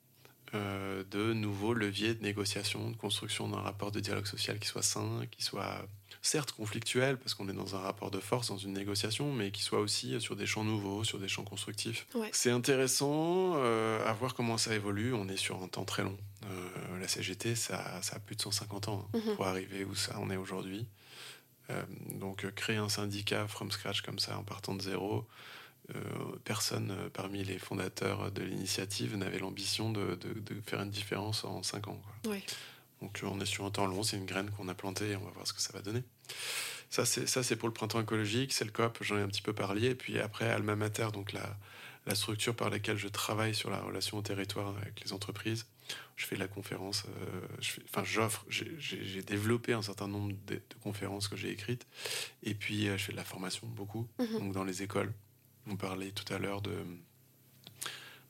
Euh, 0.55 1.03
de 1.11 1.33
nouveaux 1.33 1.75
leviers 1.75 2.15
de 2.15 2.23
négociation, 2.23 2.89
de 2.89 2.95
construction 2.95 3.47
d'un 3.47 3.59
rapport 3.59 3.91
de 3.91 3.99
dialogue 3.99 4.25
social 4.25 4.57
qui 4.57 4.67
soit 4.67 4.81
sain, 4.81 5.21
qui 5.29 5.43
soit 5.43 5.85
certes 6.23 6.53
conflictuel, 6.53 7.17
parce 7.17 7.35
qu'on 7.35 7.47
est 7.49 7.53
dans 7.53 7.75
un 7.75 7.79
rapport 7.79 8.09
de 8.09 8.19
force, 8.19 8.47
dans 8.47 8.57
une 8.57 8.73
négociation, 8.73 9.31
mais 9.31 9.51
qui 9.51 9.61
soit 9.61 9.79
aussi 9.79 10.19
sur 10.19 10.35
des 10.35 10.47
champs 10.47 10.63
nouveaux, 10.63 11.03
sur 11.03 11.19
des 11.19 11.27
champs 11.27 11.43
constructifs. 11.43 12.07
C'est 12.31 12.49
intéressant 12.49 13.53
euh, 13.57 14.03
à 14.07 14.13
voir 14.13 14.33
comment 14.33 14.57
ça 14.57 14.73
évolue. 14.73 15.13
On 15.13 15.27
est 15.29 15.37
sur 15.37 15.61
un 15.61 15.67
temps 15.67 15.85
très 15.85 16.01
long. 16.01 16.17
Euh, 16.45 16.99
la 16.99 17.07
CGT, 17.07 17.53
ça, 17.53 18.01
ça, 18.01 18.15
a 18.15 18.19
plus 18.19 18.35
de 18.35 18.41
150 18.41 18.87
ans 18.87 19.07
hein, 19.13 19.19
mhm. 19.19 19.35
pour 19.35 19.45
arriver 19.45 19.83
où 19.83 19.93
ça 19.93 20.17
en 20.17 20.31
est 20.31 20.37
aujourd'hui. 20.37 20.87
donc 22.15 22.49
créer 22.55 22.77
un 22.77 22.89
syndicat 22.89 23.47
from 23.47 23.69
scratch 23.69 24.01
comme 24.01 24.17
ça, 24.17 24.35
en 24.39 24.43
partant 24.43 24.73
de 24.73 24.81
zéro, 24.81 25.27
personne 26.43 26.91
euh, 26.91 27.09
parmi 27.09 27.43
les 27.43 27.59
fondateurs 27.59 28.31
de 28.31 28.43
l'initiative 28.43 29.15
n'avait 29.15 29.39
l'ambition 29.39 29.91
de, 29.91 30.17
faire 30.65 30.81
une 30.81 30.89
différence 30.89 31.43
en 31.43 31.63
cinq 31.63 31.87
ans. 31.87 32.01
Donc 33.01 33.21
on 33.23 33.39
est 33.39 33.45
sur 33.45 33.65
un 33.65 33.71
temps 33.71 33.85
long, 33.85 34.03
c'est 34.03 34.17
une 34.17 34.25
graine 34.25 34.49
qu'on 34.51 34.67
a 34.67 34.73
plantée 34.73 35.11
et 35.11 35.15
on 35.15 35.23
va 35.23 35.31
voir 35.31 35.47
ce 35.47 35.53
que 35.53 35.61
ça 35.61 35.71
va 35.73 35.81
donner. 35.81 36.03
Ça, 36.89 37.05
c'est 37.05 37.55
pour 37.55 37.67
le 37.67 37.73
printemps 37.73 38.01
écologique, 38.01 38.51
c'est 38.51 38.65
le 38.65 38.71
COP, 38.71 38.97
j'en 39.01 39.17
ai 39.17 39.21
un 39.21 39.27
petit 39.27 39.43
peu 39.43 39.53
parlé. 39.53 39.89
Et 39.89 39.95
puis 39.95 40.19
après, 40.19 40.49
Alma 40.49 40.75
Mater, 40.75 41.09
donc 41.13 41.33
la, 41.33 41.55
la 42.07 42.15
structure 42.15 42.55
par 42.55 42.69
laquelle 42.69 42.97
je 42.97 43.07
travaille 43.07 43.53
sur 43.53 43.69
la 43.69 43.79
relation 43.79 44.17
au 44.17 44.21
territoire 44.21 44.75
avec 44.77 45.03
les 45.03 45.13
entreprises. 45.13 45.67
Je 46.15 46.25
fais 46.25 46.35
de 46.35 46.39
la 46.39 46.47
conférence, 46.47 47.05
euh, 47.05 47.41
enfin 47.85 48.03
j'offre, 48.03 48.45
j'ai 48.49 49.21
développé 49.21 49.73
un 49.73 49.81
certain 49.81 50.07
nombre 50.07 50.33
de, 50.47 50.61
conférences 50.81 51.27
que 51.27 51.35
j'ai 51.35 51.51
écrites. 51.51 51.87
Et 52.43 52.53
puis 52.53 52.85
je 52.85 52.97
fais 52.97 53.11
de 53.11 53.17
la 53.17 53.23
formation 53.23 53.67
beaucoup, 53.67 54.07
mhm. 54.19 54.39
donc 54.39 54.53
dans 54.53 54.63
les 54.63 54.83
écoles. 54.83 55.13
On 55.69 55.75
parlait 55.75 56.11
tout 56.11 56.33
à 56.33 56.39
l'heure 56.39 56.61
de, 56.61 56.73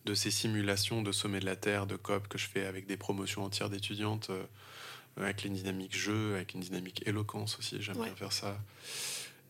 de 0.05 0.13
ces 0.13 0.31
simulations 0.31 1.01
de 1.01 1.11
sommet 1.11 1.39
de 1.39 1.45
la 1.45 1.55
Terre, 1.55 1.85
de 1.85 1.95
COP 1.95 2.27
que 2.27 2.37
je 2.37 2.47
fais 2.47 2.65
avec 2.65 2.87
des 2.87 2.97
promotions 2.97 3.43
entières 3.43 3.69
d'étudiantes, 3.69 4.29
euh, 4.29 4.43
avec 5.17 5.45
une 5.45 5.53
dynamique 5.53 5.95
jeu, 5.97 6.35
avec 6.35 6.53
une 6.53 6.61
dynamique 6.61 7.03
éloquence 7.05 7.57
aussi, 7.59 7.81
j'aime 7.81 8.01
bien 8.01 8.15
faire 8.15 8.33
ça. 8.33 8.59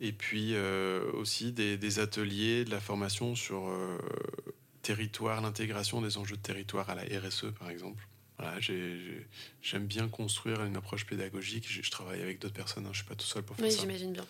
Et 0.02 0.12
puis 0.12 0.54
euh, 0.54 1.12
aussi 1.14 1.52
des, 1.52 2.00
ateliers, 2.00 2.66
de 2.66 2.72
la 2.72 2.80
formation 2.80 3.36
sur 3.36 3.70
euh, 3.70 3.98
territoire, 4.82 5.42
l'intégration 5.42 6.02
des 6.02 6.18
enjeux 6.18 6.38
de 6.38 6.42
territoire 6.42 6.90
à 6.90 6.96
la 6.96 7.04
RSE 7.04 7.48
par 7.58 7.70
exemple. 7.70 8.08
Voilà, 8.38 8.58
j'aime 8.62 9.86
bien 9.86 10.08
construire 10.08 10.64
une 10.64 10.78
approche 10.78 11.06
pédagogique. 11.06 11.66
Je, 11.70 11.92
travaille 11.92 12.22
avec 12.22 12.40
d'autres 12.40 12.54
personnes, 12.54 12.86
hein, 12.86 12.94
je 12.94 13.00
ne 13.00 13.04
suis 13.04 13.10
pas 13.10 13.16
tout 13.16 13.26
seul 13.26 13.44
pour 13.44 13.58
faire 13.58 13.66
oui, 13.66 13.72
ça. 13.72 13.84
Oui, 13.84 13.98
j'imagine 13.98 14.14
bien. 14.14 14.26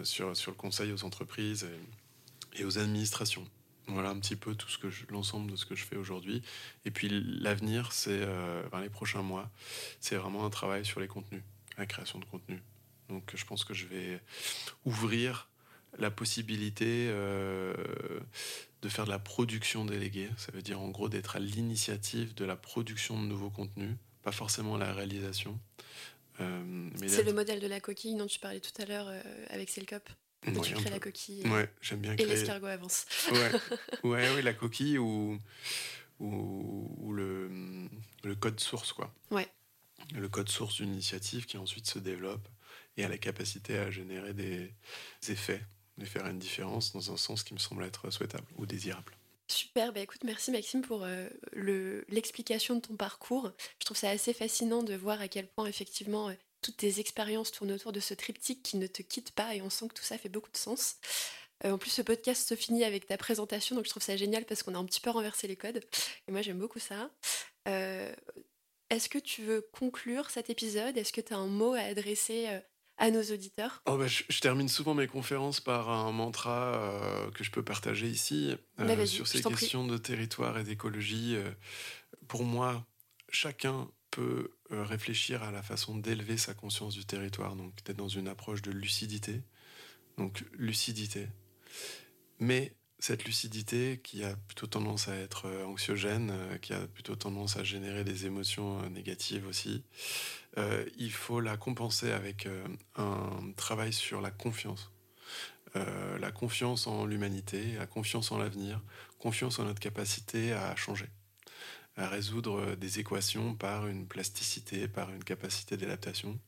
sur, 0.04 0.34
sur 0.34 0.52
le 0.52 0.56
conseil 0.56 0.90
aux 0.90 1.04
entreprises. 1.04 1.64
Et, 1.64 2.03
et 2.54 2.64
aux 2.64 2.78
administrations. 2.78 3.46
Voilà 3.86 4.10
un 4.10 4.18
petit 4.18 4.36
peu 4.36 4.54
tout 4.54 4.68
ce 4.68 4.78
que 4.78 4.88
l'ensemble 5.10 5.50
de 5.50 5.56
ce 5.56 5.66
que 5.66 5.74
je 5.74 5.84
fais 5.84 5.96
aujourd'hui. 5.96 6.42
Et 6.84 6.90
puis 6.90 7.08
l'avenir, 7.10 7.92
c'est 7.92 8.10
euh, 8.22 8.62
les 8.80 8.88
prochains 8.88 9.22
mois, 9.22 9.50
c'est 10.00 10.16
vraiment 10.16 10.46
un 10.46 10.50
travail 10.50 10.84
sur 10.84 11.00
les 11.00 11.08
contenus, 11.08 11.42
la 11.76 11.84
création 11.84 12.18
de 12.18 12.24
contenu. 12.24 12.62
Donc 13.10 13.32
je 13.34 13.44
pense 13.44 13.64
que 13.64 13.74
je 13.74 13.86
vais 13.86 14.20
ouvrir 14.86 15.50
la 15.98 16.10
possibilité 16.10 17.08
euh, 17.10 17.74
de 18.80 18.88
faire 18.88 19.04
de 19.04 19.10
la 19.10 19.18
production 19.18 19.84
déléguée. 19.84 20.30
Ça 20.38 20.50
veut 20.52 20.62
dire 20.62 20.80
en 20.80 20.88
gros 20.88 21.10
d'être 21.10 21.36
à 21.36 21.38
l'initiative 21.38 22.34
de 22.34 22.46
la 22.46 22.56
production 22.56 23.20
de 23.20 23.26
nouveaux 23.26 23.50
contenus, 23.50 23.96
pas 24.22 24.32
forcément 24.32 24.78
la 24.78 24.94
réalisation. 24.94 25.60
Euh, 26.40 26.88
c'est 27.06 27.22
le 27.22 27.34
modèle 27.34 27.60
de 27.60 27.66
la 27.66 27.80
coquille 27.80 28.16
dont 28.16 28.26
tu 28.26 28.40
parlais 28.40 28.60
tout 28.60 28.72
à 28.80 28.86
l'heure 28.86 29.12
avec 29.50 29.68
Selcop 29.68 30.08
tu 30.62 30.74
crées 30.74 30.90
la 30.90 31.00
coquille. 31.00 31.46
Ouais, 31.48 31.70
j'aime 31.80 32.00
bien 32.00 32.14
Et 32.16 32.24
l'escargot 32.24 32.66
avance. 32.66 33.06
ouais. 33.30 33.50
ouais, 34.04 34.42
la 34.42 34.54
coquille 34.54 34.98
ou, 34.98 35.38
ou, 36.20 37.12
le, 37.12 37.50
le, 38.22 38.34
code 38.34 38.60
source, 38.60 38.92
quoi. 38.92 39.12
Ouais. 39.30 39.48
Le 40.14 40.28
code 40.28 40.48
source 40.48 40.76
d'une 40.76 40.92
initiative 40.92 41.46
qui 41.46 41.56
ensuite 41.56 41.86
se 41.86 41.98
développe 41.98 42.46
et 42.96 43.04
a 43.04 43.08
la 43.08 43.18
capacité 43.18 43.78
à 43.78 43.90
générer 43.90 44.34
des 44.34 44.72
effets, 45.28 45.62
de 45.98 46.04
faire 46.04 46.26
une 46.26 46.38
différence 46.38 46.92
dans 46.92 47.12
un 47.12 47.16
sens 47.16 47.42
qui 47.42 47.54
me 47.54 47.58
semble 47.58 47.84
être 47.84 48.10
souhaitable 48.10 48.46
ou 48.56 48.66
désirable. 48.66 49.12
Super, 49.46 49.92
bah 49.92 50.00
écoute, 50.00 50.24
merci 50.24 50.50
Maxime 50.50 50.80
pour 50.80 51.02
euh, 51.04 51.28
l'explication 52.08 52.76
de 52.76 52.80
ton 52.80 52.96
parcours. 52.96 53.52
Je 53.78 53.84
trouve 53.84 53.96
ça 53.96 54.08
assez 54.08 54.32
fascinant 54.32 54.82
de 54.82 54.94
voir 54.94 55.20
à 55.20 55.28
quel 55.28 55.46
point 55.46 55.66
effectivement 55.66 56.30
euh, 56.30 56.34
toutes 56.64 56.78
tes 56.78 56.98
expériences 56.98 57.52
tournent 57.52 57.72
autour 57.72 57.92
de 57.92 58.00
ce 58.00 58.14
triptyque 58.14 58.62
qui 58.62 58.78
ne 58.78 58.86
te 58.86 59.02
quitte 59.02 59.32
pas 59.32 59.54
et 59.54 59.60
on 59.60 59.68
sent 59.68 59.88
que 59.88 59.94
tout 59.94 60.02
ça 60.02 60.16
fait 60.16 60.30
beaucoup 60.30 60.50
de 60.50 60.56
sens. 60.56 60.96
Euh, 61.64 61.72
en 61.72 61.78
plus, 61.78 61.90
ce 61.90 62.00
podcast 62.00 62.48
se 62.48 62.54
finit 62.54 62.84
avec 62.84 63.06
ta 63.06 63.18
présentation, 63.18 63.76
donc 63.76 63.84
je 63.84 63.90
trouve 63.90 64.02
ça 64.02 64.16
génial 64.16 64.46
parce 64.46 64.62
qu'on 64.62 64.74
a 64.74 64.78
un 64.78 64.84
petit 64.86 65.00
peu 65.00 65.10
renversé 65.10 65.46
les 65.46 65.56
codes. 65.56 65.82
Et 66.26 66.32
moi, 66.32 66.40
j'aime 66.40 66.58
beaucoup 66.58 66.78
ça. 66.78 67.10
Euh, 67.68 68.10
est-ce 68.88 69.10
que 69.10 69.18
tu 69.18 69.42
veux 69.42 69.60
conclure 69.72 70.30
cet 70.30 70.48
épisode? 70.48 70.96
Est-ce 70.96 71.12
que 71.12 71.20
tu 71.20 71.34
as 71.34 71.36
un 71.36 71.48
mot 71.48 71.74
à 71.74 71.80
adresser 71.80 72.46
euh, 72.48 72.58
à 72.96 73.10
nos 73.10 73.22
auditeurs? 73.22 73.82
Oh 73.84 73.98
bah, 73.98 74.06
je, 74.06 74.40
termine 74.40 74.68
souvent 74.68 74.94
mes 74.94 75.06
conférences 75.06 75.60
par 75.60 75.90
un 75.90 76.12
mantra 76.12 77.28
que 77.34 77.44
je 77.44 77.50
peux 77.50 77.62
partager 77.62 78.06
ici 78.06 78.56
bah, 78.78 79.06
sur 79.06 79.26
ces 79.26 79.42
questions 79.42 79.86
de 79.86 79.98
territoire 79.98 80.58
et 80.58 80.64
d'écologie. 80.64 81.36
pour 82.26 82.42
moi, 82.42 82.86
chacun 83.28 83.90
euh, 84.18 84.84
réfléchir 84.84 85.42
à 85.42 85.50
la 85.50 85.62
façon 85.62 85.96
d'élever 85.96 86.36
sa 86.36 86.54
conscience 86.54 86.94
du 86.94 87.04
territoire, 87.04 87.56
donc 87.56 87.74
peut-être 87.74 87.96
dans 87.96 88.08
une 88.08 88.28
approche 88.28 88.62
de 88.62 88.70
lucidité. 88.70 89.42
Donc 90.18 90.44
lucidité. 90.52 91.28
Mais 92.38 92.74
cette 92.98 93.24
lucidité 93.24 94.00
qui 94.02 94.24
a 94.24 94.36
plutôt 94.36 94.66
tendance 94.66 95.08
à 95.08 95.16
être 95.16 95.46
euh, 95.46 95.66
anxiogène, 95.66 96.30
euh, 96.32 96.58
qui 96.58 96.72
a 96.72 96.86
plutôt 96.86 97.16
tendance 97.16 97.56
à 97.56 97.64
générer 97.64 98.04
des 98.04 98.26
émotions 98.26 98.88
négatives 98.90 99.46
aussi, 99.46 99.84
il 100.98 101.10
faut 101.10 101.40
la 101.40 101.56
compenser 101.56 102.12
avec 102.12 102.46
un 102.94 103.52
travail 103.56 103.92
sur 103.92 104.20
la 104.20 104.30
confiance. 104.30 104.92
la 105.74 106.30
confiance 106.30 106.86
en 106.86 107.06
l'humanité, 107.06 107.72
la 107.76 107.88
confiance 107.88 108.30
en 108.30 108.38
l'avenir, 108.38 108.80
confiance 109.18 109.58
en 109.58 109.64
notre 109.64 109.80
capacité 109.80 110.52
à 110.52 110.76
changer 110.76 111.08
à 111.96 112.08
résoudre 112.08 112.74
des 112.74 112.98
équations 112.98 113.54
par 113.54 113.86
une 113.86 114.06
plasticité, 114.06 114.88
par 114.88 115.10
une 115.12 115.22
capacité 115.22 115.76
d'adaptation, 115.76 116.38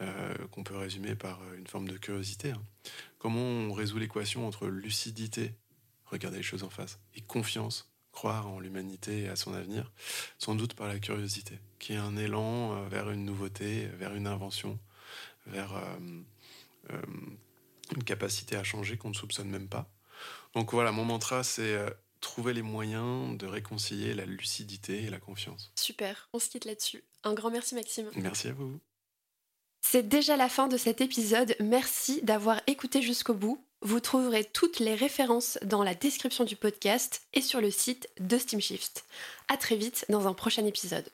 euh, 0.00 0.34
qu'on 0.50 0.64
peut 0.64 0.76
résumer 0.76 1.14
par 1.14 1.40
une 1.54 1.66
forme 1.66 1.88
de 1.88 1.96
curiosité. 1.96 2.50
Hein. 2.50 2.62
Comment 3.18 3.40
on 3.40 3.72
résout 3.72 3.98
l'équation 3.98 4.46
entre 4.46 4.66
lucidité, 4.66 5.54
regarder 6.06 6.38
les 6.38 6.42
choses 6.42 6.64
en 6.64 6.70
face, 6.70 6.98
et 7.14 7.20
confiance, 7.20 7.92
croire 8.10 8.48
en 8.48 8.58
l'humanité 8.58 9.22
et 9.22 9.28
à 9.28 9.36
son 9.36 9.54
avenir, 9.54 9.92
sans 10.38 10.54
doute 10.54 10.74
par 10.74 10.88
la 10.88 10.98
curiosité, 10.98 11.58
qui 11.78 11.92
est 11.92 11.96
un 11.96 12.16
élan 12.16 12.74
euh, 12.74 12.88
vers 12.88 13.10
une 13.10 13.24
nouveauté, 13.24 13.86
vers 13.98 14.14
une 14.14 14.26
invention, 14.26 14.78
vers 15.46 15.74
euh, 15.74 17.02
une 17.94 18.04
capacité 18.04 18.56
à 18.56 18.64
changer 18.64 18.96
qu'on 18.96 19.10
ne 19.10 19.14
soupçonne 19.14 19.48
même 19.48 19.68
pas. 19.68 19.88
Donc 20.54 20.72
voilà, 20.72 20.92
mon 20.92 21.04
mantra, 21.04 21.42
c'est 21.42 21.74
euh, 21.74 21.90
trouver 22.22 22.54
les 22.54 22.62
moyens 22.62 23.36
de 23.36 23.46
réconcilier 23.46 24.14
la 24.14 24.24
lucidité 24.24 25.02
et 25.02 25.10
la 25.10 25.18
confiance. 25.18 25.72
Super, 25.76 26.30
on 26.32 26.38
se 26.38 26.48
quitte 26.48 26.64
là-dessus. 26.64 27.04
Un 27.24 27.34
grand 27.34 27.50
merci 27.50 27.74
Maxime. 27.74 28.08
Merci 28.16 28.48
à 28.48 28.52
vous. 28.52 28.80
C'est 29.82 30.08
déjà 30.08 30.36
la 30.36 30.48
fin 30.48 30.68
de 30.68 30.76
cet 30.76 31.00
épisode. 31.00 31.54
Merci 31.60 32.22
d'avoir 32.22 32.60
écouté 32.66 33.02
jusqu'au 33.02 33.34
bout. 33.34 33.62
Vous 33.82 34.00
trouverez 34.00 34.44
toutes 34.44 34.78
les 34.78 34.94
références 34.94 35.58
dans 35.64 35.82
la 35.82 35.94
description 35.94 36.44
du 36.44 36.54
podcast 36.54 37.22
et 37.34 37.42
sur 37.42 37.60
le 37.60 37.70
site 37.70 38.08
de 38.20 38.38
Steamshift. 38.38 39.04
À 39.48 39.56
très 39.56 39.76
vite 39.76 40.06
dans 40.08 40.28
un 40.28 40.34
prochain 40.34 40.64
épisode. 40.64 41.10